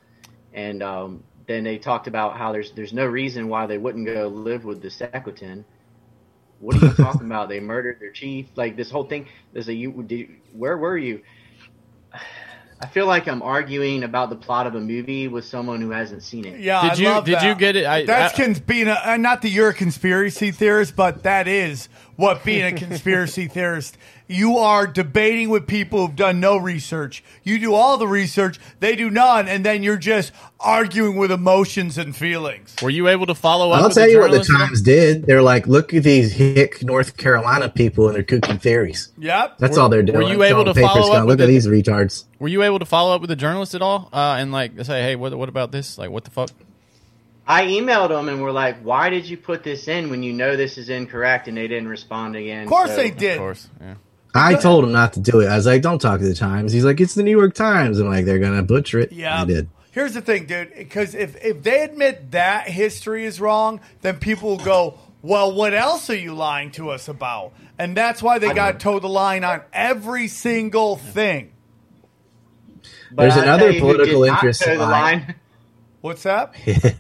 And 0.53 0.83
um, 0.83 1.23
then 1.47 1.63
they 1.63 1.79
talked 1.79 2.09
about 2.09 2.37
how 2.37 2.51
there's 2.51 2.73
there's 2.73 2.93
no 2.93 3.07
reason 3.07 3.49
why 3.49 3.67
they 3.67 3.79
wouldn't 3.79 4.07
go 4.07 4.27
live 4.27 4.65
with 4.65 4.83
the 4.83 4.91
Secotan. 4.91 5.65
what 6.59 6.83
are 6.83 6.87
you 6.87 6.93
talking 6.97 7.27
about? 7.27 7.49
They 7.49 7.61
murdered 7.61 8.01
their 8.01 8.11
chief. 8.11 8.49
Like 8.57 8.77
this 8.77 8.91
whole 8.91 9.05
thing. 9.05 9.29
There's 9.53 9.69
a 9.69 9.75
you. 9.75 10.03
Did, 10.03 10.31
where 10.53 10.77
were 10.77 10.99
you? 10.99 11.23
I 12.85 12.87
feel 12.89 13.07
like 13.07 13.27
I'm 13.29 13.41
arguing 13.41 14.03
about 14.05 14.29
the 14.29 14.37
plot 14.37 14.67
of 14.67 14.75
a 14.75 14.81
movie 14.81 15.27
with 15.27 15.47
someone 15.47 15.81
who 15.81 15.89
hasn't 15.91 16.23
seen 16.23 16.45
it. 16.45 16.61
Yeah, 16.61 16.83
Did 16.83 16.91
I 16.91 16.95
you- 16.97 17.09
love 17.09 17.25
did 17.25 17.35
that. 17.37 17.45
you 17.49 17.55
get 17.55 17.77
it? 17.77 17.87
I- 17.87 18.05
That's 18.05 18.35
I- 18.39 18.45
cons- 18.45 18.61
being 18.61 18.89
a, 18.89 19.01
uh, 19.07 19.17
not 19.17 19.41
that 19.41 19.49
you're 19.49 19.71
a 19.71 19.75
conspiracy 19.75 20.51
theorist, 20.51 20.95
but 20.95 21.23
that 21.23 21.49
is 21.49 21.89
what 22.17 22.45
being 22.45 22.65
a 22.65 22.73
conspiracy 22.79 23.47
theorist. 23.49 23.97
You 24.27 24.57
are 24.57 24.87
debating 24.87 25.51
with 25.51 25.67
people 25.67 26.07
who've 26.07 26.17
done 26.17 26.41
no 26.41 26.57
research. 26.57 27.23
You 27.43 27.59
do 27.59 27.75
all 27.75 27.99
the 27.99 28.09
research, 28.09 28.59
they 28.81 28.97
do 28.97 29.11
none, 29.11 29.49
and 29.49 29.67
then 29.67 29.83
you're 29.83 29.99
just 29.99 30.33
arguing 30.59 31.17
with 31.17 31.31
emotions 31.31 31.99
and 31.99 32.17
feelings. 32.17 32.75
Were 32.81 32.89
you 32.89 33.09
able 33.09 33.27
to 33.27 33.35
follow 33.35 33.71
up? 33.73 33.83
I'll 33.83 33.89
with 33.89 33.95
tell 33.97 34.07
the 34.07 34.13
you 34.13 34.21
what 34.21 34.31
the 34.31 34.39
journalist 34.39 34.51
at 34.51 34.61
all? 34.61 34.67
Times 34.69 34.81
did. 34.81 35.27
They're 35.27 35.43
like, 35.43 35.67
look 35.67 35.93
at 35.93 36.05
these 36.05 36.33
hick 36.33 36.83
North 36.83 37.19
Carolina 37.19 37.69
people 37.69 38.07
and 38.07 38.17
they're 38.17 38.23
cooking 38.23 38.59
theories. 38.59 39.13
Yep. 39.19 39.59
That's 39.59 39.77
Were- 39.77 39.83
all 39.83 39.89
they're 39.91 40.03
doing. 40.03 40.17
were 40.19 40.23
you 40.33 40.43
able 40.43 40.63
Throwing 40.63 40.75
to 40.75 40.81
follow 40.81 41.13
up 41.13 41.27
with 41.27 41.39
Look 41.39 41.41
at 41.41 41.47
the- 41.47 41.53
these 41.53 41.67
retards. 41.67 42.25
Were 42.39 42.49
you 42.49 42.63
able 42.63 42.79
to 42.79 42.87
follow 42.87 43.15
up 43.15 43.21
with 43.21 43.29
the 43.29 43.37
journalist 43.37 43.75
at 43.75 43.83
all, 43.83 44.09
uh, 44.13 44.37
and 44.39 44.53
like 44.53 44.73
say, 44.85 45.03
hey, 45.03 45.17
what, 45.17 45.35
what 45.37 45.51
about 45.51 45.71
this? 45.71 45.99
Like, 45.99 46.09
what 46.11 46.25
the 46.25 46.31
fuck? 46.31 46.49
I 47.47 47.65
emailed 47.67 48.09
them 48.09 48.29
and 48.29 48.41
were 48.43 48.53
like, 48.53 48.79
"Why 48.83 49.11
did 49.11 49.29
you 49.29 49.37
put 49.37 49.63
this 49.65 49.87
in 49.89 50.09
when 50.11 50.23
you 50.23 50.33
know 50.33 50.57
this 50.57 50.79
is 50.79 50.89
incorrect?" 50.89 51.47
And 51.49 51.57
they 51.57 51.69
didn't 51.69 51.89
respond 51.89 52.37
again. 52.37 52.63
Of 52.63 52.69
course 52.69 52.91
So- 52.91 52.97
they 52.97 53.11
did. 53.11 53.33
Of 53.35 53.39
course, 53.39 53.69
yeah. 53.81 53.95
I 54.37 54.55
told 54.55 54.83
him 54.85 54.91
not 54.93 55.13
to 55.13 55.21
do 55.21 55.41
it. 55.41 55.47
I 55.47 55.55
was 55.55 55.65
like, 55.65 55.81
don't 55.81 56.01
talk 56.01 56.19
to 56.19 56.27
the 56.27 56.35
Times. 56.35 56.73
He's 56.73 56.85
like, 56.85 57.01
it's 57.01 57.15
the 57.15 57.23
New 57.23 57.31
York 57.31 57.55
Times. 57.55 58.01
I'm 58.01 58.09
like, 58.09 58.25
they're 58.25 58.41
going 58.41 58.57
to 58.57 58.65
butcher 58.65 58.99
it. 58.99 59.13
Yeah. 59.13 59.43
I 59.43 59.45
did. 59.45 59.69
Here's 59.93 60.15
the 60.15 60.21
thing, 60.23 60.47
dude. 60.47 60.75
Because 60.77 61.15
if, 61.15 61.37
if 61.45 61.63
they 61.63 61.83
admit 61.85 62.33
that 62.33 62.67
history 62.69 63.27
is 63.27 63.41
wrong, 63.41 63.81
then 64.01 64.17
people 64.17 64.49
will 64.49 64.65
go, 64.65 64.99
well, 65.23 65.53
what 65.55 65.73
else 65.73 66.11
are 66.11 66.17
you 66.17 66.35
lying 66.35 66.73
to 66.73 66.91
us 66.91 67.07
about? 67.07 67.53
And 67.79 67.97
that's 67.97 68.25
why 68.25 68.41
they 68.41 68.53
got 68.53 68.81
towed 68.81 69.03
the 69.03 69.09
line 69.09 69.45
on 69.45 69.61
every 69.73 70.27
single 70.27 70.97
thing. 70.97 71.53
But 73.13 73.23
There's 73.23 73.35
I'll 73.37 73.43
another 73.45 73.67
tell 73.67 73.73
you 73.75 73.81
who 73.81 73.87
political 73.93 74.25
interest 74.25 74.63
toe 74.63 74.73
the 74.77 74.79
line. 74.83 74.91
line. 74.91 75.35
What's 76.01 76.25
that? 76.25 76.55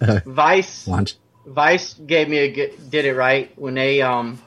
Vice 0.26 0.86
Launch. 0.88 1.16
Vice 1.46 1.94
gave 1.94 2.28
me 2.28 2.38
a 2.38 2.52
good, 2.52 2.90
did 2.90 3.04
it 3.04 3.14
right 3.14 3.52
when 3.58 3.74
they 3.74 4.02
um 4.02 4.40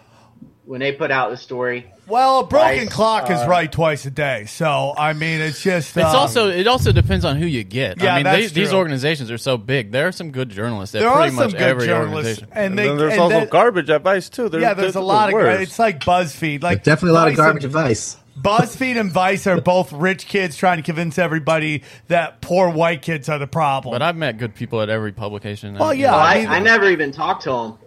when 0.66 0.80
they 0.82 0.92
put 0.92 1.12
out 1.12 1.32
the 1.32 1.38
story. 1.38 1.92
Well, 2.08 2.40
a 2.40 2.48
broken 2.48 2.86
Vice, 2.86 2.90
clock 2.94 3.30
is 3.30 3.40
uh, 3.40 3.48
right 3.48 3.72
twice 3.72 4.04
a 4.08 4.10
day. 4.10 4.46
So, 4.46 4.96
I 4.98 5.14
mean, 5.14 5.42
it's 5.42 5.62
just. 5.62 5.96
It's 5.96 6.06
um, 6.08 6.16
also 6.16 6.50
it 6.50 6.66
also 6.66 6.92
depends 6.92 7.24
on 7.24 7.36
who 7.38 7.46
you 7.46 7.64
get. 7.64 8.02
Yeah, 8.02 8.14
I 8.14 8.16
mean, 8.18 8.24
that's 8.24 8.52
they, 8.52 8.62
these 8.62 8.74
organizations 8.74 9.30
are 9.30 9.38
so 9.38 9.58
big. 9.58 9.92
There 9.92 10.08
are 10.08 10.12
some 10.12 10.32
good 10.32 10.50
journalists 10.50 10.96
at 10.96 11.00
There 11.02 11.10
are 11.10 11.18
pretty 11.22 11.36
some 11.36 11.44
much 11.46 11.52
good 11.52 11.62
every 11.62 11.86
journalists. 11.86 12.42
organization. 12.42 12.48
And, 12.52 12.66
And 12.66 12.80
they, 12.80 12.88
then 12.88 12.98
there's 12.98 13.12
and 13.14 13.22
also 13.22 13.40
that- 13.42 13.50
garbage 13.52 13.90
advice 13.92 14.28
too. 14.30 14.50
They're, 14.50 14.60
Yeah, 14.60 14.74
there's 14.74 14.94
they're 14.94 15.02
a 15.04 15.06
lot 15.06 15.30
the 15.30 15.38
of. 15.38 15.44
worst. 15.44 15.62
It's 15.62 15.78
like 15.80 16.00
BuzzFeed. 16.00 16.64
Like 16.64 16.84
Definitely 16.84 17.12
a 17.12 17.14
lot 17.14 17.28
of 17.28 17.36
garbage 17.38 17.64
and- 17.64 17.76
advice. 17.76 18.18
BuzzFeed 18.42 19.00
and 19.00 19.12
Vice 19.12 19.48
are 19.48 19.60
both 19.62 19.92
rich 19.92 20.26
kids 20.28 20.56
trying 20.58 20.78
to 20.78 20.84
convince 20.84 21.18
everybody 21.18 21.84
that 22.08 22.42
poor 22.42 22.70
white 22.70 23.02
kids 23.02 23.28
are 23.30 23.40
the 23.40 23.48
problem. 23.48 23.94
But 23.94 24.02
I've 24.02 24.16
met 24.16 24.38
good 24.38 24.56
people 24.56 24.82
at 24.82 24.90
every 24.90 25.12
publication. 25.12 25.78
Well, 25.78 25.94
yeah. 25.94 26.12
Well, 26.12 26.20
I, 26.20 26.58
I 26.58 26.60
never 26.60 26.90
even 26.90 27.12
talked 27.12 27.44
to 27.44 27.50
them, 27.52 27.78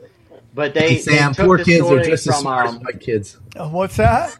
but 0.54 0.74
they, 0.74 0.94
Hey, 0.94 0.98
Sam, 0.98 1.32
they 1.32 1.36
took 1.36 1.46
poor 1.46 1.58
the 1.58 1.64
kids 1.64 1.82
are 1.82 1.86
story 1.86 2.04
just 2.04 2.26
as 2.26 2.36
smart 2.38 2.66
um, 2.66 2.76
as 2.76 2.82
white 2.82 3.00
kids. 3.00 3.38
Uh, 3.56 3.68
What's 3.68 3.96
that? 3.96 4.36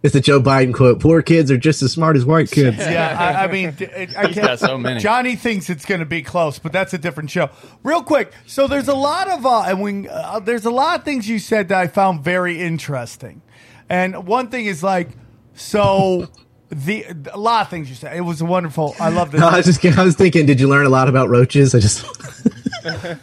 It's 0.00 0.14
a 0.14 0.20
Joe 0.20 0.40
Biden 0.40 0.72
quote. 0.72 1.00
Poor 1.00 1.22
kids 1.22 1.50
are 1.50 1.56
just 1.56 1.82
as 1.82 1.90
smart 1.92 2.14
as 2.16 2.24
white 2.24 2.50
kids. 2.52 2.76
Yeah, 2.78 3.16
I, 3.18 3.44
I 3.44 3.46
mean, 3.52 3.72
d- 3.72 3.86
I 3.86 4.02
I 4.16 4.26
He's 4.28 4.34
can't. 4.36 4.46
got 4.46 4.58
so 4.60 4.78
many. 4.78 5.00
Johnny 5.00 5.34
thinks 5.34 5.68
it's 5.68 5.84
going 5.84 5.98
to 5.98 6.06
be 6.06 6.22
close, 6.22 6.60
but 6.60 6.70
that's 6.72 6.94
a 6.94 6.98
different 6.98 7.30
show. 7.30 7.50
Real 7.82 8.02
quick, 8.04 8.32
so 8.46 8.68
there's 8.68 8.86
a 8.86 8.94
lot 8.94 9.28
of 9.28 9.44
uh, 9.44 9.62
and 9.62 9.82
we 9.82 10.08
uh, 10.08 10.38
there's 10.38 10.64
a 10.66 10.70
lot 10.70 11.00
of 11.00 11.04
things 11.04 11.28
you 11.28 11.40
said 11.40 11.68
that 11.70 11.78
I 11.80 11.88
found 11.88 12.22
very 12.22 12.60
interesting, 12.60 13.42
and 13.88 14.26
one 14.26 14.48
thing 14.48 14.66
is 14.66 14.82
like, 14.82 15.08
so 15.54 16.28
the 16.70 17.06
a 17.32 17.38
lot 17.38 17.62
of 17.62 17.70
things 17.70 17.88
you 17.88 17.94
said. 17.94 18.16
It 18.16 18.20
was 18.20 18.42
wonderful. 18.42 18.94
I 19.00 19.08
love 19.08 19.30
this. 19.30 19.40
No, 19.40 19.48
I 19.48 19.56
was 19.58 19.66
just 19.66 19.84
I 19.98 20.04
was 20.04 20.14
thinking, 20.16 20.46
did 20.46 20.60
you 20.60 20.68
learn 20.68 20.86
a 20.86 20.90
lot 20.90 21.08
about 21.08 21.28
roaches? 21.28 21.74
I 21.74 21.80
just 21.80 22.04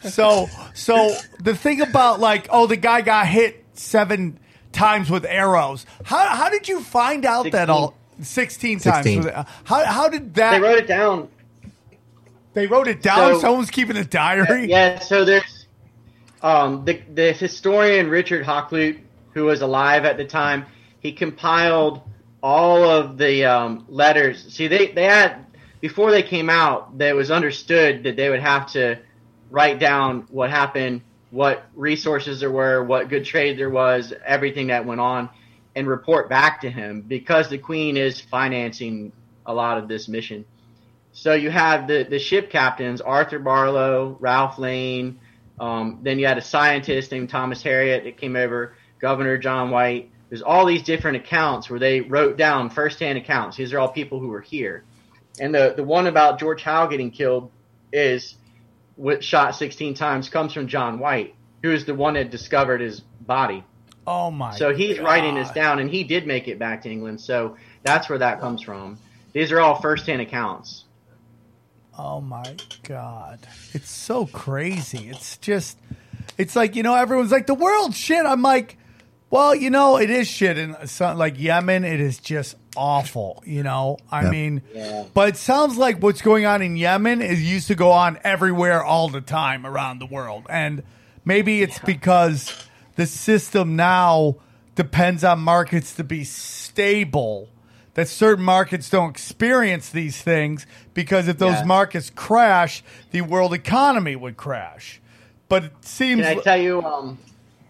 So, 0.03 0.47
so 0.73 1.15
the 1.41 1.55
thing 1.55 1.81
about 1.81 2.19
like, 2.19 2.47
oh, 2.49 2.67
the 2.67 2.77
guy 2.77 3.01
got 3.01 3.27
hit 3.27 3.63
seven 3.73 4.39
times 4.71 5.09
with 5.09 5.25
arrows. 5.25 5.85
How 6.03 6.27
how 6.35 6.49
did 6.49 6.67
you 6.67 6.81
find 6.81 7.25
out 7.25 7.51
that 7.51 7.69
all 7.69 7.95
sixteen 8.21 8.79
times? 8.79 9.25
With, 9.25 9.33
how 9.63 9.85
how 9.85 10.09
did 10.09 10.33
that? 10.35 10.51
they 10.51 10.59
wrote 10.59 10.77
it 10.79 10.87
down. 10.87 11.29
They 12.53 12.67
wrote 12.67 12.87
it 12.87 13.01
down. 13.01 13.35
So- 13.35 13.39
Someone's 13.41 13.69
keeping 13.71 13.97
a 13.97 14.05
diary. 14.05 14.69
Yeah, 14.69 14.99
so 14.99 15.25
there's 15.25 15.67
um, 16.41 16.85
the 16.85 17.01
the 17.13 17.31
historian 17.33 18.09
Richard 18.09 18.45
Hakluyt, 18.45 18.99
who 19.35 19.43
was 19.43 19.61
alive 19.61 20.05
at 20.05 20.17
the 20.17 20.25
time. 20.25 20.65
He 20.99 21.11
compiled 21.11 22.01
all 22.41 22.83
of 22.83 23.19
the 23.19 23.45
um, 23.45 23.85
letters. 23.87 24.51
See, 24.51 24.67
they 24.67 24.91
they 24.91 25.03
had 25.03 25.45
before 25.81 26.09
they 26.09 26.23
came 26.23 26.49
out, 26.49 26.93
it 26.99 27.15
was 27.15 27.29
understood 27.29 28.03
that 28.03 28.15
they 28.15 28.29
would 28.29 28.39
have 28.39 28.71
to 28.71 28.97
write 29.51 29.77
down 29.77 30.25
what 30.31 30.49
happened, 30.49 31.01
what 31.29 31.65
resources 31.75 32.39
there 32.39 32.49
were, 32.49 32.83
what 32.83 33.09
good 33.09 33.25
trade 33.25 33.59
there 33.59 33.69
was, 33.69 34.13
everything 34.25 34.67
that 34.67 34.85
went 34.85 35.01
on, 35.01 35.29
and 35.75 35.87
report 35.87 36.29
back 36.29 36.61
to 36.61 36.71
him 36.71 37.01
because 37.01 37.49
the 37.49 37.57
Queen 37.57 37.97
is 37.97 38.19
financing 38.19 39.11
a 39.45 39.53
lot 39.53 39.77
of 39.77 39.87
this 39.87 40.07
mission. 40.07 40.45
So 41.11 41.33
you 41.33 41.49
have 41.49 41.87
the, 41.87 42.07
the 42.09 42.19
ship 42.19 42.49
captains, 42.49 42.99
Arthur 42.99 43.39
Barlow, 43.39 44.17
Ralph 44.19 44.57
Lane. 44.57 45.19
Um, 45.59 45.99
then 46.03 46.19
you 46.19 46.25
had 46.25 46.37
a 46.37 46.41
scientist 46.41 47.11
named 47.11 47.29
Thomas 47.29 47.61
Harriot 47.63 48.03
that 48.05 48.17
came 48.17 48.35
over, 48.35 48.75
Governor 48.99 49.37
John 49.37 49.69
White. 49.69 50.11
There's 50.29 50.41
all 50.41 50.65
these 50.65 50.83
different 50.83 51.17
accounts 51.17 51.69
where 51.69 51.79
they 51.79 52.01
wrote 52.01 52.37
down 52.37 52.69
firsthand 52.69 53.17
accounts. 53.17 53.57
These 53.57 53.73
are 53.73 53.79
all 53.79 53.89
people 53.89 54.19
who 54.19 54.29
were 54.29 54.41
here. 54.41 54.83
And 55.39 55.53
the, 55.53 55.73
the 55.75 55.83
one 55.83 56.07
about 56.07 56.39
George 56.39 56.63
Howe 56.63 56.87
getting 56.87 57.11
killed 57.11 57.51
is 57.91 58.35
shot 59.19 59.55
16 59.55 59.93
times 59.93 60.29
comes 60.29 60.53
from 60.53 60.67
John 60.67 60.99
White, 60.99 61.35
who 61.61 61.71
is 61.71 61.85
the 61.85 61.93
one 61.93 62.13
that 62.15 62.31
discovered 62.31 62.81
his 62.81 62.99
body. 62.99 63.63
Oh 64.07 64.29
my! 64.29 64.55
So 64.55 64.73
he's 64.73 64.97
God. 64.97 65.05
writing 65.05 65.35
this 65.35 65.49
down, 65.51 65.79
and 65.79 65.89
he 65.89 66.03
did 66.03 66.27
make 66.27 66.47
it 66.47 66.59
back 66.59 66.83
to 66.83 66.91
England. 66.91 67.19
So 67.21 67.57
that's 67.83 68.07
where 68.07 68.19
that 68.19 68.39
comes 68.39 68.61
from. 68.61 68.99
These 69.33 69.51
are 69.51 69.59
all 69.59 69.81
firsthand 69.81 70.21
accounts. 70.21 70.85
Oh 71.97 72.21
my 72.21 72.55
god! 72.83 73.39
It's 73.73 73.89
so 73.89 74.27
crazy. 74.27 75.09
It's 75.09 75.37
just, 75.37 75.77
it's 76.37 76.55
like 76.55 76.75
you 76.75 76.83
know, 76.83 76.93
everyone's 76.93 77.31
like 77.31 77.47
the 77.47 77.55
world 77.55 77.95
shit. 77.95 78.25
I'm 78.25 78.43
like, 78.43 78.77
well, 79.35 79.53
you 79.55 79.69
know, 79.69 79.97
it 79.97 80.09
is 80.09 80.27
shit 80.27 80.57
in 80.57 80.75
some, 80.87 81.17
like 81.17 81.39
Yemen. 81.39 81.83
It 81.83 81.99
is 81.99 82.17
just 82.17 82.55
awful. 82.75 83.43
You 83.45 83.63
know, 83.63 83.97
I 84.11 84.23
Yeah. 84.23 84.29
mean, 84.29 84.61
Yeah. 84.73 85.03
but 85.13 85.29
it 85.29 85.37
sounds 85.37 85.77
like 85.77 86.01
what's 86.01 86.21
going 86.21 86.45
on 86.45 86.61
in 86.61 86.75
Yemen 86.75 87.21
is 87.21 87.43
used 87.43 87.67
to 87.67 87.75
go 87.75 87.91
on 87.91 88.17
everywhere 88.23 88.83
all 88.83 89.09
the 89.09 89.21
time 89.21 89.65
around 89.65 89.99
the 89.99 90.05
world, 90.05 90.45
and 90.49 90.83
maybe 91.23 91.61
it's 91.61 91.79
because 91.79 92.51
the 92.95 93.05
system 93.05 93.75
now 93.75 94.35
depends 94.75 95.23
on 95.23 95.39
markets 95.39 95.93
to 95.95 96.03
be 96.03 96.23
stable. 96.23 97.49
That 97.93 98.09
certain 98.09 98.43
markets 98.43 98.89
don't 98.89 99.09
experience 99.11 99.89
these 99.89 100.21
things 100.21 100.65
because 100.93 101.29
if 101.29 101.37
those 101.37 101.59
Yeah. 101.59 101.63
markets 101.63 102.11
crash, 102.13 102.83
the 103.11 103.21
world 103.21 103.53
economy 103.53 104.17
would 104.17 104.35
crash. 104.35 104.99
But 105.47 105.63
it 105.65 105.71
seems 105.81 106.23
Can 106.27 106.39
I 106.39 106.41
tell 106.41 106.57
you? 106.61 106.83
Um, 106.83 107.17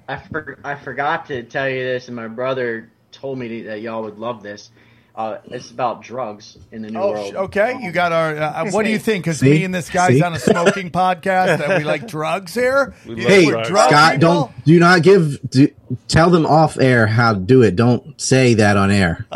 I 0.08 0.18
for, 0.18 0.60
I 0.64 0.76
forgot 0.76 1.28
to 1.28 1.44
tell 1.44 1.70
you 1.70 1.84
this, 1.84 2.08
and 2.08 2.16
my 2.16 2.28
brother 2.28 2.92
told 3.12 3.40
me 3.40 3.64
that 3.64 3.82
y'all 3.82 4.04
would 4.04 4.20
love 4.20 4.44
this. 4.44 4.72
Uh, 5.18 5.38
it's 5.46 5.72
about 5.72 6.02
drugs 6.02 6.58
in 6.74 6.82
the 6.82 6.92
new 6.92 7.00
Oh, 7.00 7.12
world. 7.12 7.32
sh- 7.32 7.36
okay. 7.38 7.78
You 7.82 7.94
got 7.94 8.12
our. 8.12 8.36
Uh, 8.36 8.70
what 8.72 8.84
do 8.84 8.92
you 8.92 9.00
think? 9.00 9.24
Because 9.24 9.42
me 9.42 9.64
and 9.64 9.74
this 9.74 9.90
guy's 9.90 10.18
See? 10.18 10.22
on 10.22 10.34
a 10.34 10.40
smoking 10.40 10.90
podcast 10.92 11.60
that 11.60 11.78
we 11.78 11.86
like 11.86 12.06
drugs 12.06 12.54
here. 12.54 12.94
We 13.06 13.12
You 13.12 13.16
love 13.22 13.28
think 13.28 13.46
Hey, 13.46 13.52
drugs. 13.70 13.70
Scott, 13.70 14.14
people? 14.16 14.30
don't 14.30 14.66
do 14.66 14.78
not 14.80 15.04
give. 15.04 15.40
Do, 15.50 15.70
tell 16.10 16.30
them 16.30 16.46
off 16.46 16.78
air 16.78 17.08
how 17.08 17.32
to 17.34 17.40
do 17.40 17.62
it. 17.62 17.78
Don't 17.78 18.20
say 18.20 18.56
that 18.56 18.76
on 18.76 18.92
air. 18.92 19.26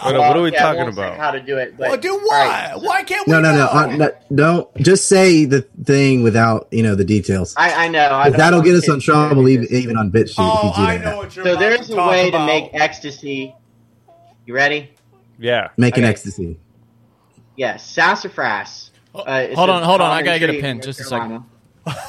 What, 0.00 0.14
what 0.16 0.36
are 0.38 0.40
we 0.42 0.50
Yeah, 0.52 0.60
talking 0.62 0.88
about? 0.88 1.18
How 1.18 1.30
to 1.30 1.40
do 1.40 1.58
it? 1.58 1.76
But, 1.76 1.88
Well, 1.90 1.98
do 1.98 2.14
what? 2.14 2.48
Right. 2.48 2.74
Why 2.80 3.02
can't 3.02 3.26
we? 3.26 3.32
No, 3.34 3.40
no, 3.42 3.50
no, 3.52 3.58
know? 3.58 3.66
uh, 3.66 3.86
no. 3.96 4.10
Don't 4.34 4.76
just 4.78 5.04
say 5.08 5.44
the 5.44 5.60
thing 5.84 6.22
without 6.22 6.68
you 6.70 6.82
know 6.82 6.94
the 6.94 7.04
details. 7.04 7.52
I, 7.58 7.84
I 7.84 7.88
know. 7.88 8.06
I 8.06 8.22
'Cause 8.24 8.32
don't 8.32 8.38
that'll 8.38 8.62
get 8.62 8.74
us 8.76 8.86
kids 8.86 8.94
in 8.94 9.00
trouble 9.00 9.46
even, 9.50 9.66
even 9.70 9.98
on 9.98 10.10
BitChute 10.10 10.36
Oh, 10.38 10.70
if 10.70 10.78
you 10.78 10.84
do 10.84 10.88
I 10.90 10.96
that. 10.96 11.04
know 11.04 11.16
what 11.18 11.36
you're 11.36 11.44
So 11.44 11.50
about 11.52 11.60
there's 11.60 11.90
a 11.90 11.96
way 11.96 12.28
about. 12.30 12.38
to 12.38 12.46
make 12.46 12.70
ecstasy. 12.72 13.54
You 14.46 14.54
ready? 14.54 14.90
Yeah. 15.40 15.68
Make 15.76 15.96
an 15.96 16.04
Okay. 16.04 16.10
ecstasy. 16.10 16.58
Yes, 17.56 17.84
sassafras. 17.86 18.90
Uh, 19.14 19.48
hold 19.54 19.70
on, 19.70 19.82
hold 19.82 20.00
on. 20.00 20.10
I 20.12 20.22
gotta 20.22 20.38
get 20.38 20.50
a 20.50 20.52
tree 20.52 20.60
pen. 20.62 20.80
Just 20.80 21.00
a 21.00 21.04
second. 21.04 21.44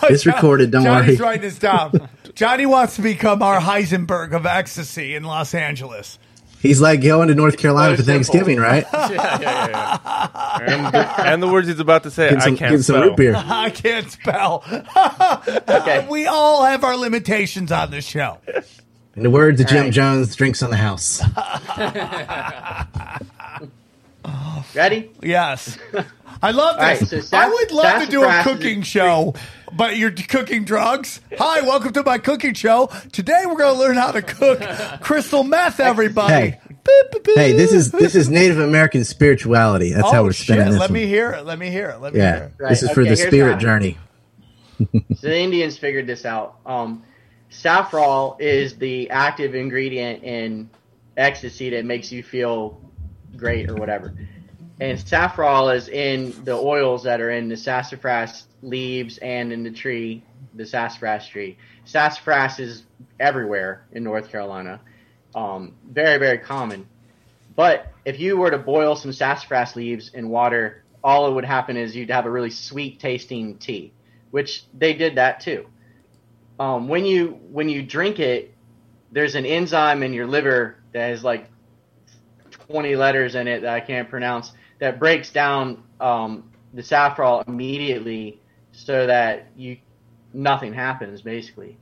It's 0.03 0.25
recorded. 0.27 0.69
Don't 0.71 0.83
worry. 0.83 1.01
Johnny's 1.05 1.19
writing 1.19 1.41
this 1.41 1.57
down. 1.57 2.09
Johnny 2.35 2.65
wants 2.65 2.97
to 2.97 3.01
become 3.01 3.41
our 3.41 3.59
Heisenberg 3.59 4.33
of 4.33 4.45
ecstasy 4.45 5.15
in 5.15 5.23
Los 5.23 5.53
Angeles. 5.55 6.19
He's 6.61 6.79
like 6.79 7.01
going 7.01 7.29
to 7.29 7.33
North 7.35 7.57
Carolina 7.57 7.97
for 7.97 8.03
Very 8.03 8.17
Thanksgiving, 8.19 8.59
right? 8.59 8.85
yeah, 8.93 9.09
yeah, 9.09 9.39
yeah, 9.41 9.67
yeah. 9.71 10.57
And, 10.61 10.93
the, 10.93 11.21
and 11.27 11.43
the 11.43 11.47
words 11.47 11.67
he's 11.67 11.79
about 11.79 12.03
to 12.03 12.11
say, 12.11 12.29
Getting 12.29 12.39
I 12.39 12.45
can't 12.45 12.59
getting 12.59 12.81
some 12.83 12.95
spell. 12.97 13.07
root 13.07 13.17
beer. 13.17 13.33
I 13.35 13.71
can't 13.71 14.11
spell. 14.11 14.63
Okay. 15.67 16.05
we 16.07 16.27
all 16.27 16.63
have 16.63 16.83
our 16.83 16.95
limitations 16.95 17.71
on 17.71 17.89
this 17.89 18.05
show. 18.05 18.37
In 19.15 19.23
the 19.23 19.29
words 19.29 19.59
of 19.59 19.67
Jim 19.67 19.85
right. 19.85 19.93
Jones, 19.93 20.35
drinks 20.35 20.63
on 20.63 20.69
the 20.69 20.77
house. 20.77 21.21
Ready? 24.75 25.11
Yes. 25.21 25.77
I 26.41 26.51
love 26.51 26.77
All 26.77 26.81
right, 26.81 26.97
this. 26.99 27.29
so 27.29 27.37
I 27.37 27.49
would 27.49 27.71
love 27.71 28.05
to 28.05 28.09
do 28.09 28.23
a 28.23 28.25
sassafras 28.25 28.55
is- 28.55 28.63
cooking 28.63 28.81
show, 28.83 29.35
but 29.73 29.97
you're 29.97 30.11
cooking 30.11 30.63
drugs. 30.63 31.19
Hi, 31.37 31.59
welcome 31.61 31.91
to 31.93 32.03
my 32.03 32.19
cooking 32.19 32.53
show. 32.53 32.89
Today 33.11 33.43
we're 33.45 33.57
going 33.57 33.75
to 33.75 33.79
learn 33.79 33.95
how 33.95 34.11
to 34.11 34.21
cook 34.21 34.59
crystal 35.01 35.43
meth, 35.43 35.81
everybody. 35.81 36.51
Hey. 36.51 36.59
Hey, 37.35 37.51
this 37.51 37.73
is 37.73 37.91
this 37.91 38.15
is 38.15 38.27
Native 38.27 38.57
American 38.57 39.03
spirituality. 39.03 39.91
That's 39.91 40.07
oh, 40.07 40.11
how 40.11 40.23
we're 40.23 40.33
shit. 40.33 40.57
this. 40.57 40.71
Let 40.71 40.89
one. 40.89 40.93
me 40.93 41.05
hear 41.05 41.31
it. 41.31 41.45
Let 41.45 41.59
me 41.59 41.69
hear 41.69 41.91
it. 41.91 41.99
Let 41.99 42.13
me 42.13 42.19
yeah, 42.19 42.35
hear 42.35 42.43
it. 42.45 42.53
Right, 42.57 42.69
this 42.69 42.81
is 42.81 42.89
for 42.89 43.01
okay, 43.01 43.11
the 43.11 43.15
here's 43.17 43.27
spirit 43.27 43.53
how- 43.53 43.59
journey. 43.59 43.99
So 44.79 45.27
the 45.27 45.37
Indians 45.37 45.77
figured 45.77 46.07
this 46.07 46.25
out. 46.25 46.55
Um, 46.65 47.03
safrole 47.51 48.39
is 48.39 48.77
the 48.77 49.09
active 49.09 49.53
ingredient 49.55 50.23
in 50.23 50.69
ecstasy 51.17 51.69
that 51.71 51.85
makes 51.85 52.11
you 52.11 52.23
feel 52.23 52.81
great 53.35 53.69
or 53.69 53.75
whatever. 53.75 54.13
And 54.79 54.97
safrole 54.97 55.75
is 55.75 55.87
in 55.87 56.33
the 56.43 56.55
oils 56.55 57.03
that 57.03 57.21
are 57.21 57.29
in 57.29 57.49
the 57.49 57.57
sassafras 57.57 58.45
leaves 58.63 59.19
and 59.19 59.53
in 59.53 59.63
the 59.63 59.71
tree, 59.71 60.23
the 60.55 60.65
sassafras 60.65 61.27
tree. 61.27 61.57
Sassafras 61.85 62.59
is 62.59 62.83
everywhere 63.19 63.85
in 63.91 64.03
North 64.03 64.31
Carolina. 64.31 64.81
Um, 65.35 65.75
very, 65.87 66.17
very 66.17 66.39
common. 66.39 66.87
But 67.55 67.91
if 68.05 68.19
you 68.19 68.37
were 68.37 68.49
to 68.49 68.57
boil 68.57 68.95
some 68.95 69.13
sassafras 69.13 69.75
leaves 69.75 70.09
in 70.13 70.29
water, 70.29 70.83
all 71.03 71.27
it 71.27 71.33
would 71.33 71.45
happen 71.45 71.77
is 71.77 71.95
you'd 71.95 72.09
have 72.09 72.25
a 72.25 72.31
really 72.31 72.49
sweet 72.49 72.99
tasting 72.99 73.57
tea, 73.57 73.91
which 74.31 74.63
they 74.73 74.93
did 74.93 75.15
that 75.15 75.41
too. 75.41 75.67
Um, 76.61 76.87
when 76.87 77.05
you 77.05 77.39
when 77.49 77.69
you 77.69 77.81
drink 77.81 78.19
it, 78.19 78.53
there's 79.11 79.33
an 79.33 79.47
enzyme 79.47 80.03
in 80.03 80.13
your 80.13 80.27
liver 80.27 80.75
that 80.93 81.09
has 81.09 81.23
like 81.23 81.49
20 82.69 82.95
letters 82.95 83.33
in 83.33 83.47
it 83.47 83.61
that 83.61 83.73
I 83.73 83.79
can't 83.79 84.07
pronounce 84.07 84.53
that 84.77 84.99
breaks 84.99 85.31
down 85.31 85.81
um, 85.99 86.51
the 86.75 86.83
safrole 86.83 87.47
immediately 87.47 88.39
so 88.73 89.07
that 89.07 89.47
you 89.57 89.77
nothing 90.35 90.71
happens 90.71 91.23
basically. 91.23 91.79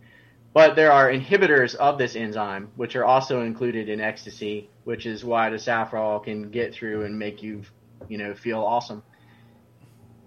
But 0.54 0.78
there 0.78 0.94
are 0.94 1.12
inhibitors 1.12 1.76
of 1.76 1.98
this 1.98 2.16
enzyme, 2.16 2.70
which 2.78 2.96
are 2.96 3.04
also 3.04 3.42
included 3.42 3.90
in 3.90 4.00
ecstasy, 4.00 4.70
which 4.86 5.06
is 5.06 5.26
why 5.26 5.50
the 5.50 5.58
safrole 5.58 6.24
can 6.24 6.52
get 6.52 6.74
through 6.74 7.04
and 7.04 7.20
make 7.20 7.44
you, 7.44 7.64
you 8.08 8.18
know, 8.18 8.34
feel 8.34 8.64
awesome. 8.64 9.04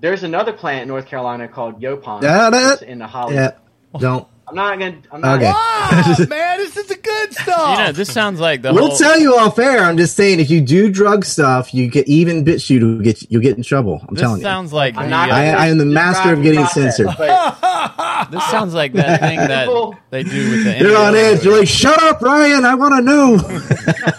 There's 0.02 0.24
another 0.24 0.52
plant 0.52 0.82
in 0.82 0.88
North 0.88 1.06
Carolina 1.06 1.48
called 1.48 1.80
Yaupon. 1.80 2.22
Yeah, 2.22 2.50
that- 2.50 2.82
in 2.82 2.98
the 2.98 3.06
Holly. 3.06 3.36
Yeah, 3.36 3.52
don't. 3.98 4.28
I'm 4.48 4.56
not 4.56 4.78
gonna. 4.78 4.98
I'm 5.12 5.20
not. 5.20 5.36
Okay. 5.36 5.47
Wow, 5.51 6.27
man, 6.28 6.59
this 6.59 6.77
is 6.77 6.86
the 6.86 6.97
good 6.97 7.32
stuff. 7.32 7.78
You 7.78 7.85
know, 7.85 7.93
this 7.93 8.12
sounds 8.12 8.40
like 8.40 8.60
the 8.62 8.74
We'll 8.74 8.89
whole. 8.89 8.97
tell 8.98 9.19
you 9.19 9.36
all 9.36 9.51
fair. 9.51 9.78
I'm 9.85 9.97
just 9.97 10.14
saying, 10.16 10.40
if 10.40 10.51
you 10.51 10.60
do 10.60 10.90
drug 10.90 11.24
stuff, 11.24 11.73
you 11.73 11.89
get 11.89 12.06
even 12.09 12.44
bit 12.44 12.69
you 12.69 12.81
to 12.81 13.02
get 13.02 13.31
you'll 13.31 13.40
get 13.43 13.56
in 13.56 13.62
trouble. 13.62 14.05
I'm 14.06 14.14
this 14.14 14.23
telling 14.23 14.39
you. 14.39 14.43
sounds 14.43 14.73
like 14.73 14.97
I'm 14.97 15.05
the, 15.05 15.10
not 15.10 15.31
uh, 15.31 15.35
I- 15.35 15.47
I 15.52 15.66
am 15.69 15.78
the 15.78 15.85
master 15.86 16.32
of 16.32 16.43
getting 16.43 16.60
process, 16.60 16.97
censored. 16.97 17.14
but- 17.16 17.59
this 18.31 18.44
sounds 18.51 18.74
like 18.74 18.93
that 18.94 19.20
thing 19.20 19.39
that 19.39 19.66
they 20.10 20.23
do 20.24 20.51
with 20.51 20.64
the. 20.64 20.73
They're 20.85 20.97
on 20.98 21.14
edge. 21.14 21.44
You're 21.44 21.59
like, 21.59 21.69
shut 21.69 22.02
up, 22.02 22.20
Ryan. 22.20 22.64
I 22.64 22.74
want 22.74 22.94
to 22.97 23.02
know. 23.02 23.39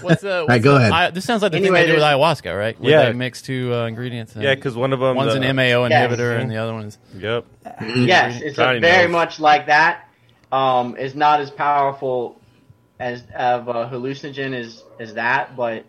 What's 0.02 0.22
the? 0.22 0.46
right, 0.48 0.62
go 0.62 0.72
the- 0.74 0.78
ahead. 0.78 0.92
I, 0.92 1.10
this 1.12 1.26
sounds 1.26 1.42
like 1.42 1.52
the 1.52 1.58
Anyway, 1.60 1.80
thing 1.80 1.88
they 1.88 1.92
do 1.92 1.94
with 1.96 2.04
ayahuasca, 2.04 2.58
right? 2.58 2.80
Where 2.80 2.92
Yeah. 2.92 3.06
they 3.06 3.14
mix 3.14 3.42
two 3.42 3.74
uh, 3.74 3.86
ingredients. 3.88 4.34
and 4.36 4.44
Yeah, 4.44 4.56
because 4.56 4.76
one 4.76 4.94
of 4.94 5.00
them. 5.00 5.16
one's 5.16 5.34
the, 5.34 5.42
an 5.42 5.56
MAO 5.56 5.86
Yeah. 5.86 6.08
inhibitor 6.08 6.40
and 6.40 6.50
the 6.50 6.58
other 6.58 6.74
one's. 6.74 6.98
Yep. 7.18 7.46
yes, 7.82 8.42
it's 8.42 8.56
very 8.58 9.08
much 9.08 9.40
like 9.40 9.68
that. 9.68 10.08
Um, 10.54 10.98
it's 11.00 11.16
not 11.16 11.42
as 11.42 11.50
powerful 11.50 12.40
as 13.00 13.24
of 13.36 13.68
a 13.68 13.90
hallucinogen 13.90 14.54
as 14.54 14.84
as 15.00 15.16
that, 15.16 15.56
but 15.56 15.84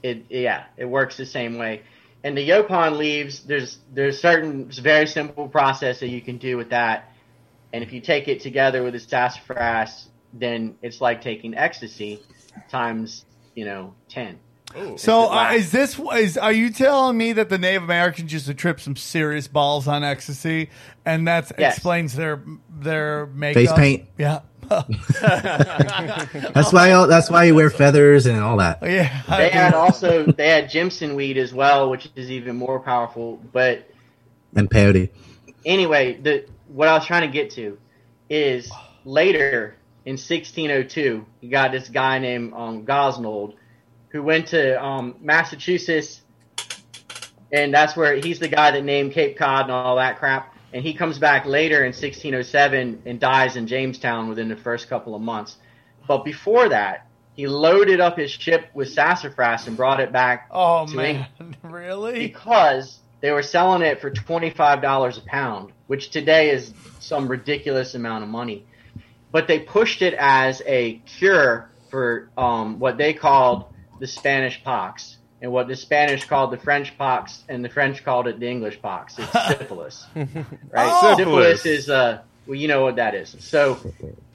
it 0.00 0.26
yeah, 0.28 0.66
it 0.76 0.84
works 0.84 1.16
the 1.16 1.26
same 1.26 1.58
way. 1.58 1.82
And 2.22 2.38
the 2.38 2.48
Yaupon 2.48 2.96
leaves, 2.96 3.40
there's 3.40 3.78
there's 3.92 4.20
certain 4.20 4.70
very 4.70 5.08
simple 5.08 5.48
process 5.48 5.98
that 5.98 6.08
you 6.08 6.20
can 6.20 6.38
do 6.38 6.56
with 6.56 6.70
that. 6.70 7.12
And 7.72 7.82
if 7.82 7.92
you 7.92 8.00
take 8.00 8.28
it 8.28 8.42
together 8.42 8.84
with 8.84 8.92
the 8.92 9.00
sassafras, 9.00 10.06
then 10.32 10.76
it's 10.80 11.00
like 11.00 11.20
taking 11.20 11.56
ecstasy 11.56 12.22
times 12.70 13.24
you 13.56 13.64
know 13.64 13.92
ten. 14.08 14.38
So 14.96 15.32
uh, 15.32 15.52
is 15.54 15.72
this 15.72 15.98
is 16.16 16.36
are 16.36 16.52
you 16.52 16.70
telling 16.70 17.16
me 17.16 17.32
that 17.32 17.48
the 17.48 17.58
Native 17.58 17.82
Americans 17.84 18.32
used 18.32 18.46
to 18.46 18.54
trip 18.54 18.80
some 18.80 18.96
serious 18.96 19.48
balls 19.48 19.88
on 19.88 20.04
ecstasy, 20.04 20.70
and 21.06 21.26
that 21.26 21.50
Yes. 21.58 21.76
explains 21.76 22.14
their 22.14 22.42
their 22.78 23.26
makeup? 23.26 23.60
Face 23.62 23.72
paint. 23.72 24.08
Yeah, 24.18 24.40
That's 24.70 26.72
why. 26.72 26.92
all- 26.92 27.06
That's 27.06 27.30
why 27.30 27.44
you 27.44 27.54
wear 27.54 27.70
feathers 27.70 28.26
and 28.26 28.40
all 28.40 28.58
that. 28.58 28.80
yeah. 28.82 29.22
They 29.28 29.48
had 29.48 29.74
also 29.74 30.26
they 30.26 30.48
had 30.48 30.68
Jimson 30.70 31.14
weed 31.14 31.38
as 31.38 31.52
well, 31.54 31.90
which 31.90 32.08
is 32.14 32.30
even 32.30 32.56
more 32.56 32.80
powerful. 32.80 33.40
But 33.52 33.88
And 34.54 34.70
peyote. 34.70 35.10
anyway, 35.64 36.18
the 36.20 36.44
what 36.68 36.88
I 36.88 36.94
was 36.94 37.06
trying 37.06 37.22
to 37.22 37.28
get 37.32 37.50
to 37.52 37.78
is 38.28 38.70
later 39.04 39.76
in 40.04 40.12
1602, 40.12 41.24
you 41.40 41.50
got 41.50 41.72
this 41.72 41.88
guy 41.88 42.18
named 42.18 42.52
um, 42.54 42.84
Gosnold 42.84 43.54
who 44.10 44.22
went 44.22 44.48
to 44.48 44.82
um, 44.82 45.16
Massachusetts, 45.20 46.22
and 47.52 47.72
that's 47.72 47.96
where 47.96 48.16
he's 48.16 48.38
the 48.38 48.48
guy 48.48 48.70
that 48.70 48.84
named 48.84 49.12
Cape 49.12 49.36
Cod 49.38 49.62
and 49.64 49.72
all 49.72 49.96
that 49.96 50.18
crap. 50.18 50.54
And 50.72 50.82
he 50.82 50.92
comes 50.92 51.18
back 51.18 51.46
later 51.46 51.78
in 51.78 51.92
1607 51.92 53.02
and 53.06 53.18
dies 53.18 53.56
in 53.56 53.66
Jamestown 53.66 54.28
within 54.28 54.48
the 54.48 54.56
first 54.56 54.88
couple 54.88 55.14
of 55.14 55.22
months. 55.22 55.56
But 56.06 56.24
before 56.24 56.68
that, 56.68 57.06
he 57.34 57.46
loaded 57.46 58.00
up 58.00 58.18
his 58.18 58.30
ship 58.30 58.66
with 58.74 58.88
sassafras 58.90 59.66
and 59.66 59.76
brought 59.76 60.00
it 60.00 60.12
back 60.12 60.48
Oh 60.50 60.86
man, 60.88 61.26
England 61.40 61.56
really? 61.62 62.18
because 62.26 62.98
they 63.20 63.30
were 63.30 63.42
selling 63.42 63.82
it 63.82 64.00
for 64.00 64.10
twenty 64.10 64.50
five 64.50 64.82
dollars 64.82 65.16
a 65.18 65.22
pound, 65.22 65.72
which 65.86 66.10
today 66.10 66.50
is 66.50 66.72
some 66.98 67.28
ridiculous 67.28 67.94
amount 67.94 68.24
of 68.24 68.30
money. 68.30 68.66
But 69.32 69.46
they 69.46 69.60
pushed 69.60 70.02
it 70.02 70.14
as 70.18 70.62
a 70.66 70.94
cure 71.06 71.70
for 71.90 72.28
um, 72.36 72.78
what 72.78 72.98
they 72.98 73.14
called 73.14 73.66
the 73.98 74.06
Spanish 74.06 74.62
pox, 74.62 75.16
and 75.40 75.52
what 75.52 75.68
the 75.68 75.76
Spanish 75.76 76.24
called 76.24 76.50
the 76.50 76.58
French 76.58 76.96
pox, 76.98 77.44
and 77.48 77.64
the 77.64 77.68
French 77.68 78.04
called 78.04 78.26
it 78.26 78.40
the 78.40 78.48
English 78.48 78.80
pox. 78.82 79.18
It's 79.18 79.32
syphilis, 79.48 80.06
right? 80.14 80.90
Oh. 80.90 81.16
Syphilis 81.16 81.66
is 81.66 81.90
uh, 81.90 82.22
well, 82.48 82.56
you 82.56 82.66
know 82.66 82.82
what 82.82 82.96
that 82.96 83.14
is. 83.14 83.36
So 83.40 83.78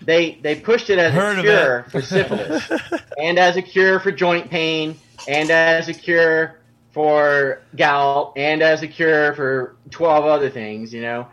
they 0.02 0.36
they 0.36 0.56
pushed 0.56 0.90
it 0.92 1.00
as 1.00 1.14
Heard 1.14 1.40
a 1.40 1.42
cure 1.42 1.84
for 1.90 2.02
syphilis, 2.02 2.72
and 3.18 3.40
as 3.40 3.58
a 3.58 3.62
cure 3.62 4.00
for 4.00 4.12
joint 4.12 4.50
pain, 4.52 4.96
and 5.28 5.50
as 5.50 5.90
a 5.90 5.94
cure 5.94 6.60
for 6.92 7.62
gout, 7.76 8.34
and 8.36 8.62
as 8.62 8.84
a 8.84 8.88
cure 8.88 9.34
for 9.34 9.76
twelve 9.90 10.26
other 10.26 10.52
things. 10.52 10.94
You 10.94 11.02
know, 11.02 11.28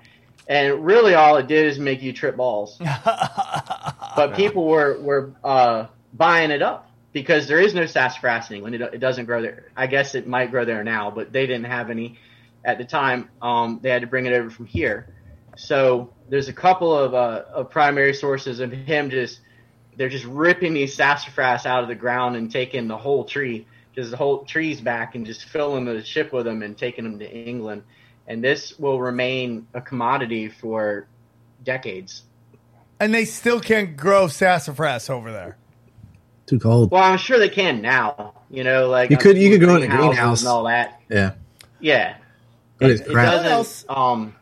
and 0.49 0.85
really 0.85 1.15
all 1.15 1.37
it 1.37 1.47
did 1.47 1.67
is 1.67 1.79
make 1.79 2.03
you 2.03 2.15
trip 2.15 2.37
balls. 2.37 2.79
but 4.17 4.35
people 4.35 4.65
were 4.67 4.99
were 5.01 5.33
uh, 5.45 5.87
buying 6.15 6.51
it 6.51 6.63
up 6.63 6.90
because 7.13 7.49
there 7.49 7.61
is 7.61 7.75
no 7.75 7.87
sassafras 7.87 8.51
in 8.51 8.57
England. 8.57 8.77
It, 8.77 8.95
it 8.95 8.99
doesn't 8.99 9.27
grow 9.27 9.43
there. 9.43 9.67
I 9.77 9.87
guess 9.87 10.15
it 10.15 10.27
might 10.27 10.51
grow 10.51 10.65
there 10.65 10.85
now, 10.85 11.11
but 11.11 11.33
they 11.33 11.47
didn't 11.47 11.65
have 11.65 11.91
any 11.91 12.19
at 12.65 12.79
the 12.79 12.85
time. 12.85 13.29
Um, 13.43 13.81
they 13.83 13.91
had 13.91 14.03
to 14.03 14.07
bring 14.07 14.27
it 14.27 14.33
over 14.33 14.51
from 14.51 14.67
here. 14.67 15.15
So 15.57 16.13
there's 16.29 16.49
a 16.49 16.53
couple 16.53 16.97
of, 16.97 17.15
uh, 17.15 17.45
of 17.53 17.71
primary 17.71 18.15
sources 18.15 18.61
of 18.61 18.73
him 18.73 19.11
just 19.11 19.41
they're 19.97 20.09
just 20.09 20.25
ripping 20.25 20.73
these 20.73 20.95
sassafras 20.95 21.67
out 21.67 21.83
of 21.83 21.89
the 21.89 21.95
ground 21.95 22.37
and 22.37 22.51
taking 22.51 22.89
the 22.89 22.97
whole 22.97 23.25
tree, 23.25 23.67
just 23.95 24.11
the 24.11 24.17
whole 24.17 24.45
trees 24.45 24.81
back 24.81 25.15
and 25.15 25.27
just 25.27 25.45
filling 25.45 25.85
the 25.85 26.03
ship 26.03 26.33
with 26.33 26.47
them 26.47 26.63
and 26.63 26.79
taking 26.79 27.05
them 27.05 27.19
to 27.19 27.31
England. 27.31 27.83
And 28.27 28.43
this 28.43 28.79
will 28.79 29.01
remain 29.01 29.67
a 29.75 29.81
commodity 29.83 30.49
for 30.49 31.07
decades. 31.65 32.23
And 32.99 33.13
they 33.13 33.25
still 33.27 33.61
can't 33.61 33.97
grow 33.97 34.29
sassafras 34.29 35.11
over 35.11 35.33
there. 35.33 35.59
Too 36.51 36.59
cold. 36.59 36.91
Well, 36.91 37.03
I'm 37.03 37.17
sure 37.17 37.39
they 37.39 37.49
can 37.49 37.81
now. 37.81 38.35
You 38.51 38.65
know, 38.65 38.89
like 38.89 39.11
You 39.11 39.17
could- 39.17 39.39
you 39.39 39.51
could 39.51 39.61
grow 39.65 39.77
in 39.77 39.85
a 39.85 39.87
greenhouse. 39.87 40.41
and 40.43 40.49
all 40.49 40.65
that. 40.65 41.01
Yeah. 41.09 41.33
Yeah, 41.79 42.17
But 42.79 42.91
it, 42.91 43.01
it 43.03 43.07
crap. 43.09 43.37
What 43.37 43.47
else? 43.47 43.83
doesn't. 43.85 43.97
Um, 43.97 44.35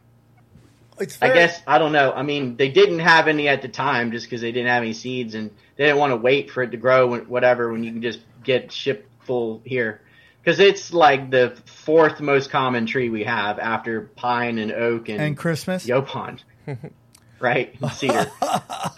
It's 0.99 1.19
I 1.23 1.29
guess 1.35 1.61
I 1.67 1.79
don't 1.79 1.93
know. 1.93 2.11
I 2.13 2.23
mean, 2.23 2.57
they 2.57 2.71
didn't 2.71 3.01
have 3.01 3.29
any 3.29 3.47
at 3.47 3.61
the 3.63 3.69
time 3.69 4.11
just 4.11 4.25
because 4.27 4.41
they 4.41 4.51
didn't 4.53 4.69
have 4.71 4.83
any 4.83 4.95
seeds, 4.95 5.35
and 5.35 5.51
they 5.77 5.85
didn't 5.85 5.99
want 5.99 6.13
to 6.13 6.17
wait 6.17 6.51
for 6.51 6.63
it 6.63 6.71
to 6.73 6.77
grow, 6.79 7.07
when, 7.09 7.21
whatever. 7.29 7.71
When 7.71 7.85
you 7.85 7.93
can 7.93 8.01
just 8.03 8.21
get 8.43 8.73
ship 8.73 9.07
full 9.21 9.61
here, 9.67 10.01
because 10.43 10.59
it's 10.61 10.93
like 10.95 11.31
the 11.31 11.57
fourth 11.67 12.21
most 12.21 12.51
common 12.51 12.87
tree 12.87 13.11
we 13.11 13.25
have 13.25 13.59
after 13.59 14.11
pine 14.17 14.59
and 14.59 14.73
oak 14.73 15.09
and, 15.11 15.21
and 15.21 15.37
Christmas. 15.37 15.87
yaupon, 15.87 16.41
right? 17.39 17.77
Cedar. 17.93 18.31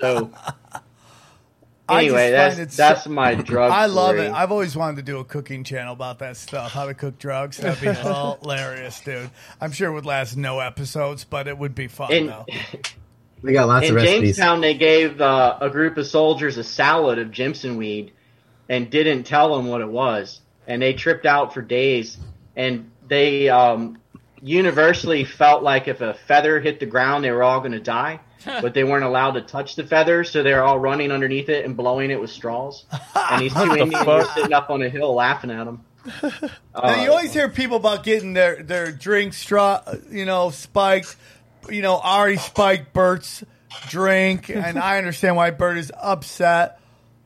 so 0.01 0.31
I 0.73 0.81
Anyway, 1.99 2.31
just 2.31 2.33
that's 2.33 2.55
find 2.57 2.69
it 2.69 2.71
that's 2.77 3.05
so- 3.05 3.11
my 3.11 3.35
drug. 3.51 3.71
I 3.73 3.87
love 3.87 4.17
story. 4.17 4.27
it. 4.29 4.33
I've 4.33 4.53
always 4.53 4.77
wanted 4.77 4.97
to 4.97 5.03
do 5.03 5.19
a 5.19 5.25
cooking 5.25 5.65
channel 5.65 5.93
about 5.93 6.19
that 6.21 6.37
stuff, 6.37 6.73
how 6.73 6.87
to 6.87 6.95
cook 6.95 7.19
drugs. 7.19 7.57
That'd 7.59 7.81
be 7.81 7.93
hilarious, 8.01 9.01
dude. 9.01 9.31
I'm 9.61 9.73
sure 9.73 9.91
it 9.91 9.95
would 9.95 10.07
last 10.07 10.37
no 10.37 10.61
episodes, 10.61 11.25
but 11.25 11.49
it 11.49 11.57
would 11.59 11.75
be 11.75 11.89
fun 11.89 12.13
In, 12.13 12.27
though. 12.29 12.47
We 13.43 13.55
got 13.55 13.69
lots 13.69 13.87
in 13.87 13.93
of 13.93 13.97
recipes. 13.97 14.37
Jamestown, 14.37 14.61
they 14.61 14.75
gave 14.75 15.19
uh, 15.19 15.57
a 15.63 15.71
group 15.71 15.97
of 15.97 16.07
soldiers 16.07 16.59
a 16.59 16.65
salad 16.65 17.19
of 17.19 17.31
Jimson 17.31 17.79
weed 17.79 18.13
and 18.69 18.91
didn't 18.91 19.23
tell 19.25 19.57
them 19.57 19.67
what 19.69 19.81
it 19.81 19.89
was, 19.89 20.41
and 20.67 20.83
they 20.83 20.93
tripped 20.93 21.25
out 21.25 21.55
for 21.55 21.63
days. 21.63 22.19
And 22.55 22.91
they 23.09 23.49
um, 23.49 23.97
universally 24.43 25.25
felt 25.25 25.63
like 25.63 25.89
if 25.89 26.01
a 26.01 26.15
feather 26.15 26.61
hit 26.61 26.81
the 26.81 26.87
ground, 26.87 27.25
they 27.25 27.31
were 27.31 27.43
all 27.43 27.61
going 27.61 27.73
to 27.73 27.81
die, 27.81 28.21
but 28.45 28.75
they 28.75 28.85
weren't 28.85 29.05
allowed 29.05 29.33
to 29.33 29.43
touch 29.43 29.77
the 29.77 29.87
feather, 29.87 30.25
so 30.25 30.43
they 30.43 30.53
were 30.53 30.63
all 30.63 30.79
running 30.79 31.13
underneath 31.13 31.49
it 31.49 31.65
and 31.65 31.77
blowing 31.77 32.11
it 32.11 32.21
with 32.21 32.31
straws. 32.31 32.85
And 33.31 33.43
these 33.43 33.55
two 33.55 33.77
Indians 33.77 34.05
were 34.05 34.25
sitting 34.35 34.53
up 34.53 34.71
on 34.71 34.83
a 34.83 34.89
hill 34.89 35.15
laughing 35.15 35.51
at 35.51 35.65
them. 35.65 35.85
Now, 36.73 37.03
you 37.03 37.11
uh, 37.11 37.13
always 37.13 37.33
hear 37.33 37.49
people 37.49 37.77
about 37.77 38.05
getting 38.05 38.33
their 38.33 38.63
their 38.63 38.91
drink 38.91 39.35
straw, 39.35 39.83
you 40.11 40.25
know, 40.25 40.51
spiked. 40.51 41.15
You 41.69 41.83
know, 41.83 41.99
Ari 41.99 42.39
spiked 42.39 42.95
Bert's 42.95 43.45
drink, 43.89 44.49
and 44.49 44.79
I 44.79 44.97
understand 44.99 45.37
why 45.37 45.51
Bert 45.51 45.77
is 45.77 45.93
upset. 45.95 46.81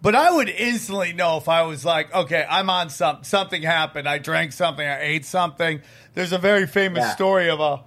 But 0.05 0.15
I 0.15 0.31
would 0.31 0.51
instantly 0.51 1.15
know 1.15 1.39
if 1.39 1.49
I 1.49 1.62
was 1.62 1.82
like, 1.82 2.15
okay, 2.15 2.45
I'm 2.47 2.69
on 2.69 2.91
something. 2.91 3.24
Something 3.24 3.62
happened. 3.62 4.07
I 4.07 4.19
drank 4.19 4.53
something. 4.53 4.86
I 4.86 5.01
ate 5.01 5.24
something. 5.24 5.81
There's 6.15 6.32
a 6.32 6.39
very 6.39 6.66
famous 6.66 7.03
Yeah. 7.05 7.15
story 7.15 7.51
of 7.51 7.61
a 7.61 7.82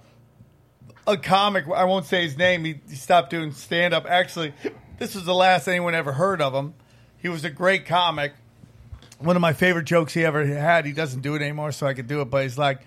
a 1.06 1.16
comic. 1.16 1.64
I 1.74 1.84
won't 1.84 2.04
say 2.04 2.22
his 2.22 2.36
name. 2.36 2.64
He, 2.64 2.80
he 2.88 2.94
stopped 2.96 3.30
doing 3.30 3.52
stand 3.52 3.94
up. 3.94 4.04
Actually, 4.06 4.52
this 4.98 5.14
was 5.14 5.24
the 5.24 5.34
last 5.34 5.66
anyone 5.66 5.94
ever 5.94 6.12
heard 6.12 6.42
of 6.42 6.52
him. 6.54 6.74
He 7.16 7.28
was 7.30 7.44
a 7.44 7.50
great 7.50 7.86
comic 7.86 8.32
one 9.18 9.36
of 9.36 9.42
my 9.42 9.52
favorite 9.52 9.84
jokes 9.84 10.14
he 10.14 10.24
ever 10.24 10.44
had. 10.46 10.86
He 10.86 10.92
doesn't 10.92 11.22
do 11.22 11.34
it 11.34 11.42
anymore, 11.42 11.72
so 11.72 11.86
I 11.86 11.94
could 11.94 12.06
do 12.06 12.20
it. 12.20 12.26
But 12.26 12.44
he's 12.44 12.58
like, 12.58 12.82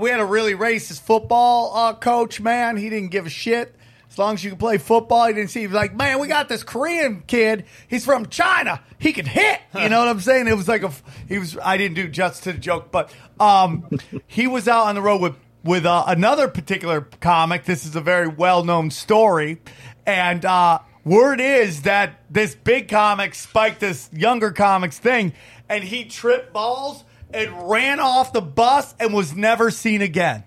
we 0.00 0.10
had 0.10 0.20
a 0.20 0.24
really 0.24 0.54
racist 0.54 1.00
football 1.00 1.76
uh, 1.76 1.94
coach, 1.94 2.40
man. 2.40 2.76
He 2.76 2.88
didn't 2.88 3.10
give 3.10 3.26
a 3.26 3.30
shit. 3.30 3.74
As 4.16 4.18
long 4.18 4.32
as 4.32 4.42
you 4.42 4.48
can 4.48 4.58
play 4.58 4.78
football, 4.78 5.26
he 5.26 5.34
didn't 5.34 5.50
see. 5.50 5.60
He 5.60 5.66
was 5.66 5.74
like, 5.74 5.94
man, 5.94 6.18
we 6.18 6.26
got 6.26 6.48
this 6.48 6.62
Korean 6.62 7.22
kid. 7.26 7.66
He's 7.86 8.06
from 8.06 8.24
China. 8.30 8.80
He 8.98 9.12
can 9.12 9.26
hit. 9.26 9.60
You 9.78 9.90
know 9.90 9.98
what 9.98 10.08
I'm 10.08 10.20
saying? 10.20 10.48
It 10.48 10.56
was 10.56 10.68
like 10.68 10.82
a. 10.82 10.90
He 11.28 11.38
was. 11.38 11.58
I 11.62 11.76
didn't 11.76 11.96
do 11.96 12.08
justice 12.08 12.44
to 12.44 12.52
the 12.54 12.58
joke, 12.58 12.90
but 12.90 13.12
um, 13.38 13.90
he 14.26 14.46
was 14.46 14.68
out 14.68 14.86
on 14.86 14.94
the 14.94 15.02
road 15.02 15.20
with 15.20 15.36
with 15.62 15.84
uh, 15.84 16.04
another 16.06 16.48
particular 16.48 17.02
comic. 17.20 17.66
This 17.66 17.84
is 17.84 17.94
a 17.94 18.00
very 18.00 18.26
well 18.26 18.64
known 18.64 18.90
story, 18.90 19.60
and 20.06 20.46
uh, 20.46 20.78
word 21.04 21.38
is 21.38 21.82
that 21.82 22.18
this 22.30 22.54
big 22.54 22.88
comic 22.88 23.34
spiked 23.34 23.80
this 23.80 24.08
younger 24.14 24.50
comic's 24.50 24.98
thing, 24.98 25.34
and 25.68 25.84
he 25.84 26.06
tripped 26.06 26.54
balls 26.54 27.04
and 27.34 27.68
ran 27.68 28.00
off 28.00 28.32
the 28.32 28.40
bus 28.40 28.94
and 28.98 29.12
was 29.12 29.36
never 29.36 29.70
seen 29.70 30.00
again. 30.00 30.42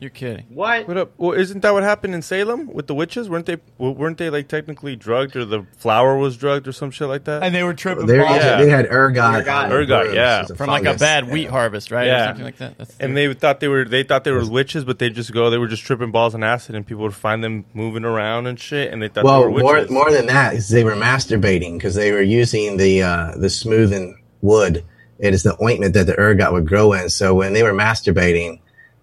You're 0.00 0.08
kidding. 0.08 0.46
What? 0.48 0.88
What 0.88 0.96
up? 0.96 1.12
Well, 1.18 1.32
isn't 1.38 1.60
that 1.60 1.74
what 1.74 1.82
happened 1.82 2.14
in 2.14 2.22
Salem 2.22 2.72
with 2.72 2.86
the 2.86 2.94
witches? 2.94 3.28
weren't 3.28 3.44
they? 3.44 3.58
Weren't 3.76 4.16
they 4.16 4.30
like 4.30 4.48
technically 4.48 4.96
drugged, 4.96 5.36
or 5.36 5.44
the 5.44 5.66
flower 5.76 6.16
was 6.16 6.38
drugged, 6.38 6.66
or 6.66 6.72
some 6.72 6.90
shit 6.90 7.06
like 7.06 7.24
that? 7.24 7.42
And 7.42 7.54
they 7.54 7.62
were 7.62 7.74
tripping 7.74 8.06
They, 8.06 8.16
balls. 8.16 8.36
Yeah. 8.36 8.56
they 8.62 8.70
had 8.70 8.86
ergot. 8.86 9.40
Ergot. 9.46 9.70
Ergot, 9.70 10.14
yeah. 10.14 10.40
as 10.44 10.50
a 10.50 10.54
From 10.56 10.68
like 10.68 10.82
a 10.82 10.84
fungus. 10.86 11.00
bad 11.02 11.26
Yeah. 11.26 11.32
wheat 11.34 11.50
harvest, 11.50 11.90
right? 11.90 12.04
Or 12.04 12.06
Yeah. 12.06 12.26
something 12.28 12.44
like 12.46 12.56
that. 12.56 12.78
That's 12.78 12.96
and 12.98 13.14
they 13.14 13.34
thought 13.34 13.60
they 13.60 13.68
were 13.68 13.84
they 13.84 14.02
thought 14.02 14.24
they 14.24 14.32
were 14.32 14.48
witches, 14.48 14.84
but 14.84 14.98
they 14.98 15.10
just 15.10 15.32
go 15.34 15.50
they 15.50 15.58
were 15.58 15.68
just 15.68 15.82
tripping 15.84 16.12
balls 16.12 16.34
and 16.34 16.42
acid, 16.42 16.76
and 16.76 16.86
people 16.86 17.02
would 17.02 17.14
find 17.14 17.44
them 17.44 17.66
moving 17.74 18.06
around 18.06 18.46
and 18.46 18.58
shit, 18.58 18.90
and 18.92 19.02
they 19.02 19.08
thought 19.08 19.24
Well, 19.24 19.40
they 19.42 19.48
were 19.52 19.60
more 19.60 19.74
witches. 19.74 19.90
more 19.90 20.10
than 20.10 20.26
that 20.28 20.54
is 20.54 20.70
they 20.70 20.82
were 20.82 20.96
masturbating 20.96 21.74
because 21.74 21.94
they 21.94 22.10
were 22.10 22.22
using 22.22 22.78
the 22.78 23.02
uh, 23.02 23.32
the 23.36 23.50
smoothing 23.50 24.18
wood. 24.40 24.82
It 25.18 25.34
is 25.34 25.42
the 25.42 25.62
ointment 25.62 25.92
that 25.92 26.06
the 26.06 26.18
ergot 26.18 26.54
would 26.54 26.66
grow 26.66 26.94
in. 26.94 27.10
So 27.10 27.34
when 27.34 27.52
they 27.52 27.62
were 27.62 27.74
masturbating, 27.74 28.60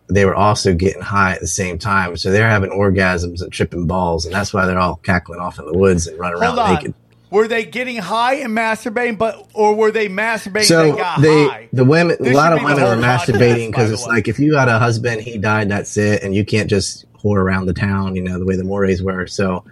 they 0.10 0.26
were 0.26 0.36
also 0.36 0.74
getting 0.74 1.02
high 1.02 1.34
at 1.34 1.42
the 1.42 1.48
same 1.48 1.78
time. 1.78 2.16
So 2.18 2.32
they're 2.32 2.50
having 2.50 2.70
orgasms 2.70 3.42
and 3.42 3.52
tripping 3.52 3.88
balls, 3.88 4.26
and 4.26 4.34
that's 4.34 4.54
why 4.54 4.66
they're 4.66 4.80
all 4.80 4.96
cackling 4.98 5.40
off 5.40 5.60
in 5.60 5.66
the 5.66 5.78
woods 5.78 6.08
and 6.08 6.18
running 6.20 6.42
Hold 6.42 6.58
around 6.58 6.68
on. 6.68 6.76
naked. 6.76 6.94
Were 7.30 7.50
they 7.50 7.66
getting 7.66 7.98
high 7.98 8.36
and 8.36 8.58
masturbating, 8.58 9.18
but 9.18 9.50
or 9.54 9.76
were 9.76 9.92
they 9.92 10.08
masturbating 10.08 10.64
So 10.64 10.90
and 10.90 10.98
got 10.98 11.22
they, 11.22 11.48
high? 11.48 11.70
the 11.74 11.84
women, 11.84 12.16
This 12.22 12.34
a 12.34 12.38
lot 12.38 12.54
of 12.54 12.64
women 12.64 12.82
were 12.82 12.96
masturbating 12.96 13.68
because 13.68 13.92
it's 13.92 14.08
like 14.08 14.30
if 14.30 14.40
you 14.40 14.52
got 14.52 14.70
a 14.70 14.80
husband, 14.80 15.22
he 15.22 15.38
died, 15.38 15.68
that's 15.70 15.98
it, 15.98 16.24
and 16.24 16.34
you 16.34 16.46
can't 16.46 16.70
just 16.70 17.06
whore 17.22 17.36
around 17.36 17.66
the 17.66 17.74
town, 17.74 18.16
you 18.16 18.22
know, 18.22 18.40
the 18.40 18.46
way 18.46 18.56
the 18.56 18.64
mores 18.64 19.04
were. 19.04 19.28
So 19.28 19.66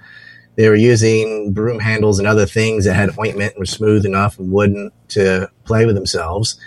they 0.57 0.67
were 0.67 0.75
using 0.75 1.53
broom 1.53 1.79
handles 1.79 2.19
and 2.19 2.27
other 2.27 2.45
things 2.45 2.83
that 2.85 2.93
had 2.95 3.17
ointment 3.17 3.53
and 3.53 3.59
were 3.59 3.65
smooth 3.65 4.05
enough 4.05 4.37
and 4.37 4.51
wooden 4.51 4.91
to 5.09 5.49
play 5.63 5.85
with 5.85 5.95
themselves. 5.95 6.59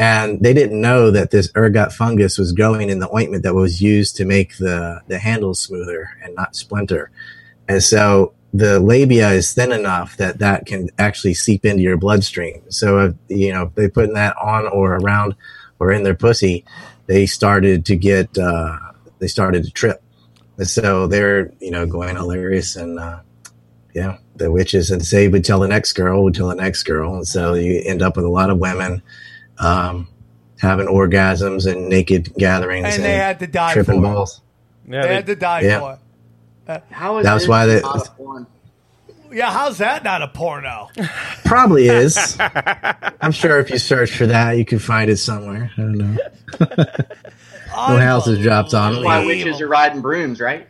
And 0.00 0.40
they 0.40 0.54
didn't 0.54 0.80
know 0.80 1.10
that 1.10 1.30
this 1.30 1.52
ergot 1.54 1.92
fungus 1.92 2.38
was 2.38 2.52
growing 2.52 2.88
in 2.88 3.00
the 3.00 3.14
ointment 3.14 3.42
that 3.42 3.54
was 3.54 3.82
used 3.82 4.16
to 4.16 4.24
make 4.24 4.56
the, 4.56 5.02
the 5.08 5.18
handles 5.18 5.60
smoother 5.60 6.08
and 6.24 6.34
not 6.34 6.56
splinter. 6.56 7.10
And 7.68 7.82
so 7.82 8.32
the 8.54 8.80
labia 8.80 9.28
is 9.28 9.52
thin 9.52 9.72
enough 9.72 10.16
that 10.16 10.38
that 10.38 10.64
can 10.64 10.88
actually 10.98 11.34
seep 11.34 11.66
into 11.66 11.82
your 11.82 11.98
bloodstream. 11.98 12.62
So, 12.70 12.98
if, 12.98 13.14
you 13.28 13.52
know, 13.52 13.64
if 13.64 13.74
they 13.74 13.88
putting 13.88 14.14
that 14.14 14.34
on 14.38 14.66
or 14.68 14.96
around 14.96 15.36
or 15.78 15.92
in 15.92 16.02
their 16.02 16.14
pussy, 16.14 16.64
they 17.04 17.26
started 17.26 17.84
to 17.84 17.94
get, 17.94 18.38
uh, 18.38 18.78
they 19.18 19.28
started 19.28 19.64
to 19.64 19.70
trip. 19.70 20.02
And 20.56 20.66
so 20.66 21.08
they're, 21.08 21.52
you 21.60 21.70
know, 21.70 21.84
going 21.84 22.16
hilarious 22.16 22.74
and, 22.74 22.98
uh, 22.98 23.20
yeah, 23.94 24.16
the 24.36 24.50
witches 24.50 24.90
and 24.90 25.04
say 25.04 25.28
would 25.28 25.44
tell 25.44 25.60
the 25.60 25.68
next 25.68 25.92
girl 25.92 26.24
would 26.24 26.34
tell 26.34 26.48
the 26.48 26.54
next 26.54 26.84
girl. 26.84 27.16
And 27.16 27.28
so 27.28 27.52
you 27.52 27.82
end 27.84 28.00
up 28.00 28.16
with 28.16 28.24
a 28.24 28.30
lot 28.30 28.48
of 28.48 28.58
women, 28.58 29.02
um, 29.60 30.08
having 30.60 30.86
orgasms 30.86 31.70
and 31.70 31.88
naked 31.88 32.34
gatherings 32.34 32.94
and 32.94 33.04
they 33.04 33.14
had 33.14 33.38
to 33.40 33.46
die 33.46 33.72
tripping 33.74 34.02
for 34.02 34.10
it. 34.10 34.14
balls. 34.14 34.40
yeah, 34.88 35.02
They 35.02 35.08
they- 35.08 35.14
had 35.14 35.26
to 35.26 35.36
die 35.36 35.60
Yeah. 35.62 35.78
for 35.80 35.98
it. 36.68 36.82
How 36.90 37.18
is 37.18 37.24
That's 37.24 37.42
this 37.44 37.48
why 37.48 37.66
they- 37.66 37.80
not 37.80 38.06
a 38.06 38.10
porn? 38.12 38.46
Yeah, 39.32 39.52
how's 39.52 39.78
that 39.78 40.02
not 40.02 40.22
a 40.22 40.28
porno? 40.28 40.88
Probably 41.44 41.86
is. 41.88 42.36
I'm 43.20 43.30
sure 43.30 43.60
if 43.60 43.70
you 43.70 43.78
search 43.78 44.16
for 44.16 44.26
that, 44.26 44.58
you 44.58 44.64
can 44.64 44.80
find 44.80 45.08
it 45.08 45.18
somewhere. 45.18 45.70
I 45.76 45.80
don't 45.80 45.98
know. 45.98 46.16
No 47.72 47.98
houses 47.98 48.40
dropped 48.42 48.74
on 48.74 48.96
it. 48.96 49.04
Why 49.04 49.20
It 49.20 49.26
witches 49.26 49.60
are 49.60 49.68
riding 49.68 50.00
brooms, 50.00 50.40
right? 50.40 50.66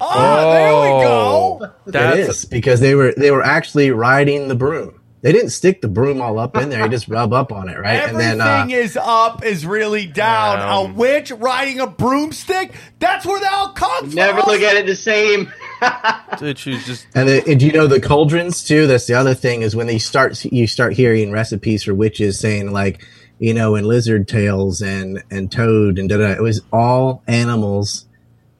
Oh, 0.00 0.52
there 0.52 0.72
we 0.72 1.02
go. 1.04 1.72
That's 1.86 2.28
is 2.28 2.44
because 2.44 2.78
they 2.78 2.94
were 2.94 3.12
they 3.16 3.32
were 3.32 3.42
actually 3.42 3.90
riding 3.90 4.46
the 4.46 4.54
broom. 4.54 5.00
They 5.24 5.32
didn't 5.32 5.52
stick 5.52 5.80
the 5.80 5.88
broom 5.88 6.20
all 6.20 6.38
up 6.38 6.54
in 6.54 6.68
there. 6.68 6.84
You 6.84 6.90
just 6.90 7.08
rub 7.08 7.32
up 7.32 7.50
on 7.50 7.70
it, 7.70 7.78
right? 7.78 7.94
Everything 7.94 8.32
and 8.32 8.40
then 8.40 8.70
uh, 8.70 8.76
is 8.76 8.94
up, 8.94 9.42
is 9.42 9.64
really 9.64 10.04
down. 10.04 10.60
Um, 10.60 10.90
a 10.90 10.94
witch 10.94 11.30
riding 11.30 11.80
a 11.80 11.86
broomstick? 11.86 12.74
That's 12.98 13.24
where 13.24 13.40
they 13.40 13.46
all 13.46 13.70
come 13.70 14.04
from. 14.04 14.14
Never 14.14 14.42
look 14.42 14.60
at 14.60 14.76
it 14.76 14.84
the 14.84 14.94
same. 14.94 15.50
dude, 16.38 16.58
she's 16.58 16.84
just 16.84 17.06
And, 17.14 17.26
the, 17.26 17.42
and 17.50 17.58
do 17.58 17.64
you 17.64 17.72
know 17.72 17.86
the 17.86 18.02
cauldrons 18.02 18.62
too? 18.64 18.86
That's 18.86 19.06
the 19.06 19.14
other 19.14 19.32
thing 19.32 19.62
is 19.62 19.74
when 19.74 19.86
they 19.86 19.96
start, 19.96 20.44
you 20.44 20.66
start 20.66 20.92
hearing 20.92 21.32
recipes 21.32 21.84
for 21.84 21.94
witches 21.94 22.38
saying 22.38 22.70
like, 22.72 23.02
you 23.38 23.54
know, 23.54 23.76
in 23.76 23.86
lizard 23.86 24.28
tails 24.28 24.82
and 24.82 25.24
and 25.30 25.50
toad 25.50 25.98
and 25.98 26.06
da 26.06 26.18
da. 26.18 26.32
It 26.32 26.42
was 26.42 26.60
all 26.70 27.22
animals 27.26 28.04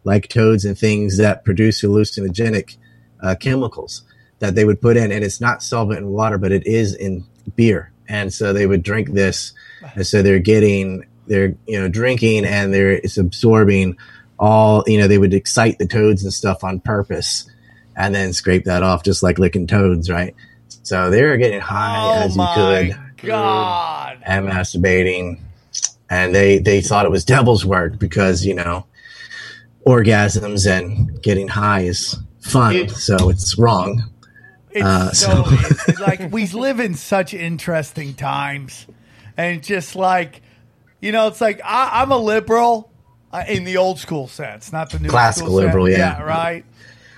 like 0.05 0.29
toads 0.29 0.65
and 0.65 0.79
things 0.79 1.19
that 1.19 1.45
produce 1.45 1.83
hallucinogenic 1.83 2.79
uh, 3.21 3.35
chemicals 3.35 4.05
that 4.41 4.55
they 4.55 4.65
would 4.65 4.81
put 4.81 4.97
in, 4.97 5.13
and 5.13 5.25
it's 5.25 5.41
not 5.41 5.63
solvent 5.63 6.01
in 6.01 6.09
water, 6.09 6.39
but 6.39 6.53
it 6.53 6.67
is 6.67 6.95
in 6.95 7.25
beer. 7.57 7.91
And 8.09 8.33
so 8.33 8.53
they 8.53 8.67
would 8.67 8.83
drink 8.83 9.13
this, 9.13 9.53
and 9.95 10.07
so 10.07 10.23
they're 10.23 10.39
getting 10.39 11.05
they're 11.27 11.55
you 11.67 11.81
know 11.81 11.89
drinking 11.89 12.45
and 12.45 12.73
they're 12.73 12.93
it's 12.93 13.17
absorbing 13.19 13.97
all 14.39 14.85
you 14.87 14.99
know 14.99 15.09
they 15.09 15.19
would 15.19 15.35
excite 15.35 15.79
the 15.79 15.87
toads 15.87 16.23
and 16.23 16.33
stuff 16.33 16.65
on 16.65 16.81
purpose 16.81 17.49
and 17.97 18.15
then 18.15 18.33
scrape 18.33 18.65
that 18.65 18.83
off 18.83 19.05
just 19.05 19.23
like 19.23 19.39
licking 19.39 19.67
toads 19.67 20.11
right 20.11 20.35
so 20.83 21.11
they 21.11 21.23
were 21.23 21.37
getting 21.37 21.61
high 21.61 22.19
Oh 22.19 22.23
as 22.25 22.37
you 22.37 22.47
could 22.55 23.29
God. 23.29 24.19
and 24.25 24.47
masturbating 24.47 25.41
and 26.11 26.35
they 26.35 26.59
they 26.59 26.81
thought 26.81 27.07
it 27.07 27.11
was 27.11 27.25
devil's 27.25 27.65
work 27.65 27.99
because 27.99 28.45
you 28.45 28.55
know 28.55 28.87
orgasms 29.87 30.71
and 30.71 31.23
getting 31.23 31.49
high 31.49 31.83
is 31.83 32.17
fun 32.41 32.73
Dude. 32.75 32.91
so 32.91 33.31
it's 33.31 33.59
wrong 33.59 34.03
It's 34.75 34.85
Uh, 34.85 35.13
so, 35.13 35.45
so- 35.45 35.45
it's 35.89 36.01
like 36.07 36.33
we 36.33 36.47
live 36.49 36.81
in 36.81 36.95
such 36.95 37.33
interesting 37.33 38.15
times, 38.15 38.87
and 39.37 39.63
just 39.63 39.97
like 39.97 40.43
you 41.01 41.13
know, 41.13 41.29
it's 41.29 41.41
like 41.41 41.61
I, 41.65 42.03
I'm 42.03 42.11
a 42.11 42.19
liberal 42.19 42.91
uh, 43.33 43.45
in 43.49 43.65
the 43.65 43.77
old 43.77 43.99
school 43.99 44.27
sense, 44.29 44.73
not 44.73 44.91
the 44.91 44.99
new 44.99 45.09
Classical 45.09 45.53
liberal, 45.53 45.89
yeah. 45.89 46.23
right. 46.23 46.65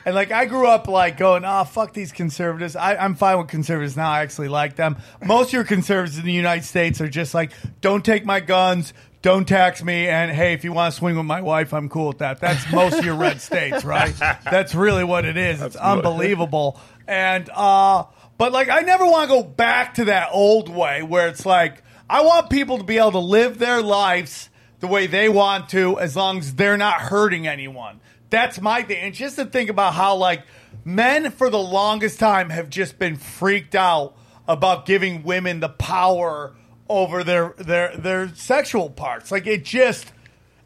And 0.05 0.15
like 0.15 0.31
I 0.31 0.45
grew 0.47 0.69
up 0.69 0.87
like 0.87 1.17
going, 1.17 1.45
oh 1.45 1.65
fuck 1.65 1.93
these 1.93 2.13
conservatives. 2.13 2.77
I, 2.77 2.95
I'm 2.97 3.17
fine 3.17 3.39
with 3.39 3.49
conservatives 3.49 3.97
now. 3.97 4.11
I 4.11 4.23
actually 4.23 4.49
like 4.49 4.77
them. 4.77 4.97
Most 5.25 5.49
of 5.49 5.53
your 5.55 5.65
conservatives 5.65 6.17
in 6.17 6.25
the 6.25 6.33
United 6.33 6.65
States 6.65 7.01
are 7.01 7.09
just 7.09 7.35
like, 7.35 7.53
don't 7.81 8.05
take 8.05 8.25
my 8.25 8.39
guns, 8.41 8.93
don't 9.27 9.49
tax 9.49 9.83
me, 9.83 10.07
and 10.07 10.31
hey, 10.31 10.53
if 10.53 10.63
you 10.63 10.73
want 10.73 10.95
to 10.95 10.97
swing 10.97 11.17
with 11.17 11.27
my 11.27 11.41
wife, 11.41 11.75
I'm 11.75 11.89
cool 11.89 12.07
with 12.07 12.19
that. 12.19 12.39
That's 12.39 12.71
most 12.71 12.97
of 12.97 13.05
your 13.05 13.17
red 13.17 13.41
states, 13.41 13.85
right? 13.85 14.15
That's 14.19 14.73
really 14.73 15.03
what 15.03 15.25
it 15.25 15.37
is. 15.37 15.61
It's 15.61 15.75
unbelievable. 15.75 16.81
And 17.09 17.51
uh 17.53 18.05
But 18.39 18.53
like, 18.53 18.69
I 18.69 18.83
never 18.83 19.05
want 19.05 19.29
to 19.29 19.37
go 19.37 19.43
back 19.43 19.95
to 19.95 20.05
that 20.05 20.29
old 20.31 20.69
way 20.69 21.03
where 21.03 21.27
it's 21.27 21.45
like, 21.45 21.83
I 22.09 22.23
want 22.23 22.51
people 22.51 22.79
to 22.79 22.85
be 22.85 22.99
able 22.99 23.11
to 23.11 23.19
live 23.19 23.59
their 23.59 23.83
lives 23.83 24.49
the 24.79 24.87
way 24.87 25.09
they 25.09 25.29
want 25.29 25.71
to, 25.71 25.99
as 25.99 26.15
long 26.15 26.39
as 26.39 26.55
they're 26.55 26.79
not 26.79 27.01
hurting 27.01 27.49
anyone. 27.49 27.99
That's 28.31 28.61
my 28.61 28.83
thing. 28.83 28.99
And 28.99 29.13
just 29.13 29.35
to 29.37 29.45
think 29.45 29.71
about 29.71 29.95
how 29.95 30.15
like 30.15 30.45
men 30.85 31.33
for 31.33 31.51
the 31.51 31.59
longest 31.59 32.21
time 32.21 32.51
have 32.51 32.71
just 32.71 32.97
been 32.97 33.17
freaked 33.17 33.75
out 33.75 34.17
about 34.47 34.87
giving 34.87 35.25
women 35.25 35.59
the 35.59 35.69
power 35.69 36.55
over 36.89 37.25
their 37.25 37.55
their 37.59 37.97
their 37.97 38.35
sexual 38.35 38.91
parts. 38.91 39.31
Like 39.31 39.47
it 39.47 39.65
just 39.65 40.13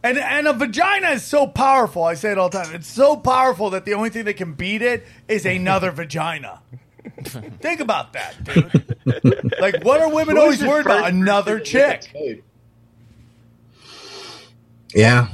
and 0.03 0.19
and 0.19 0.47
a 0.47 0.53
vagina 0.53 1.11
is 1.11 1.25
so 1.25 1.47
powerful. 1.47 2.05
I 2.05 2.15
say 2.15 2.33
it 2.33 2.39
all 2.39 2.49
the 2.49 2.63
time. 2.63 2.75
It's 2.75 2.87
so 2.89 3.17
powerful 3.17 3.71
that 3.71 3.85
the 3.85 3.95
only 3.95 4.11
thing 4.11 4.25
that 4.25 4.35
can 4.35 4.55
beat 4.55 4.83
it 4.83 5.07
is 5.29 5.45
another 5.47 5.91
vagina. 5.93 6.63
Think 7.61 7.81
about 7.81 8.13
that, 8.13 8.45
dude. 8.45 9.55
like, 9.59 9.83
what 9.85 10.01
are 10.01 10.11
women 10.13 10.37
Who 10.37 10.43
always 10.43 10.63
worried 10.63 10.87
about? 10.87 11.09
Another 11.09 11.59
chick. 11.59 12.15
Yeah, 14.95 15.29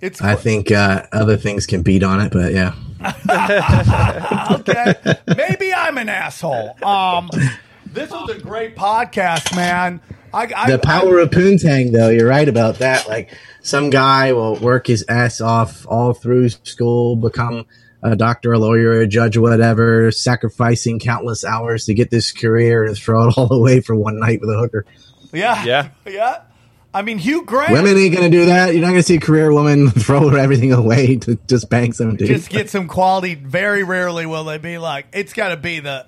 It's 0.00 0.20
I 0.22 0.34
think 0.36 0.72
uh, 0.72 1.06
other 1.12 1.36
things 1.36 1.66
can 1.66 1.82
beat 1.82 2.02
on 2.02 2.20
it, 2.20 2.32
but 2.32 2.52
yeah. 2.52 2.74
okay. 4.52 4.94
Maybe 5.36 5.72
I'm 5.72 5.98
an 5.98 6.08
asshole. 6.08 6.82
Um, 6.82 7.30
this 7.86 8.10
was 8.10 8.30
a 8.30 8.38
great 8.38 8.74
podcast, 8.74 9.54
man. 9.54 10.00
I, 10.36 10.52
I, 10.54 10.70
the 10.70 10.78
power 10.78 11.18
of 11.18 11.30
poontang, 11.30 11.92
though, 11.92 12.10
you're 12.10 12.28
right 12.28 12.48
about 12.48 12.80
that. 12.80 13.08
Like 13.08 13.34
some 13.62 13.88
guy 13.88 14.34
will 14.34 14.56
work 14.56 14.86
his 14.86 15.04
ass 15.08 15.40
off 15.40 15.86
all 15.88 16.12
through 16.12 16.50
school, 16.50 17.16
become 17.16 17.64
a 18.02 18.14
doctor, 18.14 18.52
a 18.52 18.58
lawyer, 18.58 19.00
a 19.00 19.06
judge, 19.06 19.38
whatever, 19.38 20.10
sacrificing 20.12 20.98
countless 20.98 21.42
hours 21.42 21.86
to 21.86 21.94
get 21.94 22.10
this 22.10 22.32
career 22.32 22.84
and 22.84 22.96
throw 22.96 23.28
it 23.28 23.38
all 23.38 23.50
away 23.60 23.80
for 23.80 23.96
one 23.96 24.20
night 24.20 24.40
with 24.40 24.50
a 24.50 24.58
hooker. 24.58 24.84
yeah, 25.32 25.64
Yeah. 25.64 25.88
yeah. 26.06 26.42
I 26.92 27.02
mean, 27.02 27.18
Hugh 27.18 27.44
Grant. 27.44 27.72
Women 27.72 27.96
ain't 27.98 28.14
gonna 28.14 28.30
do 28.30 28.46
that. 28.46 28.72
You're 28.72 28.80
not 28.80 28.88
gonna 28.88 29.02
see 29.02 29.16
a 29.16 29.20
career 29.20 29.52
woman 29.52 29.90
throw 29.90 30.30
everything 30.34 30.72
away 30.72 31.16
to 31.16 31.36
just 31.46 31.68
bang 31.68 31.92
some 31.92 32.16
dude. 32.16 32.28
just 32.28 32.48
get 32.48 32.70
some 32.70 32.88
quality. 32.88 33.34
Very 33.34 33.84
rarely 33.84 34.24
will 34.24 34.44
they 34.44 34.56
be 34.56 34.78
like, 34.78 35.06
it's 35.12 35.34
got 35.34 35.48
to 35.48 35.58
be 35.58 35.80
the 35.80 36.06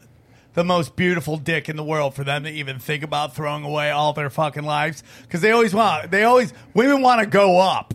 the 0.58 0.64
most 0.64 0.96
beautiful 0.96 1.36
dick 1.36 1.68
in 1.68 1.76
the 1.76 1.84
world 1.84 2.16
for 2.16 2.24
them 2.24 2.42
to 2.42 2.50
even 2.50 2.80
think 2.80 3.04
about 3.04 3.32
throwing 3.36 3.62
away 3.64 3.92
all 3.92 4.12
their 4.12 4.28
fucking 4.28 4.64
lives 4.64 5.04
because 5.22 5.40
they 5.40 5.52
always 5.52 5.72
want 5.72 6.10
they 6.10 6.24
always 6.24 6.52
women 6.74 7.00
want 7.00 7.20
to 7.20 7.26
go 7.28 7.60
up 7.60 7.94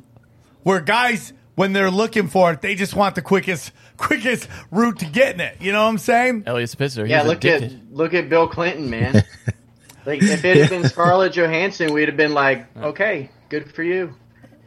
where 0.64 0.80
guys 0.80 1.34
when 1.56 1.74
they're 1.74 1.92
looking 1.92 2.30
for 2.30 2.54
it 2.54 2.62
they 2.62 2.74
just 2.74 2.96
want 2.96 3.16
the 3.16 3.22
quickest 3.22 3.74
quickest 3.98 4.48
route 4.72 4.98
to 5.00 5.06
getting 5.06 5.42
it 5.42 5.58
you 5.60 5.74
know 5.74 5.84
what 5.84 5.90
i'm 5.90 5.98
saying 5.98 6.42
Eliot 6.46 6.70
Spitzer. 6.70 7.06
Yeah, 7.06 7.24
look 7.24 7.40
addicted. 7.40 7.74
at 7.74 7.94
look 7.94 8.14
at 8.14 8.30
Bill 8.30 8.48
Clinton, 8.48 8.90
man. 8.90 9.14
like 10.06 10.24
if 10.24 10.46
it 10.46 10.56
had 10.56 10.70
been 10.70 10.88
Scarlett 10.88 11.34
Johansson, 11.34 11.92
we'd 11.94 12.08
have 12.08 12.16
been 12.16 12.34
like, 12.34 12.66
okay, 12.78 13.30
good 13.50 13.74
for 13.74 13.84
you. 13.84 14.16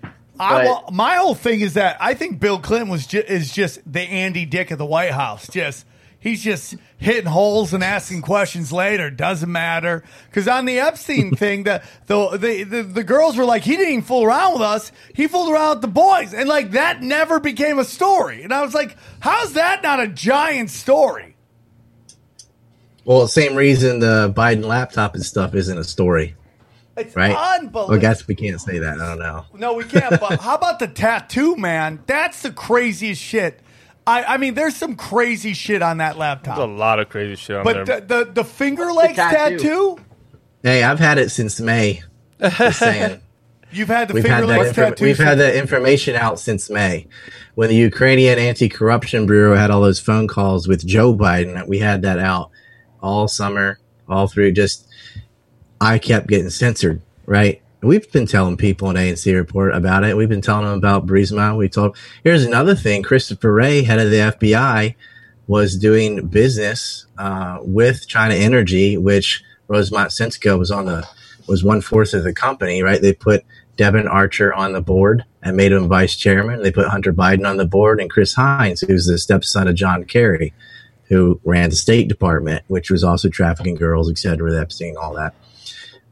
I, 0.05 0.09
But- 0.53 0.65
well, 0.67 0.85
my 0.93 1.15
whole 1.17 1.35
thing 1.35 1.61
is 1.61 1.75
that 1.75 1.97
I 1.99 2.13
think 2.13 2.41
Bill 2.41 2.59
Clinton 2.59 2.91
was 2.91 3.07
ju- 3.07 3.25
is 3.27 3.51
just 3.55 3.81
the 3.91 4.03
Andy 4.03 4.45
Dick 4.45 4.71
of 4.71 4.77
the 4.77 4.85
White 4.85 5.13
House. 5.13 5.49
Just 5.49 5.87
he's 6.27 6.43
just 6.43 6.75
hitting 6.99 7.27
holes 7.27 7.73
and 7.73 7.85
asking 7.85 8.23
questions 8.23 8.73
later. 8.73 9.11
Doesn't 9.11 9.51
matter 9.51 10.03
because 10.29 10.49
on 10.49 10.65
the 10.65 10.79
Epstein 10.81 11.35
thing, 11.37 11.63
the, 11.65 11.83
the 12.07 12.37
the 12.37 12.63
the 12.65 12.83
the 12.83 13.05
girls 13.05 13.37
were 13.37 13.45
like, 13.45 13.63
he 13.63 13.77
didn't 13.77 13.93
even 13.93 14.03
fool 14.03 14.25
around 14.25 14.55
with 14.55 14.63
us. 14.63 14.93
He 15.15 15.27
fooled 15.29 15.53
around 15.53 15.77
with 15.77 15.83
the 15.83 15.89
boys, 15.89 16.35
and 16.35 16.49
like 16.49 16.73
that 16.73 17.03
never 17.03 17.39
became 17.41 17.79
a 17.79 17.85
story. 17.85 18.43
And 18.43 18.53
I 18.53 18.63
was 18.63 18.75
like, 18.75 18.97
how's 19.21 19.53
that 19.55 19.83
not 19.83 20.01
a 20.01 20.09
giant 20.09 20.71
story? 20.71 21.35
well, 23.05 23.29
same 23.29 23.55
reason 23.55 24.01
the 24.01 24.33
Biden 24.37 24.65
laptop 24.65 25.15
and 25.15 25.25
stuff 25.25 25.55
isn't 25.55 25.79
a 25.79 25.85
story, 25.85 26.35
It's 26.97 27.15
right? 27.15 27.37
unbelievable. 27.61 27.95
I 27.95 27.99
guess 27.99 28.27
we 28.27 28.35
can't 28.35 28.61
say 28.61 28.81
that. 28.81 29.01
I 29.01 29.07
don't 29.07 29.21
know. 29.21 29.45
No, 29.55 29.75
we 29.75 29.85
can't. 29.85 30.19
But 30.19 30.41
how 30.41 30.57
about 30.57 30.81
the 30.81 30.89
tattoo, 30.89 31.55
man? 31.57 32.01
That's 32.07 32.43
the 32.43 32.51
craziest 32.51 33.23
shit. 33.23 33.61
I, 34.07 34.23
I 34.25 34.37
mean, 34.37 34.55
there's 34.55 34.77
some 34.77 34.95
crazy 34.95 35.53
shit 35.53 35.83
on 35.83 35.99
that 35.99 36.17
laptop. 36.17 36.59
There's 36.59 36.69
a 36.69 36.73
lot 36.73 37.01
of 37.01 37.09
crazy 37.09 37.35
shit 37.37 37.57
on 37.57 37.65
But 37.65 37.87
there. 37.87 38.01
the, 38.01 38.25
the 38.25 38.33
the 38.33 38.45
Finger 38.45 38.93
Lakes 38.93 39.17
tattoo? 39.17 39.57
tattoo? 39.59 39.99
Hey, 40.63 40.83
I've 40.85 40.99
had 41.01 41.19
it 41.19 41.31
since 41.31 41.61
May. 41.61 42.03
Just 42.41 42.79
saying. 42.79 43.21
You've 43.73 43.89
had 43.89 44.09
the 44.09 44.15
We've 44.15 44.23
Finger 44.23 44.37
had 44.37 44.49
that. 44.49 44.59
Lakes 44.59 44.71
infor- 44.71 44.75
tattoo. 44.91 45.05
we've 45.05 45.19
had 45.19 45.39
since- 45.39 45.53
that 45.55 45.57
information 45.57 46.15
out 46.15 46.39
since 46.39 46.71
May, 46.71 47.09
when 47.57 47.69
the 47.69 47.75
Ukrainian 47.75 48.39
Anti-Corruption 48.39 49.27
Bureau 49.27 49.57
had 49.57 49.71
all 49.73 49.81
those 49.81 49.99
phone 50.01 50.29
calls 50.29 50.69
with 50.69 50.87
Joe 50.87 51.15
Biden. 51.15 51.67
We 51.67 51.79
had 51.81 52.03
that 52.03 52.19
out 52.21 52.51
all 53.03 53.27
summer, 53.29 53.81
all 54.09 54.29
through. 54.29 54.53
Just 54.53 54.87
I 55.81 55.99
kept 55.99 56.29
getting 56.29 56.49
censored. 56.51 57.03
Right. 57.27 57.61
We've 57.83 58.11
been 58.11 58.27
telling 58.27 58.57
people 58.57 58.91
in 58.91 58.97
ANC 58.97 59.33
report 59.35 59.75
about 59.75 60.05
it. 60.05 60.17
We've 60.17 60.29
been 60.29 60.41
telling 60.41 60.65
them 60.65 60.79
about 60.79 61.07
Burisma. 61.07 61.57
We 61.57 61.69
told. 61.69 61.97
Here's 62.25 62.45
another 62.45 62.75
thing: 62.75 63.03
Christopher 63.03 63.53
Wray, 63.53 63.83
head 63.83 63.99
of 63.99 64.11
the 64.11 64.17
FBI, 64.17 64.95
was 65.47 65.77
doing 65.77 66.27
business 66.27 67.07
uh, 67.19 67.59
with 67.61 68.09
China 68.09 68.35
Energy, 68.35 68.97
which 68.97 69.45
Rosemont 69.69 70.13
Seneca 70.13 70.57
was 70.57 70.71
on 70.71 70.87
the 70.87 71.07
was 71.47 71.63
one 71.63 71.81
fourth 71.81 72.15
of 72.15 72.25
the 72.25 72.33
company. 72.33 72.83
Right? 72.83 73.01
They 73.01 73.13
put 73.13 73.45
Devon 73.77 74.09
Archer 74.09 74.55
on 74.55 74.73
the 74.73 74.81
board 74.81 75.25
and 75.43 75.57
made 75.57 75.73
him 75.73 75.89
vice 75.89 76.17
chairman. 76.17 76.63
They 76.63 76.73
put 76.73 76.89
Hunter 76.89 77.13
Biden 77.13 77.49
on 77.49 77.59
the 77.59 77.67
board 77.67 78.01
and 78.01 78.11
Chris 78.11 78.35
Heinz, 78.35 78.81
who's 78.81 79.07
the 79.07 79.19
stepson 79.19 79.69
of 79.69 79.75
John 79.75 80.05
Kerry, 80.05 80.55
who 81.05 81.41
ran 81.45 81.71
the 81.71 81.77
State 81.77 82.09
Department, 82.09 82.65
which 82.69 82.91
was 82.91 83.05
also 83.05 83.29
trafficking 83.29 83.75
girls, 83.75 84.11
et 84.11 84.19
cetera, 84.19 84.49
with 84.49 84.59
Epstein, 84.59 84.97
all 84.97 85.15
that. 85.15 85.35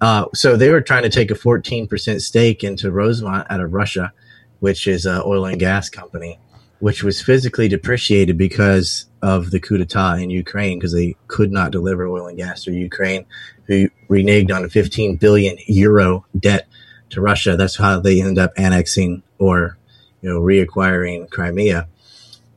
Uh, 0.05 0.27
so 0.35 0.55
they 0.55 0.69
were 0.69 0.83
trying 0.83 1.03
to 1.03 1.09
take 1.09 1.31
a 1.31 1.35
14% 1.35 2.21
stake 2.21 2.63
into 2.63 2.91
Rosneft 2.91 3.47
out 3.49 3.61
of 3.61 3.73
Russia, 3.73 4.13
which 4.61 4.87
is 4.87 5.07
an 5.07 5.23
oil 5.25 5.47
and 5.47 5.59
gas 5.59 5.89
company, 5.89 6.39
which 6.81 7.03
was 7.03 7.23
physically 7.23 7.69
depreciated 7.69 8.37
because 8.37 9.07
of 9.23 9.51
the 9.51 9.59
coup 9.59 9.79
d'etat 9.79 10.17
in 10.17 10.29
Ukraine 10.29 10.79
because 10.79 10.93
they 10.93 11.17
could 11.27 11.51
not 11.51 11.71
deliver 11.71 12.07
oil 12.07 12.27
and 12.27 12.37
gas 12.37 12.65
to 12.65 12.73
Ukraine, 12.73 13.25
who 13.67 13.89
reneged 14.11 14.55
on 14.55 14.63
a 14.63 14.69
15 14.69 15.17
billion 15.17 15.57
euro 15.69 16.27
debt 16.39 16.69
to 17.09 17.23
Russia. 17.23 17.57
That's 17.57 17.79
how 17.79 17.99
they 17.99 18.21
ended 18.21 18.37
up 18.37 18.53
annexing 18.59 19.23
or, 19.39 19.79
you 20.21 20.29
know, 20.29 20.39
reacquiring 20.39 21.31
Crimea. 21.31 21.89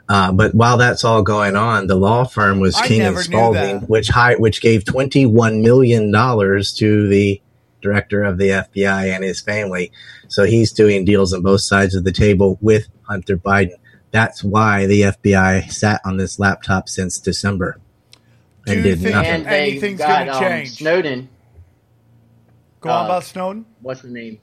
Uh, 0.09 0.31
but 0.31 0.55
while 0.55 0.77
that's 0.77 1.03
all 1.03 1.21
going 1.21 1.55
on, 1.55 1.88
the 1.88 1.95
law 1.95 2.23
firm 2.23 2.59
was 2.59 2.75
I 2.75 2.88
King 2.88 2.99
never 2.99 3.17
and 3.17 3.25
Spalding, 3.25 3.79
which 3.81 4.07
hi- 4.07 4.35
which 4.35 4.61
gave 4.61 4.85
twenty 4.85 5.25
one 5.25 5.61
million 5.61 6.11
dollars 6.11 6.73
to 6.75 7.07
the 7.09 7.41
director 7.81 8.23
of 8.23 8.38
the 8.38 8.49
FBI 8.49 9.13
and 9.13 9.23
his 9.23 9.41
family. 9.41 9.91
So 10.29 10.43
he's 10.45 10.71
doing 10.71 11.03
deals 11.05 11.34
on 11.34 11.41
both 11.41 11.61
sides 11.61 11.93
of 11.93 12.03
the 12.05 12.11
table 12.13 12.57
with 12.61 12.88
Hunter 13.03 13.38
Biden. 13.38 13.75
That's 14.11 14.43
why 14.43 14.85
the 14.85 15.01
FBI 15.01 15.69
sat 15.71 15.99
on 16.05 16.15
this 16.17 16.39
laptop 16.39 16.88
since 16.89 17.19
December 17.19 17.77
Do 18.65 18.73
and 18.73 18.84
did 18.84 18.99
think- 19.01 19.13
nothing. 19.13 19.29
And 19.31 19.45
they 19.45 19.71
Anything's 19.71 19.99
got 19.99 20.25
gonna 20.27 20.31
um, 20.38 20.39
change. 20.41 20.69
Snowden. 20.77 21.29
Go 22.79 22.89
on 22.89 23.01
uh, 23.01 23.05
about 23.05 23.23
Snowden. 23.25 23.65
What's 23.81 24.01
his 24.01 24.11
name? 24.11 24.39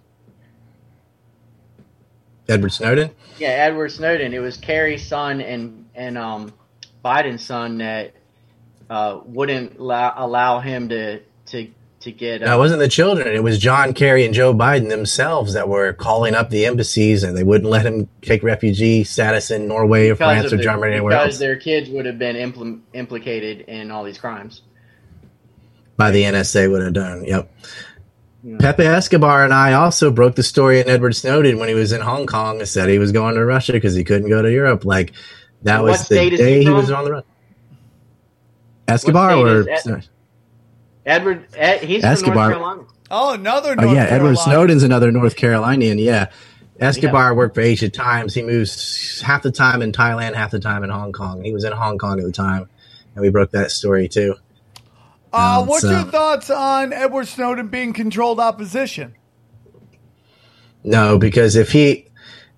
Edward 2.49 2.71
Snowden. 2.73 3.11
Yeah, 3.39 3.49
Edward 3.49 3.91
Snowden. 3.91 4.33
It 4.35 4.39
was 4.41 4.57
Kerry's 4.57 5.07
son 5.07 5.41
and 5.41 5.87
and 5.95 6.19
um, 6.19 6.53
Biden's 7.05 7.45
son 7.45 7.79
that 7.79 8.13
uh, 8.91 9.21
wouldn't 9.25 9.79
allow, 9.79 10.13
allow 10.17 10.61
him 10.61 10.89
to 10.91 11.21
to 11.47 11.69
to 12.01 12.13
get. 12.13 12.43
Uh, 12.43 12.47
No, 12.47 12.57
it 12.57 12.59
wasn't 12.59 12.81
the 12.81 12.89
children. 12.89 13.29
It 13.35 13.43
was 13.43 13.59
John 13.59 13.95
Kerry 13.95 14.25
and 14.27 14.35
Joe 14.35 14.53
Biden 14.53 14.91
themselves 14.91 15.55
that 15.55 15.69
were 15.69 15.95
calling 15.95 16.35
up 16.35 16.51
the 16.51 16.67
embassies, 16.67 17.23
and 17.23 17.37
they 17.37 17.43
wouldn't 17.45 17.71
let 17.71 17.87
him 17.87 18.09
take 18.21 18.43
refugee 18.43 19.05
status 19.05 19.51
in 19.51 19.67
Norway 19.69 20.11
or 20.11 20.17
France 20.17 20.53
or 20.53 20.57
the- 20.57 20.63
Germany 20.63 20.93
or 20.93 20.97
anywhere 20.97 21.11
because 21.19 21.35
else 21.35 21.39
their 21.39 21.57
kids 21.57 21.89
would 21.91 22.05
have 22.05 22.19
been 22.19 22.37
impl- 22.37 22.81
implicated 22.93 23.61
in 23.69 23.91
all 23.91 24.05
these 24.05 24.19
crimes. 24.19 24.61
by 25.97 26.11
the 26.11 26.25
NSA 26.25 26.71
would 26.71 26.83
have 26.83 26.93
done. 26.93 27.25
Yep. 27.25 27.51
Pepe 28.59 28.85
Escobar 28.85 29.45
and 29.45 29.55
I 29.55 29.73
also 29.75 30.11
broke 30.11 30.35
the 30.37 30.43
story 30.43 30.81
in 30.81 30.89
Edward 30.89 31.15
Snowden 31.17 31.59
when 31.59 31.69
he 31.69 31.75
was 31.75 31.93
in 31.93 32.01
Hong 32.01 32.27
Kong 32.27 32.59
and 32.61 32.69
said 32.69 32.89
he 32.89 32.99
was 32.99 33.13
going 33.13 33.35
to 33.37 33.45
Russia 33.45 33.73
because 33.73 33.95
he 33.95 34.05
couldn't 34.05 34.29
go 34.29 34.43
to 34.43 34.53
Europe. 34.53 34.85
Like 34.85 35.13
that 35.63 35.77
And 35.77 35.85
was 35.85 35.99
the 36.01 36.05
state 36.17 36.33
is 36.35 36.41
he 36.41 36.47
day 36.47 36.63
he, 36.65 36.71
was 36.71 36.91
on 36.91 37.05
the 37.05 37.13
run. 37.13 37.23
Escobar 38.89 39.35
or 39.37 39.69
Ed- 39.69 40.09
Edward, 41.07 41.47
Ed, 41.55 41.83
he's 41.83 42.05
Escobar. 42.05 42.53
from 42.53 42.61
North 42.61 42.77
Carolina. 42.77 42.83
Oh, 43.11 43.33
another. 43.35 43.77
Oh 43.79 43.83
North 43.83 43.97
yeah, 43.97 44.05
Edward 44.05 44.37
Snowden's 44.39 44.83
another 44.83 45.11
North 45.13 45.37
Carolinian. 45.37 45.99
Yeah, 45.99 46.31
Escobar 46.81 47.35
worked 47.35 47.55
for 47.55 47.61
Asia 47.63 47.89
Times. 47.89 48.35
He 48.35 48.43
moves 48.43 49.21
half 49.21 49.43
the 49.43 49.53
time 49.53 49.83
in 49.83 49.93
Thailand, 49.93 50.35
half 50.35 50.51
the 50.51 50.61
time 50.61 50.85
in 50.85 50.91
Hong 50.91 51.13
Kong. 51.13 51.45
He 51.45 51.53
was 51.53 51.65
in 51.65 51.73
Hong 51.73 51.99
Kong 51.99 52.19
at 52.19 52.25
the 52.27 52.33
time, 52.33 52.69
and 53.15 53.23
we 53.23 53.31
broke 53.31 53.53
that 53.53 53.71
story 53.71 54.09
too. 54.09 54.37
Uh, 55.35 55.61
Um, 55.61 55.67
what's 55.67 55.83
so- 55.83 55.91
your 55.91 56.05
thoughts 56.05 56.49
on 56.49 56.93
Edward 56.93 57.27
Snowden 57.27 57.69
being 57.69 57.93
controlled 57.93 58.39
opposition? 58.39 59.15
No, 60.85 61.19
because 61.19 61.57
if 61.57 61.73
he 61.73 62.07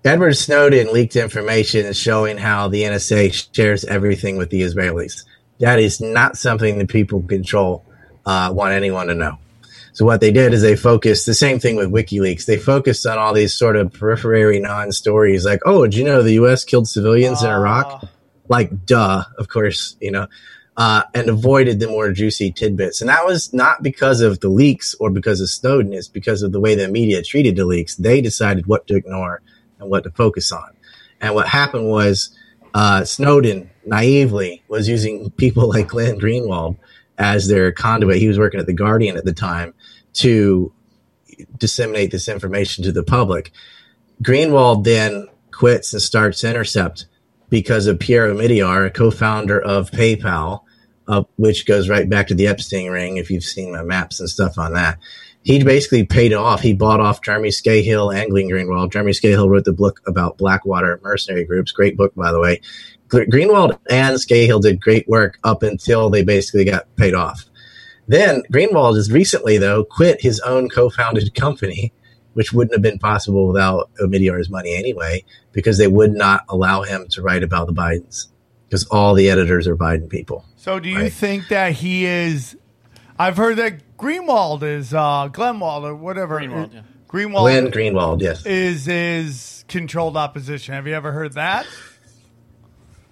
Edward 0.05 0.37
Snowden 0.37 0.93
leaked 0.93 1.15
information 1.15 1.91
showing 1.91 2.37
how 2.37 2.67
the 2.69 2.83
NSA 2.83 3.53
shares 3.53 3.83
everything 3.83 4.37
with 4.37 4.49
the 4.51 4.61
Israelis. 4.61 5.23
That 5.59 5.79
is 5.79 5.99
not 5.99 6.37
something 6.37 6.77
that 6.77 6.87
people 6.87 7.23
control 7.23 7.83
uh, 8.25 8.51
want 8.53 8.73
anyone 8.73 9.07
to 9.07 9.15
know. 9.15 9.37
So 9.91 10.05
what 10.05 10.21
they 10.21 10.31
did 10.31 10.53
is 10.53 10.61
they 10.61 10.75
focused 10.75 11.25
the 11.25 11.33
same 11.33 11.59
thing 11.59 11.75
with 11.75 11.89
WikiLeaks. 11.89 12.45
They 12.45 12.57
focused 12.57 13.05
on 13.07 13.17
all 13.17 13.33
these 13.33 13.53
sort 13.53 13.75
of 13.75 13.91
periphery 13.91 14.59
non-stories, 14.59 15.43
like, 15.43 15.59
oh, 15.65 15.83
did 15.85 15.95
you 15.95 16.03
know 16.03 16.21
the 16.21 16.33
U.S. 16.33 16.63
killed 16.63 16.87
civilians 16.87 17.41
in 17.41 17.49
Iraq? 17.49 18.05
Like, 18.47 18.85
duh, 18.85 19.23
of 19.37 19.49
course, 19.49 19.97
you 19.99 20.11
know, 20.11 20.27
uh, 20.77 21.03
and 21.15 21.27
avoided 21.27 21.79
the 21.79 21.87
more 21.87 22.11
juicy 22.11 22.51
tidbits. 22.51 23.01
And 23.01 23.09
that 23.09 23.25
was 23.25 23.51
not 23.51 23.81
because 23.81 24.21
of 24.21 24.39
the 24.39 24.49
leaks 24.49 24.93
or 24.99 25.09
because 25.09 25.41
of 25.41 25.49
Snowden. 25.49 25.91
It's 25.91 26.07
because 26.07 26.43
of 26.43 26.51
the 26.51 26.59
way 26.59 26.75
the 26.75 26.87
media 26.87 27.23
treated 27.23 27.55
the 27.55 27.65
leaks. 27.65 27.95
They 27.95 28.21
decided 28.21 28.67
what 28.67 28.85
to 28.87 28.95
ignore 28.95 29.41
and 29.79 29.89
what 29.89 30.03
to 30.03 30.11
focus 30.11 30.51
on. 30.51 30.69
And 31.19 31.33
what 31.33 31.47
happened 31.47 31.89
was 31.89 32.29
uh, 32.75 33.03
Snowden 33.05 33.71
naively 33.85 34.63
was 34.67 34.87
using 34.87 35.31
people 35.37 35.69
like 35.69 35.87
Glenn 35.87 36.19
Greenwald 36.19 36.77
as 37.17 37.47
their 37.47 37.71
conduit. 37.71 38.17
He 38.17 38.27
was 38.27 38.37
working 38.37 38.59
at 38.59 38.67
the 38.67 38.73
Guardian 38.73 39.17
at 39.17 39.25
the 39.25 39.33
time 39.33 39.73
to 40.13 40.71
disseminate 41.57 42.11
this 42.11 42.27
information 42.27 42.83
to 42.83 42.91
the 42.91 43.03
public. 43.03 43.51
Greenwald 44.21 44.83
then 44.83 45.27
quits 45.51 45.93
and 45.93 46.01
starts 46.01 46.43
Intercept 46.43 47.07
because 47.49 47.87
of 47.87 47.99
Pierre 47.99 48.31
Omidyar, 48.31 48.85
a 48.85 48.91
co-founder 48.91 49.59
of 49.59 49.89
PayPal, 49.89 50.61
uh, 51.07 51.23
which 51.37 51.65
goes 51.65 51.89
right 51.89 52.09
back 52.09 52.27
to 52.27 52.35
the 52.35 52.47
Epstein 52.47 52.91
ring. 52.91 53.17
If 53.17 53.29
you've 53.29 53.43
seen 53.43 53.71
my 53.71 53.83
maps 53.83 54.19
and 54.19 54.29
stuff 54.29 54.57
on 54.57 54.73
that, 54.73 54.99
he 55.43 55.63
basically 55.63 56.03
paid 56.03 56.33
off. 56.33 56.61
He 56.61 56.73
bought 56.73 56.99
off 56.99 57.21
Jeremy 57.21 57.49
Scahill 57.49 58.13
and 58.13 58.29
Glenn 58.29 58.49
Greenwald. 58.49 58.91
Jeremy 58.91 59.13
Scahill 59.13 59.49
wrote 59.49 59.65
the 59.65 59.73
book 59.73 60.01
about 60.05 60.37
Blackwater 60.37 60.99
mercenary 61.03 61.45
groups. 61.45 61.71
Great 61.71 61.95
book, 61.95 62.13
by 62.15 62.31
the 62.31 62.39
way. 62.39 62.59
Greenwald 63.09 63.79
and 63.89 64.17
Scahill 64.17 64.61
did 64.61 64.81
great 64.81 65.07
work 65.07 65.39
up 65.45 65.63
until 65.63 66.09
they 66.09 66.23
basically 66.23 66.65
got 66.65 66.93
paid 66.97 67.13
off. 67.13 67.45
Then 68.07 68.43
Greenwald 68.51 68.95
has 68.95 69.11
recently, 69.11 69.57
though, 69.57 69.83
quit 69.85 70.21
his 70.21 70.39
own 70.41 70.67
co-founded 70.69 71.33
company, 71.33 71.93
which 72.33 72.51
wouldn't 72.51 72.73
have 72.73 72.81
been 72.81 72.99
possible 72.99 73.47
without 73.47 73.89
Omidyar's 74.01 74.49
money 74.49 74.75
anyway, 74.75 75.23
because 75.53 75.77
they 75.77 75.87
would 75.87 76.11
not 76.11 76.43
allow 76.49 76.83
him 76.83 77.07
to 77.09 77.21
write 77.21 77.43
about 77.43 77.67
the 77.67 77.73
Bidens, 77.73 78.27
because 78.67 78.85
all 78.87 79.13
the 79.13 79.29
editors 79.29 79.67
are 79.67 79.75
Biden 79.75 80.09
people. 80.09 80.45
So 80.55 80.79
do 80.79 80.89
you 80.89 80.97
Right. 80.97 81.13
think 81.13 81.47
that 81.49 81.73
he 81.73 82.05
is? 82.05 82.55
I've 83.19 83.37
heard 83.37 83.57
that 83.57 83.97
Greenwald 83.97 84.63
is 84.63 84.93
uh, 84.93 85.29
Glenwald 85.29 85.83
or 85.83 85.95
whatever. 85.95 86.39
Greenwald, 86.39 86.73
yeah. 86.73 86.81
Greenwald 87.07 87.39
Glenn 87.39 87.71
Greenwald, 87.71 88.21
yes. 88.21 88.45
is 88.45 88.87
is 88.87 89.65
controlled 89.67 90.17
opposition. 90.17 90.73
Have 90.73 90.87
you 90.87 90.93
ever 90.93 91.11
heard 91.11 91.33
that? 91.33 91.65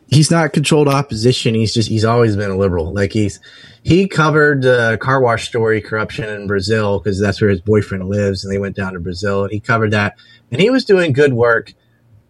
he's 0.08 0.30
not 0.30 0.54
controlled 0.54 0.88
opposition. 0.88 1.56
He's 1.56 1.74
just 1.74 1.90
he's 1.90 2.06
always 2.06 2.36
been 2.36 2.52
a 2.52 2.58
liberal. 2.58 2.94
Like 2.94 3.12
he's 3.12 3.40
he 3.84 4.08
covered 4.08 4.62
the 4.62 4.98
car 5.02 5.22
wash 5.22 5.48
story 5.48 5.82
corruption 5.82 6.30
in 6.30 6.48
Brazil 6.48 7.00
because 7.00 7.20
that's 7.20 7.42
where 7.42 7.50
his 7.50 7.62
boyfriend 7.62 8.08
lives, 8.08 8.44
and 8.44 8.54
they 8.54 8.58
went 8.60 8.76
down 8.76 8.94
to 8.94 9.00
Brazil 9.00 9.44
and 9.44 9.52
he 9.52 9.60
covered 9.60 9.92
that, 9.92 10.16
and 10.52 10.62
he 10.62 10.70
was 10.70 10.86
doing 10.86 11.14
good 11.14 11.34
work 11.34 11.74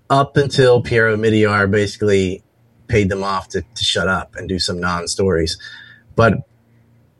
up 0.09 0.37
until 0.37 0.81
Pierre 0.81 1.15
Omidyar 1.15 1.69
basically 1.69 2.43
paid 2.87 3.09
them 3.09 3.23
off 3.23 3.49
to, 3.49 3.61
to 3.61 3.83
shut 3.83 4.07
up 4.07 4.35
and 4.35 4.49
do 4.49 4.59
some 4.59 4.79
non 4.79 5.07
stories. 5.07 5.57
But 6.15 6.47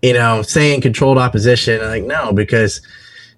you 0.01 0.13
know, 0.13 0.41
saying 0.41 0.81
controlled 0.81 1.17
opposition, 1.17 1.81
like 1.81 2.03
no, 2.03 2.31
because 2.31 2.81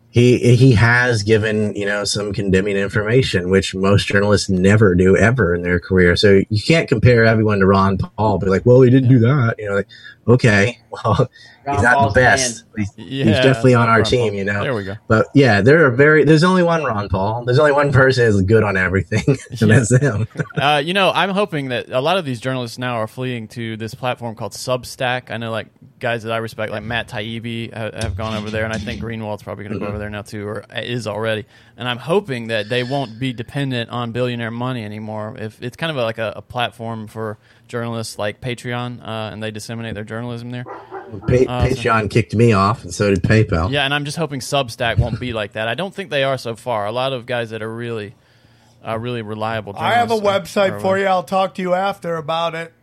he 0.09 0.55
he 0.55 0.71
has 0.73 1.23
given 1.23 1.75
you 1.75 1.85
know 1.85 2.03
some 2.03 2.33
condemning 2.33 2.75
information, 2.75 3.49
which 3.49 3.75
most 3.75 4.07
journalists 4.07 4.49
never 4.49 4.95
do 4.95 5.15
ever 5.15 5.53
in 5.53 5.61
their 5.61 5.79
career. 5.79 6.15
So 6.15 6.41
you 6.49 6.61
can't 6.61 6.89
compare 6.89 7.23
everyone 7.23 7.59
to 7.59 7.67
Ron 7.67 7.97
Paul. 7.97 8.39
Be 8.39 8.47
like, 8.47 8.65
well, 8.65 8.81
he 8.81 8.89
didn't 8.89 9.09
do 9.09 9.19
that. 9.19 9.55
You 9.57 9.69
know, 9.69 9.75
like 9.75 9.87
okay, 10.27 10.79
well, 10.91 11.29
he's 11.73 11.83
not 11.83 12.07
the 12.07 12.13
best. 12.13 12.63
He's, 12.75 12.91
Yeah, 12.97 13.25
he's 13.25 13.35
definitely 13.35 13.73
on 13.73 13.87
Ron 13.87 13.89
our 13.89 14.01
Paul. 14.03 14.09
team. 14.11 14.33
You 14.33 14.45
know, 14.45 14.63
There 14.63 14.75
we 14.75 14.83
go. 14.83 14.95
But 15.07 15.27
yeah, 15.33 15.61
there 15.61 15.85
are 15.85 15.91
very. 15.91 16.23
There's 16.23 16.43
only 16.43 16.63
one 16.63 16.83
Ron 16.83 17.09
Paul. 17.09 17.43
There's 17.45 17.59
only 17.59 17.71
one 17.71 17.91
person 17.91 18.25
who's 18.25 18.41
good 18.41 18.63
on 18.63 18.77
everything, 18.77 19.23
and 19.61 19.71
that's 19.71 19.95
him. 19.95 20.27
Uh, 20.57 20.81
you 20.83 20.93
know, 20.93 21.11
I'm 21.13 21.29
hoping 21.29 21.69
that 21.69 21.89
a 21.89 22.01
lot 22.01 22.17
of 22.17 22.25
these 22.25 22.39
journalists 22.39 22.79
now 22.79 22.95
are 22.95 23.07
fleeing 23.07 23.47
to 23.49 23.77
this 23.77 23.93
platform 23.93 24.33
called 24.35 24.53
Substack. 24.53 25.29
I 25.29 25.37
know, 25.37 25.51
like 25.51 25.67
guys 25.99 26.23
that 26.23 26.31
I 26.31 26.37
respect, 26.37 26.71
like 26.71 26.83
Matt 26.83 27.07
Taibbi, 27.07 27.73
have, 27.73 27.93
have 27.93 28.17
gone 28.17 28.35
over 28.35 28.49
there, 28.49 28.63
and 28.63 28.73
I 28.73 28.77
think 28.77 28.99
Greenwald's 28.99 29.43
probably 29.43 29.65
going 29.65 29.79
to 29.79 29.79
go 29.79 29.87
over 29.87 29.99
there 29.99 30.09
now 30.09 30.23
too, 30.23 30.47
or 30.47 30.65
is 30.75 31.05
already. 31.05 31.45
And 31.77 31.87
I'm 31.87 31.97
hoping 31.97 32.47
that 32.47 32.69
they 32.69 32.83
won't 32.83 33.19
be 33.19 33.33
dependent 33.33 33.89
on 33.91 34.11
billionaire 34.11 34.51
money 34.51 34.83
anymore. 34.83 35.35
If 35.37 35.61
it's 35.61 35.77
kind 35.77 35.91
of 35.91 35.97
a, 35.97 36.03
like 36.03 36.17
a, 36.17 36.33
a 36.37 36.41
platform 36.41 37.07
for 37.07 37.37
journalists 37.67 38.17
like 38.17 38.41
Patreon, 38.41 39.01
uh, 39.01 39.31
and 39.31 39.41
they 39.43 39.51
disseminate 39.51 39.95
their 39.95 40.03
journalism 40.03 40.51
there. 40.51 40.63
Pa- 40.63 40.73
Uh, 41.47 41.69
so- 41.69 41.75
Patreon 41.75 42.09
kicked 42.09 42.35
me 42.35 42.53
off, 42.53 42.83
and 42.83 42.93
so 42.93 43.09
did 43.09 43.23
PayPal. 43.23 43.71
Yeah, 43.71 43.85
and 43.85 43.93
I'm 43.93 44.05
just 44.05 44.17
hoping 44.17 44.39
Substack 44.39 44.97
won't 44.97 45.19
be 45.19 45.33
like 45.33 45.53
that. 45.53 45.67
I 45.67 45.73
don't 45.75 45.93
think 45.93 46.09
they 46.09 46.23
are 46.23 46.37
so 46.37 46.55
far. 46.55 46.85
A 46.85 46.91
lot 46.91 47.13
of 47.13 47.25
guys 47.25 47.51
that 47.51 47.61
are 47.61 47.73
really, 47.73 48.15
uh, 48.85 48.97
really 48.99 49.21
reliable. 49.21 49.73
I 49.77 49.93
have 49.93 50.11
a 50.11 50.15
journalists 50.17 50.57
are- 50.57 50.69
website 50.69 50.71
are- 50.73 50.79
for 50.79 50.97
you. 50.97 51.05
I'll 51.05 51.23
talk 51.23 51.55
to 51.55 51.61
you 51.61 51.73
after 51.73 52.15
about 52.17 52.55
it. 52.55 52.73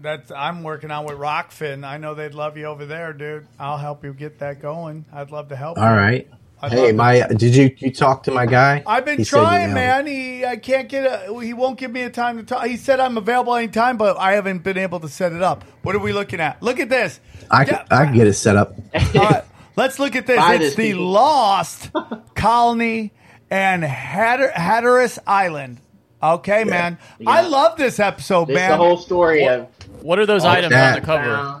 That 0.00 0.32
I'm 0.36 0.64
working 0.64 0.90
on 0.90 1.04
with 1.04 1.14
Rokfin. 1.16 1.84
I 1.86 1.96
know 1.96 2.14
they'd 2.14 2.34
love 2.34 2.56
you 2.56 2.64
over 2.64 2.84
there, 2.86 3.12
dude. 3.12 3.46
I'll 3.60 3.78
help 3.78 4.02
you 4.04 4.12
get 4.12 4.40
that 4.40 4.60
going. 4.60 5.04
I'd 5.12 5.30
love 5.30 5.48
to 5.50 5.56
help. 5.56 5.78
All 5.78 5.84
you. 5.84 5.96
right. 5.96 6.28
I'd 6.62 6.72
Hey, 6.72 6.92
my 6.92 7.26
did 7.26 7.56
you 7.56 7.74
you 7.78 7.90
talk 7.92 8.22
to 8.24 8.30
my 8.30 8.46
guy? 8.46 8.82
I've 8.86 9.04
been 9.04 9.18
He 9.18 9.24
said 9.24 9.36
you 9.38 9.42
trying, 9.42 9.68
know. 9.70 9.74
man. 9.74 10.06
He 10.06 10.44
I 10.46 10.56
can't 10.56 10.88
get 10.88 11.04
a. 11.04 11.40
He 11.42 11.52
won't 11.54 11.76
give 11.78 11.90
me 11.90 12.02
a 12.02 12.10
time 12.10 12.36
to 12.38 12.44
talk. 12.44 12.64
He 12.66 12.76
said 12.76 13.00
I'm 13.00 13.16
available 13.16 13.54
anytime, 13.56 13.96
but 13.96 14.16
I 14.18 14.32
haven't 14.32 14.62
been 14.62 14.78
able 14.78 15.00
to 15.00 15.08
set 15.08 15.32
it 15.32 15.42
up. 15.42 15.64
What 15.82 15.96
are 15.96 15.98
we 15.98 16.12
looking 16.12 16.40
at? 16.40 16.62
Look 16.62 16.78
at 16.78 16.88
this. 16.88 17.18
I 17.50 17.64
can, 17.64 17.84
I 17.90 18.04
can 18.04 18.14
get 18.14 18.26
it 18.28 18.34
set 18.34 18.56
up. 18.56 18.74
All 18.94 19.00
right, 19.24 19.44
let's 19.76 19.98
look 19.98 20.14
at 20.14 20.26
this. 20.26 20.36
Buy 20.38 20.54
it's 20.54 20.64
this, 20.64 20.74
the 20.76 20.92
people. 20.92 21.06
Lost 21.06 21.90
Colony 22.36 23.12
and 23.50 23.82
Hatter, 23.82 24.50
Hatteras 24.52 25.18
Island. 25.26 25.78
Okay, 26.22 26.62
man. 26.62 26.98
I 27.26 27.42
love 27.42 27.76
this 27.76 27.98
episode, 27.98 28.46
This 28.46 28.54
man. 28.54 28.70
the 28.70 28.76
whole 28.76 28.96
story 28.96 29.48
of 29.48 29.66
What 30.02 30.20
are 30.20 30.26
those 30.26 30.44
items 30.44 30.70
that. 30.70 30.94
on 30.94 31.00
the 31.00 31.04
cover, 31.06 31.30
uh, 31.34 31.60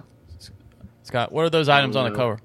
Scott? 1.02 1.32
What 1.32 1.44
are 1.44 1.50
those 1.50 1.68
items 1.68 1.96
on 1.96 2.08
the 2.08 2.16
cover? 2.16 2.38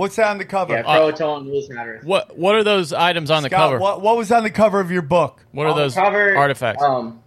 What's 0.00 0.16
that 0.16 0.28
on 0.28 0.38
the 0.38 0.46
cover? 0.46 0.72
yeah, 0.72 0.82
Proton 0.82 1.44
News 1.44 1.68
Matters. 1.68 2.02
What 2.02 2.34
What 2.38 2.54
are 2.54 2.64
those 2.64 2.94
items 2.94 3.30
on 3.30 3.42
the 3.42 3.50
cover? 3.50 3.78
What, 3.78 3.96
What, 3.96 4.00
what 4.00 4.16
was 4.16 4.32
on 4.32 4.44
the 4.44 4.50
cover 4.50 4.80
of 4.80 4.90
your 4.90 5.02
book? 5.02 5.44
What 5.52 5.66
are 5.66 5.72
On 5.72 5.76
the 5.76 5.82
those 5.82 5.94
cover, 5.94 6.34
artifacts? 6.38 6.82
Um, 6.82 7.22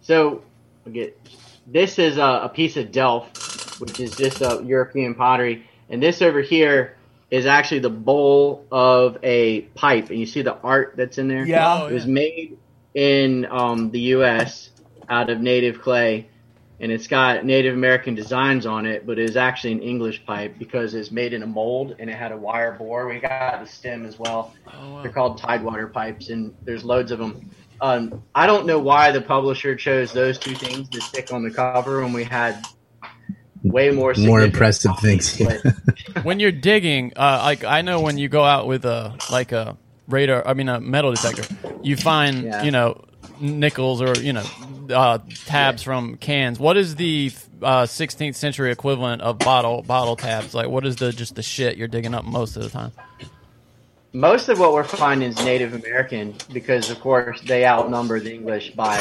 so, 0.00 0.44
get 0.92 1.18
this 1.66 1.98
is 1.98 2.16
a, 2.16 2.42
a 2.44 2.48
piece 2.48 2.76
of 2.76 2.92
Delft, 2.92 3.80
which 3.80 3.98
is 3.98 4.14
just 4.14 4.40
a 4.40 4.62
European 4.64 5.16
pottery, 5.16 5.66
and 5.88 6.00
this 6.00 6.22
over 6.22 6.40
here 6.40 6.96
is 7.32 7.44
actually 7.44 7.80
the 7.80 7.90
bowl 7.90 8.64
of 8.70 9.18
a 9.24 9.62
pipe, 9.74 10.10
and 10.10 10.20
you 10.20 10.26
see 10.26 10.42
the 10.42 10.54
art 10.58 10.94
that's 10.96 11.18
in 11.18 11.26
there. 11.26 11.44
Yeah. 11.44 11.82
Oh, 11.82 11.86
it 11.88 11.92
was 11.92 12.06
yeah. 12.06 12.12
made 12.12 12.58
in 12.94 13.46
um, 13.46 13.90
the 13.90 14.00
U.S. 14.14 14.70
out 15.08 15.28
of 15.28 15.40
native 15.40 15.82
clay, 15.82 16.28
and 16.80 16.90
it's 16.90 17.06
got 17.06 17.44
Native 17.44 17.74
American 17.74 18.14
designs 18.14 18.64
on 18.66 18.86
it, 18.86 19.06
but 19.06 19.18
it 19.18 19.28
is 19.28 19.36
actually 19.36 19.72
an 19.72 19.80
English 19.82 20.24
pipe 20.24 20.54
because 20.58 20.94
it's 20.94 21.10
made 21.10 21.32
in 21.34 21.42
a 21.42 21.46
mold 21.46 21.94
and 21.98 22.08
it 22.08 22.16
had 22.16 22.32
a 22.32 22.36
wire 22.36 22.72
bore. 22.72 23.06
We 23.06 23.20
got 23.20 23.60
the 23.60 23.66
stem 23.70 24.06
as 24.06 24.18
well. 24.18 24.54
They're 25.02 25.12
called 25.12 25.38
Tidewater 25.38 25.88
pipes, 25.88 26.30
and 26.30 26.54
there's 26.64 26.82
loads 26.84 27.12
of 27.12 27.18
them. 27.18 27.50
Um, 27.82 28.22
I 28.34 28.46
don't 28.46 28.66
know 28.66 28.78
why 28.78 29.10
the 29.12 29.20
publisher 29.22 29.74
chose 29.76 30.12
those 30.12 30.38
two 30.38 30.54
things 30.54 30.88
to 30.90 31.00
stick 31.00 31.32
on 31.32 31.42
the 31.42 31.50
cover 31.50 32.02
when 32.02 32.12
we 32.12 32.24
had 32.24 32.62
way 33.62 33.90
more 33.90 34.14
More 34.18 34.40
impressive 34.40 34.90
copies, 34.92 35.36
things. 35.36 35.62
but- 35.62 36.24
when 36.24 36.40
you're 36.40 36.52
digging, 36.52 37.12
uh, 37.16 37.40
like 37.44 37.64
I 37.64 37.82
know 37.82 38.00
when 38.00 38.16
you 38.18 38.28
go 38.28 38.42
out 38.44 38.66
with 38.66 38.84
a 38.84 39.16
like 39.30 39.52
a 39.52 39.76
radar, 40.08 40.46
I 40.46 40.54
mean 40.54 40.68
a 40.68 40.80
metal 40.80 41.12
detector, 41.12 41.44
you 41.82 41.96
find 41.96 42.44
Yeah. 42.44 42.62
you 42.62 42.70
know 42.70 43.02
nickels 43.40 44.02
or 44.02 44.14
you 44.20 44.32
know 44.32 44.44
uh, 44.90 45.18
tabs 45.46 45.82
from 45.82 46.16
cans. 46.16 46.58
What 46.58 46.76
is 46.76 46.96
the 46.96 47.32
uh, 47.62 47.82
16th 47.82 48.34
century 48.34 48.70
equivalent 48.70 49.22
of 49.22 49.38
bottle 49.38 49.82
bottle 49.82 50.16
tabs? 50.16 50.54
Like 50.54 50.68
what 50.68 50.86
is 50.86 50.96
the 50.96 51.12
just 51.12 51.34
the 51.34 51.42
shit 51.42 51.76
you're 51.76 51.88
digging 51.88 52.14
up 52.14 52.24
most 52.24 52.56
of 52.56 52.62
the 52.62 52.70
time? 52.70 52.92
most 54.12 54.48
of 54.48 54.58
what 54.58 54.72
we're 54.72 54.84
finding 54.84 55.28
is 55.28 55.44
Native 55.44 55.74
American 55.74 56.34
because, 56.52 56.90
of 56.90 57.00
course, 57.00 57.40
they 57.42 57.64
outnumber 57.64 58.18
the 58.20 58.34
English 58.34 58.72
by 58.72 58.96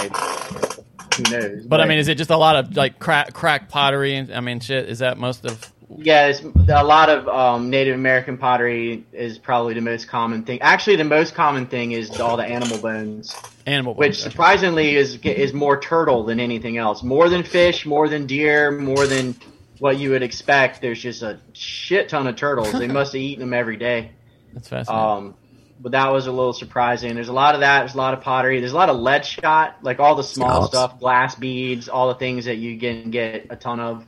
who 1.15 1.23
knows. 1.31 1.65
But 1.65 1.81
I 1.81 1.85
mean, 1.85 1.97
is 1.97 2.07
it 2.07 2.15
just 2.15 2.29
a 2.29 2.37
lot 2.37 2.55
of 2.55 2.75
like 2.75 2.99
crack 2.99 3.33
crack 3.33 3.69
pottery? 3.69 4.15
And 4.15 4.33
I 4.33 4.39
mean, 4.39 4.59
shit. 4.59 4.87
Is 4.89 4.99
that 4.99 5.17
most 5.17 5.45
of? 5.45 5.71
Yeah, 5.97 6.31
a 6.69 6.83
lot 6.83 7.09
of 7.09 7.27
um, 7.27 7.69
Native 7.71 7.95
American 7.95 8.37
pottery 8.37 9.05
is 9.11 9.39
probably 9.39 9.73
the 9.73 9.81
most 9.81 10.07
common 10.07 10.43
thing. 10.43 10.61
Actually, 10.61 10.97
the 10.97 11.03
most 11.03 11.33
common 11.33 11.65
thing 11.65 11.93
is 11.93 12.19
all 12.19 12.37
the 12.37 12.45
animal 12.45 12.77
bones, 12.77 13.35
Animal 13.65 13.95
which 13.95 14.11
bones, 14.11 14.21
okay. 14.21 14.29
surprisingly 14.29 14.95
is 14.95 15.17
is 15.23 15.51
more 15.51 15.79
turtle 15.79 16.25
than 16.25 16.39
anything 16.39 16.77
else. 16.77 17.01
More 17.01 17.27
than 17.27 17.43
fish, 17.43 17.87
more 17.87 18.07
than 18.07 18.27
deer, 18.27 18.71
more 18.71 19.07
than 19.07 19.35
what 19.79 19.97
you 19.97 20.11
would 20.11 20.21
expect. 20.21 20.79
There's 20.81 21.01
just 21.01 21.23
a 21.23 21.39
shit 21.53 22.09
ton 22.09 22.27
of 22.27 22.35
turtles. 22.35 22.71
they 22.71 22.87
must 22.87 23.13
have 23.13 23.21
eaten 23.21 23.39
them 23.39 23.53
every 23.53 23.77
day. 23.77 24.11
That's 24.53 24.67
fascinating. 24.67 25.03
Um, 25.03 25.35
but 25.79 25.93
that 25.93 26.11
was 26.11 26.27
a 26.27 26.31
little 26.31 26.53
surprising. 26.53 27.15
There's 27.15 27.29
a 27.29 27.33
lot 27.33 27.55
of 27.55 27.61
that. 27.61 27.79
There's 27.79 27.95
a 27.95 27.97
lot 27.97 28.13
of 28.13 28.21
pottery. 28.21 28.59
There's 28.59 28.73
a 28.73 28.77
lot 28.77 28.89
of 28.89 28.97
lead 28.97 29.25
shot, 29.25 29.77
like 29.81 29.99
all 29.99 30.15
the 30.15 30.23
small 30.23 30.49
Scallops. 30.49 30.71
stuff, 30.71 30.99
glass 30.99 31.35
beads, 31.35 31.89
all 31.89 32.09
the 32.09 32.15
things 32.15 32.45
that 32.45 32.57
you 32.57 32.79
can 32.79 33.09
get 33.09 33.47
a 33.49 33.55
ton 33.55 33.79
of 33.79 34.05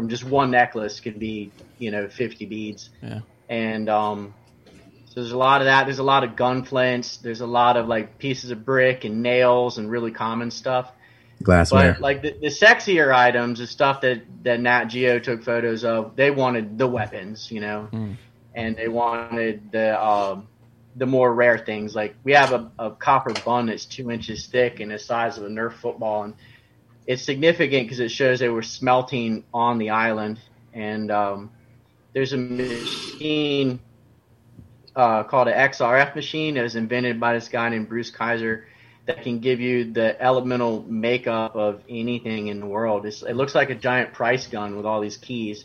from 0.00 0.08
just 0.08 0.24
one 0.24 0.50
necklace 0.50 0.98
could 0.98 1.18
be, 1.18 1.52
you 1.78 1.90
know, 1.90 2.08
50 2.08 2.46
beads. 2.46 2.88
Yeah. 3.02 3.20
And 3.50 3.90
um, 3.90 4.32
so 5.04 5.20
there's 5.20 5.32
a 5.32 5.36
lot 5.36 5.60
of 5.60 5.66
that. 5.66 5.84
There's 5.84 5.98
a 5.98 6.02
lot 6.02 6.24
of 6.24 6.36
gun 6.36 6.64
flints. 6.64 7.18
There's 7.18 7.42
a 7.42 7.46
lot 7.46 7.76
of 7.76 7.86
like 7.86 8.16
pieces 8.16 8.50
of 8.50 8.64
brick 8.64 9.04
and 9.04 9.22
nails 9.22 9.76
and 9.76 9.90
really 9.90 10.10
common 10.10 10.50
stuff. 10.50 10.90
Glassware. 11.42 11.92
But 11.92 12.00
like 12.00 12.22
the, 12.22 12.32
the 12.32 12.46
sexier 12.46 13.14
items, 13.14 13.58
the 13.58 13.66
stuff 13.66 14.00
that 14.00 14.22
that 14.44 14.58
Nat 14.60 14.84
Geo 14.86 15.18
took 15.18 15.42
photos 15.42 15.84
of, 15.84 16.16
they 16.16 16.30
wanted 16.30 16.78
the 16.78 16.86
weapons, 16.86 17.50
you 17.52 17.60
know, 17.60 17.88
and 18.54 18.76
they 18.76 18.88
wanted 18.88 19.70
the 19.72 20.02
um, 20.02 20.48
the 20.96 21.06
more 21.06 21.32
rare 21.32 21.58
things. 21.58 21.94
Like 21.94 22.14
we 22.24 22.32
have 22.32 22.52
a, 22.52 22.70
a 22.78 22.90
copper 22.92 23.34
bun 23.44 23.66
that's 23.66 23.84
two 23.84 24.10
inches 24.10 24.46
thick 24.46 24.80
and 24.80 24.90
the 24.90 24.98
size 24.98 25.36
of 25.36 25.44
a 25.44 25.48
Nerf 25.48 25.74
football, 25.74 26.24
and 26.24 26.34
it's 27.10 27.24
significant 27.24 27.86
because 27.86 27.98
it 27.98 28.12
shows 28.12 28.38
they 28.38 28.48
were 28.48 28.62
smelting 28.62 29.42
on 29.52 29.78
the 29.78 29.90
island. 29.90 30.38
And 30.72 31.10
um, 31.10 31.50
there's 32.12 32.32
a 32.32 32.36
machine 32.36 33.80
uh, 34.94 35.24
called 35.24 35.48
an 35.48 35.54
XRF 35.54 36.14
machine 36.14 36.54
that 36.54 36.62
was 36.62 36.76
invented 36.76 37.18
by 37.18 37.34
this 37.34 37.48
guy 37.48 37.68
named 37.68 37.88
Bruce 37.88 38.12
Kaiser 38.12 38.68
that 39.06 39.24
can 39.24 39.40
give 39.40 39.58
you 39.58 39.92
the 39.92 40.22
elemental 40.22 40.84
makeup 40.84 41.56
of 41.56 41.82
anything 41.88 42.46
in 42.46 42.60
the 42.60 42.66
world. 42.66 43.04
It's, 43.04 43.22
it 43.22 43.34
looks 43.34 43.56
like 43.56 43.70
a 43.70 43.74
giant 43.74 44.12
price 44.12 44.46
gun 44.46 44.76
with 44.76 44.86
all 44.86 45.00
these 45.00 45.16
keys. 45.16 45.64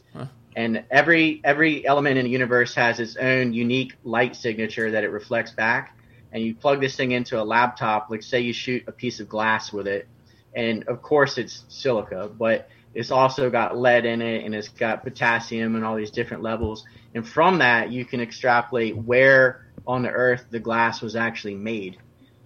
And 0.56 0.84
every 0.90 1.42
every 1.44 1.86
element 1.86 2.18
in 2.18 2.26
the 2.26 2.32
universe 2.32 2.74
has 2.74 3.00
its 3.00 3.18
own 3.18 3.54
unique 3.54 3.94
light 4.04 4.36
signature 4.36 4.90
that 4.90 5.04
it 5.04 5.10
reflects 5.10 5.52
back. 5.52 5.96
And 6.32 6.42
you 6.42 6.56
plug 6.56 6.82
this 6.82 6.96
thing 6.96 7.12
into 7.12 7.40
a 7.40 7.44
laptop, 7.44 8.10
like 8.10 8.24
say 8.24 8.40
you 8.40 8.54
shoot 8.54 8.84
a 8.88 8.92
piece 8.92 9.20
of 9.20 9.30
glass 9.30 9.72
with 9.72 9.86
it, 9.86 10.08
and 10.56 10.88
of 10.88 11.02
course 11.02 11.38
it's 11.38 11.64
silica, 11.69 12.30
but 12.38 12.69
it's 12.94 13.11
also 13.11 13.49
got 13.49 13.77
lead 13.77 14.06
in 14.06 14.22
it 14.22 14.45
and 14.45 14.56
it's 14.56 14.69
got 14.69 15.03
potassium 15.03 15.76
and 15.76 15.84
all 15.84 15.95
these 15.95 16.11
different 16.11 16.44
levels. 16.44 16.86
And 17.14 17.27
from 17.27 17.60
that, 17.60 17.91
you 17.91 18.06
can 18.06 18.22
extrapolate 18.22 18.95
where 18.95 19.65
on 19.86 20.02
the 20.02 20.10
earth 20.10 20.45
the 20.49 20.60
glass 20.60 21.02
was 21.02 21.15
actually 21.15 21.56
made 21.56 21.98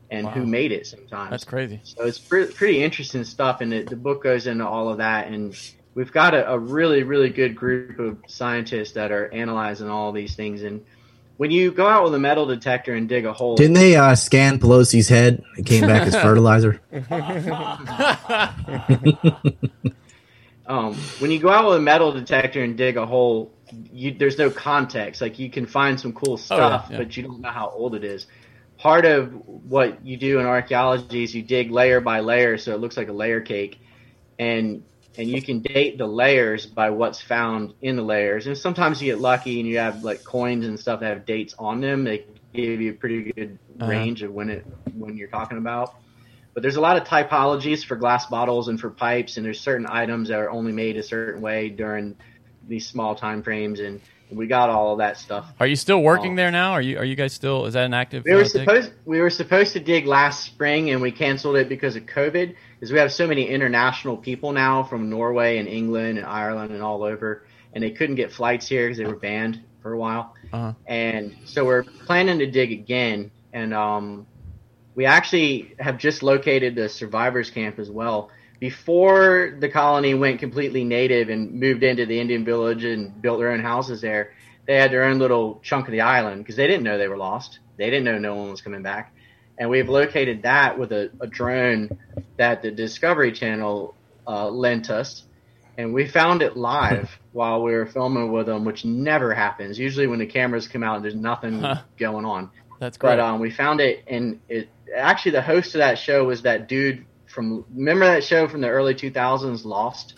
and 0.09 0.27
who 0.27 0.45
made 0.45 0.71
it 0.71 0.87
sometimes. 0.87 1.29
That's 1.29 1.45
crazy. 1.45 1.81
So 1.83 2.05
it's 2.05 2.17
pre- 2.17 2.47
pretty 2.47 2.83
interesting 2.83 3.23
stuff, 3.23 3.61
and 3.61 3.71
it, 3.73 3.89
the 3.89 3.95
book 3.95 4.23
goes 4.23 4.47
into 4.47 4.67
all 4.67 4.89
of 4.89 4.97
that. 4.97 5.27
And 5.27 5.55
we've 5.93 6.11
got 6.11 6.33
a, 6.33 6.51
a 6.51 6.57
really, 6.57 7.03
really 7.03 7.29
good 7.29 7.55
group 7.55 7.99
of 7.99 8.17
scientists 8.27 8.93
that 8.93 9.11
are 9.11 9.31
analyzing 9.31 9.87
all 9.87 10.11
these 10.11 10.35
things. 10.35 10.63
And 10.63 10.83
when 11.39 11.51
you 11.51 11.71
go 11.71 11.87
out 11.87 12.03
with 12.03 12.13
a 12.13 12.19
metal 12.19 12.45
detector 12.45 12.93
and 12.93 13.07
dig 13.07 13.23
a 13.23 13.31
hole, 13.31 13.55
Didn't 13.55 13.75
they 13.75 13.95
uh, 13.95 14.13
scan 14.15 14.59
Pelosi's 14.59 15.07
head? 15.07 15.41
It 15.57 15.65
came 15.65 15.87
back 15.87 16.05
as 16.05 16.13
fertilizer. 16.21 16.81
um, 20.67 20.95
when 21.19 21.31
you 21.31 21.39
go 21.39 21.47
out 21.47 21.65
with 21.65 21.77
a 21.77 21.81
metal 21.81 22.11
detector 22.11 22.61
and 22.61 22.77
dig 22.77 22.97
a 22.97 23.05
hole, 23.05 23.53
you, 23.93 24.13
there's 24.13 24.37
no 24.37 24.49
context. 24.49 25.21
Like 25.21 25.39
you 25.39 25.49
can 25.49 25.65
find 25.65 25.97
some 25.97 26.11
cool 26.11 26.35
stuff, 26.35 26.87
yeah. 26.91 26.97
but 26.97 27.15
you 27.15 27.23
don't 27.23 27.39
know 27.39 27.51
how 27.51 27.69
old 27.69 27.95
it 27.95 28.03
is. 28.03 28.27
Part 28.77 29.05
of 29.05 29.31
what 29.45 30.05
you 30.05 30.17
do 30.17 30.39
in 30.39 30.45
archaeology 30.45 31.23
is 31.23 31.33
you 31.33 31.41
dig 31.41 31.71
layer 31.71 32.01
by 32.01 32.19
layer, 32.19 32.57
so 32.57 32.73
it 32.73 32.81
looks 32.81 32.97
like 32.97 33.07
a 33.07 33.13
layer 33.13 33.39
cake, 33.39 33.79
and 34.37 34.83
and 35.17 35.27
you 35.27 35.41
can 35.41 35.59
date 35.61 35.97
the 35.97 36.07
layers 36.07 36.65
by 36.65 36.89
what's 36.91 37.21
found 37.21 37.73
in 37.81 37.95
the 37.95 38.01
layers. 38.03 38.47
And 38.47 38.57
sometimes 38.57 39.01
you 39.01 39.11
get 39.11 39.19
lucky 39.19 39.59
and 39.59 39.67
you 39.67 39.77
have 39.79 40.03
like 40.03 40.23
coins 40.23 40.65
and 40.65 40.79
stuff 40.79 40.99
that 41.01 41.09
have 41.09 41.25
dates 41.25 41.55
on 41.59 41.81
them. 41.81 42.03
They 42.03 42.25
give 42.53 42.79
you 42.81 42.91
a 42.91 42.93
pretty 42.95 43.31
good 43.33 43.57
Uh-huh. 43.79 43.89
range 43.89 44.23
of 44.23 44.31
when 44.33 44.49
it 44.49 44.65
when 44.93 45.17
you're 45.17 45.29
talking 45.29 45.57
about. 45.57 45.95
But 46.53 46.63
there's 46.63 46.75
a 46.75 46.81
lot 46.81 46.97
of 46.97 47.03
typologies 47.07 47.85
for 47.85 47.95
glass 47.95 48.25
bottles 48.25 48.67
and 48.67 48.79
for 48.79 48.89
pipes, 48.89 49.37
and 49.37 49.45
there's 49.45 49.59
certain 49.61 49.87
items 49.89 50.29
that 50.29 50.39
are 50.39 50.49
only 50.49 50.71
made 50.73 50.97
a 50.97 51.03
certain 51.03 51.41
way 51.41 51.69
during 51.69 52.15
these 52.67 52.85
small 52.87 53.15
time 53.15 53.41
frames, 53.43 53.79
and 53.79 54.01
we 54.31 54.47
got 54.47 54.69
all 54.69 54.93
of 54.93 54.97
that 54.99 55.17
stuff. 55.17 55.45
Are 55.59 55.67
you 55.67 55.75
still 55.75 56.01
working 56.01 56.33
Oh. 56.33 56.35
there 56.35 56.51
now? 56.51 56.71
Are 56.73 56.81
you 56.81 56.97
are 56.97 57.05
you 57.05 57.15
guys 57.15 57.33
still? 57.33 57.65
Is 57.67 57.73
that 57.75 57.85
an 57.85 57.93
active? 57.93 58.23
We 58.25 58.33
were 58.35 58.41
uh, 58.41 58.45
supposed 58.45 58.91
we 59.05 59.21
were 59.21 59.29
supposed 59.29 59.73
to 59.73 59.79
dig 59.79 60.05
last 60.05 60.43
spring, 60.43 60.89
and 60.91 61.01
we 61.01 61.11
canceled 61.11 61.55
it 61.55 61.69
because 61.69 61.95
of 61.95 62.05
COVID. 62.05 62.55
Because 62.79 62.93
we 62.93 62.99
have 62.99 63.11
so 63.11 63.27
many 63.27 63.47
international 63.47 64.15
people 64.15 64.53
now 64.53 64.83
from 64.83 65.09
Norway 65.09 65.57
and 65.57 65.67
England 65.67 66.17
and 66.17 66.25
Ireland 66.25 66.71
and 66.71 66.81
all 66.81 67.03
over, 67.03 67.45
and 67.73 67.83
they 67.83 67.91
couldn't 67.91 68.15
get 68.15 68.31
flights 68.31 68.67
here 68.67 68.87
because 68.87 68.97
they 68.97 69.05
were 69.05 69.19
banned 69.19 69.61
for 69.81 69.91
a 69.91 69.97
while. 69.97 70.33
Uh-huh. 70.53 70.73
And 70.87 71.35
so 71.45 71.65
we're 71.65 71.83
planning 71.83 72.39
to 72.39 72.49
dig 72.49 72.71
again, 72.71 73.31
and 73.51 73.73
um, 73.73 74.27
we 74.95 75.05
actually 75.05 75.75
have 75.79 75.97
just 75.97 76.23
located 76.23 76.75
the 76.75 76.87
survivors 76.89 77.49
camp 77.49 77.79
as 77.79 77.89
well. 77.89 78.31
Before 78.59 79.57
the 79.59 79.69
colony 79.69 80.13
went 80.13 80.39
completely 80.39 80.83
native 80.83 81.29
and 81.29 81.53
moved 81.53 81.83
into 81.83 82.05
the 82.05 82.19
Indian 82.19 82.43
village 82.43 82.83
and 82.83 83.21
built 83.21 83.39
their 83.39 83.51
own 83.51 83.61
houses 83.61 84.01
there, 84.01 84.33
they 84.67 84.75
had 84.75 84.91
their 84.91 85.05
own 85.05 85.17
little 85.17 85.59
chunk 85.63 85.87
of 85.87 85.91
the 85.91 86.01
island 86.01 86.43
because 86.43 86.55
they 86.55 86.67
didn't 86.67 86.83
know 86.83 86.97
they 86.97 87.07
were 87.07 87.17
lost. 87.17 87.59
They 87.77 87.89
didn't 87.89 88.03
know 88.03 88.17
no 88.17 88.35
one 88.35 88.51
was 88.51 88.61
coming 88.61 88.83
back. 88.83 89.13
And 89.59 89.69
we've 89.69 89.89
located 89.89 90.43
that 90.43 90.79
with 90.79 90.91
a, 90.93 91.11
a 91.19 91.27
drone 91.27 91.89
that 92.37 92.61
the 92.61 92.71
Discovery 92.71 93.31
Channel 93.33 93.93
uh, 94.25 94.49
lent 94.49 94.89
us. 94.89 95.23
And 95.77 95.93
we 95.93 96.07
found 96.07 96.41
it 96.41 96.55
live 96.57 97.09
while 97.33 97.61
we 97.61 97.73
were 97.73 97.85
filming 97.85 98.31
with 98.31 98.45
them, 98.47 98.63
which 98.65 98.85
never 98.85 99.33
happens. 99.33 99.77
Usually, 99.77 100.07
when 100.07 100.19
the 100.19 100.25
cameras 100.25 100.67
come 100.67 100.83
out, 100.83 101.01
there's 101.01 101.15
nothing 101.15 101.59
Huh. 101.59 101.81
going 101.97 102.25
on. 102.25 102.49
That's 102.79 102.97
great. 102.97 103.11
But 103.11 103.19
um, 103.19 103.39
we 103.41 103.51
found 103.51 103.81
it, 103.81 104.03
and 104.07 104.39
it 104.47 104.69
actually 104.95 105.31
the 105.33 105.41
host 105.41 105.75
of 105.75 105.79
that 105.79 105.97
show 105.99 106.23
was 106.25 106.43
that 106.43 106.67
dude 106.69 107.05
from 107.27 107.63
remember 107.75 108.05
that 108.05 108.23
show 108.23 108.47
from 108.47 108.61
the 108.61 108.69
early 108.69 108.95
2000s, 108.95 109.65
Lost, 109.65 110.15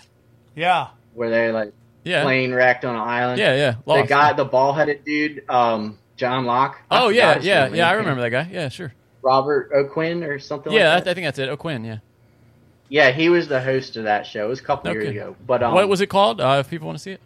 Yeah. 0.55 0.89
where 1.15 1.29
they 1.31 1.51
like 1.51 1.73
yeah. 2.03 2.23
plane 2.23 2.53
wrecked 2.53 2.85
on 2.85 2.95
an 2.95 3.01
island. 3.01 3.39
Yeah, 3.39 3.55
yeah. 3.55 3.71
The 3.71 3.89
Lost. 3.89 4.09
guy, 4.09 4.33
the 4.33 4.45
ball 4.45 4.73
headed 4.73 5.03
dude, 5.03 5.43
um, 5.49 5.97
John 6.17 6.45
Locke. 6.45 6.77
Oh 6.91 7.09
yeah, 7.09 7.39
yeah, 7.41 7.67
yeah. 7.73 7.89
I 7.89 7.93
remember 7.93 8.21
that 8.21 8.29
guy. 8.29 8.47
Yeah, 8.51 8.69
sure. 8.69 8.93
Robert 9.21 9.71
O'Quinn 9.73 10.23
or 10.23 10.39
something. 10.39 10.71
Yeah, 10.71 10.95
like 10.95 11.07
I, 11.07 11.13
think 11.13 11.25
that's 11.27 11.39
it. 11.39 11.49
O'Quinn. 11.49 11.83
Yeah. 11.83 11.97
yeah, 12.89 13.11
he 13.11 13.29
was 13.29 13.47
the 13.47 13.61
host 13.61 13.97
of 13.97 14.05
that 14.05 14.25
show. 14.25 14.45
It 14.45 14.49
was 14.49 14.59
a 14.59 14.63
couple 14.63 14.91
years 14.91 15.09
ago, 15.09 15.35
but 15.45 15.61
um, 15.63 15.73
what 15.73 15.87
was 15.87 16.01
it 16.01 16.07
called? 16.07 16.41
Uh, 16.41 16.57
if 16.59 16.69
people 16.69 16.87
want 16.87 16.97
to 16.97 17.03
see 17.03 17.11
it, 17.11 17.21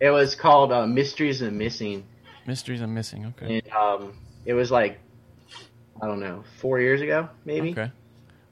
It 0.00 0.10
was 0.10 0.34
called 0.34 0.72
uh, 0.72 0.86
Mysteries 0.86 1.42
and 1.42 1.56
Missing, 1.58 2.04
Mysteries 2.46 2.80
I'm 2.80 2.94
Missing. 2.94 3.26
Okay. 3.36 3.58
and 3.58 3.72
um, 3.72 4.14
it 4.44 4.54
was 4.54 4.70
like 4.70 4.98
I 6.00 6.06
don't 6.06 6.20
know, 6.20 6.44
four 6.60 6.80
years 6.80 7.00
ago, 7.00 7.28
maybe. 7.44 7.72
Okay. 7.72 7.90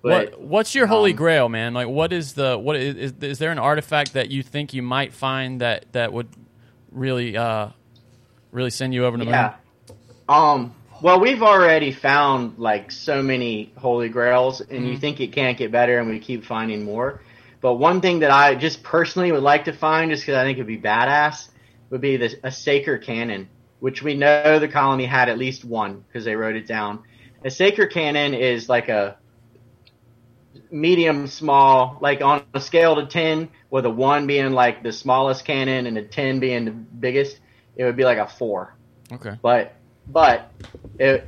But 0.03 0.33
what 0.33 0.41
What's 0.41 0.75
your 0.75 0.87
holy 0.87 1.13
um, 1.13 1.17
grail, 1.17 1.49
man? 1.49 1.75
Like, 1.75 1.89
what 1.89 2.13
is 2.13 2.35
the 2.35 2.57
what 2.59 2.77
is, 2.77 2.97
is 2.97 3.13
is 3.23 3.39
there 3.39 3.51
an 3.51 3.59
artifact 3.59 4.13
that 4.15 4.31
you 4.31 4.43
think 4.43 4.75
you 4.75 4.83
might 4.83 5.13
find 5.13 5.61
that 5.61 5.87
that 5.93 6.13
would 6.13 6.29
really 6.93 7.37
uh 7.37 7.69
really 8.53 8.71
send 8.71 8.95
you 8.95 9.05
over 9.05 9.17
the 9.17 9.25
Yeah. 9.25 9.55
moon? 9.89 9.99
Um. 10.29 10.75
Well, 11.01 11.21
we've 11.21 11.43
already 11.43 11.93
found 11.93 12.59
like 12.59 12.91
so 12.91 13.23
many 13.23 13.73
holy 13.77 14.09
grails, 14.09 14.61
and 14.61 14.87
Mm-hmm. 14.87 14.89
you 14.89 14.97
think 14.97 15.21
it 15.21 15.33
can't 15.33 15.59
get 15.59 15.71
better, 15.73 15.99
and 15.99 16.09
we 16.09 16.19
keep 16.19 16.45
finding 16.45 16.83
more. 16.85 17.23
But 17.61 17.75
one 17.75 18.01
thing 18.01 18.21
that 18.21 18.31
I 18.31 18.55
just 18.55 18.83
personally 18.83 19.33
would 19.33 19.43
like 19.43 19.65
to 19.67 19.73
find, 19.73 20.11
just 20.11 20.23
because 20.25 20.37
I 20.37 20.45
think 20.45 20.59
it'd 20.59 20.67
be 20.67 20.81
badass, 20.81 21.49
would 21.91 22.01
be 22.01 22.17
this 22.17 22.35
a 22.45 22.51
Saker 22.51 22.99
cannon, 22.99 23.49
which 23.81 24.03
we 24.03 24.15
know 24.17 24.59
the 24.59 24.69
colony 24.69 25.05
had 25.07 25.29
at 25.29 25.39
least 25.39 25.65
one 25.65 26.03
because 26.07 26.25
they 26.25 26.37
wrote 26.37 26.57
it 26.57 26.67
down. 26.67 27.03
A 27.45 27.51
Saker 27.51 27.87
cannon 27.87 28.35
is 28.35 28.69
like 28.69 28.89
a 28.89 29.19
medium 30.71 31.27
small, 31.27 31.99
like 32.01 32.23
on 32.23 32.43
a 32.55 32.61
scale 32.61 32.97
to 32.97 33.07
ten, 33.07 33.51
with 33.71 33.85
a 33.85 33.91
one 33.91 34.27
being 34.27 34.53
like 34.53 34.83
the 34.83 34.93
smallest 34.93 35.45
cannon 35.45 35.87
and 35.87 35.97
a 35.99 36.03
ten 36.03 36.41
being 36.41 36.65
the 36.65 36.71
biggest. 36.73 37.39
It 37.77 37.85
would 37.85 37.97
be 37.97 38.05
like 38.05 38.19
a 38.19 38.27
four 38.29 38.75
Okay. 39.13 39.39
but 39.43 39.76
but 40.09 40.51
it, 40.99 41.27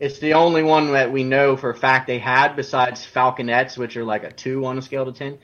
it's 0.00 0.18
the 0.18 0.34
only 0.34 0.62
one 0.62 0.92
that 0.92 1.12
we 1.12 1.24
know 1.24 1.56
for 1.56 1.70
a 1.70 1.76
fact 1.76 2.06
they 2.06 2.18
had 2.18 2.54
besides 2.54 3.04
falconets 3.04 3.76
which 3.76 3.96
are 3.96 4.04
like 4.04 4.24
a 4.24 4.32
two 4.32 4.64
on 4.66 4.78
a 4.78 4.82
scale 4.82 5.04
to 5.04 5.12
10 5.12 5.38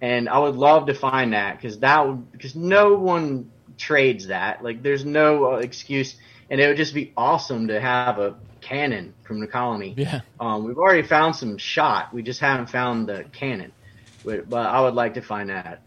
and 0.00 0.28
i 0.28 0.38
would 0.38 0.56
love 0.56 0.86
to 0.86 0.94
find 0.94 1.32
that 1.32 1.56
because 1.56 1.78
that 1.78 2.06
would 2.06 2.32
because 2.32 2.54
no 2.54 2.94
one 2.94 3.50
trades 3.76 4.28
that. 4.28 4.62
Like 4.62 4.82
there's 4.82 5.04
no 5.04 5.54
uh, 5.54 5.56
excuse. 5.56 6.16
And 6.50 6.60
it 6.60 6.68
would 6.68 6.76
just 6.76 6.94
be 6.94 7.12
awesome 7.16 7.68
to 7.68 7.80
have 7.80 8.18
a 8.18 8.36
cannon 8.60 9.14
from 9.22 9.40
the 9.40 9.46
colony. 9.46 9.94
Yeah. 9.96 10.20
um, 10.40 10.64
we've 10.64 10.78
already 10.78 11.06
found 11.06 11.36
some 11.36 11.58
shot. 11.58 12.12
We 12.12 12.22
just 12.22 12.40
haven't 12.40 12.70
found 12.70 13.08
the 13.08 13.24
cannon. 13.32 13.72
But, 14.24 14.48
but 14.48 14.66
i 14.66 14.80
would 14.80 14.94
like 14.94 15.14
to 15.14 15.20
find 15.20 15.50
that 15.50 15.82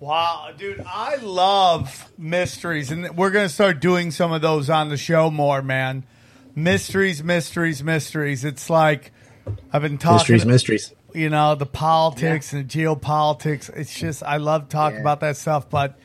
Wow, 0.00 0.48
dude, 0.56 0.82
I 0.86 1.16
love 1.16 2.10
mysteries, 2.16 2.90
and 2.90 3.14
we're 3.18 3.30
gonna 3.30 3.50
start 3.50 3.80
doing 3.80 4.10
some 4.10 4.32
of 4.32 4.40
those 4.40 4.70
on 4.70 4.88
the 4.88 4.96
show 4.96 5.30
more, 5.30 5.60
man. 5.60 6.04
Mysteries, 6.54 7.22
mysteries, 7.22 7.84
mysteries. 7.84 8.42
It's 8.42 8.70
like 8.70 9.12
I've 9.72 9.82
been 9.82 9.98
talking, 9.98 10.16
Mysteries, 10.36 10.46
mysteries. 10.46 10.94
you 11.14 11.28
know, 11.28 11.54
the 11.54 11.66
politics 11.66 12.54
and 12.54 12.66
the 12.68 12.78
geopolitics. 12.78 13.68
It's 13.76 13.94
just 13.98 14.22
I 14.22 14.38
love 14.38 14.70
talking 14.70 14.96
Yeah. 14.96 15.00
about 15.02 15.20
that 15.20 15.36
stuff, 15.36 15.68
but 15.68 15.98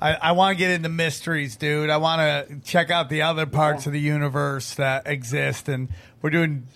I, 0.00 0.14
I 0.14 0.32
want 0.32 0.56
to 0.56 0.58
get 0.58 0.70
into 0.70 0.88
mysteries, 0.88 1.56
dude. 1.56 1.90
I 1.90 1.96
want 1.96 2.20
to 2.48 2.60
check 2.60 2.90
out 2.92 3.08
the 3.08 3.22
other 3.22 3.46
parts 3.46 3.84
of 3.86 3.92
the 3.92 4.00
universe 4.00 4.74
that 4.74 5.08
exist, 5.08 5.68
and 5.68 5.88
we're 6.22 6.30
doing 6.30 6.68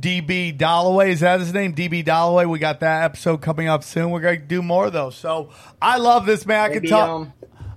DB 0.00 0.56
Dalloway. 0.56 1.12
Is 1.12 1.20
that 1.20 1.40
his 1.40 1.52
name? 1.52 1.74
DB 1.74 2.04
Dalloway. 2.04 2.44
We 2.46 2.58
got 2.58 2.80
that 2.80 3.04
episode 3.04 3.42
coming 3.42 3.68
up 3.68 3.84
soon. 3.84 4.10
We're 4.10 4.20
gonna 4.20 4.38
do 4.38 4.62
more 4.62 4.86
of 4.86 4.92
those. 4.92 5.16
So 5.16 5.50
I 5.80 5.98
love 5.98 6.26
this 6.26 6.46
man. 6.46 6.60
I 6.60 6.68
could 6.72 6.82
Maybe, 6.82 6.88
talk. 6.88 7.08
um, 7.08 7.32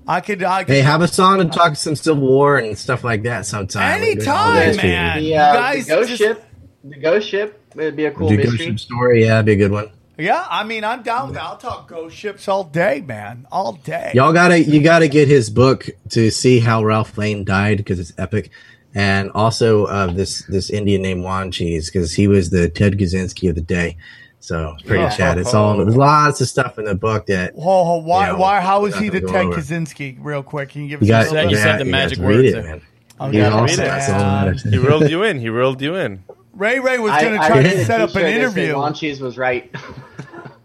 I 0.07 0.21
could. 0.21 0.43
I 0.43 0.63
could 0.63 0.73
Hey, 0.75 0.81
have 0.81 1.01
us 1.01 1.17
on 1.19 1.39
and 1.39 1.51
talk 1.51 1.75
some 1.75 1.95
Civil 1.95 2.21
War 2.27 2.57
and 2.57 2.77
stuff 2.77 3.03
like 3.03 3.23
that 3.23 3.45
sometime. 3.45 4.01
We're 4.01 4.15
doing 4.15 4.27
all 4.27 4.51
Anytime, 4.51 4.75
that 4.75 4.83
man. 4.83 5.13
shit. 5.17 5.23
the, 5.23 5.37
uh, 5.37 5.53
guys 5.53 5.85
the 5.87 5.95
ghost 5.95 6.09
just- 6.09 6.21
ship. 6.21 6.43
The 6.85 6.97
ghost 6.99 7.29
ship 7.29 7.59
it 7.75 7.77
would 7.81 7.95
be 7.95 8.05
a 8.05 8.11
cool 8.11 8.27
Do 8.27 8.35
Ghost. 8.43 8.57
Ship 8.57 8.77
story, 8.77 9.21
yeah, 9.21 9.29
that'd 9.29 9.45
be 9.45 9.53
a 9.53 9.55
good 9.55 9.71
one. 9.71 9.89
Yeah, 10.17 10.45
I 10.49 10.63
mean, 10.65 10.83
I'm 10.83 11.01
down 11.01 11.27
with 11.27 11.35
that. 11.35 11.43
I'll 11.43 11.57
talk 11.57 11.87
ghost 11.87 12.15
ships 12.15 12.47
all 12.49 12.65
day, 12.65 13.01
man. 13.01 13.47
All 13.51 13.73
day. 13.73 14.11
Y'all 14.13 14.33
gotta 14.33 14.61
you 14.61 14.81
gotta 14.83 15.07
get 15.07 15.27
his 15.29 15.49
book 15.49 15.87
to 16.09 16.29
see 16.29 16.59
how 16.59 16.83
Ralph 16.83 17.17
Lane 17.17 17.45
died 17.45 17.77
because 17.77 17.99
it's 17.99 18.11
epic, 18.17 18.51
and 18.95 19.31
also 19.31 19.85
uh, 19.85 20.07
this 20.07 20.43
this 20.47 20.69
Indian 20.69 21.01
named 21.01 21.23
Wanchese 21.23 21.85
because 21.91 22.13
he 22.13 22.27
was 22.27 22.49
the 22.49 22.69
Ted 22.69 22.93
Kaczynski 22.93 23.49
of 23.49 23.55
the 23.55 23.61
day. 23.61 23.97
So 24.39 24.73
it's 24.73 24.83
pretty 24.83 25.03
Oh. 25.03 25.09
chat. 25.09 25.37
It's 25.37 25.53
all 25.53 25.77
there's 25.85 25.95
lots 25.95 26.41
of 26.41 26.47
stuff 26.49 26.77
in 26.77 26.85
the 26.85 26.95
book 26.95 27.27
that 27.27 27.55
Whoa, 27.55 27.83
whoa, 27.83 27.97
why? 27.99 28.27
You 28.27 28.33
know, 28.33 28.39
why? 28.39 28.59
How 28.61 28.85
is 28.85 28.95
he 28.97 29.09
the 29.09 29.21
Ted 29.21 29.29
go 29.29 29.39
over. 29.39 29.61
Kaczynski? 29.61 30.17
Real 30.19 30.43
quick, 30.43 30.69
can 30.69 30.81
you 30.83 30.89
give 30.89 31.01
us 31.01 31.07
you 31.07 31.13
got. 31.13 31.21
a 31.21 31.25
said- 31.29 31.33
little 31.35 31.51
you 31.51 31.57
said 31.57 31.77
the 31.79 31.85
magic 31.85 32.17
got 32.19 32.23
to 32.23 32.27
read 32.27 32.35
words 32.53 32.53
it, 32.57 32.63
man. 32.65 32.81
Okay. 33.21 33.31
He's 33.37 33.43
Read 33.43 33.53
awesome. 33.53 33.79
it. 33.83 33.87
That's 33.87 34.09
all 34.09 34.19
that 34.19 34.45
matters. 34.45 34.63
He 34.63 34.77
reeled 34.77 35.09
you 35.09 35.23
in. 35.23 35.39
He 35.39 35.49
reeled 35.49 35.81
you 35.81 35.95
in. 35.95 36.23
Ray 36.55 36.79
Ray 36.79 36.99
was 36.99 37.11
going 37.13 37.39
to 37.39 37.47
try 37.47 37.63
to 37.63 37.85
set 37.85 38.01
up 38.01 38.09
an 38.09 38.15
t-shirt 38.15 38.23
that 38.23 38.31
said 38.31 38.33
interview. 38.41 38.73
Wanchese 38.73 39.21
was 39.21 39.37
right. 39.37 39.73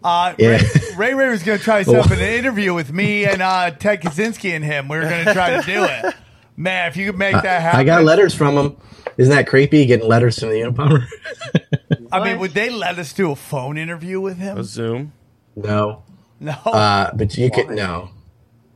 Uh, 0.03 0.33
Yeah. 0.37 0.49
Ray, 0.49 0.59
Ray 0.97 1.13
Ray 1.13 1.29
was 1.29 1.43
going 1.43 1.57
to 1.57 1.63
try 1.63 1.83
to 1.83 1.89
set 1.89 2.05
up 2.05 2.11
an 2.11 2.19
interview 2.19 2.73
with 2.73 2.91
me 2.91 3.25
and 3.25 3.41
uh, 3.41 3.71
Ted 3.71 4.01
Kaczynski 4.01 4.51
and 4.51 4.63
him. 4.65 4.87
We 4.87 4.97
were 4.97 5.03
going 5.03 5.25
to 5.25 5.33
try 5.33 5.59
to 5.59 5.65
do 5.65 5.83
it. 5.85 6.15
Man, 6.59 6.89
if 6.89 6.97
you 6.97 7.05
could 7.11 7.17
make 7.17 7.33
that 7.33 7.61
happen. 7.61 7.79
I 7.79 7.83
got 7.85 8.03
letters 8.03 8.33
from 8.33 8.57
him. 8.57 8.77
Isn't 9.17 9.33
that 9.33 9.47
creepy? 9.47 9.85
Getting 9.85 10.07
letters 10.07 10.37
from 10.39 10.49
the 10.49 10.55
Unabomber? 10.61 11.05
I 12.11 12.23
mean, 12.23 12.37
would 12.39 12.51
they 12.51 12.69
let 12.69 12.99
us 12.99 13.13
do 13.13 13.31
a 13.31 13.35
phone 13.35 13.77
interview 13.77 14.19
with 14.19 14.37
him? 14.37 14.57
A 14.57 14.63
Zoom. 14.65 15.13
no, 15.55 16.03
No. 16.39 16.51
uh, 16.51 17.11
but 17.15 17.37
you 17.37 17.49
could 17.49 17.69
no. 17.69 18.09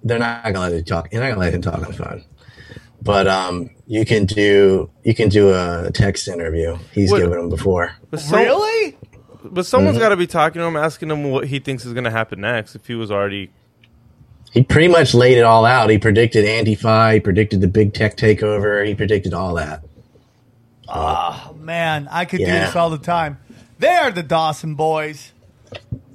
They're 0.04 0.20
not 0.20 0.44
gonna 0.46 0.60
let 0.60 0.74
you 0.74 0.82
talk. 0.82 1.12
You're 1.12 1.22
not 1.22 1.30
gonna 1.30 1.42
let 1.42 1.54
him 1.54 1.62
talk 1.62 1.76
on 1.76 1.82
the 1.84 1.94
phone. 1.94 2.24
But 3.02 3.28
um, 3.28 3.70
you 3.86 4.06
can 4.06 4.26
do 4.26 4.90
you 5.04 5.14
can 5.14 5.28
do 5.30 5.50
a 5.54 5.92
text 5.94 6.28
interview. 6.30 6.78
He's 6.94 7.12
What- 7.12 7.20
given 7.22 7.38
them 7.38 7.50
before. 7.50 7.92
But 8.12 8.22
some- 8.22 8.40
really? 8.40 8.98
But 9.46 9.66
someone's 9.66 9.96
Mm-hmm. 9.98 10.04
got 10.04 10.10
to 10.10 10.16
be 10.16 10.26
talking 10.28 10.62
to 10.62 10.66
him, 10.66 10.78
asking 10.78 11.12
him 11.12 11.30
what 11.30 11.48
he 11.48 11.60
thinks 11.60 11.84
is 11.86 11.92
going 11.92 12.06
to 12.06 12.12
happen 12.12 12.40
next. 12.40 12.76
If 12.76 12.88
he 12.88 12.96
was 12.96 13.12
already, 13.12 13.52
He 14.54 14.62
pretty 14.64 14.88
much 14.88 15.14
laid 15.14 15.38
it 15.38 15.44
all 15.44 15.66
out. 15.66 15.90
He 15.90 15.98
predicted 15.98 16.46
Antifa. 16.46 17.14
He 17.16 17.20
predicted 17.20 17.60
the 17.62 17.68
big 17.68 17.94
tech 17.94 18.16
takeover. 18.16 18.86
He 18.88 18.94
predicted 18.94 19.34
all 19.34 19.56
that. 19.56 19.84
Oh, 20.88 21.56
man, 21.60 22.08
I 22.12 22.26
could 22.26 22.40
do 22.40 22.46
this 22.46 22.76
all 22.76 22.90
the 22.90 22.98
time. 23.00 23.38
They 23.80 23.88
are 23.90 24.12
the 24.12 24.24
Dawson 24.24 24.76
boys. 24.76 25.32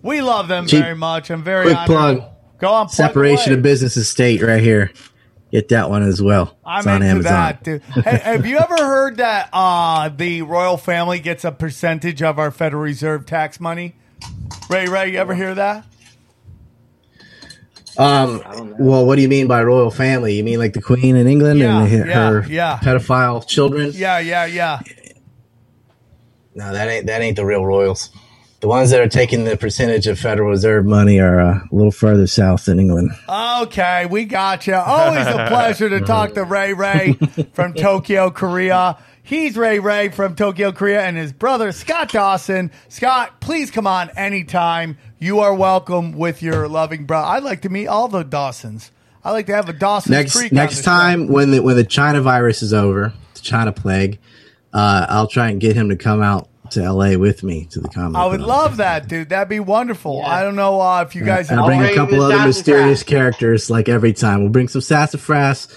We 0.03 0.21
love 0.21 0.47
them 0.49 0.67
Cheap- 0.67 0.83
very 0.83 0.95
much. 0.95 1.31
I'm 1.31 1.43
very 1.43 1.65
Quick 1.67 1.77
honored. 1.77 1.87
plug. 2.19 2.23
Go 2.61 2.69
on, 2.69 2.87
plug 2.87 2.91
Separation 2.95 3.53
away. 3.53 3.59
of 3.59 3.63
business 3.63 3.97
and 3.97 4.05
state 4.05 4.43
right 4.43 4.63
here. 4.63 4.93
Get 5.51 5.71
that 5.71 5.89
one 5.91 6.03
as 6.03 6.21
well. 6.21 6.57
I'm 6.65 6.81
it's 6.81 6.87
on 6.87 6.97
into 7.03 7.07
Amazon. 7.11 7.33
that, 7.33 7.65
dude. 7.65 7.83
hey, 7.83 8.19
have 8.23 8.47
you 8.47 8.59
ever 8.59 8.77
heard 8.77 9.17
that 9.17 9.49
uh, 9.53 10.11
the 10.11 10.43
royal 10.43 10.77
family 10.77 11.19
gets 11.21 11.45
a 11.45 11.51
percentage 11.51 12.23
of 12.23 12.39
our 12.39 12.51
Federal 12.51 12.83
Reserve 12.83 13.25
tax 13.27 13.59
money? 13.59 13.95
Ray, 14.69 14.87
Ray, 14.87 15.11
you 15.13 15.19
ever 15.19 15.35
hear 15.35 15.55
that? 15.55 15.87
Um, 17.99 18.43
well, 18.79 19.05
what 19.05 19.17
do 19.17 19.23
you 19.23 19.29
mean 19.29 19.49
by 19.49 19.63
royal 19.65 19.91
family? 19.91 20.37
You 20.37 20.45
mean 20.45 20.59
like 20.59 20.73
the 20.73 20.83
Queen 20.83 21.17
in 21.17 21.27
England 21.27 21.59
Yeah, 21.59 21.83
and 21.85 22.09
her 22.11 22.47
yeah, 22.49 22.49
yeah. 22.49 22.79
pedophile 22.81 23.47
children? 23.47 23.91
Yeah, 23.95 24.19
yeah, 24.21 24.47
yeah. 24.47 24.81
No, 26.55 26.73
that 26.73 26.89
ain't 26.89 27.07
that 27.07 27.23
ain't 27.23 27.37
the 27.37 27.45
real 27.45 27.65
royals. 27.67 28.11
The 28.61 28.67
ones 28.69 28.91
that 28.91 29.01
are 29.01 29.09
taking 29.09 29.45
the 29.45 29.57
percentage 29.57 30.09
of 30.09 30.19
Federal 30.19 30.51
Reserve 30.51 30.85
money 30.85 31.21
are 31.21 31.41
uh, 31.41 31.61
a 31.71 31.75
little 31.75 31.93
further 31.93 32.27
south 32.27 32.65
than 32.65 32.81
England. 32.81 33.13
Okay, 33.29 34.07
we 34.07 34.25
got 34.25 34.67
you. 34.67 34.75
Always 34.75 35.27
a 35.29 35.47
pleasure 35.49 35.89
to 35.89 36.01
talk 36.05 36.35
to 36.35 36.43
Ray 36.43 36.73
Ray 36.73 37.13
from 37.53 37.75
Tokyo, 37.75 38.31
Korea. 38.31 38.99
He's 39.29 39.59
Ray 39.59 39.79
Ray 39.79 40.09
from 40.09 40.37
Tokyo, 40.37 40.73
Korea, 40.73 41.03
and 41.03 41.15
his 41.15 41.35
brother 41.35 41.71
Scott 41.73 42.11
Dawson. 42.11 42.71
Scott, 42.89 43.43
please 43.43 43.71
come 43.71 43.87
on 43.87 44.09
anytime. 44.17 44.97
You 45.19 45.41
are 45.41 45.53
welcome 45.53 46.13
with 46.13 46.41
your 46.41 46.67
loving 46.67 47.05
brother. 47.05 47.27
I'd 47.27 47.43
like 47.43 47.61
to 47.61 47.69
meet 47.69 47.89
all 47.89 48.09
the 48.09 48.23
Dawsons. 48.23 48.91
I 49.23 49.33
like 49.33 49.45
to 49.49 49.55
have 49.55 49.69
a 49.69 49.75
Dawson. 49.75 50.13
next 50.13 50.35
Creek. 50.35 50.51
next 50.51 50.79
the 50.79 50.83
show. 50.85 50.91
time 50.91 51.29
when 51.29 51.51
the 51.51 51.61
when 51.61 51.77
the 51.77 51.85
China 51.85 52.23
virus 52.23 52.63
is 52.63 52.73
over, 52.73 53.13
the 53.35 53.41
China 53.41 53.71
plague, 53.71 54.19
uh, 54.73 55.05
I'll 55.11 55.29
try 55.29 55.51
and 55.51 55.61
get 55.61 55.77
him 55.77 55.91
to 55.91 55.97
come 55.97 56.23
out 56.23 56.49
to 56.71 56.83
L.A. 56.83 57.17
with 57.17 57.43
me 57.43 57.67
to 57.67 57.81
the 57.81 57.89
comic. 57.91 58.17
I 58.17 58.25
would 58.25 58.41
love 58.41 58.79
that, 58.79 59.09
dude. 59.09 59.29
That'd 59.29 59.51
be 59.51 59.61
wonderful. 59.61 60.23
I 60.23 60.43
don't 60.43 60.57
know 60.57 60.81
uh, 60.81 61.03
if 61.03 61.15
you 61.15 61.23
guys 61.23 61.51
and 61.51 61.61
I'll 61.61 61.67
bring 61.67 61.85
a 61.85 61.95
couple 61.95 62.23
other 62.23 62.47
mysterious 62.47 63.03
characters 63.03 63.69
like 63.69 63.91
every 63.91 64.15
time. 64.15 64.41
We'll 64.41 64.53
bring 64.53 64.69
some 64.69 64.81
sassafras, 64.81 65.69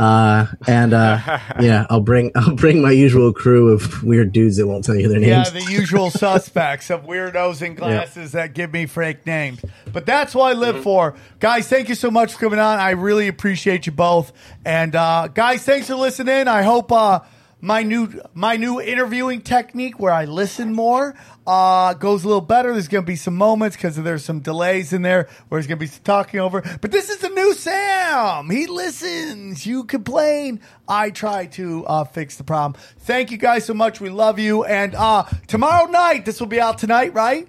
uh, 0.00 0.46
and 0.66 0.94
uh, 0.94 1.20
yeah, 1.60 1.86
I'll 1.90 2.00
bring 2.00 2.32
I'll 2.36 2.54
bring 2.54 2.80
my 2.80 2.90
usual 2.90 3.34
crew 3.34 3.68
of 3.68 4.02
weird 4.02 4.32
dudes 4.32 4.56
that 4.56 4.66
won't 4.66 4.82
tell 4.82 4.96
you 4.96 5.08
their 5.08 5.20
names. 5.20 5.52
Yeah, 5.52 5.60
the 5.60 5.70
usual 5.70 6.10
suspects 6.10 6.88
of 6.88 7.04
weirdos 7.04 7.60
in 7.60 7.74
glasses 7.74 8.32
that 8.32 8.54
give 8.54 8.72
me 8.72 8.86
fake 8.86 9.26
names. 9.26 9.60
But 9.92 10.06
that's 10.06 10.34
what 10.34 10.50
I 10.50 10.58
live 10.58 10.82
for. 10.82 11.16
Guys, 11.38 11.68
thank 11.68 11.90
you 11.90 11.94
so 11.94 12.10
much 12.10 12.32
for 12.32 12.38
coming 12.38 12.58
on. 12.58 12.78
I 12.78 12.90
really 12.90 13.28
appreciate 13.28 13.84
you 13.84 13.92
both. 13.92 14.32
And 14.64 14.96
uh, 14.96 15.28
guys, 15.28 15.64
thanks 15.64 15.88
for 15.88 15.96
listening. 15.96 16.48
I 16.48 16.62
hope 16.62 16.90
uh, 16.90 17.20
my 17.60 17.82
new 17.82 18.20
my 18.34 18.56
new 18.56 18.80
interviewing 18.80 19.42
technique 19.42 19.98
where 19.98 20.12
I 20.12 20.24
listen 20.24 20.72
more 20.72 21.14
uh, 21.46 21.94
goes 21.94 22.24
a 22.24 22.26
little 22.26 22.40
better. 22.40 22.72
There's 22.72 22.88
going 22.88 23.04
to 23.04 23.06
be 23.06 23.16
some 23.16 23.36
moments 23.36 23.76
because 23.76 23.96
there's 23.96 24.24
some 24.24 24.40
delays 24.40 24.92
in 24.92 25.02
there 25.02 25.28
where 25.48 25.60
there's 25.60 25.66
going 25.66 25.78
to 25.78 25.86
be 25.86 25.92
talking 26.04 26.40
over. 26.40 26.62
But 26.80 26.90
this 26.90 27.10
is 27.10 27.18
the 27.18 27.28
new 27.28 27.54
Sam. 27.54 28.50
He 28.50 28.66
listens. 28.66 29.66
You 29.66 29.84
complain. 29.84 30.60
I 30.88 31.10
try 31.10 31.46
to 31.46 31.86
uh, 31.86 32.04
fix 32.04 32.36
the 32.36 32.44
problem. 32.44 32.80
Thank 33.00 33.30
you 33.30 33.36
guys 33.36 33.64
so 33.64 33.74
much. 33.74 34.00
We 34.00 34.10
love 34.10 34.38
you. 34.38 34.64
And 34.64 34.94
uh, 34.94 35.24
tomorrow 35.46 35.90
night, 35.90 36.24
this 36.24 36.40
will 36.40 36.46
be 36.46 36.60
out 36.60 36.78
tonight, 36.78 37.14
right? 37.14 37.48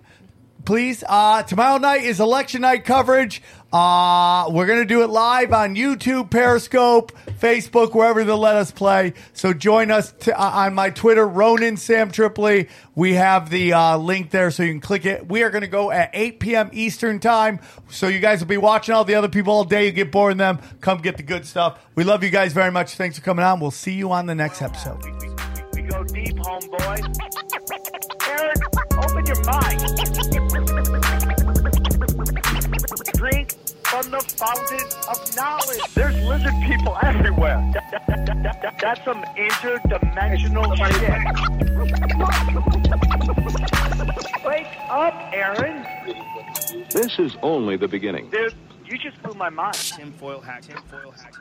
Please. 0.65 1.03
Uh, 1.07 1.43
tomorrow 1.43 1.77
night 1.77 2.03
is 2.03 2.19
election 2.19 2.61
night 2.61 2.85
coverage. 2.85 3.41
Uh, 3.73 4.49
we're 4.51 4.65
going 4.65 4.79
to 4.79 4.85
do 4.85 5.01
it 5.01 5.07
live 5.07 5.53
on 5.53 5.75
YouTube, 5.75 6.29
Periscope, 6.29 7.13
Facebook, 7.39 7.95
wherever 7.95 8.23
they'll 8.25 8.37
let 8.37 8.57
us 8.57 8.69
play. 8.69 9.13
So 9.33 9.53
join 9.53 9.91
us 9.91 10.11
t- 10.11 10.31
uh, 10.31 10.43
on 10.43 10.73
my 10.73 10.89
Twitter, 10.89 11.25
Ronan 11.25 11.77
Sam 11.77 12.11
Tripoli. 12.11 12.67
We 12.95 13.13
have 13.13 13.49
the 13.49 13.71
uh, 13.71 13.97
link 13.97 14.29
there 14.29 14.51
so 14.51 14.63
you 14.63 14.71
can 14.73 14.81
click 14.81 15.05
it. 15.05 15.25
We 15.25 15.43
are 15.43 15.49
going 15.49 15.61
to 15.61 15.69
go 15.69 15.89
at 15.89 16.09
8 16.13 16.39
p.m. 16.41 16.69
Eastern 16.73 17.19
time. 17.19 17.61
So 17.89 18.09
you 18.09 18.19
guys 18.19 18.41
will 18.41 18.47
be 18.47 18.57
watching 18.57 18.93
all 18.93 19.05
the 19.05 19.15
other 19.15 19.29
people 19.29 19.53
all 19.53 19.63
day. 19.63 19.85
You 19.85 19.93
get 19.93 20.11
bored 20.11 20.33
of 20.33 20.37
them. 20.37 20.59
Come 20.81 20.99
get 21.01 21.15
the 21.15 21.23
good 21.23 21.45
stuff. 21.45 21.79
We 21.95 22.03
love 22.03 22.23
you 22.25 22.29
guys 22.29 22.51
very 22.51 22.71
much. 22.71 22.95
Thanks 22.95 23.17
for 23.17 23.23
coming 23.23 23.45
on. 23.45 23.61
We'll 23.61 23.71
see 23.71 23.93
you 23.93 24.11
on 24.11 24.25
the 24.25 24.35
next 24.35 24.61
episode. 24.61 25.01
We 25.73 25.83
go 25.83 26.03
deep, 26.03 26.35
homeboy. 26.35 26.99
Aaron, 28.27 28.57
open 28.97 29.25
your 29.25 29.43
mind. 29.45 30.31
Drink 33.21 33.53
from 33.83 34.09
the 34.09 34.19
fountain 34.19 34.81
of 35.07 35.35
knowledge. 35.35 35.79
There's 35.93 36.15
lizard 36.25 36.55
people 36.65 36.97
everywhere. 37.03 37.63
That- 37.71 37.91
that- 37.91 38.07
that- 38.07 38.25
that- 38.25 38.61
that- 38.63 38.79
that's 38.79 39.05
some 39.05 39.23
interdimensional 39.37 40.75
shit. 40.75 41.21
Wake 44.43 44.65
up, 44.89 45.13
Aaron. 45.33 45.85
This 46.89 47.19
is 47.19 47.37
only 47.43 47.77
the 47.77 47.87
beginning. 47.87 48.27
Dude, 48.31 48.55
you 48.87 48.97
just 48.97 49.21
blew 49.21 49.35
my 49.35 49.49
mind. 49.49 49.75
Tinfoil 49.75 50.41
hat, 50.41 50.63
tinfoil 50.63 51.11
hat. 51.11 51.35